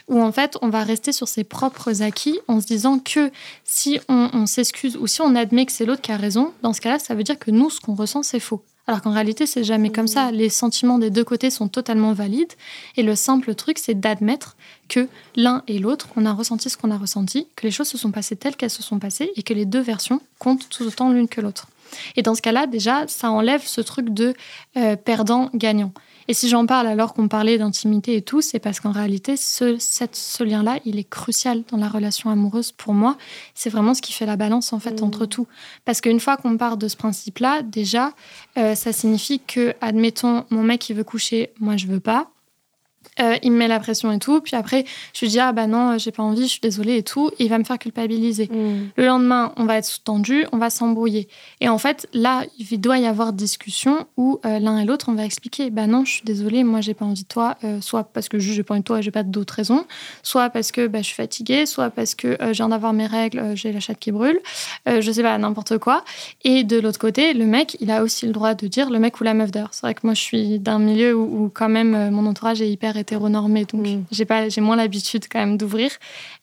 où 0.07 0.21
en 0.21 0.31
fait 0.31 0.57
on 0.61 0.69
va 0.69 0.83
rester 0.83 1.11
sur 1.11 1.27
ses 1.27 1.43
propres 1.43 2.01
acquis 2.01 2.39
en 2.47 2.61
se 2.61 2.67
disant 2.67 2.99
que 2.99 3.31
si 3.63 3.99
on, 4.07 4.45
s'excuse 4.45 4.97
ou 4.97 5.07
si 5.07 5.21
on 5.21 5.35
admet 5.35 5.65
que 5.65 5.71
c'est 5.71 5.85
l'autre 5.85 6.01
qui 6.01 6.11
a 6.11 6.17
raison, 6.17 6.53
dans 6.61 6.73
ce 6.73 6.81
cas-là, 6.81 6.99
ça 6.99 7.15
veut 7.15 7.23
dire 7.23 7.37
que 7.37 7.51
nous, 7.51 7.69
ce 7.69 7.79
qu'on 7.79 7.95
ressent, 7.95 8.23
c'est 8.23 8.39
faux. 8.39 8.63
Alors 8.89 9.01
qu'en 9.01 9.11
réalité, 9.11 9.45
c'est 9.45 9.65
jamais 9.65 9.91
comme 9.91 10.07
ça. 10.07 10.31
Les 10.31 10.47
sentiments 10.47 10.97
des 10.97 11.09
deux 11.09 11.25
côtés 11.25 11.49
sont 11.49 11.67
totalement 11.67 12.13
valides. 12.13 12.53
Et 12.95 13.03
le 13.03 13.15
simple 13.15 13.53
truc, 13.53 13.79
c'est 13.79 13.99
d'admettre 13.99 14.55
que 14.87 15.09
l'un 15.35 15.61
et 15.67 15.77
l'autre, 15.77 16.07
on 16.15 16.25
a 16.25 16.31
ressenti 16.31 16.69
ce 16.69 16.77
qu'on 16.77 16.91
a 16.91 16.97
ressenti, 16.97 17.47
que 17.57 17.67
les 17.67 17.71
choses 17.71 17.89
se 17.89 17.97
sont 17.97 18.11
passées 18.11 18.37
telles 18.37 18.55
qu'elles 18.55 18.69
se 18.69 18.81
sont 18.81 18.97
passées 18.97 19.31
et 19.35 19.43
que 19.43 19.53
les 19.53 19.65
deux 19.65 19.81
versions 19.81 20.21
comptent 20.39 20.69
tout 20.69 20.85
autant 20.85 21.11
l'une 21.11 21.27
que 21.27 21.41
l'autre. 21.41 21.67
Et 22.15 22.21
dans 22.21 22.35
ce 22.35 22.41
cas-là, 22.41 22.65
déjà, 22.65 23.07
ça 23.07 23.29
enlève 23.29 23.65
ce 23.65 23.81
truc 23.81 24.09
de 24.09 24.33
euh, 24.77 24.95
perdant-gagnant. 24.95 25.91
Et 26.27 26.33
si 26.33 26.49
j'en 26.49 26.65
parle 26.65 26.87
alors 26.87 27.13
qu'on 27.13 27.27
parlait 27.27 27.57
d'intimité 27.57 28.15
et 28.15 28.21
tout, 28.21 28.41
c'est 28.41 28.59
parce 28.59 28.79
qu'en 28.79 28.91
réalité, 28.91 29.37
ce, 29.37 29.77
ce 29.79 30.43
lien-là, 30.43 30.79
il 30.85 30.99
est 30.99 31.09
crucial 31.09 31.63
dans 31.71 31.77
la 31.77 31.87
relation 31.87 32.29
amoureuse 32.29 32.71
pour 32.71 32.93
moi. 32.93 33.17
C'est 33.55 33.69
vraiment 33.69 33.93
ce 33.93 34.01
qui 34.01 34.13
fait 34.13 34.25
la 34.25 34.35
balance 34.35 34.73
en 34.73 34.79
fait 34.79 35.01
mmh. 35.01 35.05
entre 35.05 35.25
tout. 35.25 35.47
Parce 35.85 36.01
qu'une 36.01 36.19
fois 36.19 36.37
qu'on 36.37 36.57
part 36.57 36.77
de 36.77 36.87
ce 36.87 36.97
principe-là, 36.97 37.61
déjà, 37.61 38.13
euh, 38.57 38.75
ça 38.75 38.91
signifie 38.91 39.39
que, 39.39 39.73
admettons, 39.81 40.45
mon 40.49 40.63
mec 40.63 40.89
il 40.89 40.95
veut 40.95 41.03
coucher, 41.03 41.51
moi 41.59 41.77
je 41.77 41.87
veux 41.87 41.99
pas. 41.99 42.29
Euh, 43.19 43.35
il 43.43 43.51
me 43.51 43.57
met 43.57 43.67
la 43.67 43.79
pression 43.79 44.11
et 44.11 44.19
tout. 44.19 44.41
Puis 44.41 44.55
après, 44.55 44.85
je 45.13 45.21
lui 45.21 45.29
dis 45.29 45.39
Ah 45.39 45.51
bah 45.51 45.67
non, 45.67 45.97
j'ai 45.97 46.11
pas 46.11 46.23
envie, 46.23 46.43
je 46.43 46.51
suis 46.51 46.59
désolée 46.61 46.97
et 46.97 47.03
tout. 47.03 47.31
il 47.39 47.49
va 47.49 47.57
me 47.57 47.63
faire 47.63 47.79
culpabiliser. 47.79 48.49
Mm. 48.51 48.89
Le 48.95 49.05
lendemain, 49.05 49.53
on 49.57 49.65
va 49.65 49.77
être 49.77 49.85
sous-tendu, 49.85 50.45
on 50.51 50.57
va 50.57 50.69
s'embrouiller. 50.69 51.27
Et 51.61 51.69
en 51.69 51.77
fait, 51.77 52.07
là, 52.13 52.43
il 52.57 52.79
doit 52.79 52.99
y 52.99 53.05
avoir 53.05 53.33
discussion 53.33 54.05
où 54.17 54.39
euh, 54.45 54.59
l'un 54.59 54.79
et 54.79 54.85
l'autre, 54.85 55.07
on 55.09 55.13
va 55.13 55.25
expliquer 55.25 55.69
Bah 55.69 55.87
non, 55.87 56.05
je 56.05 56.11
suis 56.11 56.23
désolée, 56.23 56.63
moi 56.63 56.81
j'ai 56.81 56.93
pas 56.93 57.05
envie 57.05 57.23
de 57.23 57.27
toi. 57.27 57.57
Euh, 57.63 57.81
soit 57.81 58.03
parce 58.03 58.29
que 58.29 58.39
j'ai 58.39 58.63
pas 58.63 58.73
envie 58.73 58.81
de 58.81 58.85
toi 58.85 58.99
et 58.99 59.01
j'ai 59.01 59.11
pas 59.11 59.23
d'autres 59.23 59.53
raisons. 59.53 59.85
Soit 60.23 60.49
parce 60.49 60.71
que 60.71 60.87
bah, 60.87 60.99
je 60.99 61.07
suis 61.07 61.15
fatiguée. 61.15 61.65
Soit 61.65 61.89
parce 61.89 62.15
que 62.15 62.37
je 62.39 62.51
viens 62.51 62.69
d'avoir 62.69 62.93
mes 62.93 63.07
règles, 63.07 63.55
j'ai 63.55 63.71
la 63.71 63.79
chatte 63.79 63.99
qui 63.99 64.11
brûle. 64.11 64.39
je 64.85 65.11
sais 65.11 65.23
pas, 65.23 65.37
n'importe 65.37 65.77
quoi. 65.77 66.03
Et 66.43 66.63
de 66.63 66.79
l'autre 66.79 66.99
côté, 66.99 67.33
le 67.33 67.45
mec, 67.45 67.77
il 67.79 67.91
a 67.91 68.03
aussi 68.03 68.25
le 68.25 68.31
droit 68.31 68.53
de 68.53 68.67
dire 68.67 68.89
le 68.89 68.99
mec 68.99 69.19
ou 69.19 69.23
la 69.23 69.33
meuf 69.33 69.51
d'heure. 69.51 69.69
C'est 69.71 69.81
vrai 69.81 69.93
que 69.93 70.01
moi, 70.03 70.13
je 70.13 70.21
suis 70.21 70.59
d'un 70.59 70.79
milieu 70.79 71.15
où, 71.15 71.45
où, 71.45 71.49
quand 71.49 71.69
même 71.69 72.09
mon 72.11 72.25
entourage 72.25 72.61
est 72.61 72.69
hyper 72.69 72.97
hétéronormé, 73.07 73.65
donc 73.65 73.87
mm. 73.87 74.03
j'ai 74.11 74.25
pas, 74.25 74.49
j'ai 74.49 74.61
moins 74.61 74.75
l'habitude 74.75 75.25
quand 75.31 75.39
même 75.39 75.57
d'ouvrir. 75.57 75.91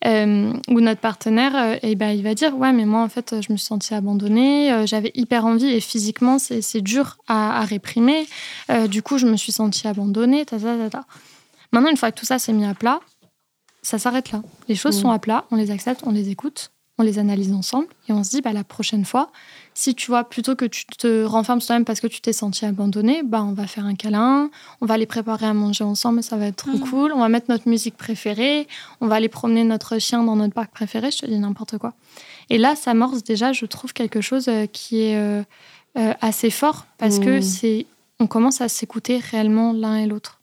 Euh, 0.07 0.53
où 0.69 0.81
notre 0.81 1.01
partenaire, 1.01 1.55
et 1.55 1.77
euh, 1.77 1.79
eh 1.83 1.95
ben, 1.95 2.11
il 2.11 2.23
va 2.23 2.35
dire 2.35 2.57
ouais, 2.57 2.73
mais 2.73 2.87
moi 2.87 3.03
en 3.03 3.09
fait, 3.09 3.37
je 3.41 3.53
me 3.53 3.57
suis 3.57 3.67
sentie 3.67 3.95
abandonnée, 3.95 4.73
euh, 4.73 4.87
j'avais 4.87 5.13
hyper 5.15 5.45
envie 5.45 5.67
et 5.67 5.81
physiquement 5.81 6.39
c'est 6.39 6.81
dur 6.81 7.19
à, 7.29 7.65
réprimer. 7.65 8.27
du 8.89 9.03
coup, 9.03 9.19
je 9.19 9.27
me 9.27 9.37
suis 9.37 9.53
sentie 9.53 9.87
abandonnée. 9.87 10.45
Ta, 10.45 10.59
ta, 10.59 10.91
ta, 10.91 11.05
Maintenant, 11.73 11.91
une 11.91 11.97
fois 11.97 12.11
que 12.11 12.19
tout 12.19 12.27
ça 12.27 12.39
s'est 12.39 12.53
mis 12.53 12.65
à 12.65 12.75
plat, 12.75 13.01
ça 13.83 13.99
s'arrête 13.99 14.33
là. 14.33 14.43
Les 14.69 14.75
choses 14.75 14.97
mm. 14.99 15.01
sont 15.01 15.11
à 15.11 15.19
plat, 15.19 15.45
on 15.51 15.57
les 15.57 15.71
accepte, 15.71 16.03
on 16.07 16.11
les 16.11 16.31
écoute, 16.31 16.71
on 16.99 17.03
les 17.03 17.19
analyse 17.19 17.53
ensemble 17.53 17.89
et 18.09 18.13
on 18.13 18.25
se 18.25 18.31
dit 18.31 18.41
bah 18.41 18.53
la 18.53 18.65
prochaine 18.65 19.05
fois 19.05 19.31
si 19.77 19.97
tu 19.97 20.07
vois, 20.07 20.23
plutôt 20.23 20.55
que 20.55 20.65
tu 20.65 20.87
te 20.87 21.25
renfermes 21.25 21.61
toi-même 21.61 21.85
parce 21.85 21.99
que 22.01 22.07
tu 22.07 22.21
t'es 22.21 22.33
senti 22.33 22.65
abandonné, 22.65 23.25
bah, 23.25 23.43
on 23.43 23.53
va 23.53 23.67
faire 23.67 23.85
un 23.85 23.97
câlin, 23.97 24.49
on 24.81 24.87
va 24.87 24.95
aller 24.95 25.07
préparer 25.07 25.47
à 25.47 25.53
manger 25.53 25.83
ensemble, 25.83 26.23
ça 26.23 26.37
va 26.37 26.47
être 26.47 26.57
trop 26.65 26.79
mhm. 26.79 26.89
cool. 26.89 27.13
On 27.13 27.19
va 27.19 27.29
mettre 27.29 27.47
notre 27.49 27.69
musique 27.69 27.97
préférée, 27.97 28.69
on 29.01 29.09
va 29.09 29.17
aller 29.17 29.29
promener 29.29 29.65
notre 29.65 29.99
chien 29.99 30.23
dans 30.23 30.37
notre 30.37 30.55
parc 30.55 30.71
préféré, 30.71 31.11
je 31.11 31.19
te 31.19 31.27
dis 31.27 31.39
n'importe 31.39 31.79
quoi. 31.79 31.93
Et 32.51 32.59
là, 32.59 32.77
ça 32.77 32.93
amorce 32.93 33.25
déjà, 33.25 33.53
je 33.53 33.67
trouve, 33.67 33.93
quelque 33.93 34.21
chose 34.21 34.47
euh, 34.47 34.67
qui 34.67 35.03
est 35.03 35.17
euh, 35.17 35.43
euh, 35.99 36.15
assez 36.21 36.51
fort 36.51 36.87
parce 36.99 37.19
que 37.19 37.37
mhm. 37.37 37.43
c'est, 37.43 37.87
on 38.21 38.29
commence 38.29 38.61
à 38.61 38.69
s'écouter 38.69 39.19
réellement 39.19 39.73
l'un 39.73 39.97
et 39.97 40.07
l'autre. 40.07 40.41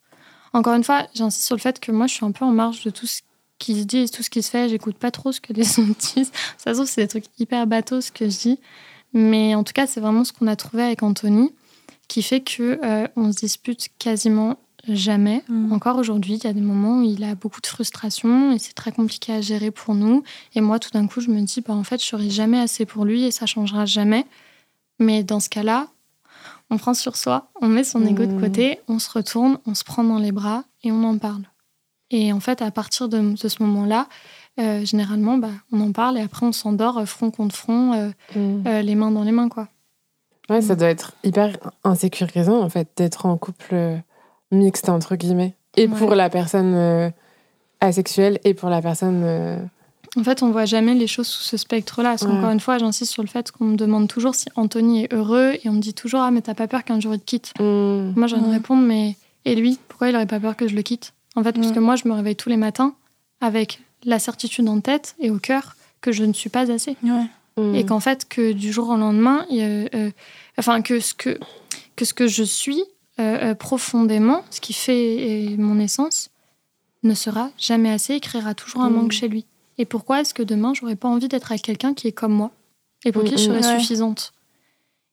Encore 0.51 0.73
une 0.73 0.83
fois, 0.83 1.07
j'insiste 1.15 1.45
sur 1.45 1.55
le 1.55 1.61
fait 1.61 1.79
que 1.79 1.93
moi, 1.93 2.07
je 2.07 2.15
suis 2.15 2.25
un 2.25 2.31
peu 2.31 2.43
en 2.43 2.51
marge 2.51 2.83
de 2.83 2.89
tout 2.89 3.07
ce 3.07 3.21
qui 3.59 3.79
se 3.79 3.85
dit, 3.85 4.09
tout 4.09 4.23
ce 4.23 4.29
qui 4.29 4.43
se 4.43 4.49
fait. 4.49 4.67
J'écoute 4.67 4.97
pas 4.97 5.11
trop 5.11 5.31
ce 5.31 5.39
que 5.39 5.53
les 5.53 5.79
autres 5.79 6.15
disent. 6.15 6.33
Ça 6.57 6.71
se 6.71 6.75
trouve, 6.79 6.87
c'est 6.87 7.01
des 7.01 7.07
trucs 7.07 7.25
hyper 7.39 7.65
bateaux 7.65 8.01
ce 8.01 8.11
que 8.11 8.29
je 8.29 8.37
dis. 8.37 8.59
Mais 9.13 9.55
en 9.55 9.63
tout 9.63 9.73
cas, 9.73 9.87
c'est 9.87 9.99
vraiment 9.99 10.23
ce 10.23 10.33
qu'on 10.33 10.47
a 10.47 10.55
trouvé 10.55 10.83
avec 10.83 11.03
Anthony, 11.03 11.53
qui 12.07 12.23
fait 12.23 12.41
que 12.41 12.79
euh, 12.83 13.07
on 13.15 13.31
se 13.31 13.37
dispute 13.37 13.89
quasiment 13.99 14.57
jamais. 14.87 15.43
Mm. 15.47 15.71
Encore 15.71 15.97
aujourd'hui, 15.97 16.35
il 16.35 16.43
y 16.43 16.47
a 16.47 16.53
des 16.53 16.61
moments 16.61 16.99
où 16.99 17.03
il 17.03 17.23
a 17.23 17.35
beaucoup 17.35 17.61
de 17.61 17.67
frustration 17.67 18.51
et 18.51 18.59
c'est 18.59 18.73
très 18.73 18.91
compliqué 18.91 19.33
à 19.33 19.41
gérer 19.41 19.71
pour 19.71 19.95
nous. 19.95 20.23
Et 20.55 20.61
moi, 20.61 20.79
tout 20.79 20.91
d'un 20.91 21.07
coup, 21.07 21.21
je 21.21 21.29
me 21.29 21.41
dis, 21.41 21.61
bah, 21.61 21.73
en 21.73 21.83
fait, 21.83 22.01
je 22.01 22.05
serai 22.05 22.29
jamais 22.29 22.59
assez 22.59 22.85
pour 22.85 23.05
lui 23.05 23.23
et 23.23 23.31
ça 23.31 23.45
changera 23.45 23.85
jamais. 23.85 24.25
Mais 24.99 25.23
dans 25.23 25.39
ce 25.39 25.49
cas-là, 25.49 25.87
on 26.69 26.77
prend 26.77 26.93
sur 26.93 27.17
soi, 27.17 27.51
on 27.61 27.67
met 27.67 27.83
son 27.83 28.05
ego 28.05 28.25
de 28.25 28.33
mm. 28.33 28.41
côté, 28.41 28.79
on 28.87 28.99
se 28.99 29.09
retourne, 29.09 29.59
on 29.65 29.75
se 29.75 29.83
prend 29.83 30.03
dans 30.03 30.19
les 30.19 30.31
bras 30.31 30.63
et 30.83 30.91
on 30.91 31.03
en 31.03 31.17
parle. 31.17 31.43
Et 32.09 32.33
en 32.33 32.39
fait, 32.39 32.61
à 32.61 32.71
partir 32.71 33.07
de 33.07 33.35
ce 33.35 33.63
moment-là, 33.63 34.07
euh, 34.59 34.85
généralement, 34.85 35.37
bah, 35.37 35.49
on 35.71 35.79
en 35.81 35.91
parle 35.91 36.17
et 36.17 36.21
après 36.21 36.45
on 36.45 36.51
s'endort 36.51 36.97
euh, 36.97 37.05
front 37.05 37.31
contre 37.31 37.55
front, 37.55 37.93
euh, 37.93 38.09
mm. 38.35 38.81
les 38.81 38.95
mains 38.95 39.11
dans 39.11 39.23
les 39.23 39.31
mains, 39.31 39.49
quoi. 39.49 39.67
Ouais, 40.49 40.61
ça 40.61 40.73
mm. 40.73 40.77
doit 40.77 40.89
être 40.89 41.13
hyper 41.23 41.57
insécurisant 41.83 42.59
en 42.61 42.69
fait 42.69 42.89
d'être 42.97 43.25
en 43.25 43.37
couple 43.37 44.01
mixte 44.51 44.89
entre 44.89 45.15
guillemets, 45.15 45.53
et 45.77 45.87
pour 45.87 46.15
la 46.15 46.29
personne 46.29 47.11
asexuelle 47.79 48.39
et 48.43 48.53
pour 48.53 48.69
la 48.69 48.81
personne 48.81 49.23
En 50.17 50.23
fait, 50.23 50.43
on 50.43 50.51
voit 50.51 50.65
jamais 50.65 50.93
les 50.93 51.07
choses 51.07 51.27
sous 51.27 51.43
ce 51.43 51.55
spectre-là. 51.55 52.09
Parce 52.09 52.25
qu'encore 52.25 52.49
une 52.51 52.59
fois, 52.59 52.77
j'insiste 52.77 53.13
sur 53.13 53.23
le 53.23 53.29
fait 53.29 53.49
qu'on 53.51 53.63
me 53.63 53.75
demande 53.77 54.09
toujours 54.09 54.35
si 54.35 54.47
Anthony 54.55 55.05
est 55.05 55.13
heureux 55.13 55.53
et 55.63 55.69
on 55.69 55.73
me 55.73 55.79
dit 55.79 55.93
toujours 55.93 56.19
Ah, 56.19 56.31
mais 56.31 56.41
t'as 56.41 56.53
pas 56.53 56.67
peur 56.67 56.83
qu'un 56.83 56.99
jour 56.99 57.13
il 57.13 57.19
te 57.19 57.25
quitte 57.25 57.53
Mm. 57.59 58.13
Moi, 58.17 58.27
j'ai 58.27 58.35
envie 58.35 58.47
de 58.47 58.51
répondre 58.51 58.83
Mais 58.83 59.15
et 59.45 59.55
lui 59.55 59.79
Pourquoi 59.87 60.09
il 60.09 60.15
aurait 60.15 60.25
pas 60.25 60.39
peur 60.41 60.57
que 60.57 60.67
je 60.67 60.75
le 60.75 60.81
quitte? 60.81 61.13
En 61.35 61.43
fait, 61.43 61.53
parce 61.53 61.69
Mm. 61.69 61.73
que 61.75 61.79
moi, 61.79 61.95
je 61.95 62.07
me 62.09 62.13
réveille 62.13 62.35
tous 62.35 62.49
les 62.49 62.57
matins 62.57 62.93
avec 63.39 63.79
la 64.05 64.19
certitude 64.19 64.67
en 64.69 64.79
tête 64.81 65.15
et 65.19 65.29
au 65.29 65.37
cœur 65.39 65.75
que 66.01 66.11
je 66.11 66.23
ne 66.23 66.33
suis 66.33 66.49
pas 66.49 66.71
assez. 66.71 66.97
Ouais. 67.03 67.25
Mm. 67.57 67.75
Et 67.75 67.85
qu'en 67.85 67.99
fait, 67.99 68.27
que 68.27 68.51
du 68.53 68.71
jour 68.71 68.89
au 68.89 68.95
lendemain, 68.97 69.45
il 69.49 69.57
y 69.57 69.61
a, 69.61 69.65
euh, 69.65 70.11
enfin, 70.57 70.81
que 70.81 70.99
ce 70.99 71.13
que, 71.13 71.37
que 71.95 72.05
ce 72.05 72.13
que 72.13 72.27
je 72.27 72.43
suis 72.43 72.81
euh, 73.19 73.51
euh, 73.51 73.55
profondément, 73.55 74.43
ce 74.49 74.61
qui 74.61 74.73
fait 74.73 75.53
mon 75.57 75.77
essence, 75.79 76.29
ne 77.03 77.13
sera 77.13 77.49
jamais 77.57 77.91
assez 77.91 78.13
et 78.15 78.19
créera 78.19 78.53
toujours 78.55 78.81
un 78.81 78.89
Mm. 78.89 78.93
manque 78.95 79.11
chez 79.11 79.27
lui. 79.27 79.45
Et 79.77 79.85
pourquoi 79.85 80.21
est-ce 80.21 80.33
que 80.33 80.43
demain, 80.43 80.73
j'aurais 80.73 80.95
pas 80.95 81.07
envie 81.09 81.27
d'être 81.27 81.51
avec 81.51 81.63
quelqu'un 81.63 81.93
qui 81.93 82.07
est 82.07 82.11
comme 82.11 82.33
moi 82.33 82.51
et 83.03 83.11
pour 83.11 83.23
qui 83.23 83.31
je 83.37 83.49
Mm, 83.49 83.61
serais. 83.61 83.73
Ouais. 83.73 83.79
suffisante? 83.79 84.33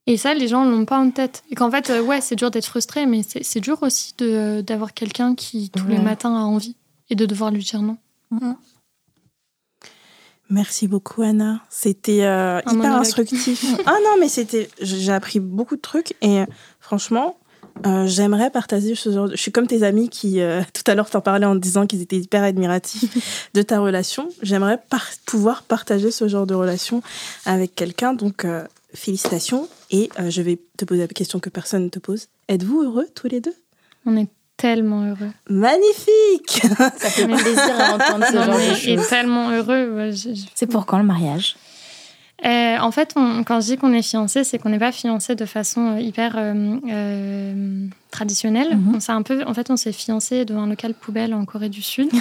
Et 0.07 0.17
ça, 0.17 0.33
les 0.33 0.47
gens 0.47 0.63
l'ont 0.65 0.85
pas 0.85 0.97
en 0.97 1.11
tête. 1.11 1.43
Et 1.51 1.55
qu'en 1.55 1.69
fait, 1.69 1.89
euh, 1.91 2.01
ouais, 2.01 2.19
c'est 2.21 2.35
dur 2.35 2.49
d'être 2.49 2.65
frustré, 2.65 3.05
mais 3.05 3.21
c'est 3.21 3.43
c'est 3.43 3.59
dur 3.59 3.77
aussi 3.83 4.13
de- 4.17 4.61
d'avoir 4.65 4.93
quelqu'un 4.95 5.35
qui, 5.35 5.69
tous 5.69 5.85
les 5.87 5.99
matins, 5.99 6.35
a 6.35 6.41
envie 6.45 6.75
et 7.11 7.15
de 7.15 7.25
devoir 7.27 7.51
lui 7.51 7.63
dire 7.63 7.81
non. 7.81 7.97
Merci 10.49 10.87
beaucoup 10.87 11.21
Anna, 11.21 11.61
c'était 11.69 12.23
euh, 12.23 12.59
hyper 12.61 12.73
monologue. 12.73 13.01
instructif. 13.01 13.63
ah 13.85 13.95
non 14.03 14.15
mais 14.19 14.27
c'était, 14.27 14.67
j'ai 14.81 15.11
appris 15.11 15.39
beaucoup 15.39 15.75
de 15.75 15.81
trucs 15.81 16.15
et 16.21 16.39
euh, 16.39 16.45
franchement, 16.79 17.37
euh, 17.85 18.07
j'aimerais 18.07 18.49
partager 18.49 18.95
ce 18.95 19.11
genre. 19.11 19.27
De... 19.29 19.35
Je 19.35 19.41
suis 19.41 19.51
comme 19.51 19.67
tes 19.67 19.83
amis 19.83 20.09
qui 20.09 20.41
euh, 20.41 20.61
tout 20.73 20.83
à 20.87 20.95
l'heure 20.95 21.09
t'en 21.09 21.21
parlaient 21.21 21.45
en 21.45 21.55
disant 21.55 21.85
qu'ils 21.85 22.01
étaient 22.01 22.17
hyper 22.17 22.43
admiratifs 22.43 23.49
de 23.53 23.61
ta 23.61 23.79
relation. 23.79 24.27
J'aimerais 24.41 24.79
par- 24.89 25.09
pouvoir 25.27 25.61
partager 25.63 26.09
ce 26.09 26.27
genre 26.27 26.47
de 26.47 26.55
relation 26.55 27.03
avec 27.45 27.75
quelqu'un. 27.75 28.13
Donc 28.13 28.45
félicitations 28.95 29.69
et 29.91 30.09
je 30.29 30.41
vais 30.41 30.59
te 30.77 30.83
poser 30.83 31.01
la 31.01 31.07
question 31.07 31.39
que 31.39 31.49
personne 31.49 31.83
ne 31.83 31.89
te 31.89 31.99
pose. 31.99 32.27
Êtes-vous 32.47 32.81
heureux 32.81 33.07
tous 33.13 33.27
les 33.27 33.39
deux? 33.39 33.53
On 34.07 34.17
est 34.17 34.27
tellement 34.59 35.03
heureux. 35.05 35.31
Magnifique. 35.49 36.61
Ça 36.77 37.09
fait 37.09 37.25
plaisir 37.27 37.77
d'entendre 37.77 38.25
ce 38.27 38.33
genre 38.35 38.55
de 38.55 38.61
est 38.61 38.95
choses. 38.97 39.07
tellement 39.07 39.49
heureux. 39.51 40.11
Je- 40.11 40.29
C'est 40.55 40.67
pour 40.67 40.85
quand 40.85 40.97
le 40.97 41.03
mariage? 41.05 41.55
Euh, 42.45 42.77
en 42.79 42.91
fait, 42.91 43.11
on- 43.17 43.43
quand 43.43 43.59
je 43.59 43.65
dis 43.65 43.77
qu'on 43.77 43.91
est 43.91 44.01
fiancé, 44.01 44.45
c'est 44.45 44.59
qu'on 44.59 44.69
n'est 44.69 44.79
pas 44.79 44.93
fiancé 44.93 45.35
de 45.35 45.43
façon 45.45 45.97
euh, 45.97 45.99
hyper 45.99 46.35
euh, 46.37 46.77
euh, 46.89 47.85
traditionnelle. 48.11 48.77
Mhm. 48.77 48.95
On 48.95 48.99
s'est 49.01 49.11
un 49.11 49.23
peu, 49.23 49.43
en 49.45 49.53
fait, 49.53 49.69
on 49.69 49.75
s'est 49.75 49.91
fiancé 49.91 50.45
devant 50.45 50.61
un 50.61 50.67
local 50.69 50.93
poubelle 50.93 51.33
en 51.33 51.43
Corée 51.43 51.67
du 51.69 51.81
Sud. 51.81 52.09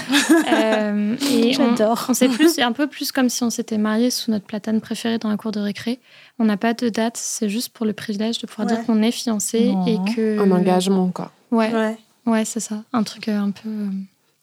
Euh, 0.53 1.16
et 1.30 1.57
on, 1.61 1.76
J'adore. 1.76 2.07
on 2.09 2.14
s'est 2.14 2.28
plus, 2.28 2.55
c'est 2.55 2.62
un 2.62 2.72
peu 2.72 2.86
plus 2.86 3.12
comme 3.12 3.28
si 3.28 3.43
on 3.45 3.51
s'était 3.51 3.78
marié 3.78 4.11
sous 4.11 4.30
notre 4.30 4.45
platane 4.47 4.80
préférée 4.80 5.18
dans 5.18 5.28
la 5.28 5.36
cour 5.36 5.53
de 5.53 5.61
récré. 5.61 6.01
On 6.39 6.45
n'a 6.45 6.57
pas 6.57 6.74
de 6.74 6.89
date, 6.89 7.16
c'est 7.16 7.49
juste 7.49 7.68
pour 7.70 7.84
le 7.86 7.93
privilège 7.93 8.39
de 8.39 8.47
pouvoir 8.47 8.66
Ouais. 8.66 8.74
dire 8.74 8.84
qu'on 8.84 9.03
est 9.03 9.11
fiancé 9.12 9.72
et 9.86 9.99
que. 10.14 10.39
Un 10.41 10.51
engagement, 10.51 11.09
quoi. 11.11 11.30
Ouais, 11.51 11.72
Ouais, 11.72 11.97
ouais, 12.29 12.45
c'est 12.45 12.61
ça. 12.61 12.85
Un 12.93 13.03
truc 13.03 13.29
euh, 13.29 13.37
un 13.39 13.51
peu. 13.51 13.68
euh, 13.68 13.91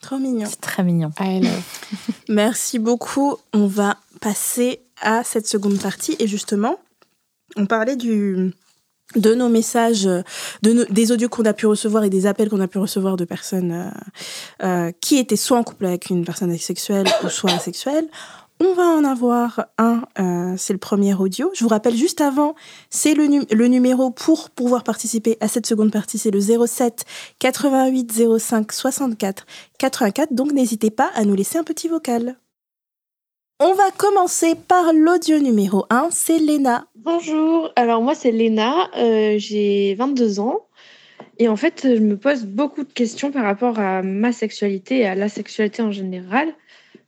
trop 0.01 0.17
mignon. 0.17 0.47
C'est 0.49 0.61
très 0.61 0.83
mignon. 0.83 1.11
I 1.19 1.39
love. 1.41 1.63
Merci 2.29 2.79
beaucoup. 2.79 3.37
On 3.53 3.67
va 3.67 3.97
passer 4.21 4.81
à 5.01 5.23
cette 5.23 5.47
seconde 5.47 5.79
partie. 5.81 6.15
Et 6.19 6.27
justement, 6.27 6.77
on 7.57 7.65
parlait 7.65 7.95
du, 7.95 8.53
de 9.15 9.33
nos 9.33 9.49
messages, 9.49 10.03
de 10.03 10.23
nos- 10.73 10.85
des 10.85 11.11
audios 11.11 11.29
qu'on 11.29 11.45
a 11.45 11.53
pu 11.53 11.65
recevoir 11.67 12.03
et 12.03 12.09
des 12.09 12.25
appels 12.27 12.49
qu'on 12.49 12.59
a 12.61 12.67
pu 12.67 12.77
recevoir 12.77 13.15
de 13.17 13.25
personnes 13.25 13.71
euh, 13.71 13.89
euh, 14.63 14.91
qui 15.01 15.17
étaient 15.17 15.35
soit 15.35 15.57
en 15.57 15.63
couple 15.63 15.85
avec 15.85 16.09
une 16.09 16.25
personne 16.25 16.51
asexuelle 16.51 17.07
ou 17.23 17.29
soit 17.29 17.51
asexuelle. 17.51 18.07
On 18.61 18.73
va 18.73 18.83
en 18.83 19.03
avoir 19.03 19.65
un, 19.77 20.03
euh, 20.17 20.55
c'est 20.57 20.71
le 20.71 20.79
premier 20.79 21.13
audio. 21.13 21.51
Je 21.53 21.63
vous 21.63 21.69
rappelle 21.69 21.95
juste 21.95 22.21
avant, 22.21 22.55
c'est 22.89 23.13
le, 23.13 23.27
nu- 23.27 23.43
le 23.51 23.67
numéro 23.67 24.11
pour 24.11 24.49
pouvoir 24.49 24.83
participer 24.83 25.37
à 25.41 25.49
cette 25.49 25.65
seconde 25.65 25.91
partie, 25.91 26.17
c'est 26.17 26.31
le 26.31 26.39
07 26.39 27.03
88 27.39 28.13
05 28.39 28.71
64 28.71 29.45
84. 29.77 30.33
Donc 30.33 30.53
n'hésitez 30.53 30.89
pas 30.89 31.11
à 31.15 31.25
nous 31.25 31.35
laisser 31.35 31.57
un 31.57 31.65
petit 31.65 31.89
vocal. 31.89 32.37
On 33.59 33.73
va 33.73 33.91
commencer 33.91 34.55
par 34.55 34.93
l'audio 34.93 35.39
numéro 35.39 35.85
1, 35.89 36.09
c'est 36.11 36.39
Léna. 36.39 36.87
Bonjour, 36.95 37.71
alors 37.75 38.01
moi 38.01 38.15
c'est 38.15 38.31
Léna, 38.31 38.89
euh, 38.97 39.35
j'ai 39.37 39.95
22 39.95 40.39
ans 40.39 40.61
et 41.39 41.47
en 41.49 41.55
fait 41.57 41.81
je 41.83 42.01
me 42.01 42.17
pose 42.17 42.45
beaucoup 42.45 42.83
de 42.83 42.91
questions 42.91 43.31
par 43.31 43.43
rapport 43.43 43.79
à 43.79 44.01
ma 44.01 44.31
sexualité 44.31 44.99
et 44.99 45.05
à 45.07 45.15
la 45.15 45.27
sexualité 45.29 45.81
en 45.81 45.91
général 45.91 46.53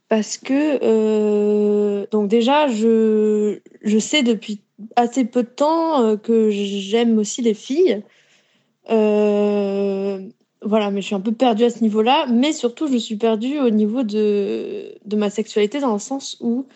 parce 0.08 0.38
que 0.38 0.78
euh, 0.82 2.06
donc 2.10 2.28
déjà 2.28 2.68
je, 2.68 3.60
je 3.82 3.98
sais 3.98 4.22
depuis 4.22 4.60
assez 4.96 5.24
peu 5.24 5.42
de 5.42 5.48
temps 5.48 6.02
euh, 6.02 6.16
que 6.16 6.50
j'aime 6.50 7.18
aussi 7.18 7.42
les 7.42 7.54
filles. 7.54 8.02
Euh, 8.90 10.20
voilà, 10.62 10.90
mais 10.90 11.02
je 11.02 11.06
suis 11.06 11.14
un 11.14 11.20
peu 11.20 11.32
perdue 11.32 11.64
à 11.64 11.70
ce 11.70 11.82
niveau-là, 11.82 12.26
mais 12.26 12.52
surtout 12.52 12.88
je 12.88 12.96
suis 12.96 13.16
perdue 13.16 13.60
au 13.60 13.70
niveau 13.70 14.02
de, 14.02 14.94
de 15.04 15.16
ma 15.16 15.30
sexualité 15.30 15.78
dans 15.78 15.92
le 15.92 15.98
sens 16.00 16.36
où 16.40 16.66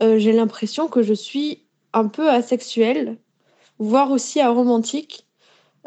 j'ai 0.00 0.32
l'impression 0.32 0.88
que 0.88 1.02
je 1.02 1.12
suis 1.12 1.64
un 1.92 2.06
peu 2.06 2.30
asexuelle, 2.30 3.18
voire 3.78 4.12
aussi 4.12 4.40
aromantique. 4.40 5.27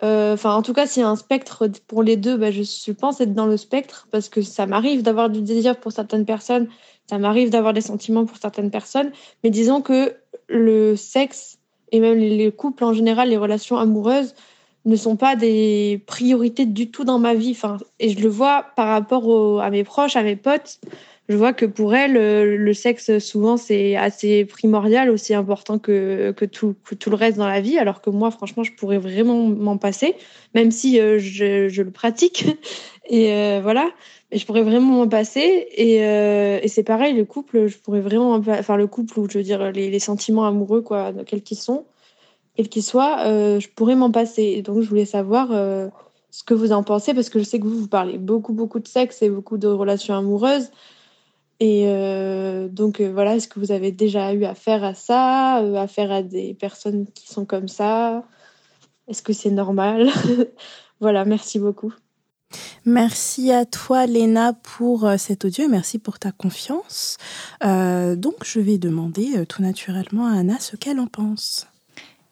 Euh, 0.03 0.33
Enfin, 0.33 0.55
en 0.55 0.61
tout 0.61 0.73
cas, 0.73 0.87
s'il 0.87 1.01
y 1.01 1.05
a 1.05 1.09
un 1.09 1.15
spectre 1.15 1.67
pour 1.87 2.03
les 2.03 2.17
deux, 2.17 2.37
bah, 2.37 2.51
je, 2.51 2.91
pense 2.91 3.21
être 3.21 3.33
dans 3.33 3.45
le 3.45 3.57
spectre 3.57 4.07
parce 4.11 4.29
que 4.29 4.41
ça 4.41 4.65
m'arrive 4.65 5.03
d'avoir 5.03 5.29
du 5.29 5.41
désir 5.41 5.79
pour 5.79 5.91
certaines 5.91 6.25
personnes, 6.25 6.67
ça 7.09 7.17
m'arrive 7.17 7.49
d'avoir 7.49 7.73
des 7.73 7.81
sentiments 7.81 8.25
pour 8.25 8.37
certaines 8.37 8.71
personnes, 8.71 9.11
mais 9.43 9.49
disons 9.49 9.81
que 9.81 10.15
le 10.47 10.95
sexe 10.95 11.59
et 11.91 11.99
même 11.99 12.17
les, 12.17 12.35
les 12.35 12.51
couples 12.51 12.83
en 12.83 12.93
général, 12.93 13.29
les 13.29 13.37
relations 13.37 13.77
amoureuses, 13.77 14.33
ne 14.85 14.95
sont 14.95 15.15
pas 15.15 15.35
des 15.35 16.03
priorités 16.07 16.65
du 16.65 16.89
tout 16.89 17.03
dans 17.03 17.19
ma 17.19 17.33
vie. 17.33 17.51
Enfin, 17.51 17.77
et 17.99 18.09
je 18.09 18.19
le 18.19 18.29
vois 18.29 18.65
par 18.75 18.87
rapport 18.87 19.61
à 19.61 19.69
mes 19.69 19.83
proches, 19.83 20.15
à 20.15 20.23
mes 20.23 20.35
potes. 20.35 20.79
Je 21.29 21.37
vois 21.37 21.53
que 21.53 21.65
pour 21.65 21.95
elles, 21.95 22.17
euh, 22.17 22.57
le 22.57 22.73
sexe, 22.73 23.19
souvent, 23.19 23.55
c'est 23.55 23.95
assez 23.95 24.43
primordial, 24.43 25.09
aussi 25.09 25.33
important 25.33 25.79
que, 25.79 26.31
que, 26.35 26.45
tout, 26.45 26.75
que 26.83 26.95
tout 26.95 27.09
le 27.09 27.15
reste 27.15 27.37
dans 27.37 27.47
la 27.47 27.61
vie. 27.61 27.77
Alors 27.77 28.01
que 28.01 28.09
moi, 28.09 28.31
franchement, 28.31 28.63
je 28.63 28.73
pourrais 28.73 28.97
vraiment 28.97 29.43
m'en 29.47 29.77
passer, 29.77 30.15
même 30.55 30.71
si 30.71 30.99
euh, 30.99 31.19
je, 31.19 31.69
je 31.69 31.83
le 31.83 31.91
pratique. 31.91 32.45
Et 33.09 33.33
euh, 33.33 33.59
voilà, 33.61 33.89
mais 34.31 34.37
je 34.39 34.45
pourrais 34.45 34.63
vraiment 34.63 34.93
m'en 34.93 35.07
passer. 35.07 35.67
Et, 35.75 35.97
et 35.97 36.67
c'est 36.67 36.83
pareil, 36.83 37.13
le 37.13 37.25
couple, 37.25 37.67
je 37.67 37.77
pourrais 37.77 38.01
vraiment. 38.01 38.33
Enfin, 38.33 38.75
le 38.75 38.87
couple, 38.87 39.19
ou 39.19 39.29
je 39.29 39.37
veux 39.37 39.43
dire, 39.43 39.71
les, 39.71 39.89
les 39.89 39.99
sentiments 39.99 40.45
amoureux, 40.45 40.81
quoi, 40.81 41.13
quels 41.25 41.41
qu'ils 41.41 41.57
sont, 41.57 41.85
quels 42.55 42.69
qu'ils 42.69 42.83
soient, 42.83 43.17
je 43.25 43.67
pourrais 43.67 43.95
m'en 43.95 44.11
passer. 44.11 44.43
Et 44.43 44.61
donc, 44.61 44.81
je 44.81 44.87
voulais 44.87 45.05
savoir. 45.05 45.49
ce 46.29 46.43
que 46.45 46.53
vous 46.53 46.71
en 46.71 46.83
pensez, 46.83 47.13
parce 47.13 47.29
que 47.29 47.39
je 47.39 47.43
sais 47.43 47.59
que 47.59 47.67
vous, 47.67 47.79
vous 47.79 47.87
parlez 47.89 48.17
beaucoup, 48.17 48.53
beaucoup 48.53 48.79
de 48.79 48.87
sexe 48.87 49.21
et 49.21 49.29
beaucoup 49.29 49.57
de 49.57 49.67
relations 49.67 50.15
amoureuses. 50.15 50.71
Et 51.61 51.83
euh, 51.85 52.67
donc 52.69 52.99
euh, 52.99 53.11
voilà, 53.13 53.35
est-ce 53.35 53.47
que 53.47 53.59
vous 53.59 53.71
avez 53.71 53.91
déjà 53.91 54.33
eu 54.33 54.45
affaire 54.45 54.83
à 54.83 54.95
ça, 54.95 55.61
euh, 55.61 55.75
affaire 55.75 56.11
à 56.11 56.23
des 56.23 56.55
personnes 56.55 57.05
qui 57.13 57.31
sont 57.31 57.45
comme 57.45 57.67
ça? 57.67 58.25
Est-ce 59.07 59.21
que 59.21 59.31
c'est 59.31 59.51
normal? 59.51 60.09
Voilà, 60.99 61.25
merci 61.25 61.57
beaucoup. 61.57 61.91
Merci 62.85 63.51
à 63.51 63.65
toi, 63.65 64.05
Léna, 64.05 64.53
pour 64.53 65.09
cet 65.17 65.45
audio 65.45 65.63
et 65.63 65.67
merci 65.67 65.97
pour 65.97 66.19
ta 66.19 66.31
confiance. 66.31 67.17
Euh, 67.63 68.15
donc, 68.15 68.35
je 68.45 68.59
vais 68.59 68.77
demander 68.77 69.35
euh, 69.35 69.45
tout 69.45 69.63
naturellement 69.63 70.27
à 70.27 70.37
Anna 70.37 70.59
ce 70.59 70.75
qu'elle 70.75 70.99
en 70.99 71.07
pense. 71.07 71.65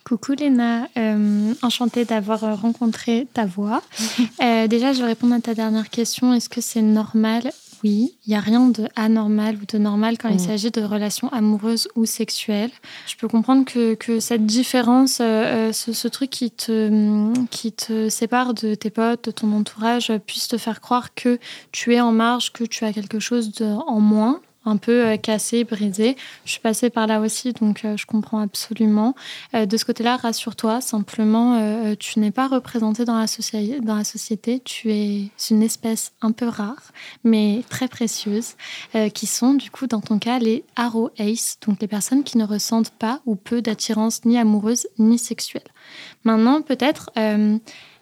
Coucou 0.04 0.34
Léna, 0.34 0.88
Euh, 0.98 1.54
enchantée 1.64 2.06
d'avoir 2.06 2.62
rencontré 2.62 3.28
ta 3.34 3.48
voix. 3.48 3.82
Euh, 4.44 4.68
déjà, 4.68 4.94
je 4.94 5.00
vais 5.00 5.08
répondre 5.08 5.34
à 5.34 5.40
ta 5.40 5.56
dernière 5.56 5.90
question. 5.90 6.32
Est-ce 6.36 6.48
que 6.48 6.62
c'est 6.62 6.84
normal 6.84 7.52
Oui, 7.84 8.16
il 8.26 8.30
n'y 8.32 8.36
a 8.36 8.40
rien 8.42 8.68
de 8.68 8.88
anormal 8.96 9.56
ou 9.62 9.66
de 9.66 9.78
normal 9.78 10.18
quand 10.18 10.30
il 10.30 10.36
Mm. 10.36 10.40
s'agit 10.40 10.72
de 10.72 10.82
relations 10.82 11.30
amoureuses 11.30 11.88
ou 11.96 12.06
sexuelles. 12.06 12.72
Je 13.08 13.16
peux 13.16 13.28
comprendre 13.28 13.64
que, 13.66 13.94
que 13.96 14.20
cette 14.20 14.46
différence, 14.46 15.20
euh, 15.22 15.70
euh, 15.70 15.72
ce, 15.74 15.94
ce 15.94 16.08
truc 16.08 16.30
qui 16.30 16.52
te, 16.52 17.32
qui 17.52 17.72
te 17.72 18.10
sépare 18.10 18.54
de 18.54 18.76
tes 18.76 18.90
potes, 18.90 19.26
de 19.26 19.32
ton 19.32 19.52
entourage, 19.54 20.12
puisse 20.28 20.48
te 20.48 20.58
faire 20.58 20.82
croire 20.82 21.14
que 21.14 21.40
tu 21.72 21.94
es 21.94 22.02
en 22.02 22.12
marge, 22.12 22.52
que 22.52 22.64
tu 22.64 22.84
as 22.86 22.92
quelque 22.94 23.20
chose 23.20 23.52
de, 23.54 23.66
en 23.66 24.00
moins 24.00 24.42
un 24.70 24.78
peu 24.78 25.06
euh, 25.06 25.18
cassé, 25.18 25.64
brisé. 25.64 26.16
Je 26.46 26.52
suis 26.52 26.60
passée 26.60 26.90
par 26.90 27.08
là 27.08 27.20
aussi, 27.20 27.54
donc 27.54 27.84
euh, 27.84 27.98
je 27.98 28.06
comprends 28.06 28.40
absolument. 28.40 29.16
Euh, 29.54 29.66
de 29.66 29.78
ce 29.78 29.86
côté-là, 29.86 30.18
rassure-toi, 30.18 30.82
simplement, 30.82 31.40
tu 32.00 32.20
n'es 32.20 32.32
pas 32.32 32.48
représenté 32.48 33.06
dans 33.06 33.18
la, 33.18 33.28
société. 33.28 34.60
Tu 34.60 34.92
es 34.92 35.30
une 35.50 35.64
espèce 35.64 36.12
un 36.22 36.32
peu 36.32 36.48
rare, 36.48 36.92
mais 37.24 37.64
très 37.70 37.88
précieuse, 37.88 38.56
qui 39.14 39.26
sont 39.26 39.54
du 39.54 39.72
coup, 39.72 39.88
dans 39.88 40.02
ton 40.02 40.20
cas, 40.20 40.40
les 40.40 40.64
Aro 40.76 41.12
Ace, 41.18 41.58
donc 41.66 41.82
les 41.82 41.88
personnes 41.88 42.24
qui 42.24 42.38
ne 42.38 42.46
ressentent 42.46 42.92
pas 42.92 43.22
ou 43.26 43.36
peu 43.36 43.62
d'attirance 43.62 44.26
ni 44.26 44.38
amoureuse 44.38 44.88
ni 44.98 45.18
sexuelle. 45.18 45.64
Maintenant, 46.24 46.62
peut-être, 46.62 47.10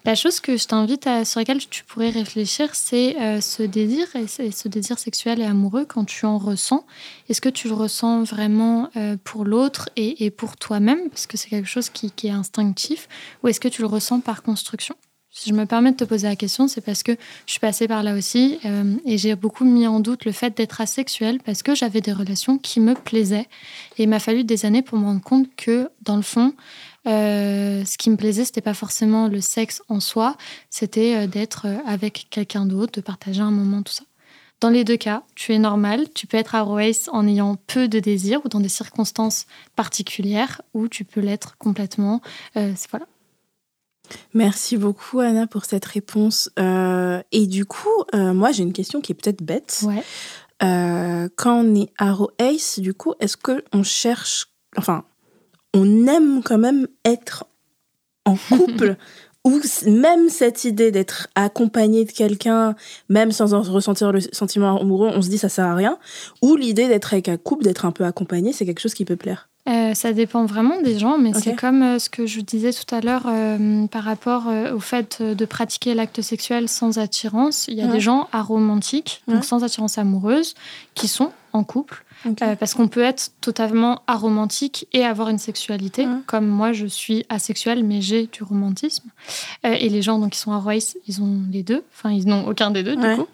La 0.04 0.14
chose 0.14 0.40
que 0.40 0.56
je 0.56 0.66
t'invite 0.66 1.06
à, 1.06 1.24
sur 1.24 1.40
laquelle 1.40 1.66
tu 1.66 1.84
pourrais 1.84 2.10
réfléchir, 2.10 2.74
c'est 2.74 3.20
euh, 3.20 3.40
ce 3.40 3.62
désir, 3.62 4.06
et 4.14 4.50
ce 4.50 4.68
désir 4.68 4.98
sexuel 4.98 5.40
et 5.40 5.44
amoureux 5.44 5.84
quand 5.86 6.04
tu 6.04 6.24
en 6.24 6.38
ressens. 6.38 6.86
Est-ce 7.28 7.40
que 7.40 7.48
tu 7.48 7.68
le 7.68 7.74
ressens 7.74 8.22
vraiment 8.22 8.88
euh, 8.96 9.16
pour 9.22 9.44
l'autre 9.44 9.90
et, 9.96 10.30
pour 10.30 10.56
toi-même, 10.56 11.10
parce 11.10 11.26
que 11.26 11.36
c'est 11.36 11.48
quelque 11.48 11.68
chose 11.68 11.90
qui, 11.90 12.12
est 12.24 12.30
instinctif, 12.30 13.08
ou 13.42 13.48
est-ce 13.48 13.60
que 13.60 13.68
tu 13.68 13.82
le 13.82 13.88
ressens 13.88 14.20
par 14.20 14.42
construction? 14.42 14.94
Si 15.30 15.50
je 15.50 15.54
me 15.54 15.66
permets 15.66 15.92
de 15.92 15.96
te 15.96 16.04
poser 16.04 16.26
la 16.26 16.36
question, 16.36 16.68
c'est 16.68 16.80
parce 16.80 17.02
que 17.02 17.12
je 17.46 17.52
suis 17.52 17.60
passée 17.60 17.86
par 17.86 18.02
là 18.02 18.14
aussi 18.14 18.58
euh, 18.64 18.96
et 19.04 19.18
j'ai 19.18 19.34
beaucoup 19.36 19.64
mis 19.64 19.86
en 19.86 20.00
doute 20.00 20.24
le 20.24 20.32
fait 20.32 20.56
d'être 20.56 20.80
asexuelle 20.80 21.38
parce 21.44 21.62
que 21.62 21.74
j'avais 21.74 22.00
des 22.00 22.12
relations 22.12 22.56
qui 22.56 22.80
me 22.80 22.94
plaisaient. 22.94 23.46
Et 23.98 24.04
il 24.04 24.08
m'a 24.08 24.20
fallu 24.20 24.42
des 24.42 24.64
années 24.64 24.82
pour 24.82 24.98
me 24.98 25.04
rendre 25.04 25.20
compte 25.20 25.46
que, 25.54 25.90
dans 26.02 26.16
le 26.16 26.22
fond, 26.22 26.54
euh, 27.08 27.84
ce 27.84 27.96
qui 27.96 28.10
me 28.10 28.16
plaisait, 28.16 28.44
c'était 28.44 28.60
pas 28.60 28.74
forcément 28.74 29.28
le 29.28 29.40
sexe 29.40 29.82
en 29.88 30.00
soi, 30.00 30.36
c'était 30.68 31.16
euh, 31.16 31.26
d'être 31.26 31.66
euh, 31.66 31.78
avec 31.86 32.26
quelqu'un 32.30 32.66
d'autre, 32.66 32.92
de 32.92 33.00
partager 33.00 33.40
un 33.40 33.50
moment, 33.50 33.82
tout 33.82 33.92
ça. 33.92 34.04
Dans 34.60 34.68
les 34.68 34.84
deux 34.84 34.96
cas, 34.96 35.22
tu 35.34 35.54
es 35.54 35.58
normal, 35.58 36.08
tu 36.14 36.26
peux 36.26 36.36
être 36.36 36.54
à 36.54 36.62
Roace 36.62 37.08
en 37.12 37.26
ayant 37.26 37.56
peu 37.68 37.88
de 37.88 38.00
désir 38.00 38.40
ou 38.44 38.48
dans 38.48 38.60
des 38.60 38.68
circonstances 38.68 39.46
particulières, 39.76 40.60
ou 40.74 40.88
tu 40.88 41.04
peux 41.04 41.20
l'être 41.20 41.56
complètement. 41.58 42.20
voilà. 42.54 43.06
Merci 44.34 44.76
beaucoup 44.76 45.20
Anna 45.20 45.46
pour 45.46 45.64
cette 45.64 45.84
réponse. 45.84 46.50
et 46.58 47.46
du 47.46 47.66
coup, 47.66 48.02
moi 48.12 48.50
j'ai 48.50 48.64
une 48.64 48.72
question 48.72 49.00
qui 49.00 49.12
est 49.12 49.14
peut-être 49.14 49.44
bête. 49.44 49.84
Ouais. 49.84 50.02
quand 51.36 51.64
on 51.64 51.74
est 51.76 51.92
à 51.96 52.12
Roace, 52.12 52.80
du 52.80 52.94
coup, 52.94 53.14
est-ce 53.20 53.36
que 53.36 53.62
on 53.72 53.84
cherche, 53.84 54.48
enfin, 54.76 55.04
on 55.74 56.06
aime 56.06 56.42
quand 56.42 56.58
même 56.58 56.86
être 57.04 57.44
en 58.24 58.36
couple 58.36 58.96
ou 59.44 59.60
même 59.86 60.28
cette 60.28 60.64
idée 60.64 60.90
d'être 60.90 61.28
accompagné 61.34 62.04
de 62.04 62.12
quelqu'un, 62.12 62.74
même 63.08 63.32
sans 63.32 63.54
en 63.54 63.62
ressentir 63.62 64.12
le 64.12 64.20
sentiment 64.20 64.80
amoureux, 64.80 65.10
on 65.14 65.22
se 65.22 65.28
dit 65.28 65.38
ça 65.38 65.48
sert 65.48 65.66
à 65.66 65.74
rien, 65.74 65.98
ou 66.42 66.56
l'idée 66.56 66.88
d'être 66.88 67.12
avec 67.12 67.28
un 67.28 67.36
couple, 67.36 67.64
d'être 67.64 67.84
un 67.84 67.92
peu 67.92 68.04
accompagné, 68.04 68.52
c'est 68.52 68.66
quelque 68.66 68.80
chose 68.80 68.94
qui 68.94 69.04
peut 69.04 69.16
plaire. 69.16 69.48
Euh, 69.68 69.92
ça 69.92 70.12
dépend 70.14 70.46
vraiment 70.46 70.80
des 70.80 70.98
gens, 70.98 71.18
mais 71.18 71.32
c'est 71.34 71.54
comme 71.54 71.82
euh, 71.82 71.98
ce 71.98 72.08
que 72.08 72.26
je 72.26 72.40
disais 72.40 72.72
tout 72.72 72.94
à 72.94 73.02
l'heure 73.02 73.26
euh, 73.26 73.86
par 73.86 74.02
rapport 74.04 74.46
au 74.74 74.80
fait 74.80 75.20
de 75.20 75.44
pratiquer 75.44 75.94
l'acte 75.94 76.22
sexuel 76.22 76.68
sans 76.68 76.98
attirance. 76.98 77.66
Il 77.68 77.74
y 77.74 77.82
a 77.82 77.86
des 77.86 78.00
gens 78.00 78.28
aromantiques, 78.32 79.22
donc 79.28 79.44
sans 79.44 79.64
attirance 79.64 79.98
amoureuse, 79.98 80.54
qui 80.94 81.06
sont 81.06 81.32
en 81.52 81.64
couple 81.64 82.04
euh, 82.26 82.56
parce 82.56 82.74
qu'on 82.74 82.88
peut 82.88 83.02
être 83.02 83.30
totalement 83.40 84.02
aromantique 84.06 84.88
et 84.92 85.04
avoir 85.04 85.28
une 85.28 85.38
sexualité, 85.38 86.06
comme 86.26 86.46
moi 86.46 86.72
je 86.72 86.86
suis 86.86 87.24
asexuelle 87.28 87.84
mais 87.84 88.00
j'ai 88.00 88.26
du 88.26 88.42
romantisme. 88.42 89.08
Euh, 89.64 89.76
et 89.78 89.88
les 89.88 90.02
gens 90.02 90.18
donc 90.18 90.32
qui 90.32 90.38
sont 90.38 90.52
à 90.52 90.58
Royce, 90.58 90.96
ils 91.06 91.22
ont 91.22 91.42
les 91.50 91.62
deux, 91.62 91.84
enfin 91.94 92.10
ils 92.10 92.26
n'ont 92.26 92.46
aucun 92.48 92.70
des 92.70 92.82
deux 92.82 92.96
du 92.96 93.14
coup. 93.14 93.26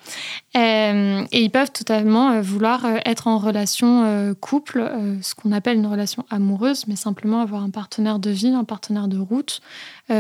Euh, 0.57 1.25
et 1.33 1.43
ils 1.43 1.51
peuvent 1.51 1.73
totalement 1.73 2.41
vouloir 2.41 2.85
être 3.07 3.27
en 3.27 3.39
relation 3.39 4.35
couple, 4.41 4.91
ce 5.23 5.35
qu'on 5.35 5.53
appelle 5.53 5.79
une 5.79 5.87
relation 5.87 6.25
amoureuse, 6.31 6.87
mais 6.87 6.97
simplement 6.97 7.41
avoir 7.41 7.63
un 7.63 7.71
partenaire 7.71 8.19
de 8.19 8.31
vie, 8.31 8.49
un 8.49 8.65
partenaire 8.65 9.09
de 9.09 9.19
route, 9.19 9.61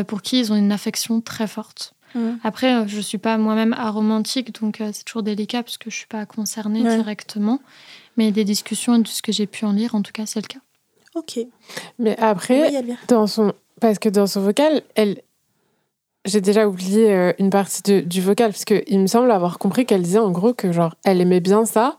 pour 0.06 0.22
qui 0.22 0.40
ils 0.40 0.52
ont 0.52 0.56
une 0.56 0.72
affection 0.72 1.20
très 1.20 1.46
forte. 1.46 1.94
Après, 2.44 2.86
je 2.86 2.96
ne 2.96 3.02
suis 3.02 3.18
pas 3.18 3.36
moi-même 3.38 3.72
aromantique, 3.72 4.58
donc 4.60 4.80
c'est 4.92 5.04
toujours 5.04 5.24
délicat 5.24 5.64
parce 5.64 5.78
que 5.78 5.90
je 5.90 5.96
ne 5.96 5.98
suis 5.98 6.06
pas 6.06 6.24
concernée 6.26 6.82
directement. 6.82 7.60
Mais 8.16 8.30
des 8.30 8.44
discussions 8.44 8.94
et 8.96 9.02
tout 9.02 9.12
ce 9.12 9.22
que 9.22 9.32
j'ai 9.32 9.46
pu 9.46 9.64
en 9.64 9.72
lire, 9.72 9.94
en 9.94 10.02
tout 10.02 10.12
cas, 10.12 10.26
c'est 10.26 10.40
le 10.40 10.46
cas. 10.46 10.60
Ok. 11.14 11.38
Mais 11.98 12.16
après, 12.18 12.72
dans 13.08 13.26
son... 13.26 13.52
parce 13.80 13.98
que 13.98 14.08
dans 14.08 14.26
son 14.26 14.40
vocal, 14.40 14.82
elle... 14.96 15.22
j'ai 16.24 16.40
déjà 16.40 16.66
oublié 16.66 17.12
euh, 17.12 17.32
une 17.38 17.50
partie 17.50 18.02
du 18.02 18.20
vocal, 18.20 18.50
parce 18.50 18.64
qu'il 18.64 18.98
me 18.98 19.06
semble 19.06 19.30
avoir 19.30 19.58
compris 19.58 19.86
qu'elle 19.86 20.02
disait 20.02 20.18
en 20.18 20.30
gros 20.30 20.54
que 20.54 20.72
genre, 20.72 20.94
elle 21.04 21.20
aimait 21.20 21.40
bien 21.40 21.64
ça, 21.64 21.96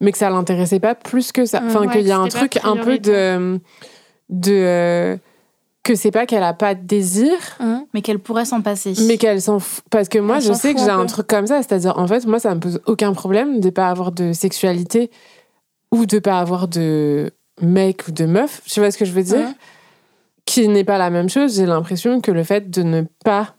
mais 0.00 0.12
que 0.12 0.18
ça 0.18 0.30
l'intéressait 0.30 0.80
pas 0.80 0.94
plus 0.94 1.32
que 1.32 1.46
ça. 1.46 1.62
Enfin, 1.64 1.88
qu'il 1.88 2.06
y 2.06 2.12
a 2.12 2.18
un 2.18 2.28
truc 2.28 2.58
un 2.62 2.76
peu 2.76 2.98
de. 2.98 3.58
de 4.28 4.52
euh, 4.52 5.16
que 5.82 5.94
c'est 5.94 6.10
pas 6.10 6.26
qu'elle 6.26 6.42
a 6.42 6.52
pas 6.52 6.74
de 6.74 6.82
désir, 6.82 7.32
hein 7.60 7.86
mais 7.94 8.02
qu'elle 8.02 8.18
pourrait 8.18 8.44
s'en 8.44 8.60
passer. 8.60 8.92
Mais 9.06 9.16
qu'elle 9.16 9.40
s'en 9.40 9.58
fout. 9.58 9.82
Parce 9.90 10.10
que 10.10 10.18
moi, 10.18 10.38
je 10.38 10.52
sais 10.52 10.74
que 10.74 10.80
j'ai 10.80 10.90
un 10.90 11.06
truc 11.06 11.26
comme 11.26 11.46
ça. 11.46 11.62
C'est-à-dire, 11.62 11.96
en 11.96 12.06
fait, 12.06 12.26
moi, 12.26 12.38
ça 12.38 12.54
me 12.54 12.60
pose 12.60 12.80
aucun 12.84 13.14
problème 13.14 13.60
de 13.60 13.70
pas 13.70 13.88
avoir 13.88 14.12
de 14.12 14.34
sexualité 14.34 15.10
ou 15.90 16.06
de 16.06 16.18
pas 16.18 16.38
avoir 16.38 16.68
de 16.68 17.30
mec 17.60 18.08
ou 18.08 18.12
de 18.12 18.24
meuf, 18.24 18.62
tu 18.66 18.80
vois 18.80 18.90
ce 18.90 18.98
que 18.98 19.04
je 19.04 19.12
veux 19.12 19.22
dire? 19.22 19.48
Qui 20.44 20.68
n'est 20.68 20.84
pas 20.84 20.98
la 20.98 21.10
même 21.10 21.28
chose. 21.28 21.56
J'ai 21.56 21.66
l'impression 21.66 22.20
que 22.20 22.30
le 22.30 22.44
fait 22.44 22.70
de 22.70 22.82
ne 22.82 23.02
pas 23.24 23.54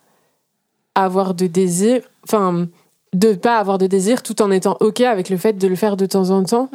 avoir 0.95 1.34
de 1.34 1.47
désir, 1.47 2.01
enfin, 2.23 2.68
de 3.14 3.34
pas 3.34 3.57
avoir 3.57 3.77
de 3.77 3.88
désir 3.88 4.23
tout 4.23 4.41
en 4.41 4.51
étant 4.51 4.77
OK 4.80 5.01
avec 5.01 5.30
le 5.30 5.38
fait 5.38 5.53
de 5.53 5.68
le 5.68 5.76
faire 5.76 5.97
de 5.97 6.06
temps 6.06 6.30
en 6.30 6.43
temps, 6.43 6.69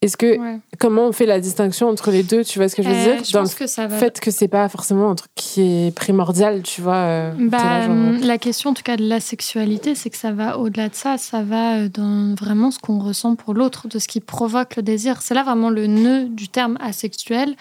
est-ce 0.00 0.16
que 0.16 0.38
comment 0.78 1.06
on 1.08 1.12
fait 1.12 1.26
la 1.26 1.40
distinction 1.40 1.88
entre 1.88 2.12
les 2.12 2.22
deux 2.22 2.44
Tu 2.44 2.60
vois 2.60 2.68
ce 2.68 2.76
que 2.76 2.84
je 2.84 2.88
veux 2.88 2.94
euh, 2.94 3.16
dire? 3.16 3.22
Dans 3.32 3.42
le 3.42 3.48
que 3.48 3.66
ça 3.66 3.88
fait 3.88 4.20
que 4.20 4.30
c'est 4.30 4.46
pas 4.46 4.68
forcément 4.68 5.10
un 5.10 5.16
truc 5.16 5.32
qui 5.34 5.60
est 5.62 5.90
primordial, 5.94 6.62
tu 6.62 6.82
vois. 6.82 6.94
Euh, 6.94 7.32
bah, 7.36 7.86
hum, 7.86 8.20
la 8.20 8.38
question 8.38 8.70
en 8.70 8.74
tout 8.74 8.84
cas 8.84 8.96
de 8.96 9.08
la 9.08 9.18
sexualité, 9.18 9.96
c'est 9.96 10.08
que 10.08 10.16
ça 10.16 10.30
va 10.30 10.58
au-delà 10.58 10.88
de 10.88 10.94
ça. 10.94 11.18
Ça 11.18 11.42
va 11.42 11.78
euh, 11.78 11.88
dans 11.88 12.36
vraiment 12.36 12.70
ce 12.70 12.78
qu'on 12.78 13.00
ressent 13.00 13.34
pour 13.34 13.54
l'autre, 13.54 13.88
de 13.88 13.98
ce 13.98 14.06
qui 14.06 14.20
provoque 14.20 14.76
le 14.76 14.84
désir. 14.84 15.20
C'est 15.20 15.34
là 15.34 15.42
vraiment 15.42 15.68
le 15.68 15.88
nœud 15.88 16.28
du 16.28 16.46
terme 16.46 16.78
asexuel, 16.80 17.56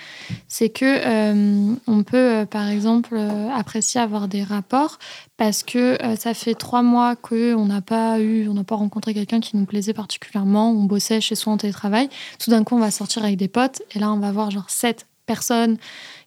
c'est 0.47 0.69
que 0.69 0.85
on 1.87 2.03
peut 2.03 2.45
par 2.49 2.69
exemple 2.69 3.19
apprécier 3.55 3.99
avoir 3.99 4.27
des 4.27 4.43
rapports 4.43 4.99
parce 5.37 5.63
que 5.63 5.97
ça 6.17 6.33
fait 6.33 6.53
trois 6.53 6.81
mois 6.81 7.15
qu'on 7.15 7.65
n'a 7.65 7.81
pas 7.81 8.19
eu, 8.19 8.47
on 8.47 8.53
n'a 8.53 8.63
pas 8.63 8.75
rencontré 8.75 9.13
quelqu'un 9.13 9.39
qui 9.39 9.57
nous 9.57 9.65
plaisait 9.65 9.93
particulièrement. 9.93 10.71
On 10.71 10.83
bossait 10.83 11.21
chez 11.21 11.35
soi 11.35 11.53
en 11.53 11.57
télétravail 11.57 12.09
tout 12.39 12.51
d'un 12.51 12.63
coup, 12.63 12.75
on 12.75 12.79
va 12.79 12.91
sortir 12.91 13.23
avec 13.23 13.37
des 13.37 13.47
potes 13.47 13.81
et 13.95 13.99
là, 13.99 14.11
on 14.11 14.19
va 14.19 14.31
voir 14.31 14.51
genre 14.51 14.69
sept 14.69 15.05
personnes 15.25 15.77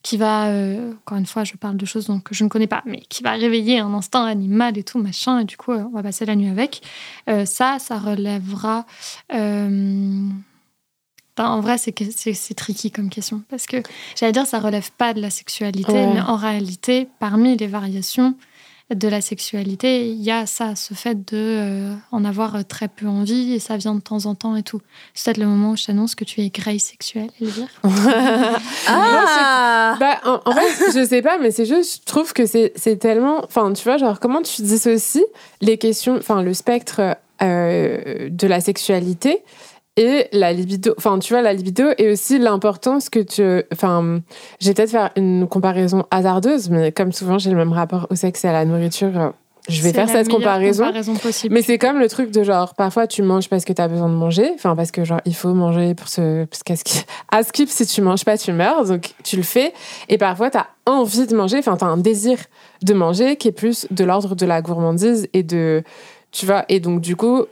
qui 0.02 0.16
va, 0.16 0.46
euh, 0.46 0.92
encore 0.92 1.18
une 1.18 1.26
fois, 1.26 1.44
je 1.44 1.54
parle 1.54 1.76
de 1.76 1.86
choses 1.86 2.08
que 2.24 2.34
je 2.34 2.44
ne 2.44 2.48
connais 2.48 2.66
pas, 2.66 2.82
mais 2.86 3.00
qui 3.08 3.22
va 3.22 3.32
réveiller 3.32 3.80
un 3.80 3.92
instinct 3.92 4.24
animal 4.24 4.78
et 4.78 4.84
tout, 4.84 4.98
machin, 4.98 5.40
et 5.40 5.44
du 5.44 5.56
coup, 5.56 5.72
on 5.72 5.90
va 5.90 6.02
passer 6.02 6.24
la 6.24 6.36
nuit 6.36 6.48
avec. 6.48 6.82
Euh, 7.28 7.44
ça, 7.44 7.78
ça 7.78 7.98
relèvera. 7.98 8.86
Euh, 9.32 10.28
en 11.36 11.60
vrai, 11.60 11.78
c'est, 11.78 11.94
c'est, 12.12 12.54
tricky 12.54 12.90
comme 12.90 13.08
question, 13.08 13.42
parce 13.48 13.66
que 13.66 13.78
j'allais 14.14 14.32
dire, 14.32 14.46
ça 14.46 14.60
relève 14.60 14.90
pas 14.92 15.14
de 15.14 15.22
la 15.22 15.30
sexualité, 15.30 16.06
mais 16.06 16.20
en 16.20 16.36
réalité, 16.36 17.08
parmi 17.18 17.56
les 17.56 17.66
variations, 17.66 18.34
de 18.94 19.08
la 19.08 19.20
sexualité, 19.20 20.08
il 20.08 20.22
y 20.22 20.30
a 20.30 20.46
ça, 20.46 20.74
ce 20.74 20.94
fait 20.94 21.14
de 21.14 21.36
euh, 21.36 21.94
en 22.10 22.24
avoir 22.24 22.64
très 22.66 22.88
peu 22.88 23.06
envie 23.06 23.52
et 23.52 23.58
ça 23.58 23.76
vient 23.76 23.94
de 23.94 24.00
temps 24.00 24.26
en 24.26 24.34
temps 24.34 24.56
et 24.56 24.62
tout. 24.62 24.80
C'est 25.14 25.26
peut-être 25.26 25.38
le 25.38 25.46
moment 25.46 25.72
où 25.72 25.76
je 25.76 25.86
t'annonce 25.86 26.14
que 26.14 26.24
tu 26.24 26.40
es 26.40 26.50
grey 26.50 26.78
sexuelle, 26.78 27.30
Elvire. 27.40 27.68
ah 28.88 29.96
bah, 30.00 30.20
en, 30.24 30.52
fait, 30.52 30.92
je 31.00 31.06
sais 31.06 31.22
pas, 31.22 31.38
mais 31.38 31.50
c'est 31.50 31.66
juste, 31.66 32.02
je 32.02 32.06
trouve 32.06 32.32
que 32.32 32.46
c'est 32.46 32.96
tellement. 32.98 33.44
Enfin, 33.44 33.72
tu 33.72 33.84
vois, 33.84 33.96
genre, 33.96 34.18
comment 34.18 34.42
tu 34.42 34.62
dissocies 34.62 35.24
les 35.60 35.78
questions, 35.78 36.16
enfin, 36.16 36.42
le 36.42 36.54
spectre 36.54 37.16
euh, 37.42 38.28
de 38.28 38.46
la 38.46 38.60
sexualité 38.60 39.42
et 39.96 40.28
la 40.32 40.52
libido, 40.52 40.94
enfin, 40.98 41.18
tu 41.18 41.32
vois, 41.32 41.42
la 41.42 41.52
libido 41.52 41.84
et 41.98 42.10
aussi 42.10 42.38
l'importance 42.38 43.10
que 43.10 43.20
tu. 43.20 43.64
Enfin, 43.72 44.20
j'ai 44.60 44.72
peut-être 44.74 44.90
faire 44.90 45.10
une 45.16 45.46
comparaison 45.48 46.06
hasardeuse, 46.10 46.70
mais 46.70 46.92
comme 46.92 47.12
souvent 47.12 47.38
j'ai 47.38 47.50
le 47.50 47.56
même 47.56 47.72
rapport 47.72 48.06
au 48.10 48.14
sexe 48.14 48.44
et 48.44 48.48
à 48.48 48.52
la 48.52 48.64
nourriture, 48.64 49.32
je 49.68 49.82
vais 49.82 49.92
faire 49.92 50.08
cette 50.08 50.28
comparaison. 50.28 50.90
possible. 51.22 51.54
Mais 51.54 51.62
c'est 51.62 51.78
comme 51.78 51.98
le 51.98 52.08
truc 52.08 52.30
de 52.30 52.42
genre, 52.42 52.74
parfois 52.74 53.06
tu 53.06 53.22
manges 53.22 53.48
parce 53.48 53.64
que 53.64 53.72
tu 53.72 53.82
as 53.82 53.88
besoin 53.88 54.08
de 54.08 54.14
manger, 54.14 54.50
enfin, 54.54 54.74
parce 54.74 54.90
que 54.90 55.04
genre, 55.04 55.20
il 55.24 55.34
faut 55.34 55.52
manger 55.54 55.94
pour 55.94 56.08
ce. 56.08 56.44
Parce 56.46 56.62
qu'à 56.62 57.42
skip, 57.42 57.68
si 57.68 57.86
tu 57.86 58.00
manges 58.00 58.24
pas, 58.24 58.38
tu 58.38 58.52
meurs, 58.52 58.84
donc 58.84 59.14
tu 59.24 59.36
le 59.36 59.42
fais. 59.42 59.72
Et 60.08 60.18
parfois, 60.18 60.50
tu 60.50 60.58
as 60.58 60.68
envie 60.86 61.26
de 61.26 61.36
manger, 61.36 61.58
enfin, 61.58 61.76
tu 61.76 61.84
as 61.84 61.88
un 61.88 61.98
désir 61.98 62.38
de 62.82 62.94
manger 62.94 63.36
qui 63.36 63.48
est 63.48 63.52
plus 63.52 63.86
de 63.90 64.04
l'ordre 64.04 64.34
de 64.34 64.46
la 64.46 64.62
gourmandise 64.62 65.28
et 65.32 65.42
de. 65.42 65.82
Tu 66.32 66.46
vois, 66.46 66.64
et 66.68 66.78
donc 66.78 67.00
du 67.00 67.16
coup, 67.16 67.44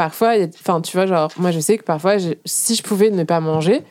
parfois, 0.00 0.32
enfin, 0.58 0.80
tu 0.80 0.96
vois, 0.96 1.04
genre, 1.04 1.30
moi, 1.36 1.50
je 1.50 1.60
sais 1.60 1.76
que 1.76 1.84
parfois, 1.84 2.14
si 2.46 2.74
je 2.74 2.82
pouvais 2.82 3.10
ne 3.10 3.22
pas 3.22 3.38
manger, 3.40 3.82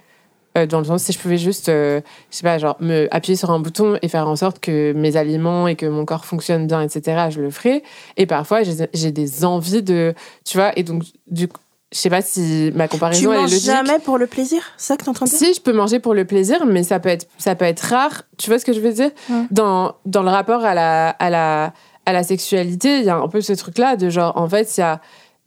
euh, 0.57 0.65
dans 0.65 0.80
le 0.80 0.86
sens, 0.86 1.03
si 1.03 1.11
je 1.11 1.19
pouvais 1.19 1.38
juste, 1.38 1.69
euh, 1.69 2.02
je 2.31 2.38
sais 2.38 2.41
pas, 2.41 2.57
genre, 2.57 2.77
me 2.80 3.07
appuyer 3.11 3.36
sur 3.36 3.52
un 3.52 3.60
bouton 3.60 3.95
et 4.02 4.07
faire 4.07 4.27
en 4.27 4.36
sorte 4.36 4.60
que 4.60 4.91
mes 4.94 5.18
aliments 5.18 5.68
et 5.68 5.76
que 5.76 5.86
mon 5.86 6.06
corps 6.06 6.26
fonctionne 6.26 6.65
bien, 6.65 6.81
etc., 6.81 7.27
je 7.30 7.41
le 7.41 7.52
ferais. 7.52 7.84
Et 8.18 8.26
parfois, 8.26 8.61
j'ai 8.64 9.11
des 9.11 9.45
envies 9.45 9.84
de, 9.84 10.15
tu 10.45 10.57
vois, 10.57 10.72
et 10.80 10.81
donc, 10.81 11.03
du 11.27 11.48
coup, 11.48 11.60
je 11.91 11.99
sais 11.99 12.10
pas 12.10 12.23
si 12.23 12.72
ma 12.73 12.88
comparaison 12.88 13.30
tu 13.30 13.38
est 13.38 13.41
logique. 13.44 13.64
jamais 13.64 13.99
pour 13.99 14.18
le 14.18 14.26
plaisir, 14.26 14.64
ça 14.77 14.98
que 14.98 15.03
tu 15.03 15.06
es 15.06 15.10
en 15.10 15.14
train 15.14 15.27
de 15.27 15.30
dire? 15.30 15.38
Si, 15.38 15.53
je 15.53 15.61
peux 15.61 15.73
manger 15.73 15.99
pour 15.99 16.15
le 16.15 16.26
plaisir, 16.26 16.65
mais 16.65 16.81
ça 16.81 16.99
peut 16.99 17.10
être, 17.10 17.27
ça 17.38 17.53
peut 17.53 17.65
être 17.65 17.81
rare. 17.81 18.23
Tu 18.40 18.49
vois 18.49 18.57
ce 18.57 18.65
que 18.65 18.73
je 18.73 18.80
veux 18.80 18.94
dire? 18.94 19.11
Dans, 19.52 19.94
dans 20.07 20.23
le 20.23 20.30
rapport 20.30 20.65
à 20.65 20.73
la, 20.73 21.10
à 21.11 21.30
la, 21.30 21.73
à 22.07 22.14
la 22.14 22.23
sexualité, 22.23 22.98
il 22.98 23.06
y 23.06 23.10
a 23.10 23.18
un 23.18 23.27
peu 23.27 23.41
ce 23.41 23.53
truc-là 23.53 23.95
de 23.95 24.10
genre, 24.10 24.36
en 24.38 24.49
fait, 24.49 24.76
il 24.76 24.80
y 24.80 24.84
a 24.84 25.02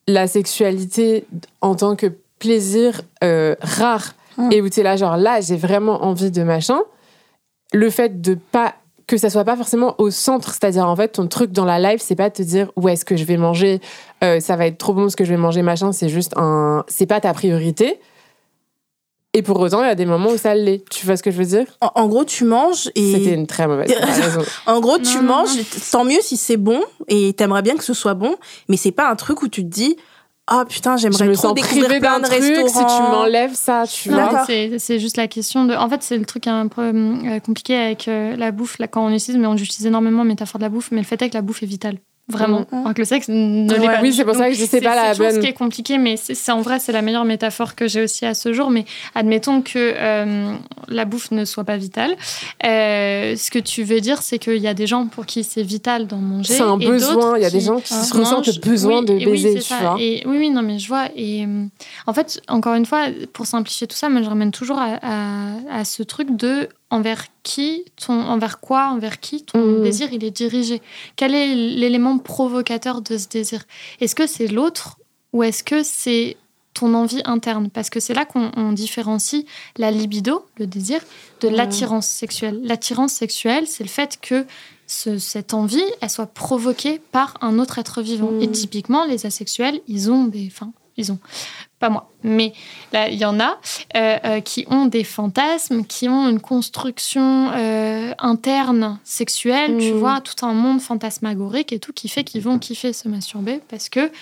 la 0.07 0.27
sexualité 0.27 1.27
en 1.61 1.75
tant 1.75 1.97
que 1.97 2.07
plaisir 2.39 3.03
euh, 3.23 3.55
rare 3.61 4.15
hum. 4.39 4.51
et 4.51 4.61
où 4.61 4.69
tu 4.69 4.81
es 4.81 4.83
là, 4.83 4.97
genre 4.97 5.17
là, 5.17 5.41
j'ai 5.41 5.57
vraiment 5.57 6.05
envie 6.05 6.31
de 6.31 6.43
machin, 6.43 6.81
le 7.73 7.89
fait 7.91 8.21
de 8.21 8.35
pas 8.35 8.75
que 9.07 9.17
ça 9.17 9.31
soit 9.31 9.45
pas 9.45 9.57
forcément 9.57 9.95
au 9.99 10.11
centre. 10.11 10.53
C'est-à-dire, 10.53 10.87
en 10.89 10.97
fait, 10.97 11.09
ton 11.09 11.27
truc 11.27 11.53
dans 11.53 11.65
la 11.65 11.79
life, 11.79 12.01
c'est 12.03 12.17
pas 12.17 12.31
de 12.31 12.35
te 12.35 12.43
dire 12.43 12.71
où 12.77 12.89
est-ce 12.89 13.05
que 13.05 13.17
je 13.17 13.25
vais 13.25 13.37
manger, 13.37 13.81
euh, 14.25 14.41
ça 14.41 14.57
va 14.57 14.67
être 14.67 14.79
trop 14.79 14.95
bon 14.95 15.09
ce 15.09 15.17
que 15.17 15.25
je 15.25 15.31
vais 15.31 15.37
manger, 15.37 15.63
machin. 15.63 15.93
C'est 15.93 16.09
juste 16.09 16.33
un. 16.37 16.85
C'est 16.89 17.07
pas 17.07 17.21
ta 17.21 17.33
priorité. 17.35 18.01
Et 19.35 19.41
pour 19.43 19.59
autant, 19.61 19.83
il 19.83 19.87
y 19.87 19.91
a 19.91 19.95
des 19.95 20.05
moments 20.05 20.31
où 20.31 20.37
ça 20.37 20.55
l'est. 20.55 20.85
Tu 20.91 21.07
vois 21.07 21.17
ce 21.17 21.23
que 21.23 21.31
je 21.31 21.39
veux 21.39 21.47
dire? 21.47 21.65
En, 21.81 21.91
en 21.95 22.07
gros, 22.07 22.25
tu 22.25 22.45
manges 22.45 22.91
et. 22.95 23.13
C'était 23.15 23.33
une 23.35 23.47
très 23.47 23.67
mauvaise 23.67 23.91
comparaison. 23.93 24.43
En 24.67 24.81
gros, 24.81 24.99
tu 24.99 25.17
Non, 25.17 25.23
non, 25.23 25.29
manges, 25.39 25.57
tant 25.91 26.05
mieux 26.05 26.21
si 26.21 26.37
c'est 26.37 26.59
bon 26.59 26.83
et 27.09 27.33
t'aimerais 27.33 27.63
bien 27.63 27.77
que 27.77 27.85
ce 27.85 27.95
soit 27.95 28.13
bon, 28.15 28.37
mais 28.69 28.77
c'est 28.77 28.93
pas 28.93 29.09
un 29.11 29.17
truc 29.17 29.43
où 29.43 29.49
tu 29.49 29.63
te 29.65 29.69
dis 29.71 29.97
Ah 30.47 30.65
putain, 30.69 30.97
je 30.99 31.03
j'aimerais 31.03 31.29
me 31.29 31.35
trop 31.35 31.53
découvrir 31.55 31.99
plein 32.01 32.21
de 32.21 32.27
truc 32.27 32.43
si 32.43 32.53
restaurants. 32.63 32.87
tu 32.97 33.03
m'enlèves 33.11 33.55
ça, 33.55 33.85
tu 33.91 34.11
Non, 34.11 34.29
vois. 34.29 34.45
C'est 34.47 34.99
juste 34.99 35.17
la 35.17 35.29
question 35.29 35.65
de. 35.65 35.75
En 35.75 35.89
fait, 35.89 36.03
c'est 36.03 36.19
le 36.19 36.27
truc 36.27 36.47
un 36.47 36.69
peu 36.69 36.83
euh, 36.93 37.41
compliqué 37.41 37.75
avec 37.75 38.09
euh, 38.09 38.37
la 38.37 38.51
bouffe, 38.51 38.79
là, 38.79 38.87
quand 38.87 39.03
on 39.07 39.11
utilise, 39.15 39.41
mais 39.41 39.47
on 39.47 39.55
utilise 39.57 39.87
énormément 39.87 40.19
la 40.25 40.29
métaphore 40.29 40.59
de 40.59 40.65
la 40.65 40.69
bouffe, 40.69 40.91
mais 40.93 40.99
le 41.01 41.07
fait 41.07 41.23
est 41.23 41.31
que 41.31 41.35
la 41.35 41.43
bouffe 41.43 41.63
est 41.63 41.67
vitale. 41.67 41.97
Vraiment. 42.29 42.65
Alors 42.73 42.95
que 42.95 43.01
le 43.01 43.05
sexe 43.05 43.29
ne 43.29 43.69
l'est 43.69 43.81
Ouais. 43.81 43.87
pas. 43.97 44.01
Oui, 44.01 44.13
c'est 44.13 44.25
pour 44.25 44.35
ça 44.37 44.49
que 44.49 44.55
je 44.55 44.61
sais 44.61 44.67
C'est- 44.67 44.81
pas 44.81 44.95
la 44.95 45.13
C'est 45.13 45.19
bonne. 45.19 45.41
qui 45.41 45.47
est 45.49 45.53
compliqué, 45.53 45.99
mais 45.99 46.17
c'est 46.17 46.35
c'est- 46.35 46.53
en 46.53 46.61
vrai, 46.63 46.79
c'est 46.79 46.93
la 46.93 47.03
meilleure 47.03 47.25
métaphore 47.25 47.75
que 47.75 47.89
j'ai 47.89 48.03
aussi 48.05 48.25
à 48.25 48.33
ce 48.35 48.53
jour. 48.53 48.71
Mais 48.71 48.85
admettons 49.15 49.61
que 49.61 49.73
euh, 49.77 50.53
la 50.89 51.05
bouffe 51.05 51.33
ne 51.33 51.45
soit 51.45 51.65
pas 51.65 51.77
vitale. 51.77 52.15
Euh, 52.65 53.35
ce 53.37 53.51
que 53.51 53.59
tu 53.59 53.83
veux 53.83 54.01
dire, 54.01 54.23
c'est 54.23 54.39
qu'il 54.39 54.59
y 54.59 54.69
a 54.69 54.75
des 54.75 54.87
gens 54.87 55.07
pour 55.07 55.27
qui 55.27 55.43
c'est 55.45 55.63
vital 55.65 56.07
d'en 56.07 56.19
manger. 56.19 56.55
C'est 56.55 56.63
un 56.63 56.79
et 56.79 56.87
besoin. 56.87 57.37
Il 57.37 57.43
y 57.43 57.47
a 57.47 57.51
des 57.51 57.61
gens 57.61 57.81
qui 57.81 57.93
se 57.93 58.17
ressentent 58.17 58.47
le 58.47 58.61
besoin 58.61 59.01
oui, 59.01 59.07
de 59.07 59.13
oui, 59.15 59.25
baiser, 59.25 59.53
c'est 59.55 59.59
tu 59.61 59.69
ça. 59.69 59.79
vois. 59.81 59.97
Et 60.01 60.23
oui, 60.27 60.37
oui, 60.39 60.51
non, 60.51 60.63
mais 60.63 60.79
je 60.79 60.89
vois. 60.89 61.07
Et 61.17 61.45
euh, 61.45 61.65
en 62.07 62.13
fait, 62.15 62.41
encore 62.49 62.75
une 62.75 62.87
fois, 62.87 63.07
pour 63.33 63.47
simplifier 63.47 63.87
tout 63.89 63.97
ça, 63.97 64.09
moi, 64.09 64.23
je 64.23 64.29
ramène 64.29 64.53
toujours 64.53 64.79
à, 64.79 64.99
à- 65.03 65.81
à 65.81 65.85
ce 65.85 66.03
truc 66.05 66.37
de 66.37 66.69
envers 66.93 67.25
qui, 67.43 67.85
ton, 68.05 68.13
envers 68.21 68.61
quoi, 68.61 68.89
envers 68.91 69.19
qui 69.21 69.43
ton 69.45 69.59
Mhm. 69.79 69.83
désir 69.83 70.13
il 70.13 70.23
est 70.25 70.31
dirigé. 70.31 70.81
Quel 71.17 71.35
est 71.35 71.55
l'élément 71.55 72.19
provocateur 72.19 73.01
de 73.03 73.17
ce 73.19 73.27
désir? 73.29 73.65
Est-ce 74.01 74.15
que 74.15 74.27
c'est 74.27 74.47
l'autre 74.47 74.99
ou 75.33 75.43
est-ce 75.43 75.65
que 75.65 75.83
c'est 75.83 76.37
ton 76.75 76.95
envie 76.95 77.23
interne? 77.25 77.69
Parce 77.71 77.91
que 77.91 78.01
c'est 78.01 78.15
là 78.15 78.25
qu'on 78.25 78.51
on 78.57 78.73
différencie 78.73 79.45
la 79.77 79.91
libido, 79.91 80.45
le 80.59 80.67
désir, 80.67 81.01
de 81.41 81.49
Mhm. 81.49 81.55
l'attirance 81.57 82.07
sexuelle. 82.07 82.61
L'attirance 82.63 83.13
sexuelle, 83.13 83.67
c'est 83.67 83.85
le 83.85 83.91
fait 83.91 84.19
que 84.21 84.47
ce- 84.87 85.19
cette 85.19 85.55
envie, 85.55 85.83
elle 86.03 86.11
soit 86.11 86.27
provoquée 86.27 87.01
par 87.13 87.35
un 87.41 87.59
autre 87.59 87.79
être 87.79 88.03
vivant. 88.03 88.31
Et 88.41 88.51
typiquement, 88.51 89.05
les 89.07 89.25
asexuels, 89.27 89.81
ils 89.89 90.11
ont 90.11 90.25
des... 90.25 90.47
Enfin, 90.53 90.73
ils 90.99 91.11
ont... 91.13 91.19
Pas 91.83 91.91
moi, 91.91 92.09
mais 92.23 92.53
là, 92.93 93.09
il 93.09 93.19
y 93.19 93.25
en 93.25 93.41
a 93.41 93.59
euh, 93.97 94.17
euh, 94.25 94.41
qui 94.41 94.65
ont 94.69 94.87
des 94.87 95.03
fantasmes, 95.03 95.85
qui 95.85 96.09
ont 96.09 96.29
une 96.29 96.39
construction 96.39 97.51
euh, 97.51 98.13
interne 98.21 99.01
sexuelle, 99.03 99.79
tu 99.79 99.91
Mhm. 99.93 99.99
vois, 99.99 100.21
tout 100.21 100.47
un 100.47 100.53
monde 100.53 100.81
fantasmagorique 100.81 101.73
et 101.73 101.81
tout 101.81 101.93
qui 101.93 102.09
fait 102.09 102.23
qu'ils 102.23 102.41
vont 102.41 102.61
kiffer 102.61 102.93
se 102.93 103.09
masturber 103.09 103.61
parce 103.69 103.89
que, 103.89 104.13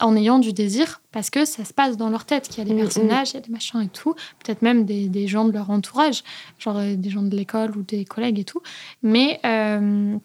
en 0.00 0.16
ayant 0.16 0.38
du 0.38 0.54
désir, 0.54 1.02
parce 1.12 1.28
que 1.28 1.44
ça 1.44 1.66
se 1.66 1.74
passe 1.74 1.98
dans 1.98 2.08
leur 2.08 2.24
tête, 2.24 2.48
qu'il 2.48 2.58
y 2.58 2.60
a 2.62 2.64
des 2.64 2.72
Mhm. 2.72 2.80
personnages, 2.80 3.32
il 3.32 3.34
y 3.34 3.36
a 3.36 3.40
des 3.42 3.52
machins 3.52 3.82
et 3.82 3.88
tout, 3.88 4.14
peut-être 4.42 4.62
même 4.62 4.86
des, 4.86 5.08
des 5.10 5.26
gens 5.28 5.44
de 5.44 5.52
leur 5.52 5.68
entourage, 5.68 6.24
genre 6.58 6.80
des 6.80 7.10
gens 7.10 7.20
de 7.20 7.36
l'école 7.36 7.76
ou 7.76 7.82
des 7.82 8.06
collègues 8.06 8.38
et 8.38 8.44
tout. 8.44 8.62
Mais 9.02 9.38
une 9.44 10.20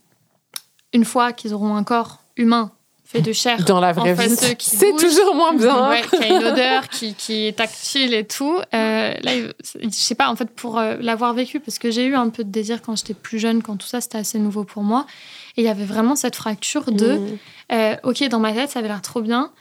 fois 1.04 1.34
qu'ils 1.34 1.54
auront 1.54 1.76
un 1.76 1.84
corps 1.84 2.20
humain 2.38 2.72
fait 3.12 3.22
de 3.22 3.34
chair, 3.34 3.64
Dans 3.66 3.80
la 3.80 3.92
vraie 3.92 4.14
vie, 4.14 4.36
c'est 4.60 4.96
toujours 4.96 5.34
moins 5.34 5.54
bien. 5.56 5.90
Ouais, 5.90 6.02
qui 6.08 6.16
a 6.24 6.28
une 6.28 6.44
odeur, 6.46 6.88
qui, 6.90 7.16
qui 7.16 7.48
est 7.48 7.58
tactile 7.58 8.14
et 8.14 8.24
tout. 8.26 8.60
Euh, 8.74 9.14
là, 9.24 9.32
je 9.82 9.90
sais 9.90 10.14
pas, 10.14 10.30
en 10.30 10.36
fait, 10.36 10.50
pour 10.52 10.78
euh, 10.78 10.96
l'avoir 11.02 11.34
vécu, 11.34 11.60
parce 11.60 11.80
que 11.80 11.90
j'ai 11.90 12.06
eu 12.06 12.14
un 12.16 12.30
peu 12.30 12.44
de 12.44 12.52
désir 12.52 12.84
quand 12.84 12.96
j'étais 12.96 13.16
plus 13.16 13.40
jeune, 13.40 13.64
quand 13.64 13.78
tout 13.78 13.88
ça, 13.88 14.00
c'était 14.00 14.20
assez 14.20 14.38
nouveau 14.38 14.64
pour 14.64 14.84
moi. 14.84 15.08
Et 15.58 15.62
il 15.62 15.66
y 15.66 15.70
avait 15.70 15.86
vraiment 15.86 16.16
cette 16.16 16.36
fracture 16.36 16.92
de, 16.92 17.14
Mhm. 17.14 17.38
euh, 17.72 17.96
ok, 18.04 18.28
dans 18.30 18.40
ma 18.40 18.54
tête, 18.54 18.70
ça 18.70 18.78
avait 18.80 18.88
l'air 18.90 19.02
trop 19.02 19.22
bien. 19.22 19.52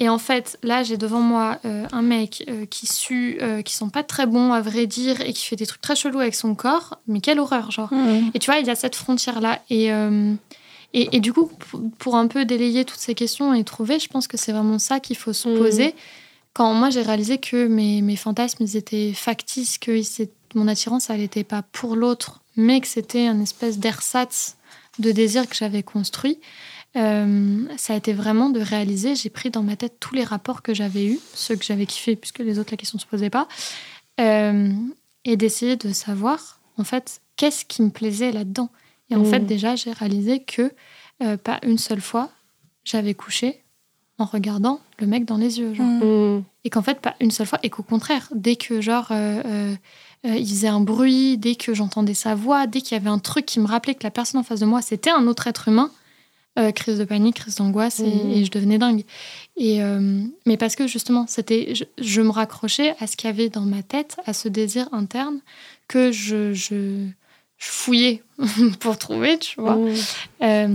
Et 0.00 0.08
en 0.08 0.18
fait, 0.18 0.58
là, 0.64 0.82
j'ai 0.82 0.96
devant 0.96 1.20
moi 1.20 1.58
euh, 1.64 1.86
un 1.92 2.02
mec 2.02 2.44
qui 2.70 2.88
sue, 2.88 3.38
qui 3.64 3.72
sont 3.74 3.90
pas 3.90 4.02
très 4.02 4.26
bons, 4.26 4.52
à 4.52 4.60
vrai 4.60 4.86
dire, 4.88 5.20
et 5.20 5.32
qui 5.32 5.46
fait 5.46 5.54
des 5.54 5.66
trucs 5.66 5.80
très 5.80 5.94
chelous 5.94 6.18
avec 6.18 6.34
son 6.34 6.56
corps. 6.56 6.98
Mais 7.06 7.20
quelle 7.20 7.38
horreur, 7.38 7.70
genre. 7.70 7.92
Mhm. 7.92 8.32
Et 8.34 8.40
tu 8.40 8.50
vois, 8.50 8.58
il 8.58 8.66
y 8.66 8.70
a 8.70 8.74
cette 8.74 8.96
frontière-là. 8.96 9.60
Et, 9.70 9.92
et, 10.96 11.20
du 11.20 11.32
coup, 11.32 11.50
pour- 11.98 12.14
un 12.16 12.28
peu 12.28 12.44
délayer 12.44 12.84
toutes 12.84 13.00
ces 13.00 13.14
questions 13.14 13.52
et 13.52 13.64
trouver, 13.64 13.98
je 13.98 14.08
pense 14.08 14.28
que 14.28 14.36
c'est 14.36 14.52
vraiment 14.52 14.78
ça 14.78 15.00
qu'il 15.00 15.16
faut 15.16 15.32
se 15.32 15.48
poser. 15.58 15.94
Quand 16.52 16.72
moi, 16.72 16.88
j'ai 16.90 17.02
réalisé 17.02 17.38
que 17.38 17.66
mes, 17.66 18.00
mes 18.00 18.14
fantasmes, 18.16 18.64
étaient 18.74 19.12
factices, 19.12 19.76
que 19.78 20.00
mon 20.54 20.68
attirance, 20.68 21.10
elle 21.10 21.18
n'était 21.20 21.42
pas 21.42 21.62
pour 21.62 21.96
l'autre, 21.96 22.42
mais 22.56 22.80
que 22.80 22.86
c'était 22.86 23.26
un 23.26 23.40
espèce 23.40 23.78
d'ersatz 23.78 24.56
de 25.00 25.10
désir 25.10 25.48
que 25.48 25.56
j'avais 25.56 25.82
construit. 25.82 26.38
euh, 26.96 27.64
ça 27.76 27.94
a 27.94 27.96
été 27.96 28.12
vraiment 28.12 28.50
de 28.50 28.60
réaliser, 28.60 29.16
j'ai 29.16 29.30
pris 29.30 29.50
dans 29.50 29.64
ma 29.64 29.74
tête 29.74 29.94
tous 29.98 30.14
les 30.14 30.22
rapports 30.22 30.62
que 30.62 30.72
j'avais 30.74 31.06
eus, 31.06 31.18
ceux 31.34 31.56
que 31.56 31.64
j'avais 31.64 31.86
kiffés, 31.86 32.14
puisque 32.14 32.38
les 32.38 32.60
autres, 32.60 32.70
la 32.70 32.76
question 32.76 32.98
ne 32.98 33.00
se 33.00 33.06
posait 33.06 33.30
pas, 33.30 33.48
euh, 34.20 34.72
et 35.24 35.36
d'essayer 35.36 35.74
de 35.74 35.92
savoir, 35.92 36.60
en 36.78 36.84
fait, 36.84 37.20
qu'est-ce 37.34 37.64
qui 37.64 37.82
me 37.82 37.90
plaisait 37.90 38.30
là-dedans. 38.30 38.70
Et 39.14 39.16
en 39.16 39.22
Mm. 39.22 39.26
fait, 39.26 39.40
déjà, 39.46 39.76
j'ai 39.76 39.92
réalisé 39.92 40.40
que 40.40 40.72
euh, 41.22 41.36
pas 41.36 41.60
une 41.62 41.78
seule 41.78 42.00
fois, 42.00 42.30
j'avais 42.84 43.14
couché 43.14 43.60
en 44.18 44.24
regardant 44.24 44.80
le 44.98 45.06
mec 45.06 45.24
dans 45.24 45.36
les 45.36 45.58
yeux. 45.60 45.72
Genre. 45.74 45.86
Mhm. 45.86 46.42
Et 46.64 46.70
qu'en 46.70 46.82
fait, 46.82 47.00
pas 47.00 47.14
une 47.20 47.30
seule 47.30 47.46
fois, 47.46 47.58
et 47.62 47.70
qu'au 47.70 47.82
contraire, 47.82 48.28
dès 48.34 48.56
que 48.56 48.80
genre 48.80 49.08
euh, 49.12 49.74
euh, 50.26 50.36
il 50.36 50.46
faisait 50.48 50.68
un 50.68 50.80
bruit, 50.80 51.36
dès 51.38 51.54
que 51.54 51.74
j'entendais 51.74 52.14
sa 52.14 52.34
voix, 52.34 52.66
dès 52.66 52.80
qu'il 52.80 52.96
y 52.96 53.00
avait 53.00 53.10
un 53.10 53.18
truc 53.18 53.46
qui 53.46 53.60
me 53.60 53.66
rappelait 53.66 53.94
que 53.94 54.02
la 54.04 54.10
personne 54.10 54.40
en 54.40 54.44
face 54.44 54.60
de 54.60 54.66
moi, 54.66 54.82
c'était 54.82 55.10
un 55.10 55.26
autre 55.26 55.46
être 55.46 55.68
humain, 55.68 55.90
euh, 56.58 56.70
crise 56.72 56.98
de 56.98 57.04
panique, 57.04 57.36
crise 57.36 57.56
d'angoisse, 57.56 58.00
et, 58.00 58.38
et 58.38 58.44
je 58.44 58.50
devenais 58.50 58.78
dingue. 58.78 59.04
Et, 59.56 59.80
mais 60.46 60.56
parce 60.56 60.74
que 60.76 60.86
justement, 60.86 61.26
c'était, 61.28 61.74
je, 61.74 61.84
je 62.00 62.20
me 62.22 62.30
raccrochais 62.30 62.94
à 63.00 63.06
ce 63.06 63.16
qu'il 63.16 63.28
y 63.28 63.32
avait 63.32 63.48
dans 63.50 63.62
ma 63.66 63.82
tête, 63.82 64.16
à 64.26 64.32
ce 64.32 64.48
désir 64.48 64.88
interne 64.92 65.40
que 65.88 66.10
je, 66.12 66.52
je, 66.54 67.06
je 67.64 67.70
fouillais 67.70 68.22
pour 68.80 68.98
trouver, 68.98 69.38
tu 69.38 69.60
vois. 69.60 69.76
Mhm. 69.76 69.94
Euh, 70.42 70.68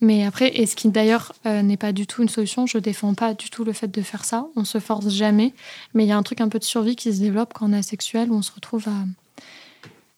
mais 0.00 0.24
après, 0.26 0.48
et 0.58 0.66
ce 0.66 0.74
qui 0.74 0.88
d'ailleurs 0.88 1.32
euh, 1.46 1.62
n'est 1.62 1.76
pas 1.76 1.92
du 1.92 2.06
tout 2.06 2.22
une 2.22 2.28
solution, 2.28 2.66
je 2.66 2.78
défends 2.78 3.14
pas 3.14 3.34
du 3.34 3.48
tout 3.50 3.64
le 3.64 3.72
fait 3.72 3.88
de 3.88 4.02
faire 4.02 4.24
ça. 4.24 4.46
On 4.56 4.64
se 4.64 4.78
force 4.78 5.08
jamais, 5.08 5.52
mais 5.94 6.04
il 6.04 6.08
y 6.08 6.12
a 6.12 6.16
un 6.16 6.22
truc 6.22 6.40
un 6.40 6.48
peu 6.48 6.58
de 6.58 6.64
survie 6.64 6.96
qui 6.96 7.12
se 7.14 7.20
développe 7.20 7.52
quand 7.54 7.68
on 7.68 7.72
est 7.72 7.78
asexuel, 7.78 8.30
où 8.30 8.34
on 8.34 8.42
se 8.42 8.52
retrouve 8.52 8.86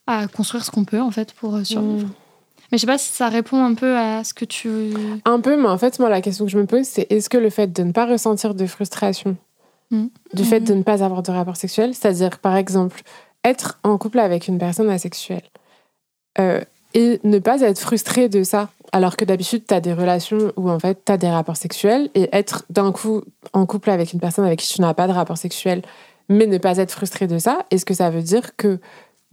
à, 0.06 0.20
à 0.22 0.26
construire 0.28 0.64
ce 0.64 0.70
qu'on 0.70 0.84
peut 0.84 1.00
en 1.00 1.10
fait 1.10 1.32
pour 1.34 1.56
euh, 1.56 1.64
survivre. 1.64 2.06
Mhm. 2.06 2.12
Mais 2.72 2.78
je 2.78 2.80
sais 2.80 2.86
pas 2.86 2.98
si 2.98 3.12
ça 3.12 3.28
répond 3.28 3.62
un 3.62 3.74
peu 3.74 3.96
à 3.96 4.24
ce 4.24 4.32
que 4.32 4.46
tu. 4.46 4.94
Un 5.26 5.40
peu, 5.40 5.60
mais 5.60 5.68
en 5.68 5.78
fait, 5.78 5.98
moi, 5.98 6.08
la 6.08 6.22
question 6.22 6.46
que 6.46 6.50
je 6.50 6.58
me 6.58 6.66
pose, 6.66 6.86
c'est 6.86 7.06
est-ce 7.10 7.28
que 7.28 7.36
le 7.36 7.50
fait 7.50 7.72
de 7.72 7.82
ne 7.82 7.92
pas 7.92 8.06
ressentir 8.06 8.54
de 8.54 8.66
frustration, 8.66 9.36
Mhm. 9.90 10.08
du 10.32 10.44
fait 10.44 10.60
de 10.60 10.72
ne 10.72 10.82
pas 10.82 11.04
avoir 11.04 11.22
de 11.22 11.30
rapport 11.30 11.56
sexuel, 11.56 11.94
c'est-à-dire, 11.94 12.38
par 12.38 12.56
exemple, 12.56 13.02
être 13.44 13.78
en 13.84 13.98
couple 13.98 14.18
avec 14.18 14.48
une 14.48 14.58
personne 14.58 14.88
asexuelle 14.88 15.42
euh, 16.38 16.60
et 16.94 17.20
ne 17.24 17.38
pas 17.38 17.60
être 17.60 17.78
frustré 17.78 18.28
de 18.28 18.42
ça, 18.42 18.70
alors 18.92 19.16
que 19.16 19.24
d'habitude, 19.24 19.64
tu 19.66 19.74
as 19.74 19.80
des 19.80 19.92
relations 19.92 20.52
où, 20.56 20.70
en 20.70 20.78
fait, 20.78 21.04
tu 21.04 21.12
as 21.12 21.16
des 21.16 21.28
rapports 21.28 21.56
sexuels, 21.56 22.10
et 22.14 22.28
être 22.32 22.64
d'un 22.70 22.92
coup 22.92 23.22
en 23.52 23.66
couple 23.66 23.90
avec 23.90 24.12
une 24.12 24.20
personne 24.20 24.44
avec 24.44 24.60
qui 24.60 24.72
tu 24.72 24.80
n'as 24.80 24.94
pas 24.94 25.08
de 25.08 25.12
rapport 25.12 25.38
sexuel, 25.38 25.82
mais 26.28 26.46
ne 26.46 26.58
pas 26.58 26.78
être 26.78 26.92
frustré 26.92 27.26
de 27.26 27.38
ça, 27.38 27.66
est-ce 27.70 27.84
que 27.84 27.94
ça 27.94 28.10
veut 28.10 28.22
dire 28.22 28.56
que 28.56 28.78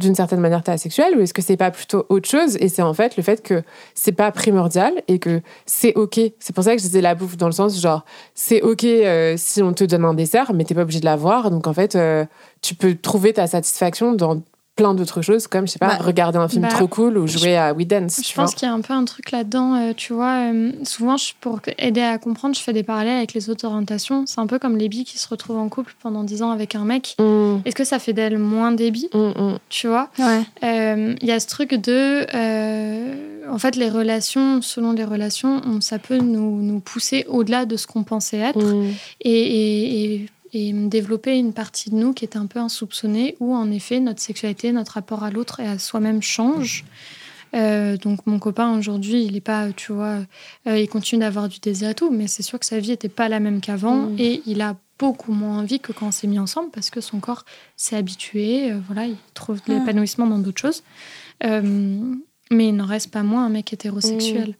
d'une 0.02 0.16
certaine 0.16 0.40
manière, 0.40 0.64
tu 0.64 0.72
es 0.72 0.74
asexuel 0.74 1.18
ou 1.18 1.22
est-ce 1.22 1.34
que 1.34 1.42
c'est 1.42 1.58
pas 1.58 1.72
plutôt 1.72 2.06
autre 2.10 2.28
chose 2.28 2.58
Et 2.60 2.68
c'est 2.68 2.82
en 2.82 2.94
fait 2.94 3.16
le 3.16 3.24
fait 3.24 3.42
que 3.42 3.64
c'est 3.94 4.12
pas 4.12 4.32
primordial 4.32 4.94
et 5.08 5.20
que 5.20 5.42
c'est 5.66 5.94
ok. 5.96 6.20
C'est 6.40 6.54
pour 6.54 6.64
ça 6.64 6.76
que 6.76 6.80
je 6.80 6.88
disais 6.88 7.02
la 7.02 7.16
bouffe 7.16 7.38
dans 7.38 7.46
le 7.46 7.54
sens 7.54 7.80
genre 7.80 8.04
c'est 8.34 8.62
ok 8.62 8.84
euh, 8.84 9.36
si 9.38 9.62
on 9.62 9.74
te 9.74 9.84
donne 9.84 10.04
un 10.04 10.14
dessert, 10.14 10.54
mais 10.54 10.66
t'es 10.66 10.76
pas 10.76 10.82
obligé 10.82 11.00
de 11.00 11.06
l'avoir. 11.06 11.52
Donc 11.52 11.68
en 11.68 11.74
fait, 11.74 11.96
euh, 11.96 12.26
tu 12.62 12.76
peux 12.76 12.96
trouver 12.96 13.32
ta 13.34 13.48
satisfaction 13.48 14.14
dans 14.14 14.42
plein 14.82 14.94
d'autres 14.96 15.22
choses 15.22 15.46
comme 15.48 15.68
je 15.68 15.74
sais 15.74 15.80
pas 15.80 15.90
Bah, 15.90 15.98
regarder 16.02 16.40
un 16.40 16.48
film 16.48 16.64
bah, 16.64 16.70
trop 16.70 16.88
cool 16.88 17.18
ou 17.18 17.28
jouer 17.28 17.56
à 17.56 17.72
We 17.74 17.86
Dance. 17.86 18.20
Je 18.28 18.34
pense 18.34 18.56
qu'il 18.56 18.68
y 18.68 18.72
a 18.72 18.74
un 18.74 18.82
peu 18.82 18.94
un 18.94 19.06
truc 19.06 19.30
là-dedans, 19.32 19.76
euh, 19.76 19.94
tu 19.96 20.12
vois. 20.14 20.52
euh, 20.52 20.72
souvent, 20.84 21.18
je- 21.18 21.34
pour 21.40 21.60
aider 21.78 22.02
à 22.02 22.18
comprendre, 22.18 22.56
je 22.56 22.62
fais 22.62 22.74
des 22.74 22.82
parallèles 22.84 23.18
avec 23.18 23.34
les 23.34 23.50
autres 23.52 23.66
orientations. 23.66 24.24
C'est 24.26 24.40
un 24.40 24.48
peu 24.48 24.58
comme 24.58 24.78
les 24.78 24.90
bi 24.90 25.04
qui 25.04 25.20
se 25.20 25.28
retrouvent 25.28 25.58
en 25.60 25.70
couple 25.70 25.94
pendant 26.02 26.24
10 26.24 26.42
ans 26.42 26.50
avec 26.52 26.74
un 26.76 26.84
mec. 26.84 27.16
Mmh, 27.20 27.58
Est-ce 27.66 27.76
que 27.76 27.84
ça 27.84 28.00
fait 28.00 28.14
d'elle 28.14 28.38
moins 28.40 28.72
des 28.72 28.90
bi, 28.92 29.08
mmh, 29.14 29.18
mmh. 29.20 29.58
tu 29.70 29.88
vois? 29.88 30.10
Ouais. 30.18 30.42
Euh, 30.64 31.14
Il 31.22 31.28
y 31.28 31.32
a 31.32 31.40
ce 31.40 31.48
truc 31.48 31.74
de. 31.76 32.26
euh, 32.34 33.16
en 33.52 33.60
fait, 33.60 33.76
les 33.76 33.90
relations, 33.90 34.62
selon 34.62 34.94
les 34.94 35.04
relations, 35.06 35.62
on- 35.68 35.82
ça 35.82 36.00
peut 36.00 36.18
nous, 36.18 36.62
nous 36.62 36.80
pousser 36.80 37.26
au-delà 37.28 37.66
de 37.66 37.76
ce 37.78 37.86
qu'on 37.88 38.04
pensait 38.04 38.38
être 38.38 38.58
Mmh. 38.60 38.88
et, 39.22 39.32
et- 39.32 40.14
et- 40.16 40.26
et 40.54 40.74
développer 40.74 41.38
une 41.38 41.54
partie 41.54 41.90
de 41.90 41.96
nous 41.96 42.14
qui 42.14 42.26
est 42.26 42.36
un 42.36 42.46
peu 42.46 42.60
insoupçonnée, 42.60 43.36
où 43.40 43.56
en 43.56 43.72
effet, 43.72 44.00
notre 44.00 44.20
sexualité, 44.22 44.72
notre 44.72 44.94
rapport 44.94 45.24
à 45.24 45.32
l'autre 45.32 45.60
et 45.60 45.68
à 45.68 45.80
soi-même 45.80 46.22
change. 46.22 46.84
Euh, 47.54 47.98
donc 47.98 48.26
mon 48.28 48.40
copain 48.40 48.78
aujourd'hui, 48.78 49.24
il 49.26 49.36
est 49.36 49.42
pas, 49.42 49.72
tu 49.74 49.92
vois, 49.92 50.20
euh, 50.68 50.78
il 50.80 50.88
continue 50.88 51.20
d'avoir 51.20 51.50
du 51.50 51.60
désir 51.60 51.90
et 51.90 51.96
tout, 51.96 52.10
mais 52.10 52.28
c'est 52.28 52.44
sûr 52.44 52.58
que 52.60 52.66
sa 52.66 52.80
vie 52.80 52.92
était 52.92 53.10
pas 53.10 53.28
la 53.28 53.40
même 53.42 53.60
qu'avant 53.60 54.08
Mm. 54.08 54.16
et 54.20 54.42
il 54.46 54.62
a 54.62 54.78
beaucoup 54.98 55.34
moins 55.34 55.58
envie 55.60 55.80
que 55.82 55.92
quand 55.92 56.08
on 56.08 56.12
s'est 56.12 56.28
mis 56.28 56.40
ensemble 56.40 56.70
parce 56.72 56.90
que 56.90 57.02
son 57.02 57.20
corps 57.20 57.44
s'est 57.76 57.98
habitué, 57.98 58.72
euh, 58.72 58.80
voilà, 58.88 59.06
il 59.06 59.18
trouve 59.34 59.62
de 59.68 59.74
Mm. 59.74 59.80
l'épanouissement 59.80 60.28
dans 60.28 60.38
d'autres 60.40 60.62
choses. 60.62 60.84
Mais 62.54 62.68
il 62.68 62.76
n'en 62.76 62.86
reste 62.86 63.12
pas 63.12 63.24
moins 63.24 63.46
un 63.46 63.50
mec 63.50 63.72
hétérosexuel. 63.74 64.50
Mmh. 64.50 64.54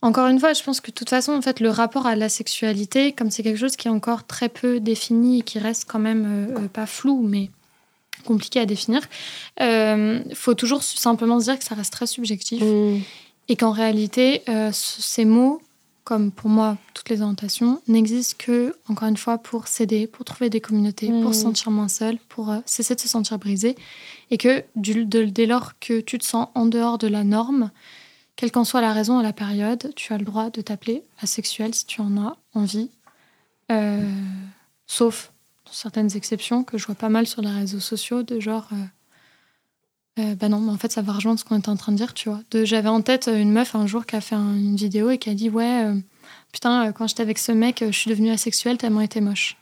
Encore 0.00 0.28
une 0.28 0.38
fois, 0.38 0.52
je 0.52 0.62
pense 0.62 0.80
que 0.80 0.90
de 0.90 0.94
toute 0.94 1.10
façon, 1.10 1.32
en 1.32 1.42
fait, 1.42 1.58
le 1.60 1.70
rapport 1.70 2.06
à 2.06 2.14
la 2.14 2.28
sexualité, 2.28 3.12
comme 3.12 3.30
c'est 3.30 3.42
quelque 3.42 3.58
chose 3.58 3.74
qui 3.76 3.88
est 3.88 3.90
encore 3.90 4.26
très 4.26 4.48
peu 4.48 4.78
défini 4.78 5.40
et 5.40 5.42
qui 5.42 5.58
reste 5.58 5.86
quand 5.88 5.98
même 5.98 6.24
euh, 6.54 6.58
euh, 6.64 6.68
pas 6.68 6.86
flou, 6.86 7.20
mais 7.26 7.50
compliqué 8.24 8.60
à 8.60 8.66
définir, 8.66 9.00
il 9.58 9.64
euh, 9.64 10.34
faut 10.34 10.54
toujours 10.54 10.82
simplement 10.84 11.40
se 11.40 11.44
dire 11.46 11.58
que 11.58 11.64
ça 11.64 11.74
reste 11.74 11.92
très 11.92 12.06
subjectif 12.06 12.62
Mm. 12.62 12.98
et 13.48 13.56
qu'en 13.56 13.72
réalité, 13.72 14.42
euh, 14.48 14.70
ces 14.72 15.24
mots, 15.24 15.60
comme 16.04 16.30
pour 16.30 16.48
moi 16.48 16.76
toutes 16.94 17.08
les 17.10 17.20
orientations, 17.20 17.80
n'existent 17.88 18.36
que, 18.38 18.76
encore 18.88 19.08
une 19.08 19.16
fois, 19.16 19.38
pour 19.38 19.66
s'aider, 19.66 20.06
pour 20.06 20.24
trouver 20.24 20.48
des 20.48 20.60
communautés, 20.60 21.10
Mm. 21.10 21.22
pour 21.22 21.34
se 21.34 21.42
sentir 21.42 21.70
moins 21.72 21.88
seul, 21.88 22.18
pour 22.28 22.52
cesser 22.66 22.94
de 22.94 23.00
se 23.00 23.08
sentir 23.08 23.38
brisé, 23.38 23.74
et 24.30 24.38
que 24.38 24.62
du- 24.76 25.04
de- 25.06 25.24
dès 25.24 25.46
lors 25.46 25.78
que 25.80 26.00
tu 26.00 26.18
te 26.18 26.24
sens 26.24 26.48
en 26.54 26.66
dehors 26.66 26.98
de 26.98 27.08
la 27.08 27.24
norme, 27.24 27.70
quelle 28.38 28.52
qu'en 28.52 28.62
soit 28.64 28.80
la 28.80 28.92
raison 28.92 29.18
à 29.18 29.22
la 29.24 29.32
période, 29.32 29.92
tu 29.96 30.12
as 30.12 30.18
le 30.18 30.24
droit 30.24 30.48
de 30.50 30.60
t'appeler 30.60 31.02
asexuel 31.20 31.74
si 31.74 31.84
tu 31.86 32.00
en 32.00 32.16
as 32.16 32.36
envie, 32.54 32.90
Euh, 33.70 34.00
sauf 34.86 35.32
certaines 35.70 36.16
exceptions 36.16 36.62
que 36.64 36.78
je 36.78 36.86
vois 36.86 36.94
pas 36.94 37.08
mal 37.10 37.26
sur 37.26 37.42
les 37.42 37.50
réseaux 37.50 37.80
sociaux, 37.80 38.22
de 38.22 38.38
genre. 38.40 38.68
euh, 38.72 40.22
euh, 40.22 40.34
bah 40.36 40.48
non, 40.48 40.60
mais 40.60 40.70
en 40.72 40.78
fait, 40.78 40.90
ça 40.90 41.02
va 41.02 41.12
rejoindre 41.12 41.38
ce 41.38 41.44
qu'on 41.44 41.58
était 41.58 41.68
en 41.68 41.76
train 41.76 41.92
de 41.92 41.96
dire, 41.96 42.14
tu 42.14 42.28
vois. 42.30 42.40
J'avais 42.64 42.88
en 42.88 43.02
tête 43.02 43.28
une 43.32 43.52
meuf 43.52 43.74
un 43.74 43.86
jour 43.86 44.06
qui 44.06 44.16
a 44.16 44.20
fait 44.20 44.34
un- 44.36 44.54
une 44.54 44.76
vidéo 44.76 45.10
et 45.10 45.18
qui 45.18 45.30
a 45.30 45.34
dit 45.34 45.50
Ouais, 45.50 45.84
euh, 45.84 46.00
putain, 46.52 46.86
euh, 46.88 46.92
quand 46.92 47.06
j'étais 47.08 47.22
avec 47.22 47.38
ce 47.38 47.52
mec, 47.52 47.82
euh, 47.82 47.92
je 47.92 47.98
suis 47.98 48.10
devenue 48.10 48.30
asexuelle 48.30 48.78
tellement 48.78 49.00
il 49.00 49.04
était 49.04 49.20
moche. 49.20 49.56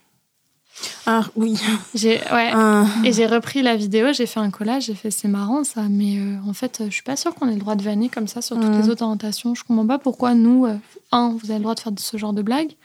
Ah 1.05 1.23
oui. 1.35 1.55
J'ai, 1.95 2.15
ouais. 2.17 2.51
Ah. 2.53 2.85
Et 3.03 3.13
j'ai 3.13 3.25
repris 3.25 3.61
la 3.61 3.75
vidéo, 3.75 4.13
j'ai 4.13 4.25
fait 4.25 4.39
un 4.39 4.49
collage, 4.51 4.83
j'ai 4.83 4.95
fait 4.95 5.11
c'est 5.11 5.27
marrant 5.27 5.63
ça, 5.63 5.83
mais 5.89 6.17
euh, 6.17 6.35
en 6.47 6.53
fait, 6.53 6.81
euh, 6.81 6.85
je 6.89 6.93
suis 6.93 7.03
pas 7.03 7.15
sûre 7.15 7.33
qu'on 7.33 7.47
ait 7.47 7.53
le 7.53 7.59
droit 7.59 7.75
de 7.75 7.83
vanner 7.83 8.09
comme 8.09 8.27
ça 8.27 8.41
sur 8.41 8.59
toutes 8.59 8.75
les 8.75 8.89
autres 8.89 9.03
orientations. 9.03 9.55
Je 9.55 9.63
comprends 9.63 9.87
pas 9.87 9.99
pourquoi 9.99 10.33
nous, 10.33 10.65
euh, 10.65 10.75
un, 11.11 11.29
vous 11.29 11.49
avez 11.49 11.59
le 11.59 11.63
droit 11.63 11.75
de 11.75 11.79
faire 11.79 11.91
de 11.91 11.99
ce 11.99 12.17
genre 12.17 12.33
de 12.33 12.41
blagues, 12.41 12.75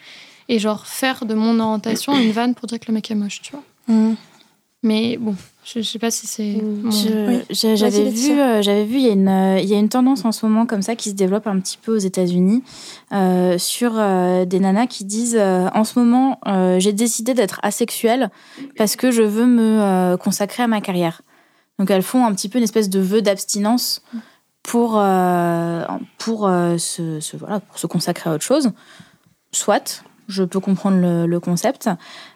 et 0.49 0.59
genre 0.59 0.87
faire 0.87 1.25
de 1.25 1.35
mon 1.35 1.59
orientation 1.61 2.17
une 2.19 2.33
vanne 2.33 2.55
pour 2.55 2.67
dire 2.67 2.81
que 2.81 2.87
le 2.89 2.95
mec 2.95 3.11
est 3.11 3.15
moche, 3.15 3.43
tu 3.43 3.53
vois. 3.53 3.63
Mm. 3.89 4.15
Mais 4.85 5.17
bon, 5.17 5.37
je, 5.65 5.81
je 5.81 5.83
sais 5.89 6.01
pas 6.01 6.11
si 6.11 6.27
c'est. 6.27 6.61
Oui. 7.29 7.41
J'avais 7.51 8.11
vu, 8.11 8.41
euh, 8.41 8.63
j'avais 8.63 8.85
vu, 8.85 8.97
il 8.97 9.03
y 9.03 9.09
a 9.09 9.13
une, 9.13 9.29
euh, 9.29 9.61
il 9.61 9.69
y 9.69 9.75
a 9.75 9.79
une 9.79 9.89
tendance 9.89 10.25
en 10.25 10.33
ce 10.33 10.45
moment 10.45 10.67
comme 10.67 10.83
ça 10.83 10.97
qui 10.97 11.11
se 11.11 11.15
développe 11.15 11.47
un 11.47 11.61
petit 11.61 11.79
peu 11.81 11.95
aux 11.95 11.99
États-Unis 12.01 12.65
euh, 13.13 13.59
sur 13.59 13.93
des 13.93 14.59
nanas 14.61 14.87
qui 14.89 15.05
disent 15.05 15.39
en 15.39 15.85
ce 15.85 15.99
moment 16.01 16.41
j'ai 16.79 16.93
décidé 16.93 17.33
d'être 17.33 17.61
asexuelle 17.63 18.31
parce 18.77 18.97
que 18.97 19.13
je 19.13 19.23
veux 19.23 19.47
me 19.47 20.17
consacrer 20.17 20.65
à 20.65 20.67
ma 20.67 20.81
carrière. 20.81 21.23
Donc 21.79 21.91
elles 21.91 22.03
font 22.03 22.27
un 22.27 22.35
petit 22.35 22.49
peu 22.49 22.59
une 22.59 22.65
espèce 22.65 22.91
de 22.91 22.99
vœu 23.01 23.23
d'abstinence 23.23 24.03
pour 24.65 25.01
pour 26.19 26.51
se, 26.79 27.21
se- 27.21 27.37
voilà 27.37 27.61
pour 27.61 27.79
se 27.79 27.87
consacrer 27.87 28.31
à 28.31 28.35
autre 28.35 28.45
chose. 28.45 28.73
Soit, 29.53 30.03
je 30.33 30.45
peux 30.45 30.61
comprendre 30.61 31.27
le, 31.27 31.41
concept, 31.41 31.91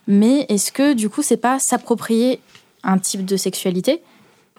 mais 0.07 0.47
est-ce 0.49 0.73
que 0.73 0.95
du 0.95 1.09
coup 1.09 1.23
c'est 1.23 1.37
pas 1.37 1.59
s'approprier 1.59 2.41
un 2.83 2.99
type 2.99 3.25
de 3.25 3.37
sexualité 3.37 4.03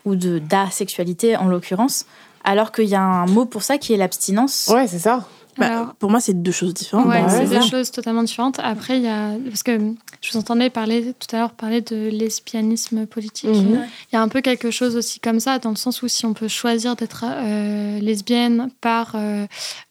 ou 0.06 0.16
de 0.16 0.40
d'asexualité 0.40 1.38
en 1.38 1.48
l'occurrence, 1.48 2.06
alors 2.44 2.72
qu'il 2.72 2.86
y 2.86 2.96
a 2.96 3.02
un 3.02 3.26
mot 3.26 3.46
pour 3.46 3.64
ça 3.64 3.78
qui 3.78 3.94
est 3.94 3.98
l'abstinence? 3.98 4.70
Ouais, 4.74 4.88
c'est 4.88 5.00
ça. 5.00 5.26
Bah, 5.58 5.96
pour 6.00 6.10
moi, 6.12 6.20
c'est 6.20 6.42
deux 6.42 6.52
choses 6.52 6.74
différentes. 6.74 7.08
Ouais, 7.08 7.22
bah 7.22 7.30
c'est 7.30 7.48
deux 7.48 7.62
choses 7.62 7.92
totalement 7.92 8.24
différentes. 8.24 8.60
Après, 8.60 8.98
il 8.98 9.04
y 9.04 9.08
a. 9.08 9.32
Parce 9.46 9.64
que 9.64 9.78
je 10.22 10.32
vous 10.32 10.38
entendais 10.38 10.70
parler 10.70 11.14
tout 11.20 11.36
à 11.36 11.40
l'heure 11.40 11.52
parler 11.52 11.82
de 11.82 12.10
lesbianisme 12.10 13.06
politique. 13.06 13.50
Mhm. 13.50 13.86
Il 14.12 14.16
y 14.16 14.18
a 14.18 14.22
un 14.22 14.28
peu 14.28 14.42
quelque 14.42 14.72
chose 14.72 14.96
aussi 14.96 15.20
comme 15.20 15.40
ça, 15.40 15.60
dans 15.60 15.72
le 15.72 15.76
sens 15.76 16.02
où 16.02 16.08
si 16.08 16.26
on 16.26 16.34
peut 16.34 16.48
choisir 16.48 16.96
d'être 16.96 17.26
euh, 17.28 18.00
lesbienne 18.00 18.70
par 18.82 19.14
euh, 19.16 19.46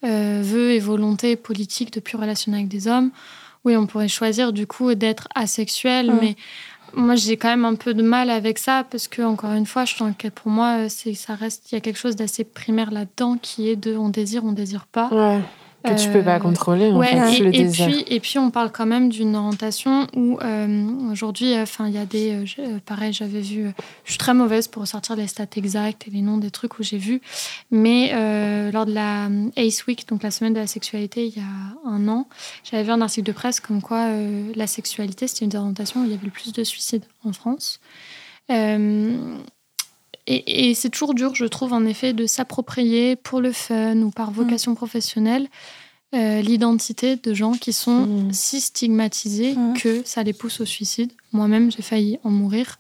euh, 0.05 0.41
vœu 0.43 0.73
et 0.73 0.79
volonté 0.79 1.37
politique 1.37 1.93
de 1.93 2.01
plus 2.01 2.17
relationner 2.17 2.59
avec 2.59 2.69
des 2.69 2.89
hommes, 2.89 3.11
oui, 3.65 3.77
on 3.77 3.87
pourrait 3.87 4.09
choisir 4.09 4.53
du 4.53 4.69
coup 4.69 4.95
d'être 4.95 5.27
asexuel, 5.35 6.15
mais 6.21 6.37
moi 6.97 7.15
j'ai 7.15 7.37
quand 7.37 7.49
même 7.49 7.65
un 7.65 7.75
peu 7.75 7.95
de 7.95 8.03
mal 8.03 8.31
avec 8.31 8.59
ça 8.59 8.85
parce 8.91 9.07
que 9.07 9.23
encore 9.23 9.53
une 9.53 9.67
fois, 9.67 9.85
je 9.85 9.95
sens 9.95 10.13
que 10.19 10.29
pour 10.29 10.51
moi, 10.51 10.89
c'est 10.89 11.15
ça 11.15 11.35
reste, 11.35 11.71
il 11.71 11.75
y 11.75 11.79
a 11.79 11.81
quelque 11.81 11.99
chose 11.99 12.17
d'assez 12.17 12.43
primaire 12.43 12.91
là-dedans 12.91 13.37
qui 13.41 13.69
est 13.69 13.77
de 13.77 13.97
on 13.97 14.09
désire, 14.09 14.45
on 14.45 14.53
désire 14.53 14.87
pas. 14.87 15.11
Que 15.85 16.03
tu 16.03 16.09
peux 16.11 16.23
pas 16.23 16.37
Euh, 16.37 16.39
contrôler, 16.41 16.91
en 16.91 16.97
Ouais, 16.99 17.07
fait, 17.07 17.39
et, 17.39 17.43
le 17.43 17.49
et 17.55 17.63
désir. 17.63 17.87
puis, 17.87 18.05
et 18.09 18.19
puis 18.21 18.39
on 18.39 18.51
parle 18.51 18.73
quand 18.73 18.87
même 18.87 19.09
d'une 19.09 19.37
orientation 19.37 20.07
où 20.17 20.37
euh, 20.43 20.85
aujourd'hui, 21.13 21.57
enfin, 21.59 21.87
il 21.87 21.95
y 21.95 21.99
a 21.99 22.05
des, 22.07 22.45
euh, 22.59 22.79
pareil, 22.85 23.13
j'avais 23.13 23.41
vu, 23.41 23.71
je 24.05 24.11
suis 24.11 24.19
très 24.19 24.35
mauvaise 24.35 24.67
pour 24.67 24.83
ressortir 24.83 25.15
les 25.15 25.29
stats 25.29 25.47
exactes 25.57 26.09
et 26.09 26.11
les 26.11 26.23
noms 26.23 26.39
des 26.39 26.51
trucs 26.51 26.79
où 26.81 26.83
j'ai 26.83 26.99
vu, 26.99 27.21
mais 27.71 28.11
lors 28.73 28.87
de 28.87 28.93
la 28.93 29.29
Ace 29.57 29.87
Week, 29.87 30.09
donc 30.09 30.23
la 30.25 30.31
semaine 30.33 30.55
de 30.55 30.59
la 30.61 30.67
sexualité, 30.67 31.27
il 31.27 31.37
y 31.37 31.41
a 31.41 31.89
un 31.89 32.09
an, 32.09 32.27
j'avais 32.69 32.83
vu 32.83 32.91
un 32.91 33.01
article 33.01 33.27
de 33.27 33.33
presse 33.33 33.61
comme 33.61 33.81
quoi 33.81 34.09
la 34.57 34.67
sexualité 34.67 35.29
c'était 35.29 35.45
une 35.45 35.51
des 35.51 35.59
orientations 35.59 36.01
où 36.03 36.05
il 36.05 36.11
y 36.11 36.15
avait 36.15 36.25
le 36.25 36.31
plus 36.33 36.53
de 36.53 36.65
suicides 36.65 37.05
en 37.25 37.33
France. 37.33 37.81
Euh, 38.51 39.37
et, 40.27 40.71
et 40.71 40.75
c'est 40.75 40.91
toujours 40.91 41.15
dur, 41.15 41.35
je 41.35 41.45
trouve, 41.45 41.73
en 41.73 41.85
effet, 41.85 42.13
de 42.13 42.27
s'approprier 42.27 43.17
pour 43.17 43.41
le 43.41 43.53
fun 43.53 43.97
ou 43.99 44.11
par 44.11 44.31
vocation 44.31 44.75
professionnelle 44.75 45.49
euh, 46.15 46.41
l'identité 46.41 47.17
de 47.17 47.35
gens 47.35 47.53
qui 47.53 47.73
sont 47.73 48.07
Mm. 48.07 48.33
si 48.33 48.61
stigmatisés 48.61 49.55
Mm. 49.57 49.75
que 49.75 50.03
ça 50.05 50.23
les 50.23 50.33
pousse 50.33 50.61
au 50.61 50.65
suicide. 50.65 51.11
Moi-même, 51.33 51.71
j'ai 51.73 51.83
failli 51.83 52.19
en 52.25 52.31
mourir. 52.31 52.79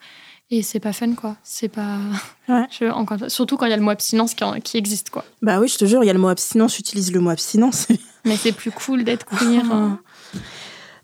Et 0.48 0.62
c'est 0.62 0.78
pas 0.78 0.92
fun, 0.92 1.12
quoi. 1.14 1.36
C'est 1.42 1.68
pas. 1.68 1.98
Ouais. 2.48 2.64
Je, 2.70 2.84
encore, 2.84 3.18
surtout 3.28 3.56
quand 3.56 3.66
il 3.66 3.70
y 3.70 3.72
a 3.72 3.76
le 3.76 3.82
mot 3.82 3.90
abstinence 3.90 4.34
qui, 4.34 4.44
en- 4.44 4.60
qui 4.60 4.76
existe, 4.76 5.10
quoi. 5.10 5.24
Bah 5.42 5.58
oui, 5.58 5.66
je 5.66 5.76
te 5.76 5.84
jure, 5.86 6.04
il 6.04 6.06
y 6.06 6.10
a 6.10 6.12
le 6.12 6.20
mot 6.20 6.28
abstinence, 6.28 6.76
j'utilise 6.76 7.10
le 7.12 7.18
mot 7.18 7.30
abstinence. 7.30 7.88
Mais 8.24 8.36
c'est 8.36 8.52
plus 8.52 8.70
cool 8.70 9.02
d'être 9.02 9.26
queer. 9.26 9.64
hein. 9.72 9.98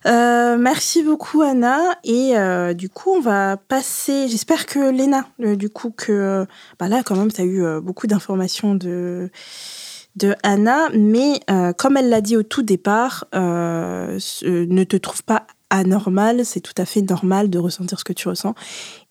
Euh, 0.06 0.56
merci 0.58 1.02
beaucoup 1.02 1.42
Anna. 1.42 1.78
Et 2.04 2.36
euh, 2.36 2.74
du 2.74 2.88
coup 2.88 3.10
on 3.10 3.20
va 3.20 3.56
passer 3.56 4.28
j'espère 4.28 4.66
que 4.66 4.90
Léna 4.90 5.26
euh, 5.40 5.56
du 5.56 5.68
coup 5.68 5.90
que 5.90 6.46
bah 6.78 6.88
là 6.88 7.02
quand 7.04 7.16
même 7.16 7.30
tu 7.30 7.40
as 7.40 7.44
eu 7.44 7.80
beaucoup 7.80 8.06
d'informations 8.06 8.74
de 8.74 9.30
de 10.16 10.34
Anna. 10.42 10.88
Mais 10.94 11.40
comme 11.78 11.96
elle 11.96 12.08
l'a 12.08 12.20
dit 12.20 12.36
au 12.36 12.42
tout 12.42 12.62
départ 12.62 13.26
ne 13.32 14.84
te 14.84 14.96
trouve 14.96 15.22
pas 15.24 15.46
anormal 15.72 16.44
c'est 16.44 16.60
tout 16.60 16.74
à 16.76 16.84
fait 16.84 17.02
normal 17.02 17.50
de 17.50 17.58
ressentir 17.58 17.98
ce 17.98 18.04
que 18.04 18.12
tu 18.12 18.28
ressens. 18.28 18.54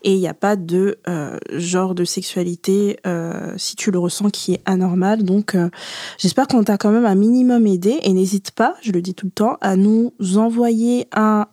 Et 0.04 0.14
il 0.14 0.20
n'y 0.20 0.28
a 0.28 0.34
pas 0.34 0.56
de 0.56 1.00
euh, 1.08 1.38
genre 1.52 1.94
de 1.94 2.06
sexualité 2.06 2.98
euh, 3.06 3.54
si 3.58 3.76
tu 3.76 3.92
le 3.92 4.00
ressens 4.00 4.30
qui 4.30 4.54
est 4.54 4.62
anormal. 4.66 5.24
Donc 5.24 5.56
euh, 5.56 5.70
J'espère 6.18 6.48
qu'on 6.48 6.64
t'a 6.64 6.78
quand 6.78 6.92
même 6.92 7.06
un 7.06 7.16
minimum 7.16 7.68
aidé. 7.68 8.00
Et 8.04 8.14
n'hésite 8.14 8.52
pas, 8.52 8.76
je 8.82 8.92
le 8.92 9.02
dis 9.02 9.14
tout 9.14 9.28
le 9.28 9.32
temps, 9.32 9.58
à 9.62 9.76
nous 9.76 10.14
envoyer 10.38 11.08
un 11.12 11.48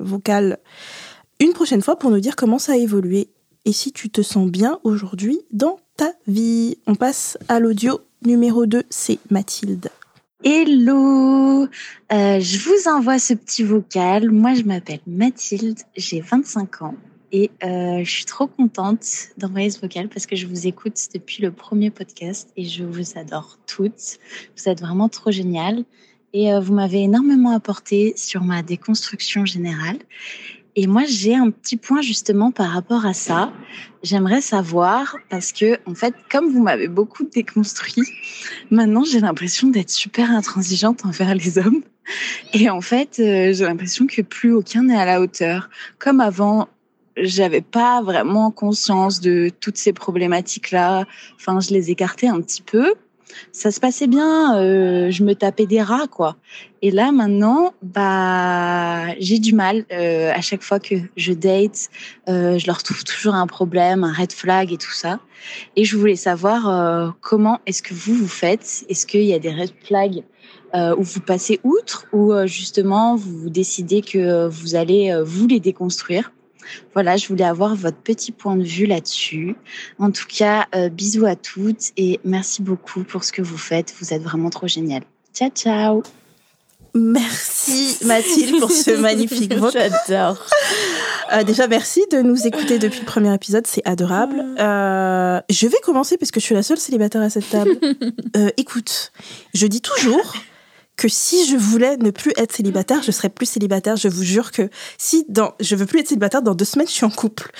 vocal 0.00 0.58
une 1.38 1.52
prochaine 1.52 1.82
fois 1.82 1.98
pour 1.98 2.10
nous 2.10 2.20
dire 2.20 2.36
comment 2.36 2.58
ça 2.58 2.72
a 2.72 2.76
évolué. 2.76 3.28
Et 3.64 3.72
si 3.72 3.92
tu 3.92 4.10
te 4.10 4.22
sens 4.22 4.48
bien 4.48 4.78
aujourd'hui 4.84 5.40
dans 5.52 5.78
ta 5.96 6.12
vie. 6.26 6.78
On 6.86 6.94
passe 6.94 7.38
à 7.48 7.58
l'audio 7.58 8.00
numéro 8.24 8.66
2, 8.66 8.84
c'est 8.90 9.18
Mathilde. 9.30 9.90
Hello, 10.44 11.66
Euh, 12.12 12.40
je 12.40 12.58
vous 12.58 12.88
envoie 12.88 13.18
ce 13.18 13.32
petit 13.32 13.64
vocal. 13.64 14.30
Moi, 14.30 14.54
je 14.54 14.62
m'appelle 14.62 15.00
Mathilde, 15.06 15.80
j'ai 15.96 16.20
25 16.20 16.82
ans 16.82 16.94
et 17.32 17.50
euh, 17.64 18.04
je 18.04 18.10
suis 18.10 18.26
trop 18.26 18.46
contente 18.46 19.04
d'envoyer 19.38 19.70
ce 19.70 19.80
vocal 19.80 20.08
parce 20.08 20.26
que 20.26 20.36
je 20.36 20.46
vous 20.46 20.66
écoute 20.66 20.98
depuis 21.14 21.42
le 21.42 21.50
premier 21.52 21.90
podcast 21.90 22.50
et 22.56 22.66
je 22.66 22.84
vous 22.84 23.18
adore 23.18 23.58
toutes. 23.66 24.18
Vous 24.56 24.68
êtes 24.68 24.80
vraiment 24.80 25.08
trop 25.08 25.30
géniales 25.30 25.84
et 26.34 26.52
euh, 26.52 26.60
vous 26.60 26.74
m'avez 26.74 27.02
énormément 27.02 27.52
apporté 27.52 28.12
sur 28.16 28.44
ma 28.44 28.62
déconstruction 28.62 29.46
générale. 29.46 29.98
Et 30.78 30.86
moi, 30.86 31.04
j'ai 31.06 31.34
un 31.34 31.50
petit 31.50 31.76
point 31.76 32.02
justement 32.02 32.50
par 32.50 32.70
rapport 32.70 33.06
à 33.06 33.14
ça. 33.14 33.50
J'aimerais 34.02 34.42
savoir 34.42 35.16
parce 35.30 35.52
que, 35.52 35.78
en 35.86 35.94
fait, 35.94 36.14
comme 36.30 36.52
vous 36.52 36.62
m'avez 36.62 36.86
beaucoup 36.86 37.24
déconstruit, 37.24 38.04
Maintenant, 38.70 39.04
j'ai 39.04 39.20
l'impression 39.20 39.68
d'être 39.68 39.90
super 39.90 40.30
intransigeante 40.30 41.04
envers 41.04 41.34
les 41.34 41.58
hommes. 41.58 41.82
Et 42.52 42.70
en 42.70 42.80
fait, 42.80 43.18
euh, 43.18 43.52
j'ai 43.52 43.64
l'impression 43.64 44.06
que 44.06 44.22
plus 44.22 44.52
aucun 44.52 44.84
n'est 44.84 44.96
à 44.96 45.04
la 45.04 45.20
hauteur. 45.20 45.70
Comme 45.98 46.20
avant, 46.20 46.68
j'avais 47.16 47.60
pas 47.60 48.02
vraiment 48.02 48.50
conscience 48.50 49.20
de 49.20 49.50
toutes 49.60 49.76
ces 49.76 49.92
problématiques-là. 49.92 51.04
Enfin, 51.36 51.60
je 51.60 51.70
les 51.70 51.90
écartais 51.90 52.28
un 52.28 52.40
petit 52.40 52.62
peu. 52.62 52.94
Ça 53.52 53.70
se 53.70 53.80
passait 53.80 54.06
bien, 54.06 54.56
euh, 54.58 55.10
je 55.10 55.24
me 55.24 55.34
tapais 55.34 55.66
des 55.66 55.82
rats, 55.82 56.06
quoi. 56.08 56.36
Et 56.82 56.90
là, 56.90 57.10
maintenant, 57.10 57.74
bah, 57.82 59.14
j'ai 59.18 59.38
du 59.38 59.52
mal. 59.54 59.84
euh, 59.92 60.32
à 60.32 60.40
chaque 60.40 60.62
fois 60.62 60.78
que 60.78 60.94
je 61.16 61.32
date, 61.32 61.88
euh, 62.28 62.58
je 62.58 62.66
leur 62.66 62.82
trouve 62.82 63.02
toujours 63.04 63.34
un 63.34 63.46
problème, 63.46 64.04
un 64.04 64.12
red 64.12 64.32
flag 64.32 64.72
et 64.72 64.76
tout 64.76 64.92
ça. 64.92 65.20
Et 65.74 65.84
je 65.84 65.96
voulais 65.96 66.16
savoir 66.16 66.68
euh, 66.68 67.10
comment 67.20 67.60
est-ce 67.66 67.82
que 67.82 67.94
vous 67.94 68.14
vous 68.14 68.28
faites? 68.28 68.84
Est-ce 68.88 69.06
qu'il 69.06 69.24
y 69.24 69.34
a 69.34 69.38
des 69.38 69.52
red 69.52 69.72
flags 69.84 70.22
où 70.74 71.02
vous 71.02 71.20
passez 71.20 71.58
outre? 71.64 72.04
Ou 72.12 72.34
justement 72.44 73.16
vous 73.16 73.48
décidez 73.48 74.02
que 74.02 74.46
vous 74.46 74.74
allez 74.74 75.18
vous 75.24 75.46
les 75.46 75.58
déconstruire? 75.58 76.32
Voilà, 76.94 77.16
je 77.16 77.28
voulais 77.28 77.44
avoir 77.44 77.74
votre 77.74 77.98
petit 77.98 78.32
point 78.32 78.56
de 78.56 78.64
vue 78.64 78.86
là-dessus. 78.86 79.56
En 79.98 80.10
tout 80.10 80.26
cas, 80.28 80.66
bisous 80.90 81.26
à 81.26 81.36
toutes 81.36 81.92
et 81.96 82.20
merci 82.24 82.62
beaucoup 82.62 83.04
pour 83.04 83.24
ce 83.24 83.32
que 83.32 83.42
vous 83.42 83.58
faites. 83.58 83.94
Vous 84.00 84.12
êtes 84.12 84.22
vraiment 84.22 84.50
trop 84.50 84.66
génial. 84.66 85.02
Ciao, 85.34 85.50
ciao. 85.50 86.02
Merci 86.96 87.98
Mathilde 88.04 88.58
pour 88.58 88.70
ce 88.70 88.90
magnifique 89.00 89.52
vote. 89.54 89.74
J'adore. 89.74 90.46
Euh, 91.32 91.42
déjà, 91.42 91.66
merci 91.66 92.02
de 92.10 92.22
nous 92.22 92.46
écouter 92.46 92.78
depuis 92.78 93.00
le 93.00 93.04
premier 93.04 93.34
épisode, 93.34 93.66
c'est 93.66 93.86
adorable. 93.86 94.42
Euh, 94.58 95.40
je 95.50 95.66
vais 95.66 95.76
commencer 95.82 96.16
parce 96.16 96.30
que 96.30 96.40
je 96.40 96.46
suis 96.46 96.54
la 96.54 96.62
seule 96.62 96.78
célibataire 96.78 97.20
à 97.20 97.30
cette 97.30 97.48
table. 97.50 97.76
Euh, 98.36 98.50
écoute, 98.56 99.12
je 99.54 99.66
dis 99.66 99.80
toujours 99.80 100.34
que 100.96 101.08
si 101.08 101.46
je 101.46 101.56
voulais 101.56 101.96
ne 101.98 102.10
plus 102.10 102.32
être 102.36 102.52
célibataire, 102.52 103.02
je 103.02 103.10
serais 103.10 103.28
plus 103.28 103.46
célibataire. 103.46 103.96
Je 103.96 104.08
vous 104.08 104.22
jure 104.22 104.50
que 104.50 104.70
si 104.98 105.26
dans, 105.28 105.54
je 105.60 105.76
veux 105.76 105.86
plus 105.86 106.00
être 106.00 106.08
célibataire, 106.08 106.42
dans 106.42 106.54
deux 106.54 106.64
semaines, 106.64 106.88
je 106.88 106.92
suis 106.92 107.04
en 107.04 107.10
couple 107.10 107.50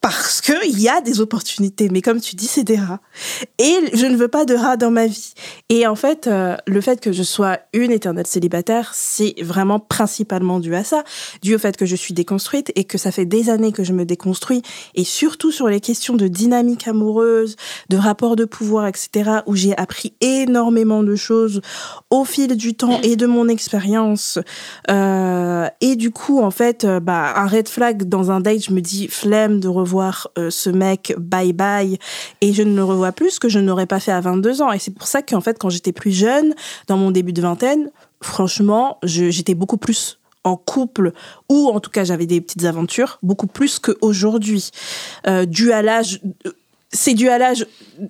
parce 0.00 0.40
que 0.40 0.66
il 0.66 0.80
y 0.80 0.88
a 0.88 1.00
des 1.02 1.20
opportunités. 1.20 1.90
Mais 1.90 2.00
comme 2.00 2.20
tu 2.20 2.34
dis, 2.34 2.46
c'est 2.46 2.64
des 2.64 2.76
rats. 2.76 3.00
Et 3.58 3.76
je 3.92 4.06
ne 4.06 4.16
veux 4.16 4.28
pas 4.28 4.46
de 4.46 4.54
rats 4.54 4.78
dans 4.78 4.90
ma 4.90 5.06
vie. 5.06 5.34
Et 5.68 5.86
en 5.86 5.94
fait, 5.94 6.26
euh, 6.26 6.56
le 6.66 6.80
fait 6.80 7.00
que 7.00 7.12
je 7.12 7.22
sois 7.22 7.58
une 7.74 7.90
éternelle 7.90 8.26
célibataire, 8.26 8.92
c'est 8.94 9.34
vraiment 9.42 9.78
principalement 9.78 10.58
dû 10.58 10.74
à 10.74 10.84
ça, 10.84 11.04
dû 11.42 11.54
au 11.54 11.58
fait 11.58 11.76
que 11.76 11.84
je 11.84 11.96
suis 11.96 12.14
déconstruite 12.14 12.72
et 12.76 12.84
que 12.84 12.96
ça 12.96 13.12
fait 13.12 13.26
des 13.26 13.50
années 13.50 13.72
que 13.72 13.84
je 13.84 13.92
me 13.92 14.06
déconstruis. 14.06 14.62
Et 14.94 15.04
surtout 15.04 15.52
sur 15.52 15.68
les 15.68 15.80
questions 15.80 16.16
de 16.16 16.28
dynamique 16.28 16.88
amoureuse, 16.88 17.56
de 17.90 17.98
rapport 17.98 18.36
de 18.36 18.46
pouvoir, 18.46 18.86
etc., 18.86 19.40
où 19.46 19.54
j'ai 19.54 19.76
appris 19.76 20.14
énormément 20.22 21.02
de 21.02 21.14
choses 21.14 21.60
au 22.08 22.24
fil 22.24 22.56
du 22.56 22.74
temps 22.74 23.00
et 23.02 23.16
de 23.16 23.26
mon 23.26 23.48
expérience. 23.48 24.38
Euh, 24.90 25.68
et 25.82 25.96
du 25.96 26.10
coup, 26.10 26.40
en 26.40 26.50
fait, 26.50 26.84
euh, 26.84 27.00
bah, 27.00 27.34
un 27.36 27.46
red 27.46 27.68
flag 27.68 28.04
dans 28.04 28.30
un 28.30 28.40
date, 28.40 28.64
je 28.64 28.72
me 28.72 28.80
dis 28.80 29.06
flemme 29.08 29.60
de 29.60 29.68
revoir 29.68 29.89
voir 29.90 30.28
euh, 30.38 30.50
ce 30.50 30.70
mec 30.70 31.14
bye 31.18 31.52
bye 31.52 31.98
et 32.40 32.52
je 32.52 32.62
ne 32.62 32.74
le 32.74 32.84
revois 32.84 33.12
plus 33.12 33.38
que 33.38 33.48
je 33.48 33.58
n'aurais 33.58 33.86
pas 33.86 34.00
fait 34.00 34.12
à 34.12 34.20
22 34.20 34.62
ans. 34.62 34.72
Et 34.72 34.78
c'est 34.78 34.92
pour 34.92 35.06
ça 35.06 35.22
qu'en 35.22 35.40
fait, 35.40 35.58
quand 35.58 35.70
j'étais 35.70 35.92
plus 35.92 36.12
jeune, 36.12 36.54
dans 36.86 36.96
mon 36.96 37.10
début 37.10 37.32
de 37.32 37.42
vingtaine, 37.42 37.90
franchement, 38.22 38.98
j'étais 39.02 39.54
beaucoup 39.54 39.76
plus 39.76 40.18
en 40.44 40.56
couple 40.56 41.12
ou 41.50 41.68
en 41.68 41.80
tout 41.80 41.90
cas 41.90 42.04
j'avais 42.04 42.24
des 42.24 42.40
petites 42.40 42.64
aventures 42.64 43.18
beaucoup 43.22 43.46
plus 43.46 43.78
qu'aujourd'hui 43.78 44.70
euh, 45.26 45.44
dû 45.44 45.70
à 45.72 45.82
l'âge 45.82 46.20
c'est 46.92 47.14
dû 47.14 47.28
à 47.28 47.38
l'âge 47.38 47.66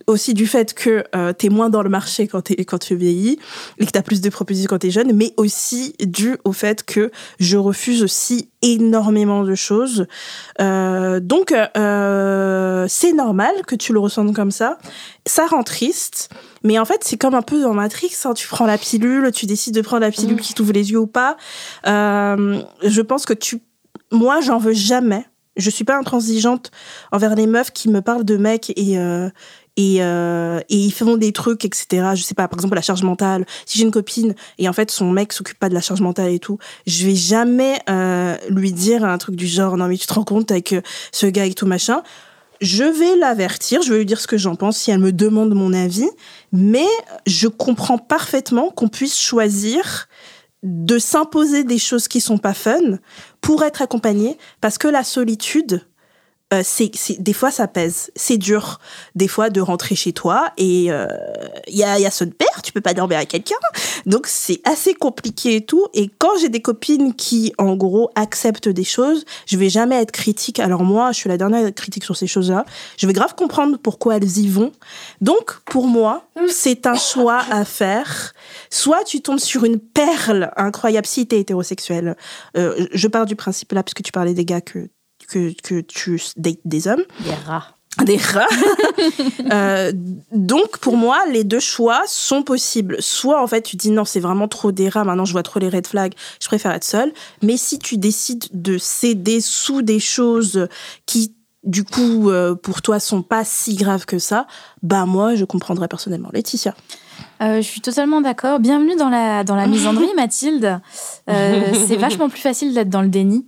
aussi 0.06 0.32
du 0.32 0.46
fait 0.46 0.72
que 0.72 1.04
euh, 1.14 1.32
tu 1.38 1.46
es 1.46 1.48
moins 1.48 1.68
dans 1.68 1.82
le 1.82 1.90
marché 1.90 2.26
quand, 2.26 2.50
es, 2.50 2.64
quand 2.64 2.78
tu 2.78 2.96
vieillis 2.96 3.38
et 3.78 3.86
que 3.86 3.90
tu 3.90 3.98
as 3.98 4.02
plus 4.02 4.20
de 4.20 4.30
propositions 4.30 4.68
quand 4.68 4.78
tu 4.78 4.86
es 4.86 4.90
jeune, 4.90 5.12
mais 5.12 5.34
aussi 5.36 5.94
dû 6.00 6.36
au 6.44 6.52
fait 6.52 6.82
que 6.84 7.10
je 7.38 7.58
refuse 7.58 8.02
aussi 8.02 8.48
énormément 8.62 9.42
de 9.44 9.54
choses. 9.54 10.06
Euh, 10.60 11.20
donc, 11.20 11.52
euh, 11.52 12.86
c'est 12.88 13.12
normal 13.12 13.54
que 13.66 13.74
tu 13.74 13.92
le 13.92 13.98
ressentes 13.98 14.34
comme 14.34 14.50
ça. 14.50 14.78
Ça 15.26 15.46
rend 15.46 15.62
triste, 15.62 16.30
mais 16.62 16.78
en 16.78 16.84
fait, 16.86 17.02
c'est 17.04 17.18
comme 17.18 17.34
un 17.34 17.42
peu 17.42 17.60
dans 17.60 17.74
Matrix. 17.74 18.12
Hein. 18.24 18.32
Tu 18.34 18.48
prends 18.48 18.66
la 18.66 18.78
pilule, 18.78 19.30
tu 19.32 19.44
décides 19.44 19.74
de 19.74 19.82
prendre 19.82 20.02
la 20.02 20.10
pilule 20.10 20.36
mmh. 20.36 20.40
qui 20.40 20.54
t'ouvre 20.54 20.72
les 20.72 20.90
yeux 20.92 21.00
ou 21.00 21.06
pas. 21.06 21.36
Euh, 21.86 22.62
je 22.82 23.02
pense 23.02 23.26
que 23.26 23.34
tu... 23.34 23.60
Moi, 24.10 24.40
j'en 24.40 24.58
veux 24.58 24.72
jamais 24.72 25.24
je 25.60 25.70
suis 25.70 25.84
pas 25.84 25.96
intransigeante 25.96 26.70
envers 27.12 27.34
les 27.34 27.46
meufs 27.46 27.70
qui 27.72 27.88
me 27.88 28.00
parlent 28.00 28.24
de 28.24 28.36
mecs 28.36 28.72
et 28.76 28.98
euh, 28.98 29.28
et, 29.76 29.98
euh, 30.00 30.60
et 30.68 30.76
ils 30.76 30.92
font 30.92 31.16
des 31.16 31.32
trucs 31.32 31.64
etc 31.64 32.10
je 32.14 32.22
sais 32.22 32.34
pas 32.34 32.48
par 32.48 32.58
exemple 32.58 32.74
la 32.74 32.82
charge 32.82 33.02
mentale. 33.02 33.46
Si 33.66 33.78
j'ai 33.78 33.84
une 33.84 33.90
copine 33.90 34.34
et 34.58 34.68
en 34.68 34.72
fait 34.72 34.90
son 34.90 35.10
mec 35.10 35.32
s'occupe 35.32 35.58
pas 35.58 35.68
de 35.68 35.74
la 35.74 35.80
charge 35.80 36.00
mentale 36.00 36.32
et 36.32 36.38
tout 36.38 36.58
je 36.86 37.06
vais 37.06 37.14
jamais 37.14 37.78
euh, 37.88 38.36
lui 38.48 38.72
dire 38.72 39.04
un 39.04 39.18
truc 39.18 39.36
du 39.36 39.46
genre 39.46 39.76
non 39.76 39.86
mais 39.86 39.96
tu 39.96 40.06
te 40.06 40.14
rends 40.14 40.24
compte 40.24 40.50
avec 40.50 40.74
ce 41.12 41.26
gars 41.26 41.46
et 41.46 41.54
tout 41.54 41.66
machin. 41.66 42.02
Je 42.60 42.84
vais 42.84 43.16
l'avertir, 43.16 43.80
je 43.80 43.90
vais 43.90 44.00
lui 44.00 44.06
dire 44.06 44.20
ce 44.20 44.26
que 44.26 44.36
j'en 44.36 44.54
pense 44.54 44.76
si 44.76 44.90
elle 44.90 44.98
me 44.98 45.12
demande 45.12 45.54
mon 45.54 45.72
avis, 45.72 46.10
mais 46.52 46.86
je 47.26 47.48
comprends 47.48 47.96
parfaitement 47.96 48.68
qu'on 48.68 48.88
puisse 48.88 49.18
choisir 49.18 50.08
de 50.62 50.98
s'imposer 50.98 51.64
des 51.64 51.78
choses 51.78 52.08
qui 52.08 52.20
sont 52.20 52.38
pas 52.38 52.54
fun 52.54 52.98
pour 53.40 53.62
être 53.62 53.82
accompagné 53.82 54.36
parce 54.60 54.78
que 54.78 54.88
la 54.88 55.04
solitude 55.04 55.86
euh, 56.52 56.62
c'est, 56.64 56.90
des 57.20 57.32
fois 57.32 57.50
ça 57.50 57.68
pèse, 57.68 58.10
c'est 58.16 58.36
dur 58.36 58.80
des 59.14 59.28
fois 59.28 59.50
de 59.50 59.60
rentrer 59.60 59.94
chez 59.94 60.12
toi 60.12 60.52
et 60.56 60.84
il 60.84 60.90
euh, 60.90 61.06
y 61.68 61.84
a 61.84 61.98
y 61.98 62.06
a 62.06 62.10
de 62.10 62.32
père, 62.32 62.62
tu 62.62 62.72
peux 62.72 62.80
pas 62.80 62.92
dormir 62.92 63.18
avec 63.18 63.28
quelqu'un, 63.28 63.54
donc 64.06 64.26
c'est 64.26 64.60
assez 64.64 64.94
compliqué 64.94 65.56
et 65.56 65.64
tout. 65.64 65.86
Et 65.94 66.10
quand 66.18 66.38
j'ai 66.40 66.48
des 66.48 66.60
copines 66.60 67.14
qui 67.14 67.52
en 67.58 67.76
gros 67.76 68.10
acceptent 68.14 68.68
des 68.68 68.84
choses, 68.84 69.24
je 69.46 69.56
vais 69.56 69.68
jamais 69.68 69.96
être 69.96 70.10
critique. 70.10 70.58
Alors 70.60 70.82
moi, 70.82 71.12
je 71.12 71.18
suis 71.18 71.28
la 71.28 71.36
dernière 71.36 71.72
critique 71.74 72.04
sur 72.04 72.16
ces 72.16 72.26
choses-là. 72.26 72.64
Je 72.98 73.06
vais 73.06 73.12
grave 73.12 73.34
comprendre 73.34 73.78
pourquoi 73.78 74.16
elles 74.16 74.38
y 74.38 74.48
vont. 74.48 74.72
Donc 75.20 75.60
pour 75.66 75.86
moi, 75.86 76.28
c'est 76.48 76.86
un 76.86 76.96
choix 76.96 77.42
à 77.50 77.64
faire. 77.64 78.34
Soit 78.70 79.04
tu 79.04 79.20
tombes 79.20 79.38
sur 79.38 79.64
une 79.64 79.78
perle 79.78 80.50
incroyable 80.56 81.06
si 81.06 81.26
t'es 81.26 81.40
hétérosexuel. 81.40 82.16
Euh, 82.56 82.86
je 82.92 83.08
pars 83.08 83.26
du 83.26 83.36
principe 83.36 83.72
là 83.72 83.82
parce 83.82 83.94
que 83.94 84.02
tu 84.02 84.12
parlais 84.12 84.34
des 84.34 84.44
gars 84.44 84.60
que 84.60 84.88
que, 85.30 85.52
que 85.62 85.80
tu 85.80 86.20
dates 86.36 86.60
des 86.64 86.88
hommes. 86.88 87.04
Des 87.20 87.34
rats. 87.46 87.76
Des 88.04 88.16
rats. 88.16 88.46
euh, 89.52 89.92
donc, 90.32 90.78
pour 90.78 90.96
moi, 90.96 91.18
les 91.30 91.44
deux 91.44 91.60
choix 91.60 92.02
sont 92.06 92.42
possibles. 92.42 92.96
Soit, 93.00 93.42
en 93.42 93.46
fait, 93.46 93.62
tu 93.62 93.76
dis 93.76 93.90
non, 93.90 94.04
c'est 94.04 94.20
vraiment 94.20 94.48
trop 94.48 94.72
des 94.72 94.88
rats, 94.88 95.04
maintenant 95.04 95.24
je 95.24 95.32
vois 95.32 95.42
trop 95.42 95.60
les 95.60 95.68
red 95.68 95.86
flags, 95.86 96.14
je 96.40 96.46
préfère 96.46 96.72
être 96.72 96.84
seule. 96.84 97.12
Mais 97.42 97.56
si 97.56 97.78
tu 97.78 97.96
décides 97.96 98.46
de 98.52 98.78
céder 98.78 99.40
sous 99.40 99.82
des 99.82 100.00
choses 100.00 100.68
qui 101.06 101.34
du 101.62 101.84
coup, 101.84 102.30
euh, 102.30 102.54
pour 102.54 102.80
toi, 102.80 102.98
sont 103.00 103.20
pas 103.22 103.44
si 103.44 103.74
graves 103.74 104.06
que 104.06 104.18
ça, 104.18 104.46
bah 104.82 105.04
moi, 105.04 105.34
je 105.34 105.44
comprendrais 105.44 105.88
personnellement. 105.88 106.30
Laetitia 106.32 106.74
euh, 107.42 107.56
je 107.56 107.62
suis 107.62 107.80
totalement 107.80 108.20
d'accord. 108.20 108.60
Bienvenue 108.60 108.96
dans 108.96 109.08
la, 109.08 109.44
dans 109.44 109.56
la 109.56 109.66
misandrie, 109.66 110.08
Mathilde. 110.16 110.80
Euh, 111.28 111.72
c'est 111.86 111.96
vachement 111.96 112.28
plus 112.28 112.40
facile 112.40 112.74
d'être 112.74 112.90
dans 112.90 113.02
le 113.02 113.08
déni. 113.08 113.46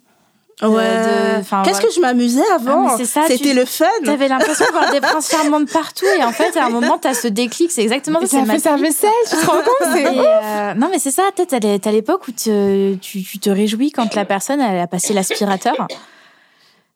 Ouais. 0.62 1.42
Qu'est-ce 1.64 1.80
que 1.80 1.90
je 1.94 2.00
m'amusais 2.00 2.48
avant 2.54 2.88
ah, 2.88 2.96
C'était 3.28 3.52
le 3.52 3.64
fun. 3.64 3.86
T'avais 4.04 4.28
l'impression 4.28 4.64
de 4.66 4.70
voir 4.70 4.90
des 4.92 5.00
princes 5.00 5.30
charmants 5.30 5.60
de 5.60 5.70
partout 5.70 6.06
et 6.18 6.22
en 6.22 6.32
fait 6.32 6.56
à 6.56 6.66
un 6.66 6.70
moment 6.70 6.98
t'as 6.98 7.14
ce 7.14 7.28
déclic, 7.28 7.70
c'est 7.70 7.82
exactement 7.82 8.20
ça. 8.20 8.26
Ça 8.26 8.44
fait 8.44 8.58
sa 8.58 8.76
vaisselle, 8.76 9.10
tu 9.28 9.36
te 9.36 9.46
rends 9.46 9.58
compte 9.58 9.96
euh, 9.96 10.74
Non 10.74 10.88
mais 10.90 10.98
c'est 10.98 11.10
ça, 11.10 11.24
peut-être 11.34 11.86
à 11.86 11.92
l'époque 11.92 12.28
où 12.28 12.32
tu, 12.32 12.98
tu, 13.00 13.38
te 13.38 13.50
réjouis 13.50 13.90
quand 13.90 14.14
la 14.14 14.24
personne 14.24 14.60
elle 14.60 14.78
a 14.78 14.86
passé 14.86 15.12
l'aspirateur. 15.12 15.74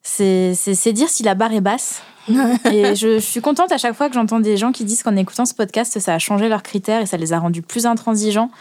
C'est 0.01 0.93
dire 0.93 1.09
si 1.09 1.23
la 1.23 1.35
barre 1.35 1.53
est 1.53 1.61
basse. 1.61 2.01
et 2.29 2.93
je, 2.95 3.15
je, 3.15 3.19
suis 3.19 3.39
contente 3.39 3.71
à 3.71 3.77
chaque 3.77 3.95
fois 3.95 4.09
que 4.09 4.15
j'entends 4.15 4.41
des 4.41 4.57
gens 4.57 4.73
qui 4.73 4.83
disent 4.83 5.01
qu'en 5.01 5.15
écoutant 5.15 5.45
ce 5.45 5.53
podcast, 5.53 5.97
ça 5.99 6.13
a 6.13 6.19
changé 6.19 6.49
leurs 6.49 6.61
critères 6.61 7.01
et 7.01 7.05
ça 7.05 7.15
les 7.15 7.31
a 7.31 7.39
rendus 7.39 7.61
plus 7.61 7.85
intransigeants. 7.85 8.51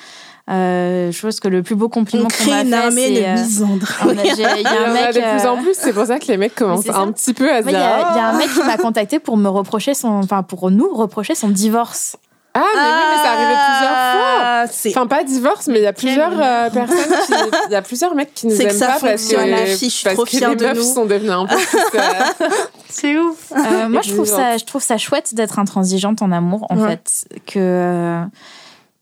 Euh, 0.48 1.10
je 1.10 1.23
pense 1.23 1.40
que 1.40 1.48
le 1.48 1.64
plus 1.64 1.74
beau 1.74 1.89
compliment 1.89 2.28
qu'on 2.28 2.51
m'a 2.51 2.59
fait, 2.59 2.66
une 2.66 2.74
armée 2.74 3.20
de 3.20 3.32
misandres. 3.32 3.98
Il 4.09 4.36
y 4.36 4.44
a 4.44 4.51
un 4.86 4.93
mec. 4.93 5.14
De 5.14 5.39
plus 5.39 5.48
en 5.48 5.56
plus, 5.56 5.74
c'est 5.74 5.93
pour 5.93 6.06
ça 6.06 6.20
que 6.20 6.27
les 6.27 6.36
mecs 6.36 6.55
commencent 6.56 6.89
un 6.89 7.10
petit 7.10 7.35
peu 7.35 7.51
à 7.52 7.62
se 7.62 7.68
dire. 7.68 7.78
Il 7.78 8.16
y, 8.16 8.20
a 8.20 8.28
un 8.28 8.39
mec 8.39 8.52
qui 8.52 8.62
m'a 8.62 8.77
contacté 8.77 9.18
pour 9.18 9.36
me 9.36 9.48
reprocher 9.48 9.94
son, 9.94 10.09
enfin 10.09 10.44
pour 10.44 10.70
nous 10.70 10.94
reprocher 10.94 11.35
son 11.35 11.48
divorce. 11.48 12.16
Ah, 12.55 12.64
mais 12.74 12.81
oui, 12.81 12.89
mais 13.10 13.23
ça 13.23 13.32
arrivé 13.32 13.52
plusieurs 13.68 14.94
fois. 14.94 15.02
Enfin, 15.02 15.06
pas 15.06 15.24
divorce, 15.24 15.66
mais 15.66 15.81
il 15.81 15.82
y 15.82 15.86
a 15.86 15.93
plusieurs 15.93 16.32
euh, 16.32 16.70
personnes 16.70 17.12
qui. 17.27 17.32
Il 17.68 17.73
y 17.73 17.74
a 17.74 17.82
plusieurs 17.82 18.14
mecs 18.14 18.32
qui 18.32 18.47
nous 18.47 18.59
aiment 18.59 18.78
pas 18.78 18.98
parce 19.01 19.28
que, 19.28 19.36
la 19.36 19.66
fille, 19.66 19.90
je 19.90 19.94
suis 19.94 20.09
trop 20.09 20.24
que 20.24 20.36
les 20.36 20.74
meufs 20.74 20.81
sont 20.81 21.05
devenus 21.06 21.32
un 21.32 21.47
peu 21.47 21.56
euh, 21.56 22.48
C'est 22.89 23.18
ouf. 23.18 23.52
moi, 23.89 24.01
je 24.01 24.12
trouve, 24.12 24.27
ça, 24.27 24.56
je 24.56 24.64
trouve 24.64 24.82
ça 24.82 24.97
chouette 24.97 25.35
d'être 25.35 25.59
intransigeante 25.59 26.23
en 26.23 26.31
amour, 26.31 26.66
en 26.70 26.77
fait. 26.77 27.27
Que 27.47 28.23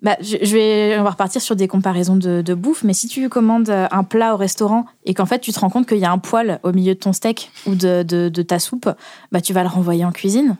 bah, 0.05 0.16
je, 0.20 0.36
vais, 0.52 0.97
on 0.98 1.02
va 1.02 1.10
repartir 1.10 1.40
sur 1.40 1.56
des 1.56 1.66
comparaisons 1.66 2.16
de, 2.16 2.55
bouffe, 2.55 2.85
mais 2.85 2.93
si 2.93 3.09
tu 3.09 3.28
commandes 3.28 3.70
un 3.70 4.05
plat 4.05 4.35
au 4.35 4.36
restaurant 4.36 4.85
et 5.06 5.14
qu'en 5.14 5.26
fait 5.26 5.40
tu 5.40 5.52
te 5.52 5.59
rends 5.59 5.70
compte 5.70 5.89
qu'il 5.89 5.98
y 5.98 6.05
a 6.05 6.12
un 6.12 6.18
poil 6.18 6.60
au 6.62 6.72
milieu 6.72 6.94
de 6.94 6.98
ton 7.01 7.12
steak 7.12 7.51
ou 7.66 7.74
de, 7.74 8.02
de, 8.02 8.43
ta 8.43 8.59
soupe, 8.59 8.89
bah 9.32 9.40
tu 9.40 9.52
vas 9.55 9.62
le 9.62 9.68
renvoyer 9.68 10.05
en 10.05 10.12
cuisine. 10.12 10.56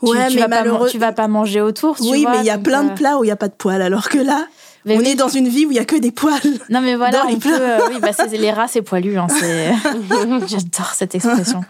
Ouais, 0.00 0.28
tu, 0.28 0.36
mais 0.36 0.46
vas 0.46 0.62
pas, 0.62 0.86
tu 0.88 0.98
vas 0.98 1.12
pas 1.12 1.26
manger 1.26 1.60
autour. 1.60 1.96
Tu 1.96 2.04
oui, 2.04 2.24
mais 2.30 2.38
il 2.38 2.44
y 2.44 2.50
a 2.50 2.58
plein 2.58 2.84
de 2.84 2.94
plats 2.94 3.18
où 3.18 3.24
il 3.24 3.26
n'y 3.26 3.32
a 3.32 3.36
pas 3.36 3.48
de 3.48 3.54
poils, 3.54 3.82
alors 3.82 4.08
que 4.08 4.18
là, 4.18 4.46
on 4.86 5.00
est 5.00 5.16
dans 5.16 5.28
une 5.28 5.48
vie 5.48 5.66
où 5.66 5.72
il 5.72 5.76
y 5.76 5.80
a 5.80 5.84
que 5.84 5.96
des 5.96 6.12
poils. 6.12 6.38
Non, 6.70 6.80
mais 6.80 6.94
voilà, 6.94 7.24
on 7.28 7.36
peut, 7.38 7.50
euh, 7.52 7.80
oui, 7.88 7.96
bah, 8.00 8.10
les 8.30 8.50
rats, 8.52 8.68
c'est 8.68 8.82
poilu. 8.82 9.18
Hein, 9.18 9.26
J'adore 10.46 10.92
cette 10.94 11.14
expression. 11.14 11.64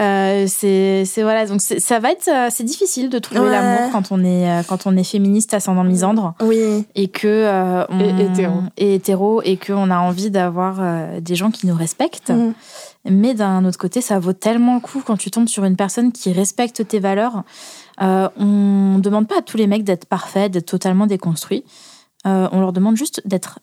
Euh, 0.00 0.44
c'est 0.46 1.04
c'est 1.04 1.22
voilà 1.22 1.44
donc 1.44 1.60
ça 1.60 1.98
va 1.98 2.12
être 2.12 2.28
euh, 2.28 2.48
c'est 2.50 2.62
difficile 2.62 3.10
de 3.10 3.18
trouver 3.18 3.50
l'amour 3.50 3.90
quand 3.90 4.12
on 4.12 4.22
est 4.22 4.48
euh, 4.48 4.62
quand 4.62 4.86
on 4.86 4.96
est 4.96 5.02
féministe 5.04 5.54
ascendant 5.54 5.82
misandre. 5.82 6.34
Oui. 6.40 6.86
Et 6.94 7.08
que 7.08 7.84
on, 7.90 8.00
et 8.00 8.24
hétéro. 8.24 8.60
et 8.76 8.94
hétéro 8.94 9.42
et 9.42 9.56
que 9.56 9.72
on 9.72 9.90
a 9.90 9.98
envie 9.98 10.30
d'avoir 10.30 11.20
des 11.20 11.34
gens 11.34 11.50
qui 11.50 11.66
nous 11.66 11.74
respectent. 11.74 12.30
Mm. 12.30 12.52
mais 13.10 13.34
d'un 13.34 13.64
autre 13.64 13.78
côté 13.78 14.00
ça 14.00 14.18
vaut 14.18 14.32
tellement 14.32 14.74
le 14.74 14.80
coup 14.80 15.02
quand 15.04 15.16
tu 15.16 15.30
tombes 15.30 15.48
sur 15.48 15.64
une 15.64 15.76
personne 15.76 16.12
qui 16.12 16.32
respecte 16.32 16.86
tes 16.86 17.00
valeurs. 17.00 17.42
Euh, 18.00 18.28
on 18.38 19.00
demande 19.00 19.26
pas 19.26 19.38
à 19.38 19.42
tous 19.42 19.56
les 19.56 19.66
mecs 19.66 19.82
d'être 19.82 20.06
parfaits 20.06 20.52
d'être 20.52 20.66
totalement 20.66 21.06
déconstruits. 21.06 21.64
On 22.24 22.60
leur 22.60 22.74
demande 22.74 22.96
juste 22.96 23.22
d'être 23.24 23.58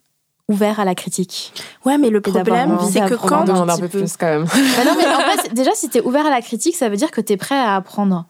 ouvert 0.48 0.80
à 0.80 0.86
la 0.86 0.96
critique. 0.96 1.54
Ouais, 1.86 1.98
mais 1.98 2.10
le 2.10 2.22
problème, 2.22 2.78
c'est 2.92 3.02
que 3.02 3.16
quand 3.16 3.42
On 3.42 3.46
demande 3.46 3.70
un 3.70 3.78
peu 3.78 3.88
plus 3.88 4.16
quand 4.18 4.28
même. 4.28 4.44
Bah 4.46 4.86
non, 4.86 4.96
mais 4.98 5.08
en 5.08 5.20
fait, 5.20 5.54
déjà, 5.54 5.72
si 5.74 5.90
t'es 5.90 6.02
ouvert 6.02 6.26
à 6.26 6.30
la 6.30 6.42
critique, 6.42 6.76
ça 6.76 6.90
veut 6.90 6.98
dire 6.98 7.12
que 7.12 7.22
t'es 7.22 7.38
prêt 7.38 7.58
à 7.58 7.76
apprendre. 7.76 8.26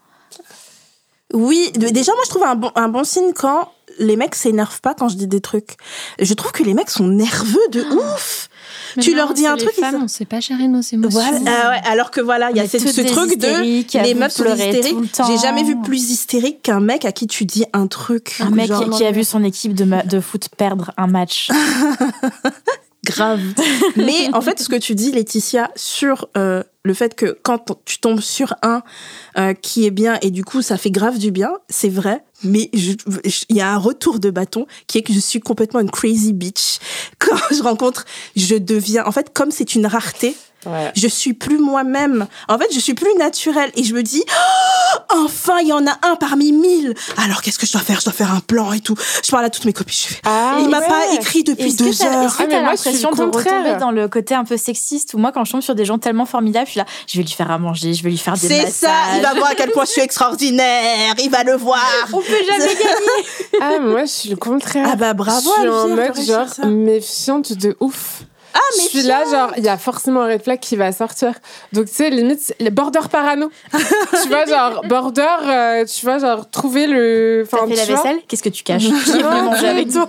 Oui, 1.33 1.71
déjà 1.75 2.13
moi 2.13 2.21
je 2.23 2.29
trouve 2.29 2.43
un 2.43 2.55
bon, 2.55 2.71
un 2.75 2.87
bon 2.87 3.03
signe 3.03 3.33
quand 3.33 3.71
les 3.97 4.15
mecs 4.15 4.35
s'énervent 4.35 4.79
pas 4.79 4.93
quand 4.93 5.09
je 5.09 5.17
dis 5.17 5.27
des 5.27 5.41
trucs. 5.41 5.75
Je 6.19 6.33
trouve 6.33 6.51
que 6.51 6.63
les 6.63 6.73
mecs 6.73 6.89
sont 6.89 7.07
nerveux 7.07 7.67
de 7.71 7.81
ouf. 7.95 8.49
Mais 8.97 9.03
Tu 9.03 9.11
non, 9.11 9.17
leur 9.17 9.34
dis 9.34 9.45
un 9.45 9.55
les 9.55 9.63
truc, 9.63 9.73
ils 9.77 9.81
femmes, 9.81 9.95
sont- 9.99 10.03
on 10.05 10.07
sait 10.07 10.26
pas 10.26 10.39
gérer 10.39 10.67
nos 10.67 10.81
émotions. 10.81 11.09
Voilà, 11.19 11.38
ah 11.47 11.69
ouais, 11.72 11.81
alors 11.91 12.11
que 12.11 12.22
voilà, 12.22 12.49
il 12.51 12.57
y 12.57 12.59
a 12.59 12.67
cette- 12.67 12.88
ce 12.88 13.01
truc 13.01 13.38
de 13.38 14.01
les 14.03 14.13
meufs 14.13 14.31
sont 14.34 14.45
hystériques. 14.45 14.97
J'ai 15.27 15.38
jamais 15.38 15.63
vu 15.63 15.76
plus 15.81 16.09
hystérique 16.11 16.61
qu'un 16.61 16.80
mec 16.80 17.05
à 17.05 17.11
qui 17.11 17.27
tu 17.27 17.45
dis 17.45 17.65
un 17.73 17.88
truc. 17.88 18.38
Un 18.39 18.49
mec 18.49 18.67
genre, 18.67 18.84
qui, 18.84 18.89
qui 18.97 19.05
a 19.05 19.11
vu 19.11 19.23
son 19.23 19.43
équipe 19.43 19.73
de, 19.73 19.84
ma- 19.85 20.03
de 20.03 20.19
foot 20.19 20.49
perdre 20.57 20.91
un 20.97 21.07
match. 21.07 21.49
grave. 23.05 23.39
Mais 23.95 24.34
en 24.34 24.41
fait, 24.41 24.59
ce 24.59 24.69
que 24.69 24.76
tu 24.76 24.95
dis, 24.95 25.11
Laetitia, 25.11 25.72
sur 25.76 26.27
euh, 26.38 26.63
le 26.86 26.94
fait 26.94 27.16
que 27.16 27.38
quand 27.41 27.78
tu 27.84 27.98
tombes 27.99 28.22
sur 28.22 28.53
un 28.62 28.84
euh, 29.38 29.53
qui 29.53 29.86
est 29.86 29.91
bien 29.91 30.18
et 30.22 30.30
du 30.30 30.45
coup 30.45 30.62
ça 30.62 30.78
fait 30.78 30.91
grave 30.91 31.18
du 31.18 31.32
bien, 31.32 31.52
c'est 31.68 31.90
vrai. 31.90 32.24
Mais 32.44 32.70
il 32.74 33.56
y 33.56 33.62
a 33.62 33.74
un 33.74 33.78
retour 33.78 34.20
de 34.20 34.30
bâton 34.30 34.68
qui 34.88 34.99
est 34.99 35.02
que 35.02 35.12
je 35.12 35.20
suis 35.20 35.40
complètement 35.40 35.80
une 35.80 35.90
crazy 35.90 36.32
bitch. 36.32 36.80
Quand 37.20 37.38
je 37.52 37.64
rencontre, 37.64 38.06
je 38.36 38.56
deviens, 38.56 39.06
en 39.06 39.12
fait, 39.12 39.34
comme 39.34 39.52
c'est 39.52 39.74
une 39.74 39.88
rareté, 39.88 40.36
Ouais. 40.65 40.91
je 40.95 41.07
suis 41.07 41.33
plus 41.33 41.57
moi-même. 41.59 42.27
En 42.47 42.57
fait, 42.57 42.67
je 42.73 42.79
suis 42.79 42.93
plus 42.93 43.13
naturelle 43.17 43.71
et 43.75 43.83
je 43.83 43.93
me 43.93 44.01
dis, 44.03 44.23
Oh, 44.27 45.23
enfin, 45.25 45.59
il 45.61 45.67
y 45.67 45.73
en 45.73 45.85
a 45.85 45.97
un 46.03 46.15
parmi 46.15 46.51
mille. 46.51 46.93
Alors, 47.17 47.41
qu'est-ce 47.41 47.59
que 47.59 47.65
je 47.65 47.71
dois 47.73 47.81
faire? 47.81 47.99
Je 47.99 48.05
dois 48.05 48.13
faire 48.13 48.31
un 48.33 48.39
plan 48.39 48.73
et 48.73 48.79
tout. 48.79 48.95
Je 49.23 49.31
parle 49.31 49.45
à 49.45 49.49
toutes 49.49 49.65
mes 49.65 49.73
copines. 49.73 49.95
Je 49.97 50.13
fais, 50.15 50.21
Ah, 50.25 50.57
il 50.59 50.69
m'a 50.69 50.79
ouais. 50.79 50.87
pas 50.87 51.13
écrit 51.13 51.43
depuis 51.43 51.73
deux 51.73 52.01
heures. 52.03 52.23
Est-ce 52.23 52.37
que 52.37 52.43
Ah, 52.43 52.45
mais 52.47 52.53
t'as 52.55 52.61
moi, 52.61 52.71
je 52.75 52.77
suis 52.81 52.89
l'impression 52.91 53.09
le 53.11 53.15
de 53.17 53.21
contraire. 53.21 53.53
retomber 53.63 53.79
dans 53.79 53.91
le 53.91 54.07
côté 54.07 54.33
un 54.35 54.43
peu 54.45 54.57
sexiste 54.57 55.13
Ou 55.13 55.17
moi, 55.17 55.31
quand 55.31 55.43
je 55.45 55.51
tombe 55.51 55.61
sur 55.61 55.75
des 55.75 55.85
gens 55.85 55.97
tellement 55.97 56.25
formidables, 56.25 56.65
je 56.67 56.71
suis 56.71 56.79
là, 56.79 56.85
je 57.07 57.17
vais 57.17 57.23
lui 57.23 57.31
faire 57.31 57.51
à 57.51 57.57
manger, 57.57 57.93
je 57.93 58.03
vais 58.03 58.09
lui 58.09 58.17
faire 58.17 58.33
des 58.33 58.47
C'est 58.47 58.63
massages. 58.63 58.71
ça, 58.91 59.17
il 59.17 59.21
va 59.21 59.33
voir 59.33 59.49
à 59.51 59.55
quel 59.55 59.71
point 59.71 59.85
je 59.85 59.91
suis 59.91 60.01
extraordinaire, 60.01 61.13
il 61.23 61.29
va 61.29 61.43
le 61.43 61.55
voir. 61.55 61.85
On 62.13 62.17
peut 62.19 62.25
jamais 62.47 62.65
gagner. 62.73 63.27
Ah, 63.61 63.69
mais 63.79 63.79
moi, 63.79 64.05
je 64.05 64.11
suis 64.11 64.29
le 64.29 64.35
contraire. 64.35 64.87
Ah 64.91 64.95
bah 64.95 65.13
bravo, 65.13 65.49
Je 65.57 65.61
suis 65.61 65.69
en 65.69 65.87
mode 65.89 66.25
genre 66.25 66.65
méfiante 66.71 67.53
de 67.53 67.75
ouf. 67.79 68.23
Ah, 68.57 68.60
je 68.77 68.88
suis 68.88 69.02
là, 69.03 69.23
genre, 69.30 69.52
il 69.57 69.64
y 69.65 69.68
a 69.69 69.77
forcément 69.77 70.22
un 70.22 70.27
red 70.27 70.41
flag 70.41 70.60
qui 70.60 70.76
va 70.77 70.91
sortir. 70.94 71.34
Donc, 71.73 71.88
tu 71.88 71.94
sais, 71.94 72.10
limite, 72.10 72.56
les 72.60 72.69
border 72.69 73.02
parano. 73.11 73.52
tu 73.73 74.30
vois, 74.30 74.45
genre, 74.45 74.82
border, 74.88 75.27
euh, 75.45 75.86
tu 75.86 76.06
vois, 76.06 76.19
genre, 76.19 76.49
trouver 76.49 76.88
le. 76.88 77.45
T'as 77.49 77.68
fait 77.68 77.76
la 77.76 77.86
vaisselle? 77.86 78.19
Qu'est-ce 78.27 78.44
que 78.44 78.49
tu 78.49 78.64
caches? 78.64 78.84
Qui 78.88 78.90
est 78.90 79.14
venu 79.14 79.23
Non, 79.23 79.44
manger 79.44 79.68
avec 79.68 79.91
toi 79.91 80.07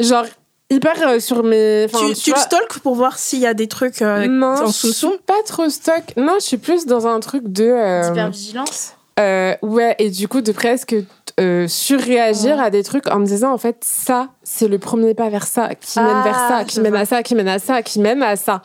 Genre, 0.00 0.24
hyper 0.70 1.08
euh, 1.08 1.20
sur 1.20 1.44
mes. 1.44 1.86
tu, 1.88 2.14
tu 2.14 2.30
le 2.30 2.34
vois, 2.36 2.44
stalk 2.44 2.78
pour 2.80 2.96
voir 2.96 3.16
s'il 3.16 3.38
y 3.38 3.46
a 3.46 3.54
des 3.54 3.68
trucs 3.68 4.02
euh, 4.02 4.26
Non, 4.26 4.54
en 4.64 4.66
suis 4.72 4.88
sous-son 4.88 5.16
pas 5.24 5.42
trop 5.46 5.68
stock. 5.68 6.02
Non, 6.16 6.34
je 6.40 6.44
suis 6.44 6.58
plus 6.58 6.86
dans 6.86 7.06
un 7.06 7.20
truc 7.20 7.44
de. 7.46 7.64
euh, 7.64 8.10
Hypervigilance 8.10 8.94
Euh, 9.20 9.54
ouais, 9.62 9.94
et 10.00 10.10
du 10.10 10.26
coup, 10.26 10.40
de 10.40 10.50
presque 10.50 10.96
euh, 11.40 11.66
surréagir 11.68 12.60
à 12.60 12.70
des 12.70 12.82
trucs 12.82 13.08
en 13.10 13.18
me 13.18 13.26
disant, 13.26 13.52
en 13.52 13.58
fait, 13.58 13.78
ça, 13.82 14.28
c'est 14.42 14.68
le 14.68 14.78
premier 14.78 15.14
pas 15.14 15.28
vers 15.30 15.46
ça, 15.46 15.74
qui 15.74 15.98
mène 15.98 16.08
Ah, 16.16 16.22
vers 16.22 16.38
ça, 16.48 16.64
qui 16.64 16.80
mène 16.80 16.92
vois. 16.92 17.00
à 17.00 17.04
ça, 17.06 17.22
qui 17.22 17.34
mène 17.34 17.48
à 17.48 17.58
ça, 17.58 17.82
qui 17.82 18.00
mène 18.00 18.22
à 18.22 18.36
ça. 18.36 18.62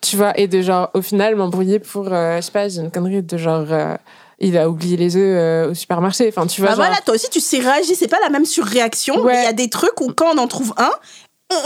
Tu 0.00 0.16
vois, 0.16 0.38
et 0.38 0.46
de 0.48 0.62
genre, 0.62 0.90
au 0.94 1.02
final, 1.02 1.34
m'embrouiller 1.36 1.78
pour, 1.78 2.12
euh, 2.12 2.36
je 2.36 2.42
sais 2.42 2.52
pas, 2.52 2.68
j'ai 2.68 2.80
une 2.80 2.90
connerie 2.90 3.22
de 3.22 3.36
genre, 3.36 3.66
euh, 3.70 3.94
il 4.38 4.56
a 4.56 4.68
oublié 4.68 4.96
les 4.96 5.16
œufs 5.16 5.22
euh, 5.22 5.70
au 5.70 5.74
supermarché. 5.74 6.28
Enfin, 6.28 6.46
tu 6.46 6.60
vois, 6.60 6.70
Bah 6.70 6.76
genre, 6.76 6.84
voilà, 6.86 7.00
toi 7.02 7.14
aussi 7.14 7.28
tu 7.30 7.40
sais 7.40 7.58
réagir, 7.58 7.96
c'est 7.98 8.06
pas 8.08 8.20
la 8.22 8.30
même 8.30 8.44
surréaction, 8.44 9.20
Ouais. 9.22 9.36
il 9.36 9.44
y 9.44 9.46
a 9.46 9.52
des 9.52 9.68
trucs 9.70 10.00
où 10.00 10.12
quand 10.12 10.34
on 10.34 10.38
en 10.38 10.46
trouve 10.46 10.72
un, 10.76 10.90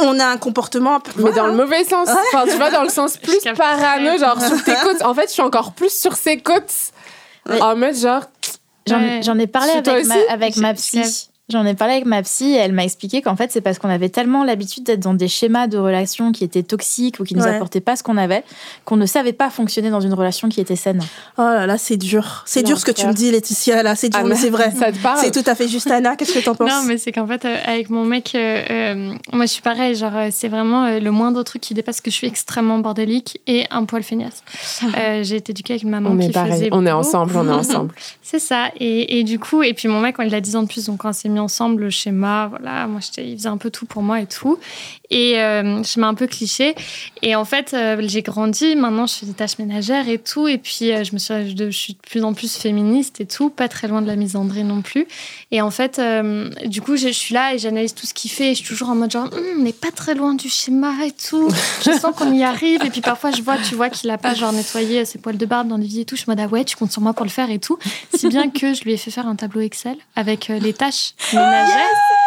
on- 0.03 0.19
a 0.21 0.27
un 0.27 0.37
comportement 0.39 0.95
un 0.97 1.01
peu... 1.01 1.11
mais 1.23 1.33
dans 1.33 1.47
le 1.47 1.53
mauvais 1.55 1.85
sens. 1.85 2.09
Enfin, 2.09 2.45
tu 2.51 2.57
vois, 2.57 2.71
dans 2.71 2.83
le 2.85 2.89
sens 2.89 3.17
plus 3.23 3.39
parano, 3.57 4.17
genre, 4.19 4.41
sur 4.47 4.63
tes 4.65 4.75
côtes. 4.83 5.03
En 5.03 5.13
fait, 5.15 5.27
je 5.29 5.33
suis 5.33 5.43
encore 5.43 5.73
plus 5.73 5.91
sur 5.99 6.15
ses 6.15 6.39
côtes. 6.39 6.73
Ouais. 7.49 7.61
En 7.61 7.75
mode, 7.77 7.97
genre, 7.97 8.23
J'en 8.89 8.99
Ouais. 9.01 9.43
ai 9.43 9.47
parlé 9.47 9.71
avec 9.73 10.07
ma, 10.07 10.15
avec 10.31 10.57
ma 10.57 10.75
psy. 10.75 11.29
J'en 11.53 11.67
ai 11.67 11.75
parlé 11.75 11.95
avec 11.95 12.07
ma 12.07 12.23
psy 12.23 12.53
et 12.53 12.57
elle 12.57 12.73
m'a 12.73 12.83
expliqué 12.85 13.21
qu'en 13.23 13.37
fait, 13.37 13.53
c'est 13.53 13.61
parce 13.61 13.79
qu'on 13.79 13.91
avait 13.91 14.09
tellement 14.09 14.43
l'habitude 14.43 14.85
d'être 14.85 15.01
dans 15.01 15.13
des 15.15 15.29
schémas 15.29 15.67
de 15.67 15.77
relations 15.77 16.33
qui 16.33 16.45
étaient 16.45 16.63
toxiques 16.63 17.21
ou 17.21 17.25
qui 17.25 17.35
nous 17.35 17.43
Ouais. 17.43 17.55
apportaient 17.57 17.81
pas 17.81 17.95
ce 17.95 18.03
qu'on 18.03 18.17
avait, 18.17 18.43
qu'on 18.87 18.97
ne 18.97 19.05
savait 19.07 19.33
pas 19.35 19.51
fonctionner 19.51 19.91
dans 19.91 20.01
une 20.01 20.15
relation 20.15 20.49
qui 20.49 20.61
était 20.61 20.77
saine. 20.77 21.01
Oh 21.37 21.43
là 21.43 21.67
là, 21.67 21.77
c'est 21.79 21.97
dur. 21.99 22.43
C'est 22.47 22.63
dur 22.63 22.79
ce 22.79 22.85
que 22.87 22.91
tu 22.91 23.07
me 23.07 23.13
dis, 23.13 23.31
Laetitia, 23.31 23.83
là, 23.83 23.95
c'est 23.95 24.09
dur, 24.09 24.21
Ah, 24.23 24.27
mais 24.27 24.35
c'est 24.37 24.51
vrai. 24.51 24.71
ça 24.71 24.91
te 24.93 24.99
parle 24.99 25.19
C'est 25.19 25.31
tout 25.31 25.49
à 25.49 25.55
fait 25.55 25.69
juste, 25.69 25.91
Anna. 25.91 26.17
Qu'est-ce 26.17 26.33
que 26.33 26.39
t'en 26.45 26.55
penses? 26.55 26.71
Non, 26.71 26.83
mais 26.87 26.97
c'est 26.99 27.13
qu'en 27.13 27.27
fait, 27.27 27.45
euh, 27.45 27.57
avec 27.67 27.91
mon 27.91 28.05
mec, 28.05 28.35
euh, 28.35 28.63
euh, 28.71 29.15
moi, 29.33 29.45
je 29.47 29.51
suis 29.53 29.63
pareil. 29.63 29.95
Genre, 29.95 30.15
euh, 30.17 30.29
c'est 30.31 30.49
vraiment 30.49 30.85
euh, 30.85 31.01
le 31.01 31.11
moindre 31.11 31.43
truc 31.43 31.61
qui 31.61 31.75
dépasse 31.75 32.01
que 32.01 32.11
je 32.11 32.17
suis 32.17 32.27
extrêmement 32.27 32.79
bordélique 32.79 33.41
et 33.47 33.67
un 33.71 33.85
poil 33.85 34.03
feignasse. 34.03 34.43
Euh, 34.97 35.23
J'ai 35.23 35.37
été 35.37 35.51
éduquée 35.53 35.75
avec 35.75 35.83
une 35.83 35.91
maman 35.91 36.11
On 36.11 36.17
qui 36.19 36.27
est 36.27 36.31
pareil, 36.33 36.53
faisait 36.53 36.69
on 36.73 36.87
est 36.87 36.93
ensemble, 36.93 37.37
on 37.37 37.47
est 37.47 37.53
ensemble. 37.53 37.95
C'est 38.23 38.39
ça. 38.39 38.69
Et, 38.81 39.19
et 39.19 39.25
du 39.25 39.39
coup, 39.39 39.63
et 39.63 39.75
puis 39.75 39.89
mon 39.89 40.01
mec, 40.01 40.17
quand 40.17 40.23
il 40.23 40.35
a 40.35 40.41
10 40.41 40.57
ans 40.57 40.63
de 40.63 40.69
plus, 40.69 40.87
donc 40.87 40.99
quand 41.01 41.11
on 41.11 41.13
s'est 41.13 41.29
mis 41.29 41.41
ensemble, 41.43 41.83
le 41.83 41.91
schéma, 41.91 42.47
voilà, 42.49 42.87
moi, 42.87 43.01
j'étais- 43.01 43.29
il 43.29 43.37
faisait 43.37 43.49
un 43.49 43.59
peu 43.59 43.71
tout 43.71 43.87
pour 43.87 44.03
moi 44.03 44.21
et 44.21 44.27
tout. 44.27 44.59
Et 45.15 45.39
euh, 45.39 45.83
schéma 45.83 46.07
un 46.07 46.15
peu 46.15 46.27
cliché. 46.27 46.75
Et 47.21 47.37
en 47.37 47.45
fait, 47.45 47.75
euh, 47.75 48.03
j'ai 48.07 48.23
grandi. 48.23 48.75
Maintenant, 48.77 49.07
je 49.07 49.17
fais 49.17 49.27
des 49.27 49.35
tâches 49.35 49.59
ménagères 49.59 50.09
et 50.09 50.17
tout. 50.17 50.49
Et 50.49 50.57
puis, 50.57 50.91
euh, 50.91 51.05
je 51.05 51.13
me 51.13 51.19
suis, 51.19 51.55
je, 51.55 51.71
je 51.71 51.77
suis 51.77 51.93
de 51.93 51.99
plus 51.99 52.25
en 52.25 52.33
plus 52.33 52.57
féministe 52.57 53.21
et 53.21 53.27
tout, 53.27 53.51
pas 53.51 53.69
très 53.69 53.89
loin 53.89 54.01
de 54.01 54.07
la 54.07 54.17
misandrie 54.17 54.65
non 54.65 54.81
plus. 54.81 55.07
Et 55.51 55.61
en 55.61 55.71
fait, 55.71 56.01
du 56.65 56.81
coup, 56.81 56.97
je, 56.97 57.09
je 57.09 57.13
suis 57.13 57.35
là 57.35 57.53
et 57.55 57.59
j'analyse 57.59 57.95
tout 57.95 58.07
ce 58.07 58.15
qu'il 58.15 58.31
fait. 58.31 58.53
Et 58.53 58.55
je 58.55 58.61
suis 58.61 58.69
toujours 58.69 58.89
en 58.89 58.95
mode 58.95 59.11
genre, 59.11 59.29
Hum, 59.33 59.41
on 59.59 59.63
n'est 59.63 59.73
pas 59.73 59.91
très 59.91 60.15
loin 60.15 60.35
du 60.35 60.49
schéma 60.49 60.93
et 61.05 61.13
tout. 61.13 61.49
Je 61.85 61.93
sens 61.93 62.15
qu'on 62.17 62.33
y 62.33 62.43
arrive. 62.43 62.83
Et 62.85 62.89
puis 62.91 63.03
parfois, 63.03 63.31
je 63.33 63.43
vois, 63.43 63.59
tu 63.59 63.75
vois, 63.75 63.91
qu'il 63.91 64.09
a 64.11 64.17
pas 64.17 64.35
genre 64.35 64.53
nettoyé 64.53 65.05
ses 65.05 65.19
poils 65.19 65.37
de 65.37 65.47
barbe 65.47 65.69
dans 65.69 65.77
l'évier 65.77 66.03
et 66.03 66.05
tout. 66.07 66.17
Je 66.17 66.23
suis 66.23 66.31
en 66.31 66.35
mode, 66.35 66.45
ah 66.45 66.53
ouais, 66.53 66.65
tu 66.65 66.77
comptes 66.77 66.93
sur 66.93 67.03
moi 67.03 67.13
pour 67.13 67.27
le 67.27 67.31
faire 67.31 67.51
et 67.51 67.59
tout. 67.59 67.79
Si 68.15 68.29
bien 68.29 68.49
que 68.49 68.73
je 68.73 68.83
lui 68.85 68.95
ai 68.95 68.97
fait 68.97 69.11
faire 69.11 69.27
un 69.27 69.37
tableau 69.37 69.61
Excel 69.61 69.97
avec 70.17 70.49
les 70.49 70.73
tâches 70.73 71.13
ménagères. 71.33 72.22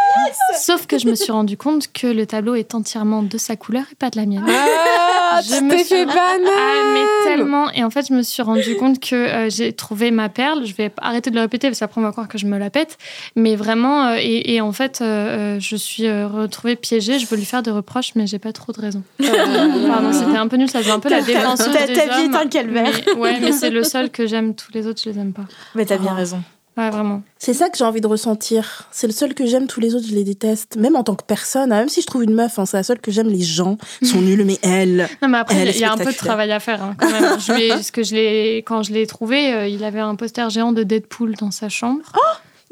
Sauf 0.60 0.88
que 0.88 0.98
je 0.98 1.08
me 1.08 1.16
suis 1.16 1.32
rendu 1.32 1.58
compte 1.58 1.92
que 1.92 2.08
le 2.08 2.26
tableau 2.26 2.56
est 2.56 2.74
entièrement 2.76 3.22
de 3.24 3.38
sa 3.38 3.56
couleur 3.56 3.84
et 3.92 3.96
pas 3.96 4.10
de 4.10 4.18
la 4.18 4.26
mienne. 4.26 4.46
Ah, 4.48 5.42
Je 5.44 5.58
tu 5.58 5.64
me 5.64 5.70
t'es 5.72 5.78
suis- 5.80 5.96
fait 5.96 6.06
banane 6.06 6.20
Ah, 6.48 6.94
mais 6.94 7.30
tellement. 7.30 7.70
Et 7.72 7.84
en 7.84 7.90
fait, 7.90 8.08
je 8.08 8.14
me 8.14 8.22
suis 8.22 8.42
rendu 8.42 8.76
compte 8.78 9.00
que 9.00 9.16
euh, 9.16 9.50
j'ai 9.50 9.74
trouvé 9.74 10.12
ma 10.12 10.30
perle. 10.30 10.66
Je 10.66 10.74
vais 10.74 10.92
arrêter 11.02 11.30
de 11.30 11.36
le 11.36 11.42
répéter 11.42 11.68
parce 11.68 11.80
qu'après, 11.80 12.00
on 12.00 12.04
va 12.04 12.12
croire 12.12 12.28
que 12.28 12.38
je 12.38 12.46
me 12.46 12.58
la 12.58 12.70
pète. 12.70 12.98
Mais 13.36 13.56
vraiment, 13.56 14.06
euh, 14.08 14.16
et, 14.20 14.56
et 14.56 14.62
en 14.62 14.72
fait, 14.72 15.00
euh, 15.02 15.60
je 15.60 15.76
suis 15.76 16.08
retrouvée 16.10 16.76
piégée. 16.76 17.20
Je 17.20 17.28
veux 17.28 17.36
lui 17.38 17.46
faire 17.46 17.64
des 17.64 17.72
reproches, 17.72 18.12
mais 18.16 18.28
j'ai 18.28 18.40
pas 18.40 18.54
trop 18.54 18.72
de 18.72 18.80
raison. 18.80 19.04
Pardon, 19.20 20.14
c'était 20.14 20.38
un 20.38 20.48
peu 20.48 20.58
nul. 20.58 20.70
Ça 20.70 20.80
faisait 20.80 20.92
un 20.92 21.00
peu 21.00 21.10
la 21.10 21.20
Ta- 21.20 21.26
ta- 21.26 21.34
défenseuse 21.40 21.74
ta- 21.74 21.86
vie 21.86 22.26
est 22.26 22.36
un 22.36 22.48
calvaire. 22.48 22.92
Mais- 23.08 23.14
ouais, 23.14 23.40
mais 23.42 23.52
c'est 23.52 23.70
le 23.72 23.84
seul 23.84 24.10
que 24.10 24.26
j'aime. 24.28 24.56
Tous 24.56 24.72
les 24.74 24.88
autres, 24.88 25.02
je 25.04 25.10
les 25.10 25.20
aime 25.20 25.34
pas. 25.34 25.44
Mais 25.76 25.86
t'as 25.86 25.98
bien 25.98 26.12
Oh. 26.14 26.18
raison. 26.18 26.42
Ouais, 26.78 26.90
vraiment. 26.90 27.22
C'est 27.38 27.54
ça 27.54 27.70
que 27.70 27.78
j'ai 27.78 27.86
envie 27.86 28.02
de 28.02 28.08
ressentir. 28.08 28.88
C'est 28.92 29.08
le 29.08 29.14
seul 29.14 29.34
que 29.34 29.46
j'aime, 29.46 29.68
tous 29.68 29.80
les 29.80 29.96
autres, 29.96 30.08
je 30.08 30.14
les 30.14 30.26
déteste. 30.26 30.76
Même 30.76 30.96
en 30.96 31.04
tant 31.04 31.16
que 31.16 31.24
personne, 31.24 31.72
hein, 31.72 31.80
même 31.80 31.90
si 31.90 32.02
je 32.02 32.08
trouve 32.08 32.24
une 32.24 32.34
meuf, 32.34 32.60
hein, 32.60 32.66
c'est 32.66 32.76
la 32.76 32.84
seule 32.84 33.00
que 33.00 33.12
j'aime, 33.12 33.30
les 33.30 33.42
gens 33.42 33.78
sont 34.04 34.22
nuls, 34.22 34.44
mais 34.46 34.58
elle... 34.62 35.08
Non, 35.22 35.30
mais 35.30 35.38
après, 35.38 35.66
il 35.66 35.78
y 35.78 35.84
a 35.86 35.94
un 35.94 35.98
peu 35.98 36.12
de 36.12 36.18
travail 36.18 36.52
à 36.52 36.60
faire 36.60 36.84
hein, 36.84 36.96
quand 36.98 37.10
même. 37.10 37.40
Je 37.40 37.92
que 37.92 38.04
je 38.04 38.16
l'ai, 38.16 38.58
quand 38.58 38.84
je 38.84 38.92
l'ai 38.92 39.08
trouvé, 39.08 39.54
euh, 39.54 39.68
il 39.68 39.84
avait 39.84 40.00
un 40.00 40.16
poster 40.16 40.50
géant 40.50 40.74
de 40.74 40.84
Deadpool 40.84 41.36
dans 41.36 41.52
sa 41.52 41.70
chambre. 41.70 42.04